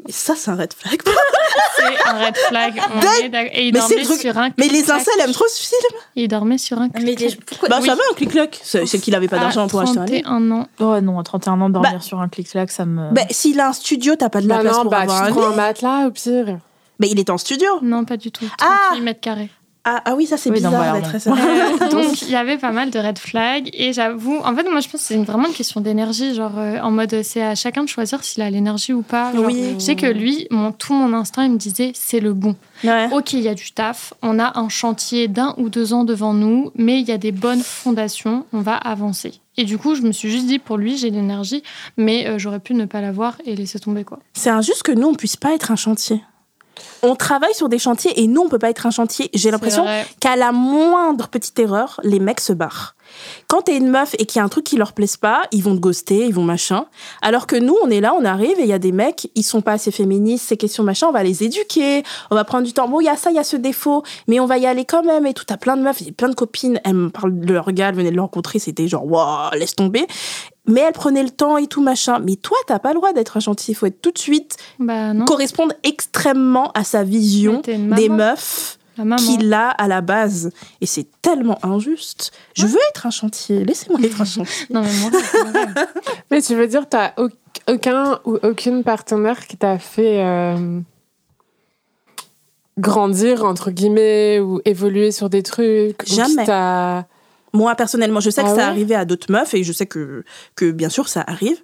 Mais 0.06 0.12
ça, 0.12 0.34
c'est 0.36 0.50
un 0.50 0.56
red 0.56 0.72
flag. 0.74 1.00
C'est 1.76 2.08
un 2.08 2.24
red 2.24 2.36
flag. 2.36 2.80
on 2.94 3.24
est 3.24 3.28
d'accord. 3.28 3.50
Et 3.54 3.66
il 3.68 3.72
Mais 3.72 3.78
dormait 3.80 3.94
c'est 3.94 4.00
le 4.00 4.06
truc- 4.06 4.20
sur 4.20 4.38
un 4.38 4.50
Mais 4.58 4.64
les 4.64 4.68
clic-clac. 4.70 5.00
incels 5.00 5.20
aiment 5.20 5.32
trop 5.32 5.44
ce 5.48 5.60
film. 5.62 6.00
Il 6.16 6.28
dormait 6.28 6.58
sur 6.58 6.78
un 6.78 6.88
Mais 6.94 7.14
clic 7.14 7.44
pourquoi 7.44 7.68
Bah, 7.68 7.78
Oui. 7.80 7.86
ça 7.88 7.94
va, 7.94 8.02
un 8.10 8.14
clic-cloc. 8.14 8.60
C'est 8.62 8.84
qu'il 9.00 9.14
avait 9.14 9.28
pas 9.28 9.38
d'argent 9.38 9.66
pour 9.68 9.80
acheter 9.80 9.98
un 9.98 10.04
lit. 10.04 10.22
31 10.22 10.50
ans. 10.52 10.68
Oh 10.80 11.00
non, 11.00 11.18
à 11.18 11.22
31 11.24 11.60
ans, 11.60 11.70
dormir 11.70 11.92
Bah- 11.94 12.00
sur 12.00 12.20
un 12.20 12.28
clic-clac, 12.28 12.70
ça 12.70 12.84
me. 12.86 13.12
Bah, 13.12 13.22
s'il 13.30 13.60
a 13.60 13.68
un 13.68 13.72
studio, 13.72 14.14
t'as 14.16 14.28
pas 14.30 14.40
de 14.40 14.48
la 14.48 14.56
Bah 14.56 14.60
place 14.62 14.76
non, 14.76 14.82
pour 14.82 14.90
bah 14.92 14.98
avoir 15.00 15.22
un 15.22 15.26
tu 15.26 15.32
prends 15.32 15.46
un 15.50 15.56
matelas 15.56 16.06
au 16.06 16.10
pire. 16.10 16.58
Mais 17.00 17.08
il 17.10 17.18
est 17.18 17.30
en 17.30 17.38
studio. 17.38 17.68
Non, 17.82 18.04
pas 18.04 18.16
du 18.16 18.30
tout. 18.30 18.46
Ah 18.62 18.76
38 18.90 19.00
mètres 19.02 19.20
carrés. 19.20 19.50
Ah, 19.86 20.00
ah 20.06 20.14
oui, 20.14 20.26
ça 20.26 20.38
c'est 20.38 20.48
Oui, 20.48 20.56
bizarre 20.56 20.94
d'être 20.94 21.20
ça. 21.20 21.32
Euh, 21.32 21.88
donc, 21.90 22.22
il 22.22 22.30
y 22.30 22.36
avait 22.36 22.56
pas 22.56 22.72
mal 22.72 22.90
de 22.90 22.98
red 22.98 23.18
flags. 23.18 23.68
Et 23.74 23.92
j'avoue, 23.92 24.38
en 24.42 24.54
fait, 24.54 24.62
moi, 24.70 24.80
je 24.80 24.88
pense 24.88 25.02
que 25.02 25.06
c'est 25.06 25.16
vraiment 25.16 25.48
une 25.48 25.54
question 25.54 25.80
d'énergie. 25.82 26.34
Genre, 26.34 26.52
euh, 26.56 26.78
en 26.80 26.90
mode, 26.90 27.22
c'est 27.22 27.42
à 27.42 27.54
chacun 27.54 27.84
de 27.84 27.88
choisir 27.88 28.24
s'il 28.24 28.42
a 28.42 28.48
l'énergie 28.48 28.94
ou 28.94 29.02
pas. 29.02 29.32
Genre, 29.34 29.44
Oui. 29.44 29.74
Je 29.74 29.84
sais 29.84 29.96
que 29.96 30.06
lui, 30.06 30.46
mon, 30.50 30.72
tout 30.72 30.94
mon 30.94 31.12
instinct, 31.12 31.44
il 31.44 31.52
me 31.52 31.58
disait, 31.58 31.92
c'est 31.94 32.20
le 32.20 32.32
bon. 32.32 32.56
Ouais. 32.82 33.08
Ok, 33.12 33.34
il 33.34 33.40
y 33.42 33.48
a 33.48 33.54
du 33.54 33.72
taf, 33.72 34.14
on 34.22 34.38
a 34.38 34.58
un 34.58 34.68
chantier 34.68 35.28
d'un 35.28 35.54
ou 35.58 35.68
deux 35.68 35.92
ans 35.92 36.04
devant 36.04 36.32
nous, 36.32 36.70
mais 36.74 37.00
il 37.00 37.06
y 37.06 37.12
a 37.12 37.18
des 37.18 37.32
bonnes 37.32 37.62
fondations, 37.62 38.46
on 38.52 38.60
va 38.60 38.76
avancer. 38.76 39.32
Et 39.56 39.64
du 39.64 39.78
coup, 39.78 39.94
je 39.94 40.02
me 40.02 40.12
suis 40.12 40.30
juste 40.30 40.46
dit, 40.46 40.58
pour 40.58 40.78
lui, 40.78 40.96
j'ai 40.96 41.10
l'énergie, 41.10 41.62
mais 41.96 42.26
euh, 42.26 42.38
j'aurais 42.38 42.58
pu 42.58 42.74
ne 42.74 42.86
pas 42.86 43.00
l'avoir 43.00 43.36
et 43.44 43.54
laisser 43.54 43.78
tomber, 43.78 44.02
quoi. 44.02 44.18
C'est 44.32 44.50
injuste 44.50 44.82
que 44.82 44.92
nous, 44.92 45.06
on 45.08 45.14
puisse 45.14 45.36
pas 45.36 45.54
être 45.54 45.70
un 45.70 45.76
chantier. 45.76 46.22
On 47.02 47.16
travaille 47.16 47.54
sur 47.54 47.68
des 47.68 47.78
chantiers 47.78 48.20
et 48.20 48.26
nous, 48.26 48.42
on 48.42 48.48
peut 48.48 48.58
pas 48.58 48.70
être 48.70 48.86
un 48.86 48.90
chantier. 48.90 49.30
J'ai 49.34 49.50
l'impression 49.50 49.84
qu'à 50.20 50.36
la 50.36 50.52
moindre 50.52 51.28
petite 51.28 51.58
erreur, 51.58 52.00
les 52.02 52.18
mecs 52.18 52.40
se 52.40 52.52
barrent. 52.52 52.94
Quand 53.48 53.62
t'es 53.62 53.76
une 53.76 53.88
meuf 53.88 54.14
et 54.18 54.26
qu'il 54.26 54.38
y 54.38 54.42
a 54.42 54.44
un 54.44 54.48
truc 54.48 54.64
qui 54.64 54.76
leur 54.76 54.92
plaise 54.92 55.16
pas, 55.16 55.42
ils 55.52 55.62
vont 55.62 55.74
te 55.74 55.80
ghoster, 55.80 56.26
ils 56.26 56.34
vont 56.34 56.42
machin. 56.42 56.86
Alors 57.22 57.46
que 57.46 57.56
nous, 57.56 57.76
on 57.82 57.90
est 57.90 58.00
là, 58.00 58.14
on 58.18 58.24
arrive 58.24 58.58
et 58.58 58.62
il 58.62 58.68
y 58.68 58.72
a 58.72 58.78
des 58.78 58.92
mecs, 58.92 59.30
ils 59.34 59.42
sont 59.42 59.60
pas 59.60 59.72
assez 59.72 59.90
féministes, 59.90 60.48
ces 60.48 60.56
questions 60.56 60.82
machin, 60.82 61.08
on 61.08 61.12
va 61.12 61.22
les 61.22 61.44
éduquer, 61.44 62.02
on 62.30 62.34
va 62.34 62.44
prendre 62.44 62.64
du 62.64 62.72
temps. 62.72 62.88
Bon, 62.88 63.00
il 63.00 63.04
y 63.04 63.08
a 63.08 63.16
ça, 63.16 63.30
il 63.30 63.36
y 63.36 63.38
a 63.38 63.44
ce 63.44 63.56
défaut, 63.56 64.02
mais 64.26 64.40
on 64.40 64.46
va 64.46 64.58
y 64.58 64.66
aller 64.66 64.84
quand 64.84 65.04
même 65.04 65.26
et 65.26 65.34
tout. 65.34 65.44
T'as 65.44 65.56
plein 65.56 65.76
de 65.76 65.82
meufs, 65.82 66.02
plein 66.16 66.28
de 66.28 66.34
copines, 66.34 66.80
elles 66.84 66.94
me 66.94 67.10
parlent 67.10 67.38
de 67.38 67.52
leur 67.52 67.70
gars, 67.72 67.90
elles 67.90 67.94
venaient 67.94 68.10
de 68.10 68.16
le 68.16 68.22
rencontrer, 68.22 68.58
c'était 68.58 68.88
genre, 68.88 69.04
waouh, 69.06 69.50
laisse 69.54 69.76
tomber. 69.76 70.06
Mais 70.66 70.80
elle 70.80 70.92
prenait 70.92 71.22
le 71.22 71.30
temps 71.30 71.58
et 71.58 71.66
tout 71.66 71.82
machin. 71.82 72.20
Mais 72.20 72.36
toi, 72.36 72.56
t'as 72.66 72.78
pas 72.78 72.90
le 72.90 72.96
droit 72.96 73.12
d'être 73.12 73.36
un 73.36 73.40
chantier. 73.40 73.72
Il 73.72 73.74
faut 73.74 73.86
être 73.86 74.00
tout 74.00 74.12
de 74.12 74.18
suite 74.18 74.56
bah, 74.78 75.12
correspondre 75.26 75.74
extrêmement 75.82 76.70
à 76.72 76.84
sa 76.84 77.02
vision 77.04 77.60
des 77.60 78.08
meufs 78.08 78.78
qu'il 79.18 79.52
a 79.52 79.68
à 79.70 79.88
la 79.88 80.00
base. 80.00 80.50
Et 80.80 80.86
c'est 80.86 81.06
tellement 81.22 81.58
injuste. 81.64 82.32
Je 82.54 82.66
veux 82.66 82.78
être 82.90 83.06
un 83.06 83.10
chantier. 83.10 83.64
Laissez-moi 83.64 84.00
être 84.02 84.20
un 84.20 84.24
chantier. 84.24 84.66
non, 84.70 84.82
mais 84.82 84.92
moi, 85.00 85.10
mais 86.30 86.42
tu 86.42 86.54
veux 86.54 86.66
dire, 86.66 86.88
t'as 86.88 87.12
aucun 87.68 88.20
ou 88.24 88.38
aucune 88.42 88.84
partenaire 88.84 89.46
qui 89.46 89.56
t'a 89.56 89.78
fait 89.78 90.22
euh, 90.22 90.80
grandir, 92.78 93.44
entre 93.44 93.70
guillemets, 93.70 94.40
ou 94.40 94.60
évoluer 94.64 95.10
sur 95.10 95.30
des 95.30 95.42
trucs 95.42 96.06
Jamais. 96.06 96.46
Moi, 97.54 97.74
personnellement, 97.76 98.20
je 98.20 98.30
sais 98.30 98.42
que 98.42 98.48
ah 98.48 98.56
ça 98.56 98.66
arrivait 98.66 98.96
à 98.96 99.04
d'autres 99.04 99.30
meufs 99.30 99.54
et 99.54 99.62
je 99.62 99.72
sais 99.72 99.86
que, 99.86 100.24
que, 100.56 100.72
bien 100.72 100.88
sûr, 100.88 101.08
ça 101.08 101.24
arrive 101.26 101.62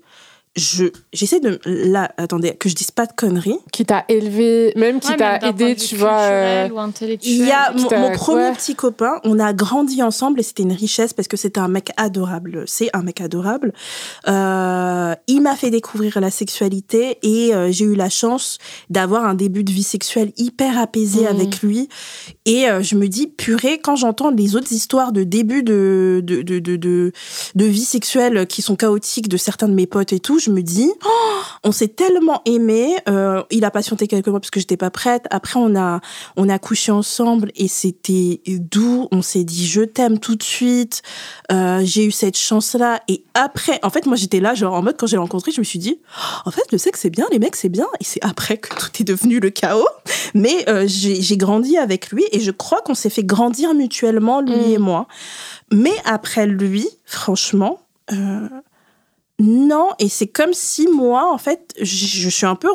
je 0.56 0.86
j'essaie 1.12 1.40
de 1.40 1.60
là 1.64 2.10
attendez 2.16 2.54
que 2.54 2.68
je 2.68 2.74
dise 2.74 2.90
pas 2.90 3.06
de 3.06 3.12
conneries. 3.12 3.58
Qui 3.72 3.84
t'a 3.84 4.04
élevé 4.08 4.72
même 4.76 5.00
qui 5.00 5.14
t'a 5.16 5.38
aidé 5.38 5.76
tu 5.76 5.96
vois 5.96 6.20
euh, 6.20 6.68
il 7.22 7.46
y 7.46 7.50
a 7.52 7.72
mon, 7.72 8.12
premier 8.12 8.52
petit 8.52 8.74
copain 8.74 9.20
on 9.24 9.38
a 9.38 9.52
grandi 9.52 10.02
ensemble 10.02 10.40
et 10.40 10.42
c'était 10.42 10.64
une 10.64 10.72
richesse 10.72 11.12
parce 11.12 11.28
que 11.28 11.36
c'était 11.36 11.60
un 11.60 11.68
mec 11.68 11.90
adorable. 11.96 12.64
C'est 12.66 12.90
un 12.94 13.02
mec 13.02 13.20
adorable. 13.20 13.72
Euh, 14.26 15.14
il 15.28 15.40
m'a 15.40 15.54
fait 15.54 15.70
découvrir 15.70 16.20
la 16.20 16.30
sexualité 16.30 17.18
et 17.22 17.54
euh, 17.54 17.70
j'ai 17.70 17.84
eu 17.84 17.94
la 17.94 18.08
chance 18.08 18.58
d'avoir 18.88 19.24
un 19.24 19.34
début 19.34 19.64
de 19.64 19.70
vie 19.70 19.84
sexuelle 19.84 20.32
hyper 20.36 20.78
apaisé 20.78 21.22
mmh. 21.22 21.28
avec 21.28 21.62
lui. 21.62 21.88
Et 22.44 22.68
euh, 22.68 22.82
je 22.82 22.96
me 22.96 23.06
dis 23.06 23.28
purée 23.28 23.78
quand 23.78 23.96
j'entends 23.96 24.30
les 24.30 24.56
autres 24.56 24.72
histoires 24.72 25.12
de 25.12 25.22
début 25.22 25.62
de 25.62 26.20
de, 26.24 26.42
de 26.42 26.58
de 26.58 26.76
de 26.76 27.12
de 27.54 27.64
vie 27.64 27.84
sexuelle 27.84 28.46
qui 28.46 28.62
sont 28.62 28.76
chaotiques 28.76 29.28
de 29.28 29.36
certains 29.36 29.68
de 29.68 29.74
mes 29.74 29.86
potes 29.86 30.12
et 30.12 30.20
tout 30.20 30.39
je 30.40 30.50
me 30.50 30.62
dis, 30.62 30.90
oh, 31.04 31.40
on 31.64 31.72
s'est 31.72 31.88
tellement 31.88 32.42
aimé. 32.44 32.96
Euh, 33.08 33.42
il 33.50 33.64
a 33.64 33.70
patienté 33.70 34.06
quelques 34.06 34.28
mois 34.28 34.40
parce 34.40 34.50
que 34.50 34.60
j'étais 34.60 34.76
pas 34.76 34.90
prête. 34.90 35.26
Après, 35.30 35.60
on 35.60 35.76
a, 35.76 36.00
on 36.36 36.48
a 36.48 36.58
couché 36.58 36.90
ensemble 36.92 37.52
et 37.54 37.68
c'était 37.68 38.40
doux. 38.46 39.08
On 39.12 39.22
s'est 39.22 39.44
dit, 39.44 39.66
je 39.66 39.82
t'aime 39.82 40.18
tout 40.18 40.36
de 40.36 40.42
suite. 40.42 41.02
Euh, 41.52 41.80
j'ai 41.84 42.04
eu 42.04 42.10
cette 42.10 42.38
chance-là. 42.38 43.00
Et 43.08 43.24
après, 43.34 43.78
en 43.82 43.90
fait, 43.90 44.06
moi, 44.06 44.16
j'étais 44.16 44.40
là, 44.40 44.54
genre, 44.54 44.74
en 44.74 44.82
mode, 44.82 44.96
quand 44.98 45.06
j'ai 45.06 45.16
rencontré, 45.16 45.52
je 45.52 45.60
me 45.60 45.64
suis 45.64 45.78
dit, 45.78 46.00
oh, 46.00 46.48
en 46.48 46.50
fait, 46.50 46.72
le 46.72 46.78
sexe, 46.78 47.00
c'est 47.00 47.10
bien, 47.10 47.26
les 47.30 47.38
mecs, 47.38 47.56
c'est 47.56 47.68
bien. 47.68 47.86
Et 48.00 48.04
c'est 48.04 48.24
après 48.24 48.56
que 48.58 48.74
tout 48.74 48.90
est 49.00 49.04
devenu 49.04 49.40
le 49.40 49.50
chaos. 49.50 49.86
Mais 50.34 50.68
euh, 50.68 50.84
j'ai 50.86 51.36
grandi 51.36 51.76
avec 51.76 52.10
lui 52.10 52.24
et 52.32 52.40
je 52.40 52.50
crois 52.50 52.80
qu'on 52.82 52.94
s'est 52.94 53.10
fait 53.10 53.24
grandir 53.24 53.74
mutuellement, 53.74 54.40
lui 54.40 54.56
mm. 54.56 54.72
et 54.72 54.78
moi. 54.78 55.06
Mais 55.72 55.94
après 56.04 56.46
lui, 56.46 56.88
franchement, 57.04 57.80
euh, 58.12 58.48
non, 59.40 59.88
et 59.98 60.10
c'est 60.10 60.26
comme 60.26 60.52
si 60.52 60.86
moi, 60.86 61.32
en 61.32 61.38
fait, 61.38 61.72
je, 61.80 62.28
suis 62.28 62.44
un 62.44 62.56
peu. 62.56 62.68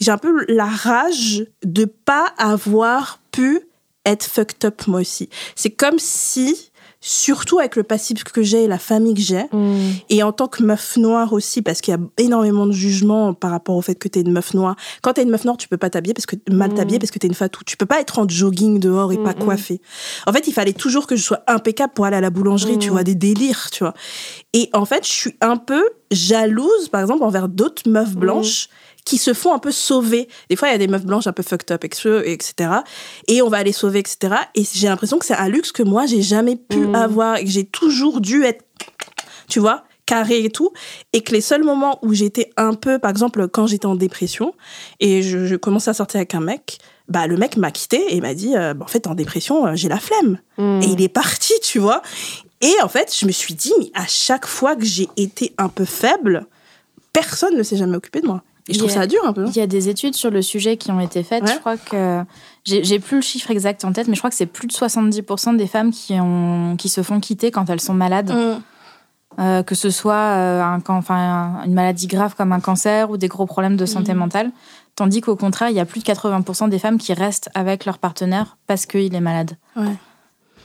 J'ai 0.00 0.10
un 0.10 0.18
peu 0.18 0.44
la 0.48 0.66
rage 0.66 1.46
de 1.64 1.84
pas 1.84 2.34
avoir 2.36 3.20
pu 3.30 3.60
être 4.04 4.24
fucked 4.24 4.64
up 4.64 4.88
moi 4.88 5.00
aussi. 5.00 5.30
C'est 5.54 5.70
comme 5.70 6.00
si 6.00 6.72
surtout 7.06 7.60
avec 7.60 7.76
le 7.76 7.84
passif 7.84 8.24
que 8.24 8.42
j'ai 8.42 8.64
et 8.64 8.66
la 8.66 8.78
famille 8.78 9.14
que 9.14 9.20
j'ai. 9.20 9.44
Mm. 9.52 9.92
Et 10.10 10.22
en 10.24 10.32
tant 10.32 10.48
que 10.48 10.62
meuf 10.64 10.96
noire 10.96 11.32
aussi, 11.32 11.62
parce 11.62 11.80
qu'il 11.80 11.94
y 11.94 11.96
a 11.96 12.00
énormément 12.18 12.66
de 12.66 12.72
jugements 12.72 13.32
par 13.32 13.52
rapport 13.52 13.76
au 13.76 13.80
fait 13.80 13.94
que 13.94 14.08
tu 14.08 14.18
es 14.18 14.22
une 14.22 14.32
meuf 14.32 14.54
noire. 14.54 14.74
Quand 15.02 15.12
tu 15.12 15.20
es 15.20 15.24
une 15.24 15.30
meuf 15.30 15.44
noire, 15.44 15.56
tu 15.56 15.68
peux 15.68 15.76
pas 15.76 15.88
t'habiller 15.88 16.14
parce 16.14 16.26
que 16.26 16.34
mal 16.50 16.72
mm. 16.72 16.74
t'habiller 16.74 16.98
parce 16.98 17.12
que 17.12 17.20
tu 17.20 17.26
es 17.26 17.28
une 17.28 17.34
fatou. 17.34 17.62
Tu 17.64 17.76
peux 17.76 17.86
pas 17.86 18.00
être 18.00 18.18
en 18.18 18.28
jogging 18.28 18.80
dehors 18.80 19.12
et 19.12 19.18
pas 19.18 19.30
mm, 19.30 19.38
coiffée. 19.38 19.80
En 20.26 20.32
fait, 20.32 20.48
il 20.48 20.52
fallait 20.52 20.72
toujours 20.72 21.06
que 21.06 21.14
je 21.14 21.22
sois 21.22 21.42
impeccable 21.46 21.92
pour 21.94 22.06
aller 22.06 22.16
à 22.16 22.20
la 22.20 22.30
boulangerie, 22.30 22.78
tu 22.78 22.90
vois, 22.90 23.04
des 23.04 23.14
délires, 23.14 23.70
tu 23.70 23.84
vois. 23.84 23.94
Et 24.52 24.68
en 24.72 24.84
fait, 24.84 25.06
je 25.06 25.12
suis 25.12 25.36
un 25.40 25.58
peu 25.58 25.84
jalouse, 26.10 26.88
par 26.90 27.02
exemple, 27.02 27.22
envers 27.22 27.48
d'autres 27.48 27.88
meufs 27.88 28.16
blanches 28.16 28.68
qui 29.06 29.16
se 29.16 29.32
font 29.32 29.54
un 29.54 29.58
peu 29.58 29.70
sauver. 29.70 30.28
Des 30.50 30.56
fois, 30.56 30.68
il 30.68 30.72
y 30.72 30.74
a 30.74 30.78
des 30.78 30.88
meufs 30.88 31.06
blanches 31.06 31.28
un 31.28 31.32
peu 31.32 31.44
fucked 31.44 31.70
up, 31.70 31.84
etc. 31.84 32.70
Et 33.28 33.40
on 33.40 33.48
va 33.48 33.58
aller 33.58 33.72
sauver, 33.72 34.00
etc. 34.00 34.34
Et 34.54 34.64
j'ai 34.70 34.88
l'impression 34.88 35.18
que 35.18 35.24
c'est 35.24 35.36
un 35.36 35.48
luxe 35.48 35.72
que 35.72 35.84
moi, 35.84 36.04
j'ai 36.04 36.20
jamais 36.20 36.56
pu 36.56 36.78
mm. 36.78 36.94
avoir 36.94 37.36
et 37.36 37.44
que 37.44 37.50
j'ai 37.50 37.64
toujours 37.64 38.20
dû 38.20 38.42
être, 38.42 38.64
tu 39.48 39.60
vois, 39.60 39.84
carré 40.06 40.44
et 40.44 40.50
tout. 40.50 40.72
Et 41.12 41.22
que 41.22 41.32
les 41.32 41.40
seuls 41.40 41.62
moments 41.62 42.00
où 42.02 42.12
j'étais 42.12 42.50
un 42.56 42.74
peu, 42.74 42.98
par 42.98 43.12
exemple, 43.12 43.46
quand 43.48 43.68
j'étais 43.68 43.86
en 43.86 43.94
dépression 43.94 44.52
et 44.98 45.22
je, 45.22 45.54
commençais 45.54 45.90
à 45.90 45.94
sortir 45.94 46.18
avec 46.18 46.34
un 46.34 46.40
mec, 46.40 46.78
bah 47.08 47.28
le 47.28 47.36
mec 47.36 47.56
m'a 47.56 47.70
quitté 47.70 48.16
et 48.16 48.20
m'a 48.20 48.34
dit 48.34 48.56
euh, 48.56 48.74
bah, 48.74 48.84
en 48.84 48.88
fait 48.88 49.06
en 49.06 49.14
dépression 49.14 49.64
euh, 49.64 49.76
j'ai 49.76 49.88
la 49.88 50.00
flemme 50.00 50.40
mm. 50.58 50.82
et 50.82 50.86
il 50.86 51.00
est 51.00 51.08
parti 51.08 51.52
tu 51.62 51.78
vois 51.78 52.02
et 52.60 52.74
en 52.82 52.88
fait 52.88 53.16
je 53.16 53.26
me 53.26 53.30
suis 53.30 53.54
dit 53.54 53.72
mais 53.78 53.92
à 53.94 54.08
chaque 54.08 54.44
fois 54.44 54.74
que 54.74 54.84
j'ai 54.84 55.08
été 55.16 55.54
un 55.56 55.68
peu 55.68 55.84
faible 55.84 56.46
personne 57.12 57.56
ne 57.56 57.62
s'est 57.62 57.76
jamais 57.76 57.96
occupé 57.96 58.22
de 58.22 58.26
moi 58.26 58.42
et 58.68 58.74
je 58.74 58.78
trouve 58.78 58.90
ça 58.90 59.06
dur 59.06 59.20
un 59.24 59.32
peu. 59.32 59.46
Il 59.46 59.56
y 59.56 59.60
a 59.60 59.66
des 59.66 59.88
études 59.88 60.14
sur 60.14 60.30
le 60.30 60.42
sujet 60.42 60.76
qui 60.76 60.90
ont 60.90 61.00
été 61.00 61.22
faites. 61.22 61.46
Je 61.46 61.58
crois 61.58 61.76
que 61.76 62.22
j'ai 62.64 62.98
plus 62.98 63.16
le 63.16 63.22
chiffre 63.22 63.50
exact 63.50 63.84
en 63.84 63.92
tête, 63.92 64.08
mais 64.08 64.14
je 64.14 64.20
crois 64.20 64.30
que 64.30 64.36
c'est 64.36 64.46
plus 64.46 64.66
de 64.66 64.72
70% 64.72 65.56
des 65.56 65.66
femmes 65.66 65.92
qui, 65.92 66.14
ont, 66.14 66.76
qui 66.76 66.88
se 66.88 67.02
font 67.02 67.20
quitter 67.20 67.50
quand 67.50 67.70
elles 67.70 67.80
sont 67.80 67.94
malades. 67.94 68.32
Mm. 68.32 68.62
Euh, 69.38 69.62
que 69.62 69.74
ce 69.74 69.90
soit 69.90 70.14
euh, 70.14 70.62
un, 70.62 70.82
enfin, 70.88 71.60
une 71.66 71.74
maladie 71.74 72.06
grave 72.06 72.34
comme 72.36 72.52
un 72.52 72.60
cancer 72.60 73.10
ou 73.10 73.18
des 73.18 73.28
gros 73.28 73.44
problèmes 73.44 73.76
de 73.76 73.84
santé 73.84 74.14
mm. 74.14 74.18
mentale. 74.18 74.50
Tandis 74.94 75.20
qu'au 75.20 75.36
contraire, 75.36 75.68
il 75.68 75.76
y 75.76 75.80
a 75.80 75.84
plus 75.84 76.00
de 76.00 76.06
80% 76.06 76.70
des 76.70 76.78
femmes 76.78 76.96
qui 76.96 77.12
restent 77.12 77.50
avec 77.54 77.84
leur 77.84 77.98
partenaire 77.98 78.56
parce 78.66 78.86
qu'il 78.86 79.14
est 79.14 79.20
malade. 79.20 79.52
Ouais. 79.76 79.84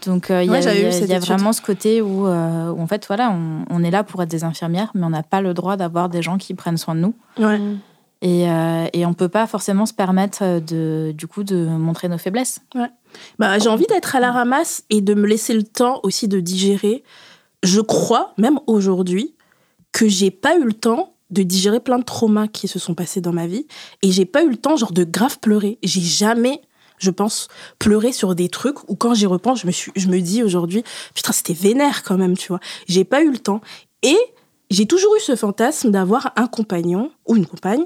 Donc 0.06 0.32
euh, 0.32 0.42
il 0.42 0.50
y 0.50 1.14
a, 1.14 1.20
vraiment 1.20 1.52
ce 1.52 1.62
côté 1.62 2.02
où, 2.02 2.26
en 2.28 2.88
fait, 2.88 3.06
voilà, 3.08 3.30
on, 3.30 3.66
on, 3.70 3.84
est 3.84 3.92
là 3.92 4.04
pour 4.04 4.24
être 4.24 4.32
des 4.32 4.46
infirmières, 4.46 4.90
mais 4.96 5.04
on 5.04 5.10
n'a 5.10 5.22
pas 5.22 5.42
le 5.42 5.54
droit 5.54 5.76
d'avoir 5.76 6.08
des 6.08 6.22
gens 6.22 6.38
qui 6.38 6.54
prennent 6.54 6.78
soin 6.78 6.96
de 6.96 7.02
nous. 7.02 7.14
Ouais. 7.38 7.60
Et, 8.22 8.50
euh, 8.50 8.88
et 8.94 9.06
on 9.06 9.10
ne 9.10 9.16
peut 9.16 9.30
pas 9.30 9.48
forcément 9.48 9.86
se 9.86 9.94
permettre 9.94 10.44
euh, 10.44 10.60
de, 10.60 11.12
du 11.12 11.28
coup 11.28 11.44
de 11.44 11.66
montrer 11.66 12.08
nos 12.08 12.20
faiblesses. 12.20 12.60
Ouais. 12.76 12.90
Bah, 13.40 13.58
j'ai 13.58 13.70
envie 13.70 13.88
d'être 13.88 14.16
à 14.16 14.20
la 14.20 14.32
ramasse 14.32 14.84
et 14.90 15.02
de 15.02 15.14
me 15.14 15.26
laisser 15.26 15.54
le 15.54 15.64
temps 15.64 16.00
aussi 16.04 16.28
de 16.28 16.40
digérer. 16.40 17.04
Je 17.64 17.82
crois, 17.82 18.34
même 18.38 18.60
aujourd'hui, 18.68 19.36
que 19.92 20.08
j'ai 20.08 20.32
pas 20.32 20.56
eu 20.56 20.64
le 20.64 20.74
temps 20.74 21.16
de 21.32 21.44
digérer 21.44 21.80
plein 21.80 21.98
de 21.98 22.04
traumas 22.04 22.48
qui 22.48 22.68
se 22.68 22.78
sont 22.78 22.94
passés 22.94 23.22
dans 23.22 23.34
ma 23.34 23.48
vie 23.48 23.66
et 24.02 24.12
j'ai 24.12 24.26
pas 24.26 24.44
eu 24.44 24.50
le 24.50 24.58
temps 24.58 24.76
genre 24.76 24.92
de 24.92 25.04
grave 25.04 25.40
pleurer. 25.40 25.80
J'ai 25.82 26.02
jamais 26.02 26.62
je 27.02 27.10
pense, 27.10 27.48
pleuré 27.80 28.12
sur 28.12 28.36
des 28.36 28.48
trucs 28.48 28.88
où 28.88 28.96
quand 28.96 29.16
j'y 29.16 29.26
repense, 29.26 29.62
je 29.62 29.68
me, 29.68 29.72
suis, 29.72 29.92
je 29.96 30.08
me 30.08 30.20
dis 30.20 30.44
aujourd'hui, 30.44 30.84
putain, 31.16 31.32
c'était 31.32 31.54
vénère 31.54 32.04
quand 32.04 32.16
même, 32.16 32.38
tu 32.38 32.50
vois. 32.50 32.60
J'ai 32.88 33.04
pas 33.04 33.24
eu 33.24 33.32
le 33.32 33.40
temps. 33.40 33.60
Et 34.04 34.18
j'ai 34.70 34.86
toujours 34.86 35.16
eu 35.16 35.20
ce 35.20 35.36
fantasme 35.36 35.90
d'avoir 35.90 36.32
un 36.36 36.48
compagnon 36.48 37.12
ou 37.28 37.36
une 37.36 37.48
compagne 37.48 37.86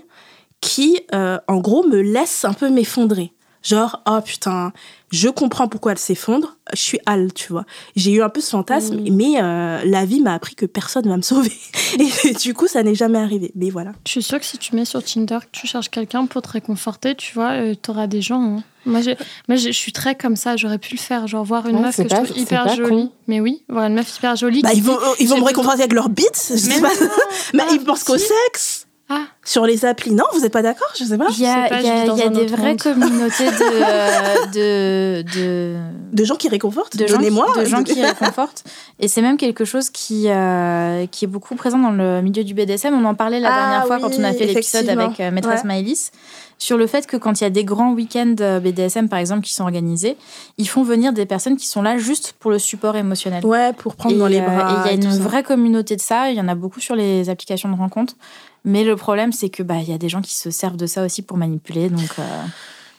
qui, 0.65 0.99
euh, 1.13 1.37
en 1.47 1.57
gros, 1.57 1.83
me 1.87 2.01
laisse 2.01 2.43
un 2.43 2.53
peu 2.53 2.69
m'effondrer. 2.69 3.31
Genre, 3.61 4.01
oh 4.07 4.19
putain, 4.23 4.73
je 5.11 5.29
comprends 5.29 5.67
pourquoi 5.67 5.93
elle 5.93 5.97
s'effondre, 5.97 6.57
je 6.73 6.79
suis 6.79 6.99
Al, 7.05 7.33
tu 7.33 7.51
vois. 7.51 7.65
J'ai 7.95 8.11
eu 8.11 8.21
un 8.21 8.29
peu 8.29 8.41
ce 8.41 8.51
fantasme, 8.51 8.97
mm. 8.97 9.15
mais 9.15 9.41
euh, 9.41 9.81
la 9.85 10.05
vie 10.05 10.21
m'a 10.21 10.33
appris 10.33 10.53
que 10.53 10.65
personne 10.65 11.07
va 11.07 11.17
me 11.17 11.23
sauver. 11.23 11.53
Et 12.27 12.33
du 12.41 12.53
coup, 12.53 12.67
ça 12.67 12.83
n'est 12.83 12.93
jamais 12.93 13.17
arrivé. 13.17 13.51
Mais 13.55 13.69
voilà. 13.69 13.93
Je 14.05 14.11
suis 14.11 14.23
sûre 14.23 14.39
que 14.39 14.45
si 14.45 14.57
tu 14.57 14.75
mets 14.75 14.85
sur 14.85 15.03
Tinder 15.03 15.39
que 15.41 15.47
tu 15.51 15.65
cherches 15.65 15.89
quelqu'un 15.89 16.25
pour 16.27 16.41
te 16.43 16.49
réconforter, 16.49 17.15
tu 17.15 17.33
vois, 17.33 17.51
euh, 17.53 17.75
tu 17.81 17.89
auras 17.89 18.05
des 18.05 18.21
gens. 18.21 18.41
Hein. 18.57 18.63
Moi, 18.85 19.01
moi 19.47 19.57
je 19.57 19.71
suis 19.71 19.91
très 19.91 20.13
comme 20.15 20.35
ça, 20.35 20.57
j'aurais 20.57 20.77
pu 20.77 20.93
le 20.93 20.99
faire, 20.99 21.25
genre 21.25 21.43
voir 21.43 21.67
une 21.67 21.79
meuf 21.79 21.97
que 21.97 22.03
je 22.03 22.07
trouve 22.07 22.37
hyper 22.37 22.75
jolie. 22.75 23.09
Mais 23.27 23.39
oui, 23.39 23.63
voir 23.67 23.85
une 23.85 23.95
meuf 23.95 24.15
hyper 24.15 24.35
jolie. 24.35 24.61
Bah, 24.61 24.73
ils 24.75 24.83
vont, 24.83 24.97
ils 25.19 25.27
vont 25.27 25.39
me 25.39 25.43
réconforter 25.43 25.81
avec 25.81 25.93
leurs 25.93 26.09
bits, 26.09 26.25
mais, 26.51 26.81
mais 27.55 27.63
ils 27.71 27.83
pensent 27.83 28.03
qu'au 28.03 28.17
sexe. 28.17 28.84
Ah. 29.07 29.25
Sur 29.43 29.67
les 29.67 29.85
applis, 29.85 30.11
non, 30.11 30.23
vous 30.33 30.39
n'êtes 30.39 30.51
pas 30.51 30.63
d'accord 30.63 30.87
Je 30.97 31.03
sais 31.03 31.17
pas. 31.17 31.27
Il 31.29 31.39
y 31.39 31.45
a, 31.45 31.79
y 31.79 32.21
a, 32.21 32.29
des 32.29 32.47
vraies 32.47 32.75
communautés 32.75 33.45
de, 33.45 34.51
de, 34.51 35.21
de, 35.21 35.75
de, 36.11 36.23
gens 36.23 36.35
qui 36.35 36.49
réconfortent. 36.49 36.97
De 36.97 37.05
Donnez-moi. 37.05 37.45
De 37.55 37.65
gens 37.65 37.83
qui 37.83 38.03
réconfortent. 38.03 38.63
Et 38.99 39.07
c'est 39.07 39.21
même 39.21 39.37
quelque 39.37 39.63
chose 39.63 39.91
qui, 39.91 40.23
euh, 40.27 41.05
qui 41.11 41.25
est 41.25 41.27
beaucoup 41.27 41.53
présent 41.53 41.77
dans 41.77 41.91
le 41.91 42.23
milieu 42.23 42.43
du 42.43 42.55
BDSM. 42.55 42.95
On 42.95 43.05
en 43.05 43.13
parlait 43.13 43.39
la 43.39 43.53
ah 43.53 43.59
dernière 43.59 43.85
fois 43.85 43.99
quand 43.99 44.17
on 44.19 44.23
a 44.23 44.33
fait 44.33 44.47
l'épisode 44.47 44.89
avec 44.89 45.19
euh, 45.19 45.29
Maîtresse 45.29 45.61
ouais. 45.63 45.93
sur 46.57 46.77
le 46.77 46.87
fait 46.87 47.05
que 47.05 47.15
quand 47.15 47.39
il 47.39 47.43
y 47.43 47.47
a 47.47 47.51
des 47.51 47.63
grands 47.63 47.93
week-ends 47.93 48.35
euh, 48.39 48.59
BDSM, 48.59 49.07
par 49.07 49.19
exemple, 49.19 49.41
qui 49.41 49.53
sont 49.53 49.65
organisés, 49.65 50.17
ils 50.57 50.67
font 50.67 50.81
venir 50.81 51.13
des 51.13 51.27
personnes 51.27 51.57
qui 51.57 51.67
sont 51.67 51.83
là 51.83 51.97
juste 51.99 52.33
pour 52.39 52.49
le 52.49 52.57
support 52.57 52.95
émotionnel. 52.95 53.45
Ouais, 53.45 53.71
pour 53.73 53.95
prendre 53.95 54.17
dans 54.17 54.25
les 54.25 54.41
bras. 54.41 54.87
et 54.87 54.95
il 54.95 55.01
y 55.01 55.05
a 55.05 55.09
une 55.09 55.19
vraie 55.19 55.43
communauté 55.43 55.95
de 55.95 56.01
ça. 56.01 56.31
Il 56.31 56.37
y 56.37 56.41
en 56.41 56.47
a 56.47 56.55
beaucoup 56.55 56.79
sur 56.79 56.95
les 56.95 57.29
applications 57.29 57.69
de 57.69 57.75
rencontres. 57.75 58.15
Mais 58.65 58.83
le 58.83 58.95
problème, 58.95 59.31
c'est 59.31 59.49
que 59.49 59.63
bah 59.63 59.77
il 59.77 59.89
y 59.89 59.93
a 59.93 59.97
des 59.97 60.09
gens 60.09 60.21
qui 60.21 60.33
se 60.33 60.49
servent 60.49 60.77
de 60.77 60.87
ça 60.87 61.05
aussi 61.05 61.21
pour 61.21 61.37
manipuler. 61.37 61.89
Donc 61.89 62.09
euh, 62.19 62.43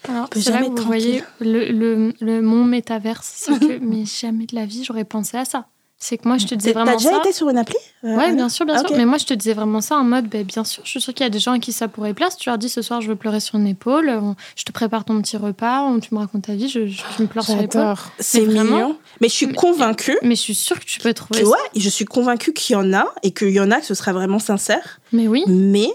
Alors, 0.09 0.29
c'est 0.33 0.51
là 0.51 0.63
que 0.63 0.81
vous 0.81 0.87
voyez 0.87 1.23
le, 1.41 1.71
le, 1.71 2.15
le 2.21 2.41
mon 2.41 2.65
métaverse. 2.65 3.31
C'est 3.37 3.59
que, 3.59 3.79
mais 3.79 4.05
jamais 4.05 4.47
de 4.47 4.55
la 4.55 4.65
vie, 4.65 4.85
j'aurais 4.85 5.05
pensé 5.05 5.37
à 5.37 5.45
ça. 5.45 5.67
C'est 5.99 6.19
que 6.19 6.29
moi, 6.29 6.37
je 6.37 6.47
te 6.47 6.55
disais 6.55 6.75
T'as 6.75 6.83
vraiment 6.85 6.99
déjà 6.99 7.11
ça. 7.11 7.19
été 7.21 7.33
sur 7.33 7.49
une 7.49 7.57
appli 7.57 7.75
euh, 8.05 8.15
Ouais, 8.17 8.35
bien 8.35 8.51
sûr, 8.51 8.67
bien 8.67 8.75
Ah, 8.77 8.87
sûr. 8.87 8.95
Mais 8.99 9.07
moi, 9.07 9.17
je 9.17 9.25
te 9.25 9.33
disais 9.33 9.55
vraiment 9.55 9.81
ça 9.81 9.97
en 9.97 10.05
mode, 10.05 10.29
ben, 10.29 10.45
bien 10.45 10.63
sûr, 10.63 10.83
je 10.85 10.91
suis 10.91 11.01
sûre 11.01 11.15
qu'il 11.15 11.25
y 11.25 11.27
a 11.27 11.31
des 11.31 11.39
gens 11.39 11.53
à 11.53 11.59
qui 11.59 11.73
ça 11.73 11.89
pourrait 11.89 12.13
plaire. 12.13 12.31
Si 12.31 12.37
tu 12.37 12.51
leur 12.51 12.59
dis 12.59 12.69
ce 12.69 12.83
soir, 12.83 13.01
je 13.01 13.09
veux 13.09 13.17
pleurer 13.17 13.41
sur 13.41 13.55
une 13.59 13.67
épaule, 13.67 14.11
on- 14.11 14.37
je 14.57 14.65
te 14.65 14.73
prépare 14.73 15.07
ton 15.07 15.21
petit 15.23 15.39
repas, 15.39 15.81
on- 15.85 15.99
tu 15.99 16.15
me 16.15 16.19
racontes 16.21 16.43
ta 16.45 16.55
vie, 16.55 16.69
je, 16.69 16.87
je, 16.87 17.03
je 17.17 17.23
me 17.23 17.27
pleure 17.27 17.45
sur 17.45 17.57
l'épaule. 17.57 17.95
C'est 18.19 18.43
mignon. 18.43 18.99
Mais 19.23 19.29
je 19.31 19.35
suis 19.35 19.47
Mais- 19.47 19.55
convaincue. 19.55 20.19
Mais 20.23 20.35
je 20.37 20.41
suis 20.43 20.55
sûre 20.55 20.79
que 20.79 20.85
tu 20.85 21.01
peux 21.01 21.15
trouver 21.15 21.41
Que, 21.41 21.47
ça. 21.47 21.53
ouais, 21.53 21.59
je 21.81 21.89
suis 21.89 22.05
convaincue 22.05 22.53
qu'il 22.53 22.75
y 22.75 22.77
en 22.77 22.93
a 22.93 23.07
et 23.23 23.31
qu'il 23.33 23.49
y 23.51 23.61
en 23.61 23.71
a 23.71 23.81
que 23.81 23.87
ce 23.87 23.95
sera 23.95 24.13
vraiment 24.13 24.39
sincère. 24.39 25.01
Mais 25.13 25.29
oui, 25.29 25.45
Mais, 25.47 25.89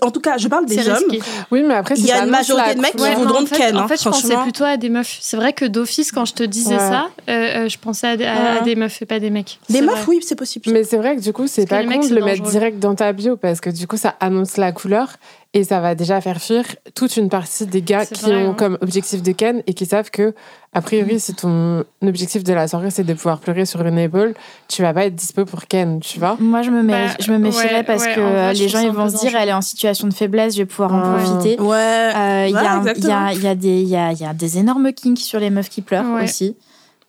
en 0.00 0.10
tout 0.12 0.20
cas, 0.20 0.38
je 0.38 0.46
parle 0.48 0.66
des 0.66 0.78
hommes. 0.88 0.96
risqué. 1.10 1.20
Oui, 1.50 1.62
mais 1.66 1.74
après, 1.74 1.96
Il 1.96 2.06
y 2.06 2.12
a 2.12 2.22
une 2.24 2.30
majorité 2.30 2.74
de 2.76 2.80
mecs 2.80 2.92
qui 2.92 2.98
couleur- 2.98 3.14
vont- 3.14 3.20
voudront 3.22 3.38
en 3.38 3.42
de 3.42 3.48
fait, 3.48 3.56
Ken, 3.56 3.76
en 3.76 3.80
hein, 3.80 3.88
fait 3.88 4.00
je 4.02 4.08
pensais 4.08 4.36
plutôt 4.36 4.64
à 4.64 4.76
des 4.76 4.88
meufs. 4.88 5.18
C'est 5.20 5.36
vrai 5.36 5.52
que 5.52 5.64
d'office, 5.64 6.12
quand 6.12 6.24
je 6.24 6.34
te 6.34 6.42
disais 6.44 6.74
Ouais. 6.74 6.78
ça, 6.78 7.06
euh, 7.28 7.68
je 7.68 7.78
pensais 7.78 8.06
à, 8.06 8.16
des- 8.16 8.24
à- 8.24 8.32
à 8.34 8.58
Ouais. 8.58 8.62
des 8.64 8.76
meufs 8.76 9.02
et 9.02 9.06
pas 9.06 9.18
des 9.18 9.30
mecs. 9.30 9.58
Des 9.68 9.80
meufs, 9.80 9.94
vrai. 9.96 10.04
oui, 10.08 10.20
c'est 10.26 10.36
possible. 10.36 10.70
Mais 10.72 10.84
c'est 10.84 10.98
vrai 10.98 11.16
que 11.16 11.20
du 11.20 11.32
coup, 11.32 11.46
c'est 11.48 11.66
pas 11.66 11.82
con 11.82 11.88
de 11.90 11.94
le 11.96 12.02
c'est 12.02 12.14
mettre 12.14 12.26
dangereux. 12.38 12.50
direct 12.50 12.78
dans 12.78 12.94
ta 12.94 13.12
bio 13.12 13.36
parce 13.36 13.60
que 13.60 13.70
du 13.70 13.86
coup, 13.88 13.96
ça 13.96 14.14
annonce 14.20 14.56
la 14.56 14.70
couleur 14.72 15.16
et 15.54 15.64
ça 15.64 15.80
va 15.80 15.94
déjà 15.94 16.20
faire 16.22 16.40
fuir 16.40 16.64
toute 16.94 17.16
une 17.18 17.28
partie 17.28 17.66
des 17.66 17.82
gars 17.82 18.06
qui 18.06 18.22
vrai, 18.24 18.46
ont 18.46 18.50
hein. 18.50 18.54
comme 18.54 18.78
objectif 18.80 19.22
de 19.22 19.32
Ken 19.32 19.62
et 19.66 19.74
qui 19.74 19.84
savent 19.84 20.10
que, 20.10 20.34
a 20.72 20.80
priori, 20.80 21.20
si 21.20 21.34
ton 21.34 21.84
objectif 22.02 22.42
de 22.42 22.52
la 22.54 22.66
soirée 22.68 22.90
c'est 22.90 23.04
de 23.04 23.12
pouvoir 23.12 23.38
pleurer 23.38 23.66
sur 23.66 23.84
une 23.86 23.98
épaule, 23.98 24.32
tu 24.68 24.80
vas 24.80 24.94
pas 24.94 25.04
être 25.04 25.14
dispo 25.14 25.44
pour 25.44 25.66
Ken, 25.66 26.00
tu 26.00 26.18
vois. 26.18 26.36
moi, 26.40 26.62
je 26.62 26.70
me, 26.70 26.82
mé- 26.82 26.92
Bah, 27.08 27.14
je 27.20 27.30
me 27.32 27.36
méfierais 27.38 27.74
ouais, 27.76 27.82
parce 27.82 28.04
ouais, 28.04 28.14
que 28.14 28.20
vrai, 28.20 28.30
euh, 28.34 28.52
les 28.54 28.68
gens 28.68 28.80
ils 28.80 28.90
vont 28.90 29.10
se 29.10 29.16
dire, 29.18 29.36
elle 29.36 29.50
est 29.50 29.52
en 29.52 29.60
situation 29.60 30.08
de 30.08 30.14
faiblesse, 30.14 30.54
je 30.54 30.62
vais 30.62 30.66
pouvoir 30.66 30.94
en 30.94 31.00
profiter. 31.18 31.60
Ouais. 31.60 31.76
Euh, 31.76 32.46
Il 32.48 32.52
y, 32.52 32.54
Ouais, 32.54 32.62
y, 32.62 32.66
a, 32.66 33.32
y, 33.34 33.46
a 33.46 33.54
des- 33.54 33.82
il 33.82 33.88
y, 33.88 33.96
a, 33.96 34.12
il 34.12 34.20
y 34.20 34.24
a 34.24 34.32
des 34.32 34.58
énormes 34.58 34.90
kinks 34.92 35.18
sur 35.18 35.38
les 35.38 35.50
meufs 35.50 35.68
qui 35.68 35.82
pleurent 35.82 36.14
Ouais. 36.14 36.24
aussi. 36.24 36.56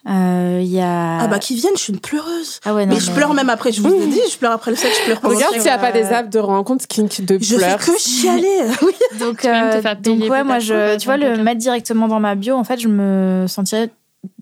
Euh, 0.10 0.60
Il 0.62 0.68
y 0.68 0.82
a... 0.82 1.20
Ah 1.20 1.28
bah, 1.28 1.40
qui 1.40 1.56
viennent, 1.56 1.76
je 1.78 1.82
suis 1.82 1.94
une 1.94 2.00
pleureuse. 2.00 2.60
Ah 2.66 2.74
ouais, 2.74 2.86
non, 2.86 2.96
mais 2.96 3.00
je 3.00 3.12
pleure 3.12 3.34
même 3.34 3.50
après, 3.50 3.72
je 3.72 3.82
vous 3.82 3.94
ai 3.94 4.08
dit, 4.08 4.20
je 4.32 4.38
pleure 4.38 4.52
après 4.52 4.72
le 4.72 4.78
sexe, 4.78 4.98
je 5.00 5.06
pleure 5.06 5.22
pendant 5.22 5.36
Regarde 5.36 5.54
s'il 5.54 5.64
n'y 5.64 5.70
a 5.70 5.78
pas 5.78 5.92
des 5.92 6.12
apps 6.12 6.30
de 6.30 6.40
rencontre 6.40 6.86
kink 6.88 7.22
de 7.22 7.38
Je 7.42 7.56
pleurs. 7.56 7.80
fais 7.82 7.92
que 7.94 7.98
chialer. 8.00 8.64
Oui. 8.82 8.94
Donc, 9.20 9.42
peux 9.42 9.48
même 9.48 9.82
te 9.82 9.88
euh, 9.88 9.96
donc 9.96 10.30
ouais, 10.30 10.44
moi, 10.44 10.60
je, 10.60 10.98
tu 10.98 11.06
vois, 11.06 11.18
le 11.18 11.42
mettre 11.42 11.60
directement 11.60 12.08
dans 12.08 12.20
ma 12.20 12.36
bio, 12.36 12.56
en 12.56 12.64
fait, 12.64 12.80
je 12.80 12.88
me 12.90 13.46
sentirais... 13.48 13.90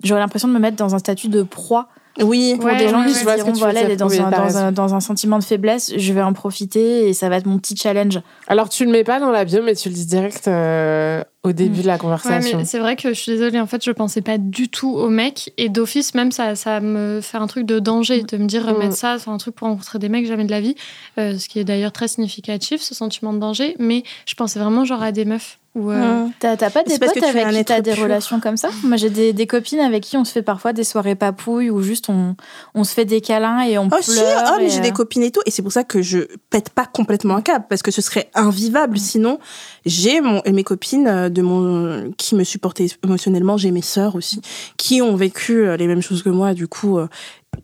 J'aurais 0.04 0.22
l'impression 0.22 0.48
de 0.48 0.54
me 0.54 0.60
mettre 0.60 0.78
dans 0.78 0.96
un 0.96 1.00
statut 1.00 1.28
de 1.28 1.44
proie 1.44 1.88
Oui. 2.20 2.56
pour 2.56 2.66
Ouais, 2.66 2.78
des 2.78 2.90
gens 2.90 3.06
qui 3.06 3.14
se 3.14 3.36
diront, 3.36 3.54
voilà, 3.54 3.82
elle 3.82 3.92
est 3.92 3.96
dans, 3.96 4.12
un, 4.22 4.30
dans, 4.30 4.58
un, 4.58 4.72
dans 4.72 4.94
un 4.96 5.00
sentiment 5.00 5.40
de 5.40 5.44
faiblesse, 5.44 5.94
je 5.96 6.14
vais 6.14 6.22
en 6.22 6.34
profiter 6.34 7.08
et 7.08 7.14
ça 7.14 7.30
va 7.30 7.38
être 7.38 7.46
mon 7.46 7.58
petit 7.58 7.76
challenge. 7.76 8.20
Alors, 8.48 8.70
tu 8.70 8.86
le 8.86 8.92
mets 8.92 9.04
pas 9.04 9.20
dans 9.20 9.32
la 9.32 9.46
bio, 9.46 9.62
mais 9.64 9.76
tu 9.76 9.90
le 9.90 9.96
dis 9.96 10.06
direct 10.06 10.48
euh, 10.48 11.24
au 11.44 11.54
début 11.54 11.82
de 11.82 11.88
la 11.88 11.98
conversation. 11.98 12.62
c'est 12.66 12.80
vrai 12.80 12.96
que 12.96 13.10
je 13.10 13.20
suis 13.20 13.32
désolée, 13.32 13.60
en 13.60 13.66
fait, 13.68 13.84
je 13.84 13.92
pensais 13.92 14.22
pas 14.22 14.38
du 14.38 14.68
tout 14.70 14.92
au 14.94 15.10
mec. 15.10 15.54
Et 15.58 15.70
d'office, 15.70 16.14
même, 16.14 16.32
ça, 16.32 16.56
ça 16.56 16.80
me 16.82 17.22
fait 17.22 17.38
un 17.38 17.48
truc 17.48 17.66
de 17.66 17.80
danger 17.80 18.24
de 18.24 18.38
me 18.38 18.46
dire 18.46 18.72
Mm. 18.74 18.78
mettre 18.78 18.96
ça, 18.96 19.18
c'est 19.18 19.30
un 19.30 19.38
truc 19.38 19.56
pour 19.56 19.68
rencontrer 19.68 19.98
des 20.00 20.10
mecs 20.10 20.26
jamais 20.28 20.46
de 20.46 20.52
la 20.52 20.62
vie. 20.62 20.76
Euh, 21.18 21.38
ce 21.38 21.48
qui 21.48 21.60
est 21.60 21.64
d'ailleurs 21.64 21.92
très 21.92 22.08
significatif, 22.08 22.82
ce 22.82 22.94
sentiment 22.94 23.34
de 23.34 23.40
danger. 23.40 23.76
Mais 23.80 24.04
je 24.26 24.36
pensais 24.36 24.60
vraiment 24.60 24.86
genre 24.86 25.02
à 25.02 25.12
des 25.12 25.26
meufs. 25.26 25.60
Ou, 25.73 25.89
euh, 25.89 26.23
Hum. 26.23 26.31
T'as 26.39 26.57
t'as 26.57 26.69
pas 26.69 26.84
des 26.84 26.99
potes 26.99 27.15
avec 27.23 27.45
un 27.45 27.52
qui 27.52 27.64
t'as 27.65 27.80
des 27.81 27.93
pur. 27.93 28.03
relations 28.03 28.39
comme 28.41 28.57
ça? 28.57 28.69
Moi, 28.84 28.98
j'ai 28.98 29.10
des, 29.10 29.31
des 29.31 29.48
copines 29.48 29.80
avec 29.80 30.03
qui 30.03 30.18
on 30.18 30.26
se 30.26 30.31
fait 30.34 30.41
parfois 30.41 30.73
des 30.73 30.84
soirées 30.84 31.15
papouilles 31.15 31.69
où 31.69 31.81
juste 31.81 32.10
on, 32.10 32.35
on 32.76 32.84
se 32.84 32.93
fait 32.93 33.06
des 33.06 33.22
câlins 33.22 33.61
et 33.61 33.77
on 33.77 33.85
Oh 33.85 33.88
pleure. 33.89 34.03
si, 34.03 34.19
oh, 34.19 34.56
mais 34.57 34.65
et, 34.65 34.69
j'ai 34.69 34.80
euh, 34.80 34.84
des 34.84 34.91
copines 34.91 35.23
et 35.23 35.31
tout, 35.31 35.39
et 35.45 35.52
c'est 35.52 35.61
pour 35.61 35.72
ça 35.72 35.84
que 35.85 36.02
je 36.02 36.19
pète 36.49 36.72
pas 36.72 36.85
complètement 36.85 37.35
un 37.35 37.41
câble, 37.41 37.65
parce 37.69 37.81
que 37.84 37.91
ce 37.91 38.02
serait 38.02 38.30
invivable. 38.34 38.98
Sinon, 38.98 39.39
j'ai 39.85 40.19
mon, 40.19 40.41
mes 40.45 40.64
copines 40.65 41.07
euh, 41.07 41.30
de 41.30 41.41
mon, 41.41 42.11
qui 42.18 42.35
me 42.35 42.43
supportaient 42.43 42.88
émotionnellement, 43.03 43.56
j'ai 43.56 43.72
mes 43.72 43.81
sœurs 43.81 44.15
aussi, 44.15 44.41
qui 44.77 45.02
ont 45.02 45.15
vécu 45.15 45.65
euh, 45.65 45.77
les 45.77 45.88
mêmes 45.88 46.02
choses 46.02 46.22
que 46.23 46.30
moi, 46.30 46.53
du 46.53 46.68
coup, 46.68 46.98
euh, 46.98 47.07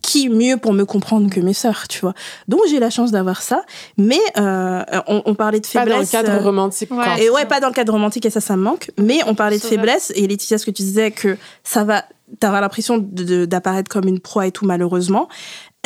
qui 0.02 0.28
mieux 0.28 0.56
pour 0.56 0.72
me 0.72 0.84
comprendre 0.84 1.30
que 1.30 1.40
mes 1.40 1.52
sœurs, 1.54 1.88
tu 1.88 2.00
vois. 2.00 2.14
Donc 2.46 2.60
j'ai 2.70 2.78
la 2.78 2.90
chance 2.90 3.10
d'avoir 3.10 3.42
ça, 3.42 3.62
mais 3.96 4.20
euh, 4.36 4.82
on, 5.06 5.22
on 5.24 5.34
parlait 5.34 5.60
de 5.60 5.66
Pas 5.66 5.80
faiblesse. 5.80 5.94
dans 6.12 6.18
le 6.18 6.24
cadre 6.24 6.38
euh, 6.40 6.44
romantique. 6.44 6.90
Ouais. 6.90 7.24
et 7.24 7.30
ouais, 7.30 7.46
pas 7.46 7.60
dans 7.60 7.68
le 7.68 7.74
cadre 7.74 7.92
romantique, 7.92 8.26
et 8.26 8.30
ça, 8.30 8.40
ça 8.40 8.56
me 8.56 8.62
manque. 8.62 8.90
Mais 8.98 9.20
on 9.26 9.34
parlait 9.34 9.58
de 9.58 9.62
faiblesse, 9.62 10.12
et 10.14 10.26
Laetitia, 10.26 10.58
ce 10.58 10.66
que 10.66 10.70
tu 10.70 10.82
disais, 10.82 11.10
que 11.10 11.36
ça 11.64 11.84
va, 11.84 12.04
t'auras 12.40 12.60
l'impression 12.60 12.98
d'apparaître 12.98 13.90
comme 13.90 14.06
une 14.06 14.20
proie 14.20 14.46
et 14.46 14.52
tout, 14.52 14.66
malheureusement. 14.66 15.28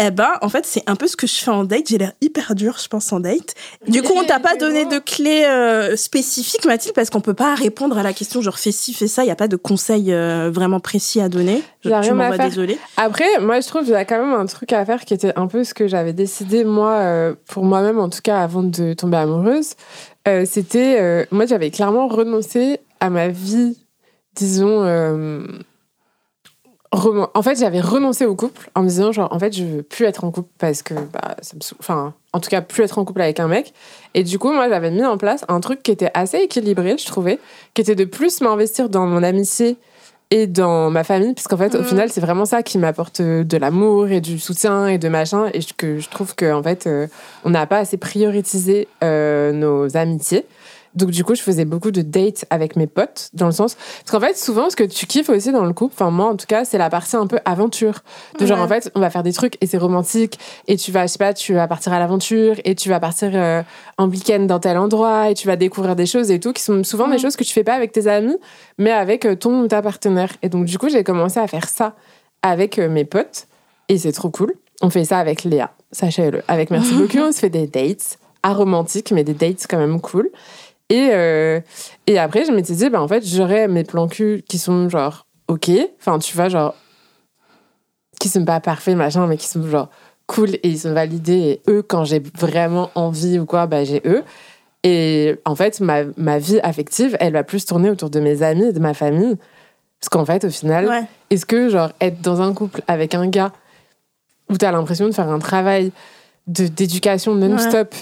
Eh 0.01 0.11
ben, 0.11 0.31
en 0.41 0.49
fait, 0.49 0.65
c'est 0.65 0.83
un 0.89 0.97
peu 0.97 1.07
ce 1.07 1.17
que 1.17 1.27
je 1.27 1.35
fais 1.35 1.51
en 1.51 1.65
date. 1.65 1.89
J'ai 1.89 1.99
l'air 1.99 2.13
hyper 2.23 2.55
dur, 2.55 2.79
je 2.83 2.89
pense, 2.89 3.13
en 3.13 3.21
date. 3.21 3.55
Du 3.87 4.03
coup, 4.03 4.15
on 4.17 4.25
t'a 4.25 4.41
pas 4.41 4.57
donné 4.57 4.87
de 4.87 4.99
clés 4.99 5.45
euh, 5.45 5.97
spécifiques, 5.97 6.65
Mathilde, 6.65 6.95
parce 6.95 7.11
qu'on 7.11 7.21
peut 7.21 7.35
pas 7.35 7.55
répondre 7.55 7.99
à 7.99 8.03
la 8.03 8.15
question 8.15 8.41
genre 8.41 8.59
fais 8.59 8.73
ci, 8.73 8.95
fais 8.95 9.07
ça. 9.07 9.23
Il 9.23 9.29
y 9.29 9.31
a 9.31 9.37
pas 9.37 9.49
de 9.49 9.57
conseils 9.57 10.13
euh, 10.13 10.51
vraiment 10.51 10.81
précis 10.81 11.21
à 11.21 11.29
donner. 11.29 11.57
A 11.57 11.63
tu 11.83 11.89
rien 11.89 12.01
à 12.13 12.15
m'envoies 12.15 12.37
faire. 12.37 12.49
désolée. 12.49 12.79
Après, 12.97 13.39
moi, 13.41 13.61
je 13.61 13.69
trouve 13.69 13.83
qu'il 13.83 13.93
y 13.93 13.97
a 13.97 14.07
quand 14.07 14.19
même 14.19 14.33
un 14.33 14.47
truc 14.47 14.73
à 14.73 14.83
faire 14.87 15.05
qui 15.05 15.13
était 15.13 15.33
un 15.37 15.47
peu 15.47 15.63
ce 15.63 15.75
que 15.75 15.87
j'avais 15.87 16.15
décidé, 16.15 16.65
moi, 16.65 16.93
euh, 16.93 17.35
pour 17.47 17.65
moi-même, 17.65 17.99
en 17.99 18.09
tout 18.09 18.23
cas, 18.23 18.41
avant 18.43 18.63
de 18.63 18.95
tomber 18.95 19.19
amoureuse. 19.19 19.75
Euh, 20.27 20.47
C'était. 20.49 21.27
moi, 21.31 21.45
j'avais 21.45 21.71
clairement 21.71 22.09
renoncé 22.09 22.81
à 23.01 23.11
ma 23.11 23.29
vie, 23.29 23.77
disons. 24.35 24.85
En 26.93 27.43
fait, 27.43 27.59
j'avais 27.59 27.81
renoncé 27.81 28.27
au 28.27 28.35
couple 28.37 28.71
en 28.75 28.83
me 28.83 28.89
disant, 28.89 29.13
genre, 29.13 29.33
en 29.33 29.39
fait, 29.39 29.53
je 29.57 29.65
veux 29.65 29.83
plus 29.83 30.05
être 30.05 30.25
en 30.25 30.31
couple 30.31 30.51
parce 30.59 30.83
que, 30.83 30.93
bah, 30.95 31.37
ça 31.41 31.55
me. 31.57 31.61
Enfin, 31.81 32.13
en 32.35 32.41
tout 32.41 32.51
cas, 32.51 32.61
plus 32.61 32.85
être 32.85 32.99
en 32.99 33.05
couple 33.07 33.23
avec 33.23 33.41
un 33.41 33.49
mec. 33.49 33.73
Et 34.15 34.25
du 34.25 34.39
coup, 34.39 34.53
moi, 34.53 34.69
j'avais 34.69 34.91
mis 34.91 35.05
en 35.05 35.17
place 35.17 35.45
un 35.49 35.61
truc 35.61 35.83
qui 35.83 35.91
était 35.91 36.11
assez 36.13 36.37
équilibré, 36.39 36.97
je 36.99 37.07
trouvais, 37.07 37.39
qui 37.75 37.81
était 37.81 37.95
de 37.95 38.05
plus 38.05 38.43
m'investir 38.43 38.91
dans 38.91 39.07
mon 39.07 39.23
amitié 39.23 39.79
et 40.31 40.47
dans 40.47 40.91
ma 40.91 41.03
famille, 41.05 41.33
puisqu'en 41.35 41.57
fait, 41.59 41.75
au 41.75 41.79
Mhm. 41.79 41.85
final, 41.85 42.11
c'est 42.11 42.21
vraiment 42.23 42.45
ça 42.47 42.63
qui 42.63 42.79
m'apporte 42.79 43.21
euh, 43.21 43.43
de 43.45 43.57
l'amour 43.59 44.09
et 44.09 44.21
du 44.23 44.39
soutien 44.39 44.87
et 44.87 44.97
de 44.99 45.09
machin, 45.09 45.51
et 45.53 45.61
je- 45.61 45.75
que 45.75 45.99
je 45.99 46.09
trouve 46.11 46.35
que 46.35 46.51
en 46.53 46.63
fait, 46.63 46.87
euh, 46.87 47.07
on 47.45 47.51
n'a 47.51 47.67
pas 47.67 47.79
assez 47.79 47.97
prioritisé 47.99 48.89
euh, 49.05 49.53
nos 49.53 49.95
amitiés. 49.97 50.47
Donc 50.95 51.11
du 51.11 51.25
coup, 51.25 51.35
je 51.35 51.43
faisais 51.43 51.65
beaucoup 51.65 51.91
de 51.91 52.03
dates 52.03 52.45
avec 52.51 52.77
mes 52.77 52.87
potes, 52.87 53.31
dans 53.33 53.47
le 53.47 53.53
sens 53.53 53.75
parce 53.75 54.11
qu'en 54.11 54.21
fait, 54.21 54.37
souvent, 54.37 54.71
ce 54.71 54.77
que 54.77 54.85
tu 54.85 55.07
kiffes 55.07 55.29
aussi 55.29 55.53
dans 55.53 55.65
le 55.65 55.73
couple, 55.73 55.95
enfin 55.95 56.11
moi 56.11 56.27
en 56.27 56.37
tout 56.37 56.47
cas, 56.47 56.65
c'est 56.65 56.79
la 56.79 56.91
partie 56.91 57.17
un 57.17 57.27
peu 57.27 57.39
aventure, 57.45 58.01
de 58.39 58.47
genre 58.47 58.61
en 58.61 58.69
fait, 58.69 58.91
on 58.95 59.01
va 59.01 59.11
faire 59.11 59.23
des 59.23 59.33
trucs 59.33 59.57
et 59.61 59.67
c'est 59.67 59.79
romantique, 59.79 60.39
et 60.69 60.77
tu 60.77 60.93
vas, 60.93 61.07
je 61.07 61.13
sais 61.13 61.19
pas, 61.19 61.35
tu 61.35 61.55
vas 61.55 61.67
partir 61.69 61.93
à 61.93 61.99
l'aventure 61.99 62.57
et 62.65 62.75
tu 62.75 62.89
vas 62.89 63.01
partir 63.01 63.31
euh, 63.35 63.63
en 63.99 64.09
week-end 64.09 64.41
dans 64.41 64.59
tel 64.59 64.77
endroit 64.77 65.31
et 65.31 65.35
tu 65.35 65.47
vas 65.47 65.57
découvrir 65.57 65.97
des 65.97 66.07
choses 66.07 66.31
et 66.31 66.41
tout, 66.41 66.53
qui 66.53 66.63
sont 66.63 66.85
souvent 66.85 67.09
des 67.09 67.19
choses 67.19 67.37
que 67.37 67.45
tu 67.45 67.53
fais 67.53 67.65
pas 67.65 67.75
avec 67.75 67.93
tes 67.93 68.07
amis, 68.07 68.37
mais 68.79 68.91
avec 68.91 69.25
euh, 69.25 69.35
ton 69.35 69.63
ou 69.63 69.69
ta 69.69 69.83
partenaire. 69.83 70.31
Et 70.43 70.49
donc, 70.49 70.65
du 70.65 70.79
coup, 70.79 70.89
j'ai 70.89 71.05
commencé 71.05 71.41
à 71.41 71.47
faire 71.47 71.69
ça 71.69 71.95
avec 72.43 72.79
euh, 72.79 72.89
mes 72.89 73.05
potes. 73.05 73.47
Et 73.89 73.99
c'est 73.99 74.13
trop 74.13 74.31
cool. 74.31 74.55
On 74.81 74.91
fait 74.91 75.05
ça 75.05 75.19
avec 75.19 75.45
Léa, 75.45 75.73
sachez-le. 75.93 76.43
Avec 76.49 76.71
Merci 76.71 76.95
beaucoup, 76.97 77.19
on 77.19 77.33
se 77.33 77.39
fait 77.39 77.51
des 77.51 77.67
dates 77.67 78.19
aromantiques, 78.43 79.13
mais 79.13 79.25
des 79.25 79.35
dates 79.35 79.67
quand 79.69 79.79
même 79.79 80.01
cool. 80.01 80.31
Et, 80.93 81.09
euh, 81.13 81.61
et 82.07 82.19
après, 82.19 82.45
je 82.45 82.53
m'étais 82.53 82.75
dit, 82.75 82.91
bah, 82.91 83.01
en 83.01 83.09
fait, 83.09 83.25
j'aurais 83.27 83.67
mes 83.67 83.83
plans 83.83 84.09
cul 84.09 84.43
qui 84.47 84.59
sont 84.59 84.91
genre, 84.91 85.27
ok. 85.49 85.71
Enfin, 85.99 86.19
tu 86.19 86.37
vois, 86.37 86.49
genre, 86.51 86.75
qui 88.21 88.29
sont 88.29 88.45
pas 88.45 88.61
parfaits, 88.61 88.95
machin, 88.97 89.27
mais 89.27 89.39
qui 89.39 89.49
sont 89.49 89.67
genre 89.69 89.89
cool 90.27 90.51
et 90.57 90.61
ils 90.69 90.79
sont 90.81 90.93
validés. 90.93 91.61
Et 91.67 91.71
eux, 91.71 91.83
quand 91.83 92.05
j'ai 92.05 92.23
vraiment 92.39 92.91
envie 92.95 93.39
ou 93.39 93.47
quoi, 93.47 93.67
bah, 93.67 93.85
j'ai 93.85 94.03
eux. 94.05 94.23
Et 94.85 95.37
en 95.47 95.55
fait, 95.55 95.81
ma, 95.81 96.03
ma 96.17 96.39
vie 96.39 96.61
affective, 96.63 97.17
elle 97.21 97.33
va 97.33 97.43
plus 97.45 97.65
tourner 97.65 97.89
autour 97.89 98.11
de 98.11 98.21
mes 98.21 98.43
amis 98.43 98.65
et 98.67 98.73
de 98.73 98.81
ma 98.81 98.93
famille. 98.95 99.37
Parce 99.99 100.09
qu'en 100.11 100.25
fait, 100.27 100.45
au 100.45 100.51
final, 100.51 100.89
Ouais. 100.89 101.05
est-ce 101.31 101.47
que, 101.47 101.69
genre, 101.71 101.91
être 102.01 102.21
dans 102.21 102.43
un 102.43 102.53
couple 102.53 102.83
avec 102.87 103.15
un 103.15 103.29
gars 103.29 103.53
où 104.51 104.59
t'as 104.59 104.73
l'impression 104.73 105.07
de 105.07 105.13
faire 105.13 105.29
un 105.31 105.39
travail 105.39 105.91
d'éducation 106.47 107.35
non-stop 107.35 107.95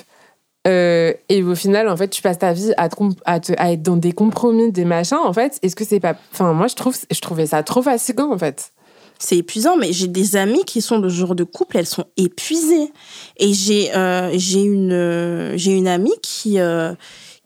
euh, 0.66 1.12
et 1.28 1.42
au 1.42 1.54
final, 1.54 1.88
en 1.88 1.96
fait, 1.96 2.08
tu 2.08 2.20
passes 2.20 2.38
ta 2.38 2.52
vie 2.52 2.72
à, 2.76 2.88
te 2.88 3.52
à, 3.56 3.72
être 3.72 3.82
dans 3.82 3.96
des 3.96 4.12
compromis, 4.12 4.72
des 4.72 4.84
machins, 4.84 5.18
en 5.22 5.32
fait, 5.32 5.58
est-ce 5.62 5.74
que 5.74 5.84
c'est 5.84 6.00
pas... 6.00 6.16
Enfin, 6.32 6.52
moi, 6.52 6.66
je, 6.66 6.74
trouve, 6.74 6.96
je 7.10 7.20
trouvais 7.20 7.46
ça 7.46 7.62
trop 7.62 7.82
fatigant, 7.82 8.30
en 8.32 8.38
fait. 8.38 8.72
c'est 9.18 9.38
épuisant, 9.38 9.76
mais 9.78 9.92
j'ai 9.92 10.06
des 10.06 10.36
amies 10.36 10.64
qui 10.64 10.82
sont 10.82 10.98
de 10.98 11.08
ce 11.08 11.14
genre 11.14 11.34
de 11.34 11.44
couple, 11.44 11.78
elles 11.78 11.86
sont 11.86 12.04
épuisées. 12.18 12.92
Et 13.38 13.54
j'ai 13.54 13.94
euh, 13.96 14.30
une 14.32 15.56
une 15.66 15.88
amie 15.88 16.18
qui 16.22 16.60
euh, 16.60 16.92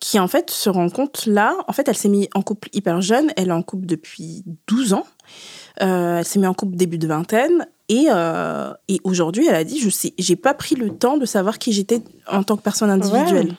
qui 0.01 0.19
en 0.19 0.29
fait 0.29 0.51
se 0.51 0.69
rend 0.69 0.91
compte 0.91 1.25
là, 1.25 1.57
en 1.67 1.73
fait, 1.73 1.89
elle 1.89 1.97
s'est 1.97 2.11
mise 2.11 2.29
en 2.35 2.43
couple 2.43 2.69
hyper 2.73 3.01
jeune, 3.01 3.33
elle 3.37 3.49
est 3.49 3.53
en 3.53 3.63
couple 3.63 3.87
depuis 3.87 4.45
12 4.67 4.93
ans. 4.93 5.07
Euh, 5.83 6.19
elle 6.19 6.25
s'est 6.25 6.39
mise 6.39 6.49
en 6.49 6.55
couple 6.55 6.77
début 6.77 6.99
de 6.99 7.07
vingtaine 7.07 7.67
et 7.89 8.07
euh, 8.11 8.73
et 8.89 9.01
aujourd'hui, 9.05 9.47
elle 9.47 9.55
a 9.55 9.65
dit 9.65 9.79
je 9.81 9.91
sais, 9.91 10.15
j'ai 10.19 10.37
pas 10.37 10.55
pris 10.55 10.75
le 10.75 10.91
temps 10.91 11.17
de 11.19 11.27
savoir 11.27 11.59
qui 11.59 11.73
j'étais 11.73 12.01
en 12.31 12.43
tant 12.43 12.57
que 12.57 12.63
personne 12.63 12.91
individuelle. 12.91 13.55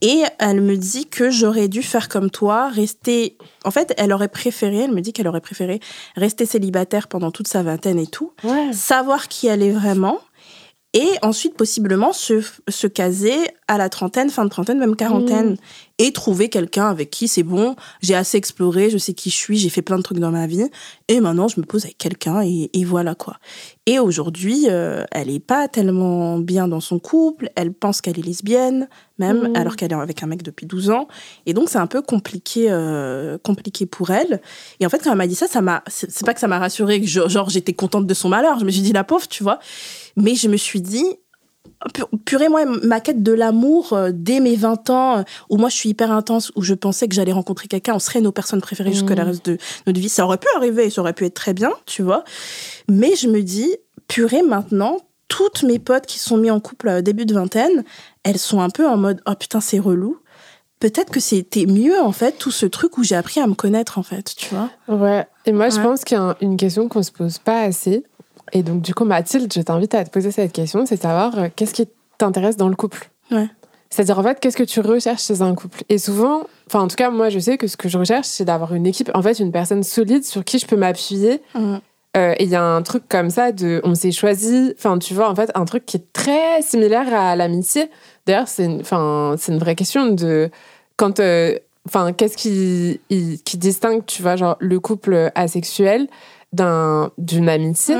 Et 0.00 0.22
elle 0.38 0.60
me 0.60 0.76
dit 0.76 1.06
que 1.06 1.30
j'aurais 1.30 1.68
dû 1.68 1.82
faire 1.82 2.08
comme 2.10 2.30
toi, 2.30 2.68
rester. 2.68 3.38
En 3.64 3.70
fait, 3.70 3.94
elle 3.96 4.12
aurait 4.12 4.28
préféré, 4.28 4.80
elle 4.80 4.92
me 4.92 5.00
dit 5.00 5.12
qu'elle 5.14 5.28
aurait 5.28 5.40
préféré 5.40 5.80
rester 6.16 6.44
célibataire 6.44 7.08
pendant 7.08 7.30
toute 7.30 7.48
sa 7.48 7.62
vingtaine 7.62 7.98
et 7.98 8.06
tout, 8.06 8.32
Ouais. 8.42 8.72
savoir 8.74 9.28
qui 9.28 9.46
elle 9.46 9.62
est 9.62 9.70
vraiment, 9.70 10.18
et 10.92 11.08
ensuite 11.22 11.56
possiblement 11.56 12.12
se, 12.12 12.42
se 12.68 12.86
caser 12.86 13.34
à 13.66 13.78
la 13.78 13.88
trentaine, 13.88 14.28
fin 14.28 14.44
de 14.44 14.50
trentaine, 14.50 14.78
même 14.78 14.94
quarantaine, 14.96 15.52
Mmh. 15.52 15.56
Et 15.98 16.12
trouver 16.12 16.48
quelqu'un 16.48 16.88
avec 16.88 17.10
qui 17.10 17.28
c'est 17.28 17.44
bon, 17.44 17.76
j'ai 18.02 18.16
assez 18.16 18.36
exploré, 18.36 18.90
je 18.90 18.98
sais 18.98 19.14
qui 19.14 19.30
je 19.30 19.36
suis, 19.36 19.58
j'ai 19.58 19.68
fait 19.68 19.80
plein 19.82 19.96
de 19.96 20.02
trucs 20.02 20.18
dans 20.18 20.32
ma 20.32 20.46
vie, 20.48 20.64
et 21.06 21.20
maintenant 21.20 21.46
je 21.46 21.60
me 21.60 21.64
pose 21.64 21.84
avec 21.84 21.98
quelqu'un 21.98 22.42
et, 22.42 22.68
et 22.72 22.84
voilà 22.84 23.14
quoi. 23.14 23.36
Et 23.86 23.98
aujourd'hui, 24.00 24.66
euh, 24.68 25.04
elle 25.12 25.30
est 25.30 25.38
pas 25.38 25.68
tellement 25.68 26.38
bien 26.38 26.66
dans 26.66 26.80
son 26.80 26.98
couple, 26.98 27.48
elle 27.54 27.72
pense 27.72 28.00
qu'elle 28.00 28.18
est 28.18 28.22
lesbienne, 28.26 28.88
même, 29.18 29.48
Mhm. 29.50 29.56
alors 29.56 29.76
qu'elle 29.76 29.92
est 29.92 29.94
avec 29.94 30.20
un 30.22 30.26
mec 30.26 30.42
depuis 30.42 30.66
12 30.66 30.90
ans, 30.90 31.06
et 31.46 31.54
donc 31.54 31.68
c'est 31.68 31.78
un 31.78 31.86
peu 31.86 32.02
compliqué, 32.02 32.66
euh, 32.70 33.38
compliqué 33.38 33.86
pour 33.86 34.10
elle. 34.10 34.40
Et 34.80 34.86
en 34.86 34.88
fait, 34.88 34.98
quand 34.98 35.12
elle 35.12 35.18
m'a 35.18 35.28
dit 35.28 35.36
ça, 35.36 35.46
ça 35.46 35.60
m'a, 35.62 35.84
c'est 35.86 36.24
pas 36.26 36.34
que 36.34 36.40
ça 36.40 36.48
m'a 36.48 36.58
rassurée, 36.58 37.00
que 37.00 37.06
je- 37.06 37.28
genre 37.28 37.50
j'étais 37.50 37.72
contente 37.72 38.08
de 38.08 38.14
son 38.14 38.28
malheur, 38.28 38.58
je 38.58 38.64
me 38.64 38.70
suis 38.70 38.82
dit 38.82 38.92
la 38.92 39.04
pauvre, 39.04 39.28
tu 39.28 39.44
vois, 39.44 39.60
mais 40.16 40.34
je 40.34 40.48
me 40.48 40.56
suis 40.56 40.80
dit, 40.80 41.04
purée, 42.24 42.48
moi, 42.48 42.64
ma 42.82 43.00
quête 43.00 43.22
de 43.22 43.32
l'amour 43.32 43.92
euh, 43.92 44.10
dès 44.12 44.40
mes 44.40 44.56
20 44.56 44.90
ans, 44.90 45.18
euh, 45.18 45.22
où 45.50 45.56
moi 45.56 45.68
je 45.68 45.76
suis 45.76 45.90
hyper 45.90 46.10
intense, 46.10 46.52
où 46.56 46.62
je 46.62 46.74
pensais 46.74 47.08
que 47.08 47.14
j'allais 47.14 47.32
rencontrer 47.32 47.68
quelqu'un, 47.68 47.94
on 47.94 47.98
serait 47.98 48.20
nos 48.20 48.32
personnes 48.32 48.60
préférées 48.60 48.92
jusque 48.92 49.10
Mhm. 49.10 49.16
le 49.18 49.22
reste 49.24 49.46
de 49.46 49.58
notre 49.86 50.00
vie. 50.00 50.08
Ça 50.08 50.24
aurait 50.24 50.38
pu 50.38 50.48
arriver, 50.56 50.90
ça 50.90 51.00
aurait 51.00 51.12
pu 51.12 51.24
être 51.26 51.34
très 51.34 51.54
bien, 51.54 51.70
tu 51.86 52.02
vois. 52.02 52.24
Mais 52.88 53.14
je 53.16 53.28
me 53.28 53.42
dis, 53.42 53.76
purée, 54.08 54.42
maintenant, 54.42 54.98
toutes 55.28 55.62
mes 55.62 55.78
potes 55.78 56.06
qui 56.06 56.18
sont 56.18 56.36
mis 56.36 56.50
en 56.50 56.60
couple 56.60 56.88
à 56.88 57.02
début 57.02 57.26
de 57.26 57.34
vingtaine, 57.34 57.84
elles 58.22 58.38
sont 58.38 58.60
un 58.60 58.70
peu 58.70 58.86
en 58.86 58.96
mode, 58.96 59.20
oh 59.26 59.34
putain, 59.38 59.60
c'est 59.60 59.78
relou. 59.78 60.18
Peut-être 60.80 61.10
que 61.10 61.20
c'était 61.20 61.66
mieux, 61.66 61.98
en 62.00 62.12
fait, 62.12 62.32
tout 62.32 62.50
ce 62.50 62.66
truc 62.66 62.98
où 62.98 63.02
j'ai 63.04 63.14
appris 63.14 63.40
à 63.40 63.46
me 63.46 63.54
connaître, 63.54 63.98
en 63.98 64.02
fait, 64.02 64.34
tu 64.36 64.54
vois. 64.54 64.70
Ouais. 64.88 65.26
Et 65.46 65.52
moi, 65.52 65.70
je 65.70 65.80
pense 65.80 66.04
qu'il 66.04 66.16
y 66.16 66.20
a 66.20 66.24
un- 66.24 66.36
une 66.42 66.56
question 66.58 66.88
qu'on 66.88 67.02
se 67.02 67.10
pose 67.12 67.38
pas 67.38 67.62
assez. 67.62 68.04
Et 68.52 68.62
donc, 68.62 68.82
du 68.82 68.94
coup, 68.94 69.04
Mathilde, 69.04 69.52
je 69.52 69.60
t'invite 69.60 69.94
à 69.94 70.04
te 70.04 70.10
poser 70.10 70.30
cette 70.30 70.52
question, 70.52 70.86
c'est 70.86 71.00
savoir 71.00 71.38
euh, 71.38 71.48
qu'est-ce 71.54 71.74
qui 71.74 71.88
t'intéresse 72.18 72.56
dans 72.56 72.68
le 72.68 72.76
couple. 72.76 73.10
Ouais. 73.30 73.48
C'est-à-dire, 73.90 74.18
en 74.18 74.22
fait, 74.22 74.40
qu'est-ce 74.40 74.56
que 74.56 74.64
tu 74.64 74.80
recherches 74.80 75.22
chez 75.22 75.42
un 75.42 75.54
couple 75.54 75.82
Et 75.88 75.98
souvent, 75.98 76.42
enfin, 76.66 76.80
en 76.80 76.88
tout 76.88 76.96
cas, 76.96 77.10
moi, 77.10 77.28
je 77.28 77.38
sais 77.38 77.58
que 77.58 77.66
ce 77.66 77.76
que 77.76 77.88
je 77.88 77.98
recherche, 77.98 78.26
c'est 78.26 78.44
d'avoir 78.44 78.74
une 78.74 78.86
équipe, 78.86 79.10
en 79.14 79.22
fait, 79.22 79.38
une 79.38 79.52
personne 79.52 79.82
solide 79.82 80.24
sur 80.24 80.44
qui 80.44 80.58
je 80.58 80.66
peux 80.66 80.76
m'appuyer. 80.76 81.40
Euh, 82.16 82.34
et 82.38 82.44
il 82.44 82.50
y 82.50 82.54
a 82.54 82.62
un 82.62 82.82
truc 82.82 83.08
comme 83.08 83.30
ça 83.30 83.50
de 83.50 83.80
on 83.82 83.94
s'est 83.94 84.12
choisi, 84.12 84.72
enfin 84.78 84.98
tu 84.98 85.14
vois 85.14 85.28
en 85.28 85.34
fait 85.34 85.50
un 85.56 85.64
truc 85.64 85.84
qui 85.84 85.96
est 85.96 86.12
très 86.12 86.62
similaire 86.62 87.12
à 87.12 87.34
l'amitié. 87.34 87.90
D'ailleurs 88.26 88.46
c'est 88.46 88.66
une, 88.66 88.80
enfin 88.80 89.34
c'est 89.36 89.52
une 89.52 89.58
vraie 89.58 89.74
question 89.74 90.06
de 90.12 90.48
quand 90.96 91.18
euh, 91.18 91.58
enfin 91.88 92.12
qu'est-ce 92.12 92.36
qui 92.36 93.00
distingue 93.58 94.06
tu 94.06 94.22
vois 94.22 94.36
genre 94.36 94.56
le 94.60 94.78
couple 94.78 95.32
asexuel 95.34 96.06
d'un 96.52 97.10
d'une 97.18 97.48
amitié. 97.48 97.96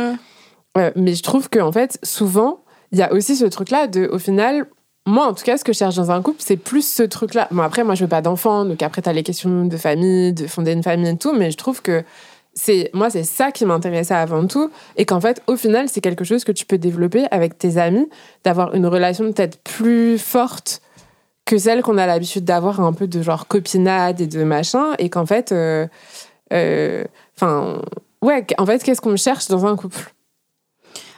Euh, 0.76 0.90
mais 0.96 1.14
je 1.14 1.22
trouve 1.22 1.48
que 1.48 1.60
en 1.60 1.70
fait 1.70 1.98
souvent 2.02 2.60
il 2.90 2.98
y 2.98 3.02
a 3.02 3.12
aussi 3.12 3.36
ce 3.36 3.44
truc 3.44 3.70
là 3.70 3.86
de 3.86 4.08
au 4.12 4.18
final 4.18 4.66
moi 5.06 5.26
en 5.26 5.34
tout 5.34 5.44
cas 5.44 5.56
ce 5.56 5.64
que 5.64 5.72
je 5.72 5.78
cherche 5.78 5.94
dans 5.94 6.10
un 6.10 6.20
couple 6.20 6.38
c'est 6.40 6.56
plus 6.56 6.86
ce 6.86 7.02
truc 7.04 7.34
là. 7.34 7.46
Bon 7.52 7.62
après 7.62 7.84
moi 7.84 7.94
je 7.94 8.02
veux 8.04 8.08
pas 8.08 8.22
d'enfants 8.22 8.64
donc 8.64 8.82
après 8.82 9.00
tu 9.00 9.08
as 9.08 9.12
les 9.12 9.22
questions 9.22 9.66
de 9.66 9.76
famille, 9.76 10.32
de 10.32 10.46
fonder 10.46 10.72
une 10.72 10.82
famille 10.82 11.10
et 11.10 11.16
tout 11.16 11.32
mais 11.32 11.50
je 11.50 11.56
trouve 11.56 11.80
que 11.80 12.02
c'est 12.54 12.90
moi 12.92 13.08
c'est 13.08 13.22
ça 13.22 13.52
qui 13.52 13.64
m'intéressait 13.66 14.14
avant 14.14 14.46
tout 14.46 14.70
et 14.96 15.04
qu'en 15.04 15.20
fait 15.20 15.42
au 15.46 15.56
final 15.56 15.88
c'est 15.88 16.00
quelque 16.00 16.24
chose 16.24 16.42
que 16.44 16.52
tu 16.52 16.66
peux 16.66 16.78
développer 16.78 17.24
avec 17.30 17.56
tes 17.56 17.78
amis 17.78 18.08
d'avoir 18.42 18.74
une 18.74 18.86
relation 18.86 19.32
peut-être 19.32 19.58
plus 19.58 20.18
forte 20.18 20.80
que 21.44 21.58
celle 21.58 21.82
qu'on 21.82 21.98
a 21.98 22.06
l'habitude 22.06 22.44
d'avoir 22.44 22.80
un 22.80 22.92
peu 22.92 23.06
de 23.06 23.22
genre 23.22 23.46
copinade 23.46 24.20
et 24.20 24.26
de 24.26 24.42
machin 24.42 24.94
et 24.98 25.08
qu'en 25.08 25.26
fait 25.26 25.52
euh, 25.52 25.86
euh, 26.52 27.04
enfin 27.36 27.80
ouais 28.22 28.44
en 28.58 28.66
fait 28.66 28.82
qu'est-ce 28.82 29.00
qu'on 29.00 29.16
cherche 29.16 29.46
dans 29.48 29.66
un 29.66 29.76
couple? 29.76 30.14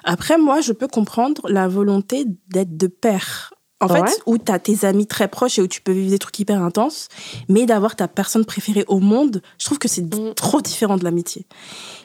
Après, 0.06 0.38
moi, 0.38 0.60
je 0.62 0.72
peux 0.72 0.88
comprendre 0.88 1.42
la 1.48 1.68
volonté 1.68 2.24
d'être 2.48 2.76
de 2.76 2.86
pair. 2.86 3.52
En 3.78 3.88
fait, 3.88 4.22
où 4.24 4.38
tu 4.38 4.50
as 4.50 4.58
tes 4.58 4.86
amis 4.86 5.06
très 5.06 5.28
proches 5.28 5.58
et 5.58 5.62
où 5.62 5.66
tu 5.66 5.82
peux 5.82 5.92
vivre 5.92 6.08
des 6.08 6.18
trucs 6.18 6.38
hyper 6.38 6.62
intenses, 6.62 7.08
mais 7.50 7.66
d'avoir 7.66 7.94
ta 7.94 8.08
personne 8.08 8.46
préférée 8.46 8.86
au 8.88 9.00
monde, 9.00 9.42
je 9.58 9.66
trouve 9.66 9.78
que 9.78 9.86
c'est 9.86 10.00
Mm. 10.14 10.32
trop 10.34 10.62
différent 10.62 10.96
de 10.96 11.04
l'amitié. 11.04 11.44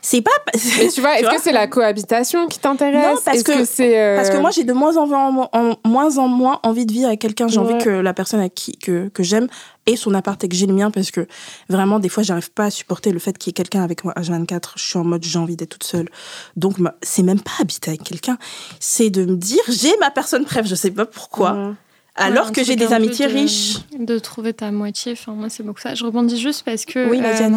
C'est 0.01 0.19
pas. 0.21 0.31
mais 0.53 0.89
tu 0.89 0.99
vois 0.99 1.15
est-ce 1.19 1.29
que 1.29 1.41
c'est 1.41 1.53
la 1.53 1.67
cohabitation 1.67 2.47
qui 2.47 2.59
t'intéresse? 2.59 3.01
Non, 3.15 3.21
parce 3.23 3.41
que- 3.43 3.51
euh, 3.95 4.15
Parce 4.17 4.29
que 4.31 4.37
moi, 4.37 4.51
j'ai 4.51 4.65
de 4.65 4.73
moins 4.73 4.97
en, 4.97 5.07
moins- 5.07 5.49
en 5.53 5.75
moins 5.87 6.17
en 6.17 6.27
moins 6.27 6.59
envie 6.63 6.85
de 6.85 6.91
vivre 6.91 7.07
avec 7.07 7.21
quelqu'un. 7.21 7.47
J'ai 7.47 7.59
Ouais. 7.59 7.73
envie 7.75 7.81
que 7.85 7.89
la 7.89 8.13
personne 8.13 8.41
à 8.41 8.49
qui, 8.49 8.77
que, 8.77 9.07
que 9.07 9.23
j'aime 9.23 9.47
ait 9.87 9.95
son 9.95 10.13
appart 10.13 10.41
et 10.43 10.49
que 10.49 10.55
j'ai 10.55 10.67
le 10.67 10.73
mien 10.73 10.91
parce 10.91 11.11
que 11.11 11.27
vraiment, 11.69 11.99
des 11.99 12.09
fois, 12.09 12.23
j'arrive 12.23 12.51
pas 12.51 12.65
à 12.65 12.71
supporter 12.71 13.11
le 13.11 13.19
fait 13.19 13.37
qu'il 13.37 13.49
y 13.49 13.51
ait 13.51 13.53
quelqu'un 13.53 13.83
avec 13.83 14.03
moi 14.03 14.13
H24. 14.15 14.73
Je 14.75 14.83
suis 14.83 14.97
en 14.97 15.03
mode, 15.03 15.23
j'ai 15.23 15.39
envie 15.39 15.55
d'être 15.55 15.69
toute 15.69 15.83
seule. 15.83 16.09
Donc, 16.55 16.77
c'est 17.01 17.23
même 17.23 17.41
pas 17.41 17.51
habiter 17.59 17.89
avec 17.89 18.03
quelqu'un. 18.03 18.37
C'est 18.79 19.09
de 19.09 19.25
me 19.25 19.35
dire, 19.35 19.61
j'ai 19.69 19.95
ma 19.99 20.11
personne 20.11 20.45
préf. 20.45 20.65
Je 20.67 20.75
sais 20.75 20.91
pas 20.91 21.05
pourquoi. 21.05 21.53
Ouais. 21.53 21.73
Alors 22.21 22.47
Ouais, 22.47 22.51
que 22.53 22.63
j'ai 22.63 22.75
des 22.75 22.93
amitiés 22.93 23.27
de- 23.27 23.33
riches. 23.33 23.77
De 23.99 24.17
trouver 24.19 24.53
ta 24.53 24.71
moitié. 24.71 25.13
Enfin, 25.13 25.33
moi, 25.33 25.47
c'est 25.49 25.63
beaucoup 25.63 25.79
ça. 25.81 25.95
Je 25.95 26.03
rebondis 26.05 26.39
juste 26.39 26.63
parce 26.63 26.85
que 26.85 27.09
Oui, 27.09 27.21
euh, 27.23 27.49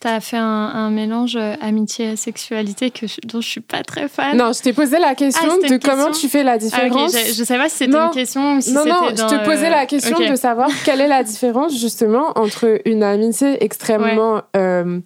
tu 0.00 0.08
as 0.08 0.20
fait 0.20 0.36
un, 0.36 0.42
un 0.44 0.90
mélange 0.90 1.36
euh, 1.36 1.54
amitié 1.60 2.12
et 2.12 2.16
sexualité 2.16 2.90
que 2.90 3.06
je- 3.06 3.20
dont 3.24 3.40
je 3.40 3.48
suis 3.48 3.60
pas 3.60 3.82
très 3.82 4.08
fan. 4.08 4.36
non 4.36 4.52
je 4.52 4.62
t'ai 4.62 4.72
posé 4.72 4.98
la 4.98 5.14
question 5.14 5.48
Ah, 5.62 5.68
de 5.68 5.76
comment 5.76 6.06
question 6.06 6.20
tu 6.20 6.28
fais 6.28 6.42
la 6.42 6.52
Ah, 6.52 6.58
différence 6.58 7.12
je, 7.12 7.34
je 7.34 7.44
sais 7.44 7.56
pas 7.56 7.68
si 7.68 7.76
c'était 7.76 7.92
Non. 7.92 8.06
une 8.06 8.10
question 8.10 8.56
ou 8.56 8.60
si 8.60 8.72
non, 8.72 8.84
non, 8.84 9.08
je 9.10 9.14
te 9.22 9.44
posais 9.44 9.66
euh, 9.66 9.70
la 9.70 9.86
question 9.86 10.18
de 10.18 10.34
savoir 10.36 10.68
quelle 10.84 11.00
est 11.00 11.08
la 11.08 11.22
différence 11.22 11.78
justement 11.78 12.32
entre 12.36 12.80
une 12.84 13.02
amitié 13.02 13.62
extrêmement 13.64 14.42
euh, 14.56 15.00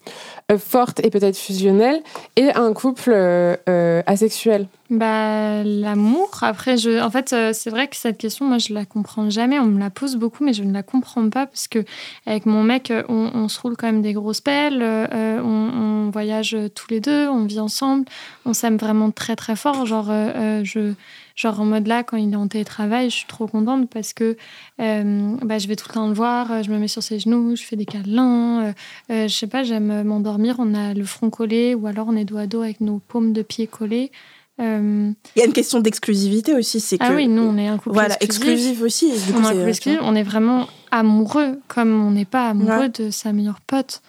forte 0.58 1.04
et 1.04 1.10
peut-être 1.10 1.36
fusionnelle 1.36 2.00
et 2.36 2.52
un 2.54 2.72
couple 2.72 3.10
euh, 3.12 3.56
euh, 3.68 4.02
asexuel. 4.06 4.68
Bah, 4.88 5.64
l'amour. 5.64 6.30
Après, 6.42 6.76
en 7.00 7.10
fait, 7.10 7.32
euh, 7.32 7.52
c'est 7.52 7.70
vrai 7.70 7.88
que 7.88 7.96
cette 7.96 8.18
question, 8.18 8.44
moi, 8.46 8.58
je 8.58 8.72
la 8.72 8.84
comprends 8.84 9.28
jamais. 9.30 9.58
On 9.58 9.66
me 9.66 9.80
la 9.80 9.90
pose 9.90 10.14
beaucoup, 10.14 10.44
mais 10.44 10.52
je 10.52 10.62
ne 10.62 10.72
la 10.72 10.84
comprends 10.84 11.28
pas 11.28 11.46
parce 11.46 11.66
que 11.66 11.84
avec 12.24 12.46
mon 12.46 12.62
mec, 12.62 12.92
euh, 12.92 13.02
on, 13.08 13.48
se 13.48 13.60
roule 13.60 13.76
quand 13.76 13.86
même 13.86 14.02
des 14.02 14.12
grosses 14.12 14.40
pelles. 14.40 14.82
euh, 14.82 15.06
euh, 15.12 15.40
on, 15.42 16.10
voyage 16.10 16.56
tous 16.74 16.86
les 16.88 17.00
deux, 17.00 17.28
on 17.28 17.44
vit 17.44 17.58
ensemble, 17.58 18.04
on 18.44 18.54
s'aime 18.54 18.76
vraiment 18.76 19.10
très 19.10 19.34
très 19.34 19.56
fort. 19.56 19.86
Genre, 19.86 20.10
euh, 20.10 20.30
euh, 20.36 20.64
je, 20.64 20.92
genre 21.36 21.60
en 21.60 21.64
mode 21.66 21.86
là, 21.86 22.02
quand 22.02 22.16
il 22.16 22.32
est 22.32 22.36
en 22.36 22.48
télétravail, 22.48 23.10
je 23.10 23.16
suis 23.16 23.26
trop 23.26 23.46
contente 23.46 23.88
parce 23.90 24.12
que 24.14 24.36
euh, 24.80 25.36
bah, 25.42 25.58
je 25.58 25.68
vais 25.68 25.76
tout 25.76 25.84
le 25.88 25.94
temps 25.94 26.08
le 26.08 26.14
voir, 26.14 26.50
euh, 26.50 26.62
je 26.62 26.70
me 26.70 26.78
mets 26.78 26.88
sur 26.88 27.02
ses 27.02 27.18
genoux, 27.18 27.54
je 27.54 27.62
fais 27.62 27.76
des 27.76 27.84
câlins. 27.84 28.62
euh, 28.64 28.72
euh, 29.12 29.28
je 29.28 29.34
sais 29.34 29.46
pas, 29.46 29.62
j'aime 29.62 30.02
m'endormir. 30.02 30.56
On 30.58 30.74
a 30.74 30.94
le 30.94 31.04
front 31.04 31.30
collé 31.30 31.74
ou 31.74 31.86
alors 31.86 32.06
on 32.08 32.16
est 32.16 32.24
dos 32.24 32.38
à 32.38 32.46
dos 32.46 32.62
avec 32.62 32.80
nos 32.80 32.98
paumes 32.98 33.32
de 33.32 33.42
pied 33.42 33.66
collées. 33.66 34.10
Euh, 34.58 35.10
Il 35.36 35.38
y 35.38 35.42
a 35.42 35.44
une 35.44 35.52
question 35.52 35.80
d'exclusivité 35.80 36.54
aussi. 36.54 36.80
C'est 36.80 36.96
que. 36.96 37.04
ah 37.06 37.12
oui, 37.14 37.28
nous, 37.28 37.42
on 37.42 37.58
est 37.58 37.68
un 37.68 37.76
couple 37.76 37.92
Voilà, 37.94 38.16
exclusif. 38.22 38.70
exclusif 38.70 38.82
aussi. 38.82 39.06
et 39.10 39.18
du 39.26 39.32
coup, 39.34 39.40
On 39.44 39.50
est 39.50 39.68
exclusif, 39.68 40.00
on 40.02 40.14
est 40.14 40.22
vraiment 40.22 40.66
amoureux, 40.90 41.60
comme 41.68 42.02
on 42.02 42.12
n'est 42.12 42.24
pas 42.24 42.48
amoureux 42.48 42.78
Ouais. 42.78 42.88
de 42.88 43.10
sa 43.10 43.34
meilleure 43.34 43.60
pote. 43.60 44.00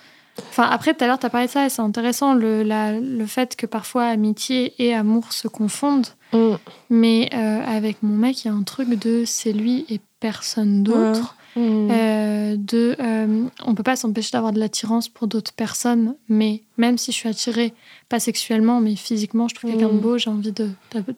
Enfin, 0.49 0.63
après, 0.69 0.93
tout 0.93 1.03
à 1.03 1.07
l'heure, 1.07 1.19
tu 1.19 1.25
as 1.25 1.29
parlé 1.29 1.47
de 1.47 1.51
ça, 1.51 1.65
et 1.65 1.69
c'est 1.69 1.81
intéressant, 1.81 2.33
le, 2.33 2.63
la- 2.63 2.99
le 2.99 3.25
fait 3.25 3.55
que 3.55 3.65
parfois 3.65 4.05
amitié 4.05 4.73
et 4.79 4.93
amour 4.93 5.33
se 5.33 5.47
confondent. 5.47 6.07
Mm. 6.33 6.55
Mais 6.89 7.29
euh, 7.33 7.63
avec 7.65 8.03
mon 8.03 8.15
mec, 8.15 8.43
il 8.43 8.47
y 8.47 8.51
a 8.51 8.53
un 8.53 8.63
truc 8.63 8.89
de 8.89 9.23
c'est 9.25 9.53
lui 9.53 9.85
et 9.89 9.99
personne 10.19 10.83
d'autre. 10.83 11.35
Mm. 11.55 11.89
Euh, 11.91 12.55
de, 12.57 12.95
euh, 12.99 13.45
on 13.65 13.73
peut 13.73 13.81
pas 13.81 13.95
s'empêcher 13.95 14.29
d'avoir 14.33 14.51
de 14.53 14.59
l'attirance 14.59 15.09
pour 15.09 15.25
d'autres 15.27 15.53
personnes, 15.53 16.13
mais 16.29 16.61
même 16.77 16.99
si 16.99 17.11
je 17.11 17.17
suis 17.17 17.29
attirée, 17.29 17.73
pas 18.09 18.19
sexuellement, 18.19 18.79
mais 18.79 18.95
physiquement, 18.95 19.47
je 19.47 19.55
trouve 19.55 19.71
quelqu'un 19.71 19.87
de 19.87 19.93
Mm. 19.93 19.99
beau, 19.99 20.17
j'ai 20.19 20.29
envie 20.29 20.51
de- 20.51 20.69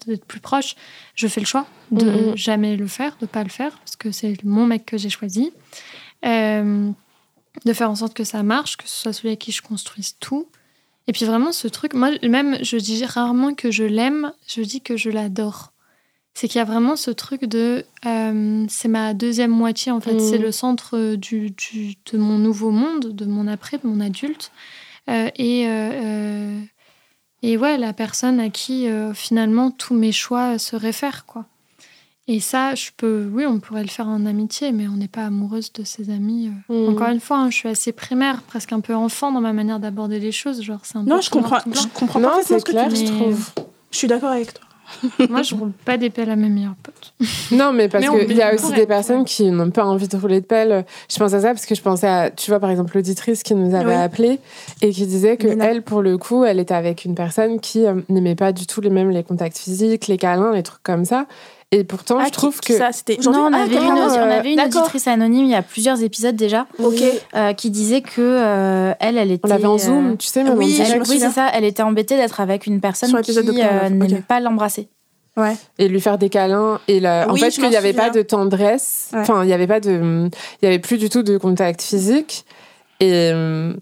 d'être 0.07 0.23
plus 0.25 0.39
proche, 0.39 0.75
je 1.15 1.27
fais 1.27 1.41
le 1.41 1.45
choix 1.45 1.65
de 1.91 2.31
mm. 2.31 2.37
jamais 2.37 2.77
le 2.77 2.87
faire, 2.87 3.17
de 3.19 3.25
pas 3.25 3.43
le 3.43 3.49
faire, 3.49 3.77
parce 3.79 3.97
que 3.97 4.11
c'est 4.11 4.41
mon 4.45 4.65
mec 4.65 4.85
que 4.85 4.97
j'ai 4.97 5.09
choisi. 5.09 5.51
Euh, 6.25 6.91
de 7.65 7.73
faire 7.73 7.89
en 7.89 7.95
sorte 7.95 8.13
que 8.13 8.23
ça 8.23 8.43
marche, 8.43 8.77
que 8.77 8.87
ce 8.87 9.01
soit 9.01 9.13
celui 9.13 9.29
avec 9.29 9.39
qui 9.39 9.51
je 9.51 9.61
construise 9.61 10.15
tout. 10.19 10.47
Et 11.07 11.11
puis 11.11 11.25
vraiment, 11.25 11.51
ce 11.51 11.67
truc, 11.67 11.93
moi, 11.95 12.11
même, 12.27 12.57
je 12.61 12.77
dis 12.77 13.03
rarement 13.05 13.53
que 13.55 13.71
je 13.71 13.83
l'aime, 13.83 14.31
je 14.47 14.61
dis 14.61 14.81
que 14.81 14.95
je 14.97 15.09
l'adore. 15.09 15.73
C'est 16.35 16.47
qu'il 16.47 16.59
y 16.59 16.61
a 16.61 16.65
vraiment 16.65 16.95
ce 16.95 17.09
truc 17.11 17.45
de. 17.45 17.83
euh, 18.05 18.65
c'est 18.69 18.87
ma 18.87 19.13
deuxième 19.15 19.51
moitié, 19.51 19.91
en 19.91 19.99
fait. 19.99 20.13
Mm. 20.13 20.19
C'est 20.19 20.37
le 20.37 20.51
centre 20.51 21.15
du, 21.15 21.49
du- 21.51 21.95
de 22.13 22.17
mon 22.17 22.37
nouveau 22.37 22.69
monde, 22.69 23.13
de 23.15 23.25
mon 23.25 23.47
après, 23.47 23.77
de 23.79 23.87
mon 23.87 23.99
adulte. 23.99 24.51
Euh, 25.09 25.29
et, 25.35 25.65
euh, 25.67 26.59
et 27.41 27.57
ouais, 27.57 27.77
la 27.79 27.93
personne 27.93 28.39
à 28.39 28.49
qui, 28.49 28.87
finalement, 29.15 29.71
tous 29.71 29.95
mes 29.95 30.11
choix 30.11 30.59
se 30.59 30.75
réfèrent, 30.75 31.25
quoi. 31.25 31.45
Et 32.31 32.39
ça, 32.39 32.75
je 32.75 32.91
peux. 32.95 33.27
Oui, 33.33 33.43
on 33.47 33.59
pourrait 33.59 33.81
le 33.81 33.89
faire 33.89 34.07
en 34.07 34.23
amitié, 34.27 34.71
mais 34.71 34.87
on 34.87 34.97
n'est 34.97 35.07
pas 35.07 35.23
amoureuse 35.25 35.73
de 35.73 35.83
ses 35.83 36.11
amis. 36.11 36.51
euh. 36.69 36.85
Mm. 36.87 36.89
Encore 36.93 37.07
une 37.09 37.19
fois, 37.19 37.37
hein, 37.39 37.49
je 37.49 37.55
suis 37.55 37.69
assez 37.69 37.91
primaire, 37.91 38.43
presque 38.43 38.71
un 38.71 38.81
peu 38.81 38.93
enfant 38.93 39.31
dans 39.31 39.41
ma 39.41 39.51
manière 39.51 39.79
d'aborder 39.79 40.19
les 40.19 40.31
choses. 40.31 40.61
Genre, 40.61 40.77
c'est 40.83 40.97
un 40.97 41.03
peu 41.03 41.09
Non, 41.09 41.21
je 41.21 41.29
tout 41.31 41.39
noir, 41.39 41.63
comprends, 41.63 41.81
je 41.81 41.87
comprends 41.87 42.41
c'est 42.43 42.59
ce 42.59 42.63
que 42.65 42.71
clair, 42.71 42.87
tu 42.89 42.97
je 42.97 43.05
trouve. 43.05 43.49
Je 43.89 43.97
suis 43.97 44.07
d'accord 44.07 44.29
avec 44.29 44.53
toi. 44.53 44.63
Moi, 45.29 45.41
je 45.41 45.55
roule 45.55 45.71
pas 45.71 45.97
des 45.97 46.11
pelles 46.11 46.29
à 46.29 46.35
mes 46.35 46.49
meilleurs 46.49 46.75
potes. 46.83 47.13
Non, 47.51 47.73
mais 47.73 47.89
parce 47.89 48.07
qu'il 48.07 48.37
y 48.37 48.41
a 48.43 48.53
aussi 48.53 48.73
des 48.73 48.83
on 48.83 48.87
personnes 48.87 49.25
qui 49.25 49.49
n'ont 49.49 49.71
pas 49.71 49.85
envie 49.85 50.07
de 50.07 50.15
rouler 50.17 50.41
de 50.41 50.45
pelle. 50.45 50.85
Je 51.11 51.17
pense 51.17 51.33
à 51.33 51.41
ça 51.41 51.47
parce 51.49 51.65
que 51.65 51.73
je 51.73 51.81
pensais 51.81 52.07
à, 52.07 52.29
tu 52.29 52.51
vois, 52.51 52.59
par 52.59 52.69
exemple, 52.69 52.95
l'auditrice 52.95 53.41
qui 53.41 53.55
nous 53.55 53.73
avait 53.73 53.87
Oui. 53.87 53.93
appelé 54.01 54.39
et 54.83 54.91
qui 54.91 55.07
disait 55.07 55.37
que 55.37 55.47
elle, 55.47 55.81
pour 55.81 56.03
le 56.03 56.19
coup, 56.19 56.43
elle 56.43 56.59
était 56.59 56.75
avec 56.75 57.05
une 57.05 57.15
personne 57.15 57.59
qui 57.59 57.85
euh, 57.87 57.95
n'aimait 58.07 58.35
pas 58.35 58.51
du 58.51 58.67
tout 58.67 58.81
les 58.81 58.91
mêmes 58.91 59.09
les 59.09 59.23
contacts 59.23 59.57
physiques, 59.57 60.05
les 60.07 60.17
câlins, 60.17 60.53
les 60.53 60.63
trucs 60.63 60.83
comme 60.83 61.05
ça. 61.05 61.25
Et 61.71 61.83
pourtant, 61.83 62.17
Ah, 62.19 62.25
je 62.25 62.31
trouve 62.31 62.59
qui- 62.59 62.73
que 62.73 62.77
ça, 62.79 62.91
c'était 62.91 63.17
Non, 63.23 63.31
on 63.31 63.53
Ah, 63.53 63.57
avait, 63.63 63.75
une, 63.75 63.79
carrément, 63.81 64.05
on 64.07 64.09
euh, 64.09 64.39
avait 64.39 64.49
une 64.51 64.55
d'accord. 64.55 64.81
auditrice 64.81 65.07
anonyme 65.07 65.45
il 65.45 65.51
y 65.51 65.55
a 65.55 65.61
plusieurs 65.61 66.01
épisodes 66.01 66.35
déjà, 66.35 66.65
Ok. 66.83 66.95
euh, 67.35 67.53
qui 67.53 67.69
disait 67.69 68.01
que 68.01 68.21
euh, 68.21 68.93
elle, 68.99 69.19
elle 69.19 69.29
était. 69.31 69.45
on 69.45 69.49
l'avait 69.49 69.65
en 69.67 69.75
euh, 69.75 69.77
zoom, 69.77 70.17
tu 70.17 70.25
sais, 70.27 70.43
même 70.43 70.57
oui, 70.57 70.75
en 70.81 70.95
me 70.97 71.07
oui, 71.07 71.19
c'est 71.19 71.29
ça. 71.29 71.47
Elle 71.53 71.65
était 71.65 71.83
embêtée 71.83 72.17
d'être 72.17 72.39
avec 72.39 72.65
une 72.65 72.81
personne 72.81 73.21
qui 73.21 73.37
euh, 73.37 73.89
n'aimait 73.89 74.13
ok. 74.15 74.21
pas 74.23 74.39
l'embrasser. 74.39 74.87
Ouais. 75.37 75.55
et 75.77 75.87
lui 75.87 76.01
faire 76.01 76.17
des 76.17 76.27
câlins 76.27 76.81
et 76.89 76.99
la... 76.99 77.27
en 77.29 77.33
Oui, 77.33 77.39
fait 77.39 77.51
je 77.51 77.59
qu'il 77.61 77.69
n'y 77.69 77.77
avait 77.77 77.93
pas 77.93 78.09
de 78.09 78.21
tendresse 78.23 79.09
Ouais. 79.13 79.19
enfin 79.19 79.43
il 79.43 79.49
y 79.49 79.53
avait 79.53 79.67
pas 79.67 79.79
de 79.79 80.27
il 80.61 80.65
y 80.65 80.67
avait 80.67 80.79
plus 80.79 80.97
du 80.97 81.07
tout 81.09 81.23
de 81.23 81.37
contact 81.37 81.81
physique 81.81 82.45
et 82.99 83.29
euh, 83.31 83.73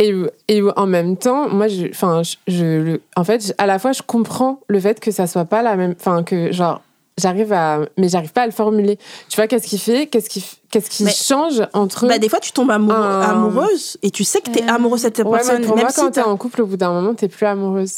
et, 0.00 0.12
et 0.48 0.62
en 0.76 0.86
même 0.86 1.16
temps 1.16 1.48
moi 1.48 1.68
je 1.68 1.86
enfin 1.90 2.22
je, 2.48 2.98
en 3.16 3.22
fait 3.24 3.54
à 3.58 3.66
la 3.66 3.78
fois 3.78 3.92
je 3.92 4.02
comprends 4.02 4.58
le 4.66 4.80
fait 4.80 4.98
que 4.98 5.10
ça 5.12 5.26
soit 5.28 5.44
pas 5.44 5.62
la 5.62 5.76
même 5.76 5.94
enfin 6.00 6.22
que 6.24 6.50
genre 6.52 6.80
j'arrive 7.18 7.52
à 7.52 7.80
mais 7.98 8.08
j'arrive 8.08 8.32
pas 8.32 8.42
à 8.42 8.46
le 8.46 8.52
formuler 8.52 8.98
tu 9.28 9.36
vois 9.36 9.46
qu'est-ce 9.46 9.66
qui 9.66 9.78
fait 9.78 10.06
qu'est-ce 10.06 10.30
qui 10.30 10.42
qu'est-ce 10.70 10.88
qui 10.90 11.04
Mais- 11.04 11.12
change 11.12 11.62
entre 11.74 12.06
Bah, 12.08 12.18
des 12.18 12.28
fois, 12.30 12.38
tu 12.40 12.52
tombes 12.52 12.70
amoureux- 12.70 12.94
Un- 12.96 13.20
amoureuse 13.20 13.98
et 14.02 14.10
tu 14.10 14.24
sais 14.24 14.40
que 14.40 14.50
t'es 14.50 14.62
amoureuse 14.68 15.02
de 15.02 15.06
cette 15.14 15.18
ouais, 15.26 15.30
personne. 15.38 15.60
mais 15.60 15.66
pour 15.66 15.76
même 15.76 15.84
moi 15.84 15.92
si 15.92 16.00
quand 16.00 16.10
t'es 16.12 16.22
en 16.22 16.36
couple 16.36 16.62
au 16.62 16.66
bout 16.66 16.76
d'un 16.78 16.92
moment 16.92 17.12
t'es 17.14 17.28
plus 17.28 17.44
amoureuse 17.46 17.96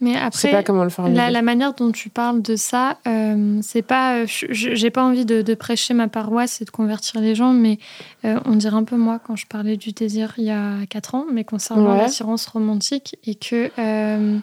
Mais 0.00 0.14
après, 0.16 0.50
pas 0.52 0.62
comment 0.62 0.84
le 0.84 0.90
formuler 0.90 1.16
La, 1.16 1.30
la 1.30 1.42
manière 1.42 1.74
dont 1.74 1.90
tu 1.90 2.08
parles 2.08 2.40
de 2.40 2.54
ça, 2.54 2.98
euh, 3.08 3.58
c'est 3.62 3.82
pas. 3.82 4.18
euh, 4.18 4.26
J'ai 4.28 4.90
pas 4.90 5.02
envie 5.02 5.24
de, 5.24 5.42
de 5.42 5.54
prêcher 5.54 5.92
ma 5.94 6.06
paroisse 6.08 6.60
et 6.60 6.64
de 6.64 6.70
convertir 6.70 7.20
les 7.20 7.34
gens, 7.34 7.52
mais 7.52 7.78
euh, 8.24 8.38
on 8.44 8.54
dirait 8.54 8.76
un 8.76 8.84
peu 8.84 8.96
moi 8.96 9.18
quand 9.18 9.34
je 9.34 9.46
parlais 9.46 9.76
du 9.76 9.90
désir 9.92 10.34
il 10.38 10.44
y 10.44 10.50
a 10.50 10.86
4 10.88 11.14
ans, 11.16 11.26
mais 11.32 11.42
concernant 11.44 11.92
Ouais. 11.92 11.98
l'assurance 11.98 12.46
romantique 12.46 13.16
et 13.24 13.34
que. 13.34 13.70
euh, 13.78 14.38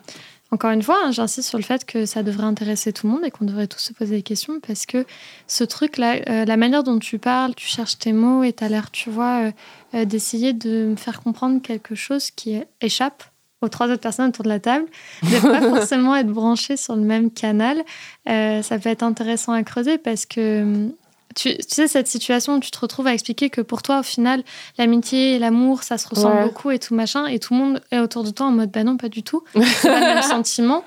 encore 0.52 0.70
une 0.72 0.84
fois, 0.84 0.98
hein, 1.04 1.12
j'insiste 1.12 1.50
sur 1.50 1.58
le 1.58 1.64
fait 1.64 1.86
que 1.86 2.06
ça 2.06 2.22
devrait 2.22 2.46
intéresser 2.46 2.94
tout 2.94 3.08
le 3.08 3.14
monde 3.14 3.26
et 3.26 3.32
qu'on 3.32 3.46
devrait 3.46 3.68
tous 3.68 3.80
se 3.80 3.94
poser 3.94 4.18
des 4.18 4.22
questions 4.22 4.60
parce 4.66 4.86
que 4.86 5.06
ce 5.48 5.64
truc-là, 5.64 6.18
euh, 6.30 6.46
la 6.46 6.56
manière 6.56 6.84
dont 6.84 7.00
tu 7.00 7.18
parles, 7.18 7.56
tu 7.56 7.68
cherches 7.68 7.98
tes 7.98 8.14
mots 8.14 8.44
et 8.44 8.54
tu 8.54 8.64
as 8.64 8.70
l'air, 8.70 8.92
tu 8.92 9.10
vois, 9.10 9.48
euh, 9.48 9.52
euh, 9.96 10.06
d'essayer 10.06 10.54
de 10.54 10.86
me 10.92 10.96
faire 10.96 11.22
comprendre 11.24 11.62
quelque 11.62 11.96
chose 11.96 12.30
qui 12.32 12.62
échappe 12.80 13.24
aux 13.62 13.70
trois 13.70 13.88
autres 13.88 14.02
personnes 14.02 14.28
autour 14.30 14.44
de 14.44 14.50
la 14.50 14.60
table, 14.60 14.86
de 15.24 15.40
pas 15.40 15.62
forcément 15.76 16.16
être 16.16 16.28
branché 16.28 16.78
sur 16.78 16.96
le 16.96 17.02
même 17.04 17.32
canal. 17.32 17.84
Euh, 18.30 18.62
ça 18.62 18.78
peut 18.80 18.90
être 18.90 19.04
intéressant 19.04 19.54
à 19.54 19.64
creuser 19.64 19.98
parce 19.98 20.26
que 20.26 20.62
hum, 20.62 20.92
tu, 21.36 21.50
tu 21.58 21.64
sais, 21.68 21.88
cette 21.90 22.08
situation 22.08 22.56
où 22.56 22.60
tu 22.62 22.72
te 22.72 22.80
retrouves 22.80 23.08
à 23.08 23.14
expliquer 23.14 23.50
que 23.50 23.60
pour 23.60 23.82
toi, 23.82 24.00
au 24.00 24.04
final, 24.04 24.42
l'amitié 24.78 25.36
et 25.36 25.40
l'amour, 25.40 25.84
ça 25.84 25.98
se 25.98 26.08
ressemble 26.08 26.36
Ouais. 26.38 26.44
beaucoup 26.44 26.72
et 26.72 26.80
tout 26.80 26.96
machin, 26.96 27.26
et 27.28 27.40
tout 27.40 27.54
le 27.54 27.60
monde 27.60 27.82
est 27.92 28.00
autour 28.00 28.24
de 28.24 28.30
toi 28.30 28.46
en 28.46 28.52
mode 28.52 28.72
bah 28.72 28.84
non, 28.86 28.96
pas 28.98 29.10
du 29.10 29.22
tout, 29.24 29.44
c'est 29.54 29.90
pas 29.90 30.00
le 30.00 30.06
même 30.16 30.22
sentiment. 30.36 30.84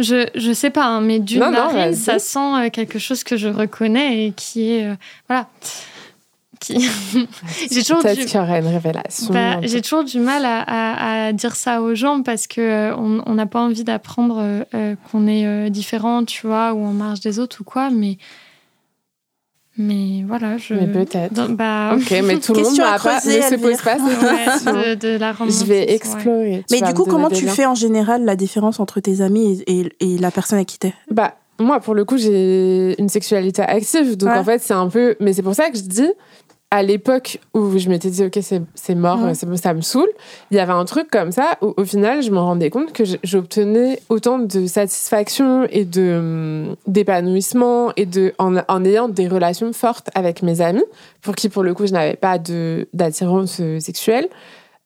Je, 0.00 0.28
je 0.36 0.52
sais 0.52 0.70
pas, 0.70 0.84
hein, 0.86 1.00
mais 1.00 1.18
d'une 1.18 1.40
narine, 1.40 1.94
ça 1.94 2.18
sent 2.20 2.38
euh, 2.38 2.70
quelque 2.70 2.98
chose 3.00 3.24
que 3.24 3.36
je 3.36 3.48
reconnais 3.48 4.26
et 4.26 4.32
qui 4.32 4.70
est. 4.72 4.86
euh, 4.86 4.94
voilà. 5.28 5.48
Qui... 6.60 6.88
J'ai 7.70 7.82
toujours 7.82 8.02
peut-être 8.02 8.18
du- 8.18 8.24
qu'il 8.26 8.36
y 8.36 8.42
aurait 8.42 8.58
une 8.60 8.66
révélation 8.66 9.32
bah, 9.32 9.60
j'ai 9.62 9.80
toujours 9.80 10.02
du 10.04 10.18
mal 10.18 10.44
à, 10.44 10.60
à- 10.62 11.26
à 11.28 11.32
dire 11.32 11.54
ça 11.54 11.80
aux 11.82 11.94
gens 11.94 12.22
parce 12.22 12.46
que 12.46 12.60
euh, 12.60 12.96
on 12.96 13.34
n'a 13.34 13.46
pas 13.46 13.60
envie 13.60 13.84
d'apprendre 13.84 14.38
euh, 14.40 14.64
euh, 14.74 14.94
qu'on 15.10 15.26
est 15.28 15.46
euh, 15.46 15.68
différent, 15.68 16.24
tu 16.24 16.46
vois, 16.46 16.72
ou 16.74 16.84
en 16.84 16.92
marge 16.92 17.20
des 17.20 17.38
autres 17.38 17.58
ou 17.60 17.64
quoi, 17.64 17.90
mais 17.90 18.18
mais 19.80 20.24
voilà, 20.26 20.56
je. 20.58 20.74
mais 20.74 20.88
peut-être 20.88 21.32
dans- 21.32 21.48
bah, 21.50 21.92
Ok, 21.94 22.10
mais 22.24 22.38
tout 22.40 22.52
le 22.52 22.62
monde 22.62 22.80
à 22.80 22.98
pas, 22.98 23.14
ne 23.16 23.20
se 23.20 23.54
pose 23.54 23.76
pas 23.80 23.96
cette 23.96 24.22
ouais, 24.22 24.44
question. 24.44 24.72
de, 24.72 24.94
de 24.94 25.18
la 25.18 25.32
romance. 25.32 25.60
Je 25.60 25.64
vais 25.66 25.92
explorer. 25.92 26.64
Mais 26.72 26.80
du 26.82 26.92
coup, 26.94 27.04
comment 27.04 27.30
tu 27.30 27.44
liens. 27.44 27.52
fais 27.52 27.64
en 27.66 27.76
général 27.76 28.24
la 28.24 28.34
différence 28.34 28.80
entre 28.80 28.98
tes 28.98 29.20
amis 29.20 29.62
et, 29.68 29.80
et- 29.82 30.14
et 30.14 30.18
la 30.18 30.32
personne 30.32 30.58
à 30.58 30.64
qui 30.64 30.78
t'es? 30.80 30.94
Bah, 31.12 31.34
moi, 31.60 31.78
pour 31.78 31.94
le 31.94 32.04
coup, 32.04 32.16
j'ai 32.18 33.00
une 33.00 33.08
sexualité 33.08 33.62
active. 33.62 34.16
Donc, 34.16 34.30
Ouais. 34.30 34.38
en 34.38 34.44
fait, 34.44 34.58
c'est 34.60 34.74
un 34.74 34.88
peu. 34.88 35.14
Mais 35.20 35.32
c'est 35.32 35.42
pour 35.42 35.54
ça 35.54 35.70
que 35.70 35.76
je 35.78 35.82
dis, 35.82 36.10
à 36.70 36.82
l'époque 36.82 37.40
où 37.54 37.78
je 37.78 37.88
m'étais 37.88 38.10
dit, 38.10 38.24
OK, 38.24 38.38
c'est 38.74 38.94
mort, 38.94 39.22
Ouais. 39.22 39.32
bon, 39.46 39.56
ça 39.56 39.72
me 39.72 39.80
saoule, 39.80 40.08
il 40.50 40.56
y 40.58 40.60
avait 40.60 40.72
un 40.74 40.84
truc 40.84 41.10
comme 41.10 41.32
ça 41.32 41.56
où, 41.62 41.72
au 41.76 41.84
final, 41.84 42.22
je 42.22 42.30
me 42.30 42.38
rendais 42.38 42.68
compte 42.68 42.92
que 42.92 43.04
j'obtenais 43.24 44.00
autant 44.10 44.38
de 44.38 44.66
satisfaction 44.66 45.66
et 45.70 45.86
de 45.86 46.16
hum, 46.18 46.76
d'épanouissement 46.86 47.92
et 47.96 48.04
de 48.04 48.34
en, 48.38 48.56
en 48.68 48.84
ayant 48.84 49.08
des 49.08 49.28
relations 49.28 49.72
fortes 49.72 50.10
avec 50.14 50.42
mes 50.42 50.60
amis, 50.60 50.84
pour 51.22 51.34
qui, 51.34 51.48
pour 51.48 51.62
le 51.62 51.72
coup, 51.72 51.86
je 51.86 51.92
n'avais 51.92 52.16
pas 52.16 52.38
d'attirance 52.92 53.58
euh, 53.60 53.80
sexuelle. 53.80 54.28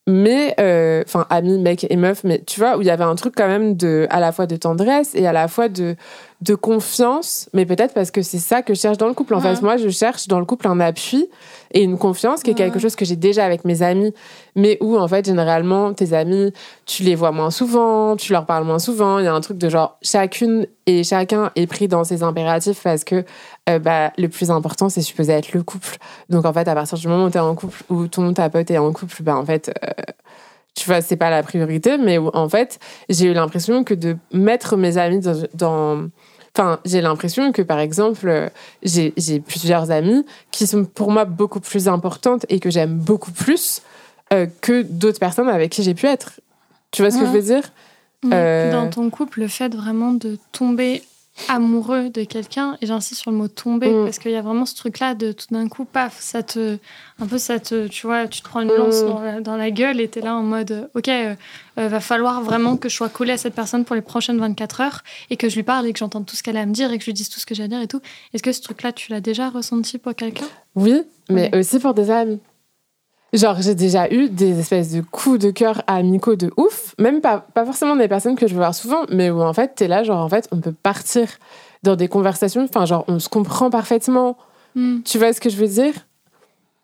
Mais, 0.09 0.55
euh, 0.59 1.05
enfin, 1.07 1.27
amis, 1.31 1.59
mecs 1.61 1.87
et 1.89 1.95
meufs, 1.95 2.25
mais 2.25 2.43
tu 2.45 2.59
vois, 2.59 2.77
où 2.77 2.81
il 2.83 2.89
y 2.89 2.91
avait 2.91 3.05
un 3.05 3.15
truc 3.15 3.35
quand 3.37 3.47
même 3.47 3.77
de, 3.77 4.09
à 4.11 4.19
la 4.19 4.33
fois 4.33 4.47
de 4.47 4.57
tendresse 4.57 5.15
et 5.15 5.29
à 5.29 5.33
la 5.33 5.47
fois 5.47 5.69
de, 5.69 5.95
de 6.41 6.55
confiance, 6.57 7.49
mais 7.53 7.67
peut-être 7.67 7.95
parce 7.95 8.11
que 8.11 8.21
c'est 8.21 8.39
ça 8.41 8.63
que 8.63 8.75
je 8.75 8.81
cherche 8.81 8.99
dans 8.99 9.07
le 9.07 9.15
couple. 9.15 9.35
En 9.35 9.41
Ouais. 9.41 9.55
fait, 9.55 9.63
moi, 9.63 9.77
je 9.77 9.89
cherche 9.91 10.27
dans 10.27 10.41
le 10.41 10.45
couple 10.45 10.67
un 10.67 10.81
appui 10.81 11.29
et 11.73 11.83
une 11.85 11.99
confiance 11.99 12.43
qui 12.43 12.51
est 12.51 12.55
quelque 12.55 12.81
chose 12.81 12.97
que 12.97 13.05
j'ai 13.05 13.15
déjà 13.15 13.45
avec 13.45 13.65
mes 13.65 13.83
amis, 13.83 14.13
mais 14.57 14.77
où, 14.81 14.99
en 14.99 15.07
fait, 15.07 15.25
généralement, 15.25 15.95
tes 15.95 16.13
amis, 16.15 16.53
tu 16.85 17.05
les 17.05 17.15
vois 17.15 17.31
moins 17.31 17.53
souvent, 17.53 18.17
tu 18.17 18.33
leur 18.33 18.45
parles 18.45 18.65
moins 18.65 18.81
souvent. 18.81 19.21
Il 19.21 19.25
y 19.25 19.29
a 19.29 19.33
un 19.35 19.41
truc 19.41 19.57
de 19.57 19.69
genre, 19.69 19.99
chacune 20.03 20.67
et 20.87 21.05
chacun 21.05 21.53
est 21.55 21.69
pris 21.69 21.87
dans 21.87 22.03
ses 22.03 22.25
impératifs 22.25 22.83
parce 22.83 23.05
que 23.05 23.25
euh, 23.69 23.79
bah, 23.79 24.13
le 24.19 24.29
plus 24.29 24.51
important, 24.51 24.89
c'est 24.89 25.03
supposé 25.03 25.33
être 25.33 25.53
le 25.53 25.63
couple. 25.63 25.97
Donc, 26.29 26.45
en 26.45 26.53
fait, 26.53 26.67
à 26.69 26.75
partir 26.75 26.99
du 26.99 27.07
moment 27.09 27.27
où 27.27 27.31
tu 27.31 27.37
es 27.37 27.41
en 27.41 27.55
couple, 27.55 27.83
où 27.91 28.07
ton 28.09 28.33
ta 28.35 28.51
pote 28.51 28.71
est 28.71 28.79
en 28.79 28.93
couple, 28.93 29.23
bah, 29.23 29.37
en 29.37 29.45
fait, 29.45 29.73
euh, 29.85 29.91
tu 30.75 30.87
vois, 30.87 31.01
c'est 31.03 31.17
pas 31.17 31.31
la 31.31 31.43
priorité, 31.43 31.99
mais 31.99 32.19
en 32.19 32.49
fait, 32.49 32.79
j'ai 33.09 33.27
eu 33.27 33.35
l'impression 33.35 33.85
que 33.85 33.95
de 33.95 34.17
mettre 34.33 34.77
mes 34.77 34.97
amis 34.99 35.21
dans. 35.21 35.37
dans- 35.55 36.09
Enfin, 36.55 36.81
j'ai 36.85 37.01
l'impression 37.01 37.51
que, 37.51 37.63
par 37.63 37.79
exemple, 37.79 38.29
euh, 38.29 38.49
j'ai 38.83 39.15
j'ai 39.17 39.41
plusieurs 39.41 39.91
amies 39.91 40.27
qui 40.51 40.67
sont 40.67 40.85
pour 40.85 41.11
moi 41.11 41.25
beaucoup 41.25 41.61
plus 41.61 41.89
importantes 41.89 42.45
et 42.51 42.61
que 42.61 42.69
j'aime 42.69 42.99
beaucoup 42.99 43.33
plus 43.33 43.81
euh, 44.35 44.47
que 44.61 44.83
d'autres 44.83 45.19
personnes 45.19 45.49
avec 45.49 45.73
qui 45.73 45.83
j'ai 45.83 45.95
pu 45.95 46.05
être. 46.07 46.41
Tu 46.91 47.01
vois 47.01 47.11
ce 47.11 47.17
que 47.19 47.25
je 47.25 47.31
veux 47.31 47.41
dire? 47.43 47.63
Euh, 48.35 48.71
Dans 48.71 48.91
ton 48.91 49.09
couple, 49.09 49.41
le 49.41 49.49
fait 49.49 49.75
vraiment 49.75 50.13
de 50.13 50.37
tomber 50.53 51.03
amoureux 51.49 52.11
de 52.11 52.25
quelqu'un, 52.25 52.77
et 52.81 52.87
j'insiste 52.87 53.21
sur 53.23 53.31
le 53.31 53.37
mot 53.37 53.49
tomber, 53.49 53.89
Mm. 53.93 54.05
parce 54.05 54.19
qu'il 54.19 54.31
y 54.33 54.37
a 54.37 54.43
vraiment 54.43 54.67
ce 54.67 54.75
truc-là 54.75 55.15
de 55.15 55.33
tout 55.33 55.47
d'un 55.51 55.69
coup, 55.69 55.85
paf, 55.85 56.19
ça 56.21 56.43
te. 56.43 56.79
Un 57.21 57.27
peu, 57.27 57.39
ça 57.39 57.59
te. 57.59 57.87
Tu 57.89 58.07
vois, 58.07 58.29
tu 58.29 58.41
te 58.43 58.49
prends 58.49 58.61
une 58.61 58.69
Mm. 58.73 58.77
lance 58.77 59.05
dans, 59.05 59.21
la, 59.21 59.41
dans 59.41 59.57
la 59.57 59.71
gueule 59.71 60.01
et 60.01 60.09
t'es 60.09 60.21
là 60.21 60.37
en 60.37 60.43
mode, 60.43 60.71
euh, 60.73 60.87
ok, 60.95 61.09
euh, 61.09 61.35
euh, 61.79 61.89
va 61.89 62.01
falloir 62.01 62.43
vraiment 62.43 62.77
que 62.77 62.89
je 62.89 62.95
sois 62.97 63.09
collée 63.09 63.33
à 63.33 63.39
cette 63.39 63.55
personne 63.55 63.85
pour 63.85 63.97
les 63.97 64.03
prochaines 64.03 64.39
24 64.39 64.81
heures 64.83 65.03
et 65.31 65.37
que 65.37 65.49
je 65.49 65.57
lui 65.57 65.63
parle 65.63 65.87
et 65.87 65.93
que 65.93 65.99
j'entende 65.99 66.27
tout 66.27 66.37
ce 66.37 66.43
qu'elle 66.43 66.57
a 66.57 66.61
à 66.61 66.67
me 66.67 66.73
dire 66.75 66.93
et 66.93 66.99
que 66.99 67.03
je 67.05 67.07
lui 67.11 67.15
dise 67.15 67.29
tout 67.31 67.41
ce 67.41 67.47
que 67.47 67.55
j'ai 67.55 67.63
à 67.65 67.69
dire 67.69 67.81
et 67.81 67.89
tout. 67.89 68.01
Est-ce 68.35 68.43
que 68.43 68.53
ce 68.53 68.61
truc-là, 68.61 68.93
tu 68.93 69.11
l'as 69.11 69.21
déjà 69.21 69.49
ressenti 69.49 69.99
pour 69.99 70.15
quelqu'un? 70.15 70.47
Oui, 70.75 71.03
mais 71.31 71.55
aussi 71.57 71.79
pour 71.79 71.95
des 71.95 72.11
amis. 72.11 72.41
Genre, 73.33 73.57
j'ai 73.61 73.75
déjà 73.75 74.13
eu 74.13 74.29
des 74.29 74.59
espèces 74.59 74.93
de 74.93 75.01
coups 75.01 75.39
de 75.39 75.51
cœur 75.51 75.83
amicaux 75.87 76.37
de 76.37 76.53
ouf, 76.59 76.95
même 76.99 77.23
pas, 77.23 77.47
pas 77.55 77.65
forcément 77.65 77.97
des 77.97 78.09
personnes 78.09 78.37
que 78.37 78.47
je 78.47 78.53
veux 78.53 78.59
voir 78.59 78.75
souvent, 78.75 79.05
mais 79.11 79.31
où 79.31 79.41
en 79.41 79.55
fait, 79.55 79.75
t'es 79.75 79.89
là, 79.89 80.03
genre, 80.03 80.21
en 80.21 80.29
fait, 80.29 80.49
on 80.53 80.61
peut 80.61 80.73
partir 80.73 81.29
dans 81.83 81.97
des 81.97 82.09
conversations, 82.09 82.65
enfin, 82.65 82.85
genre, 82.85 83.05
on 83.09 83.19
se 83.19 83.31
comprend 83.31 83.71
parfaitement. 83.71 84.37
Hmm. 84.75 85.01
Tu 85.05 85.19
vois 85.19 85.33
ce 85.33 85.41
que 85.41 85.49
je 85.49 85.57
veux 85.57 85.67
dire? 85.67 85.95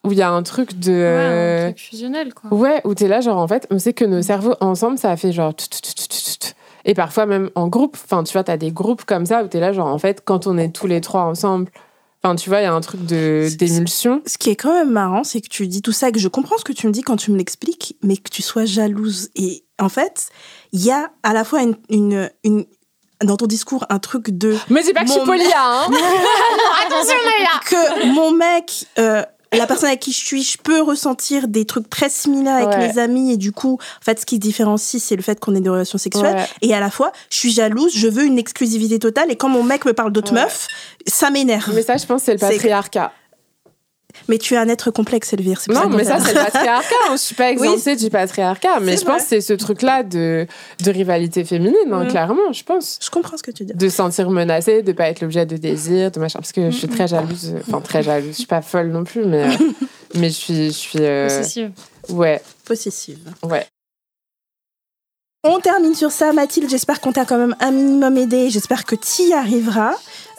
Où 0.05 0.13
il 0.13 0.19
y 0.19 0.23
a 0.23 0.31
un 0.31 0.43
truc 0.43 0.79
de. 0.79 0.91
Ouais, 0.91 0.97
euh, 0.97 1.67
un 1.67 1.73
truc 1.73 1.81
fusionnel, 1.81 2.33
quoi. 2.33 2.55
Ouais, 2.55 2.81
où 2.85 2.95
t'es 2.95 3.09
là, 3.09 3.21
genre, 3.21 3.37
en 3.37 3.49
fait, 3.49 3.67
on 3.71 3.79
sait 3.79 3.93
que 3.93 4.07
nos 4.07 4.23
cerveaux 4.23 4.55
ensemble, 4.61 4.97
ça 4.97 5.11
a 5.11 5.17
fait 5.17 5.33
genre. 5.33 5.53
Et 6.87 6.95
parfois 6.95 7.27
même 7.27 7.51
en 7.57 7.69
groupe. 7.69 7.99
Enfin, 8.03 8.25
tu 8.25 8.33
vois, 8.33 8.45
t'as 8.45 8.57
des 8.57 8.71
groupes 8.71 9.05
comme 9.05 9.27
ça 9.27 9.45
où 9.45 9.49
t'es 9.49 9.61
là, 9.61 9.73
genre, 9.73 9.89
en 9.89 9.99
fait, 9.99 10.23
quand 10.25 10.47
on 10.47 10.57
est 10.57 10.71
tous 10.71 10.87
les 10.87 11.03
trois 11.03 11.25
ensemble. 11.25 11.71
Enfin, 12.23 12.35
tu 12.35 12.49
vois, 12.49 12.59
il 12.61 12.65
y 12.65 12.67
a 12.67 12.73
un 12.75 12.81
truc 12.81 13.05
de 13.05 13.47
C'est- 13.49 13.57
d'émulsion. 13.57 14.23
Ce 14.27 14.39
qui 14.39 14.51
est 14.51 14.57
quand 14.57 14.73
même 14.73 14.91
marrant, 14.91 15.23
c'est 15.25 15.41
que 15.41 15.49
tu 15.49 15.67
dis 15.69 15.83
tout 15.83 15.93
ça, 15.93 16.09
et 16.09 16.13
que 16.13 16.19
je 16.19 16.27
comprends 16.29 16.59
ce 16.59 16.65
que 16.65 16.73
tu 16.73 16.87
me 16.89 16.93
dis 16.93 17.03
quand 17.03 17.17
tu 17.17 17.31
me 17.31 17.37
l'expliques, 17.39 17.97
mais 18.03 18.17
que 18.17 18.29
tu 18.31 18.43
sois 18.43 18.65
jalouse. 18.65 19.29
Et 19.37 19.65
en 19.79 19.89
fait, 19.89 20.29
il 20.73 20.85
y 20.85 20.91
a 20.91 21.11
à 21.23 21.33
la 21.33 21.45
fois 21.45 21.63
une, 21.63 21.77
une, 21.91 22.31
une- 22.45 22.67
dans 23.23 23.37
ton 23.37 23.47
discours 23.47 23.85
un 23.89 23.99
truc 24.01 24.31
de 24.31 24.57
Mais 24.71 24.83
dis 24.83 24.93
pas 24.93 25.03
que 25.03 25.09
je 25.09 25.13
suis 25.13 25.23
polia, 25.23 25.45
hein 25.57 25.87
Attention, 26.87 27.15
Naya 27.25 27.61
que 27.69 28.07
mon 28.15 28.33
mec, 28.33 28.87
euh, 28.99 29.23
la 29.53 29.67
personne 29.67 29.89
avec 29.89 30.01
qui 30.01 30.13
je 30.13 30.25
suis, 30.25 30.43
je 30.43 30.59
peux 30.59 30.83
ressentir 30.83 31.49
des 31.49 31.65
trucs 31.65 31.89
très 31.89 32.09
similaires 32.11 32.57
avec 32.57 32.69
Ouais. 32.69 32.89
mes 32.93 32.99
amis 32.99 33.33
et 33.33 33.37
du 33.37 33.53
coup, 33.53 33.75
en 33.81 34.05
fait, 34.05 34.21
ce 34.21 34.27
qui 34.27 34.39
différencie, 34.39 35.03
c'est 35.03 35.17
le 35.17 35.23
fait 35.23 35.41
qu'on 35.41 35.55
ait 35.55 35.61
des 35.61 35.71
relations 35.71 35.97
sexuelles. 35.99 36.37
Ouais. 36.37 36.47
Et 36.63 36.75
à 36.75 36.81
la 36.81 36.91
fois, 36.91 37.13
je 37.31 37.39
suis 37.39 37.51
jalouse, 37.53 37.93
je 37.95 38.09
veux 38.09 38.25
une 38.25 38.39
exclusivité 38.39 38.99
totale 38.99 39.31
et 39.31 39.37
quand 39.37 39.49
mon 39.49 39.63
mec 39.63 39.85
me 39.87 39.93
parle 39.95 40.13
d'autres 40.13 40.35
Ouais. 40.35 40.43
meufs, 40.43 40.69
ça 41.07 41.31
m'énerve. 41.31 41.73
Mais 41.75 41.83
ça, 41.83 41.97
je 41.97 42.05
pense, 42.05 42.23
c'est 42.25 42.33
le 42.35 42.39
patriarcat. 42.39 43.13
Mais 44.29 44.39
tu 44.39 44.55
es 44.55 44.57
un 44.57 44.69
être 44.69 44.91
complexe, 44.91 45.33
Elvire. 45.33 45.61
Non, 45.69 45.89
mais 45.89 46.05
ça, 46.05 46.19
c'est 46.19 46.35
le 46.35 46.41
patriarcat. 46.45 46.95
Hein. 47.09 47.13
Je 47.13 47.19
suis 47.19 47.35
pas 47.35 47.51
exemptée 47.51 47.97
du 47.97 48.11
patriarcat. 48.11 48.81
Mais 48.81 48.97
je 48.97 49.05
pense 49.05 49.23
que 49.23 49.29
c'est 49.29 49.41
ce 49.41 49.53
truc-là 49.53 50.03
de, 50.03 50.47
de 50.85 50.91
rivalité 50.91 51.45
féminine, 51.45 51.75
hein, 51.93 52.05
mm. 52.05 52.09
clairement, 52.09 52.53
je 52.53 52.65
pense. 52.65 52.99
Je 53.03 53.11
comprends 53.11 53.37
ce 53.37 53.43
que 53.43 53.51
tu 53.51 53.65
dis. 53.65 53.75
De 53.75 53.89
se 53.89 53.97
sentir 53.97 54.31
menacée, 54.31 54.83
de 54.83 54.93
pas 54.93 55.09
être 55.09 55.21
l'objet 55.21 55.47
de 55.47 55.57
désir, 55.57 56.11
de 56.11 56.21
machin. 56.21 56.39
Parce 56.39 56.53
que 56.53 56.71
je 56.71 56.77
suis 56.77 56.89
très 56.89 57.09
jalouse. 57.09 57.55
Enfin, 57.67 57.81
très 57.81 58.03
jalouse. 58.03 58.31
Je 58.31 58.39
suis 58.39 58.47
pas 58.47 58.63
folle 58.63 58.89
non 58.89 59.05
plus, 59.05 59.25
mais, 59.25 59.47
mais 60.15 60.29
je 60.29 60.35
suis. 60.35 60.67
Je 60.67 60.71
suis 60.71 60.99
euh... 61.01 61.29
Possessive. 61.29 61.71
Ouais. 62.09 62.41
Possessive. 62.65 63.19
Ouais. 63.43 63.67
On 65.45 65.61
termine 65.61 65.95
sur 65.95 66.11
ça, 66.11 66.33
Mathilde. 66.33 66.69
J'espère 66.69 67.01
qu'on 67.01 67.13
t'a 67.13 67.25
quand 67.25 67.39
même 67.39 67.55
un 67.61 67.71
minimum 67.71 68.17
aidé. 68.17 68.51
J'espère 68.51 68.85
que 68.85 68.97
tu 68.97 69.23
y 69.23 69.33
arriveras. 69.33 69.93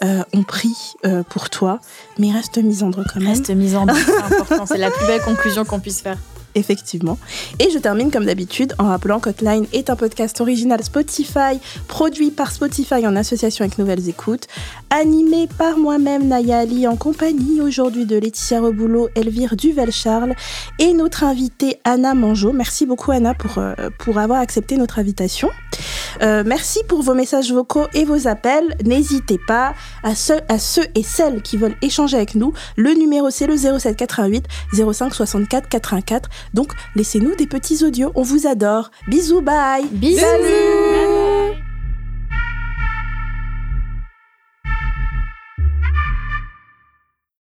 Euh, 0.03 0.23
on 0.33 0.43
prie 0.43 0.93
euh, 1.05 1.23
pour 1.23 1.49
toi, 1.49 1.79
mais 2.17 2.31
reste 2.31 2.57
misandre 2.57 3.05
quand 3.13 3.21
même. 3.21 3.29
Reste 3.29 3.49
misandre, 3.49 3.93
c'est 3.95 4.33
important. 4.33 4.65
C'est 4.65 4.77
la 4.77 4.91
plus 4.91 5.07
belle 5.07 5.21
conclusion 5.21 5.63
qu'on 5.63 5.79
puisse 5.79 6.01
faire 6.01 6.17
effectivement. 6.55 7.17
Et 7.59 7.69
je 7.71 7.77
termine 7.77 8.11
comme 8.11 8.25
d'habitude 8.25 8.73
en 8.79 8.85
rappelant 8.85 9.19
qu'Hotline 9.19 9.65
est 9.73 9.89
un 9.89 9.95
podcast 9.95 10.41
original 10.41 10.83
Spotify, 10.83 11.59
produit 11.87 12.31
par 12.31 12.51
Spotify 12.51 13.05
en 13.07 13.15
association 13.15 13.65
avec 13.65 13.77
Nouvelles 13.77 14.09
Écoutes, 14.09 14.47
animé 14.89 15.47
par 15.57 15.77
moi-même 15.77 16.27
Naya 16.27 16.59
Ali 16.59 16.87
en 16.87 16.95
compagnie 16.95 17.61
aujourd'hui 17.61 18.05
de 18.05 18.17
Laetitia 18.17 18.61
Reboulot, 18.61 19.09
Elvire 19.15 19.55
Duvel-Charles 19.55 20.33
et 20.79 20.93
notre 20.93 21.23
invitée 21.23 21.79
Anna 21.83 22.13
Mangeau. 22.13 22.51
Merci 22.51 22.85
beaucoup 22.85 23.11
Anna 23.11 23.33
pour, 23.33 23.57
euh, 23.57 23.73
pour 23.99 24.17
avoir 24.17 24.39
accepté 24.39 24.77
notre 24.77 24.99
invitation. 24.99 25.49
Euh, 26.21 26.43
merci 26.45 26.79
pour 26.87 27.01
vos 27.01 27.13
messages 27.13 27.51
vocaux 27.51 27.85
et 27.93 28.05
vos 28.05 28.27
appels. 28.27 28.75
N'hésitez 28.83 29.39
pas 29.47 29.73
à, 30.03 30.15
ceux, 30.15 30.39
à 30.49 30.57
ceux 30.57 30.85
et 30.95 31.03
celles 31.03 31.41
qui 31.41 31.57
veulent 31.57 31.77
échanger 31.81 32.17
avec 32.17 32.35
nous. 32.35 32.53
Le 32.75 32.93
numéro 32.93 33.29
c'est 33.29 33.47
le 33.47 33.55
07 33.55 33.95
88 33.95 34.45
05 34.73 35.13
64 35.13 35.69
84. 35.69 36.29
Donc 36.53 36.73
laissez-nous 36.95 37.35
des 37.35 37.47
petits 37.47 37.83
audios, 37.83 38.11
on 38.15 38.23
vous 38.23 38.47
adore. 38.47 38.91
Bisous, 39.07 39.41
bye. 39.41 39.85
Bisous. 39.91 40.25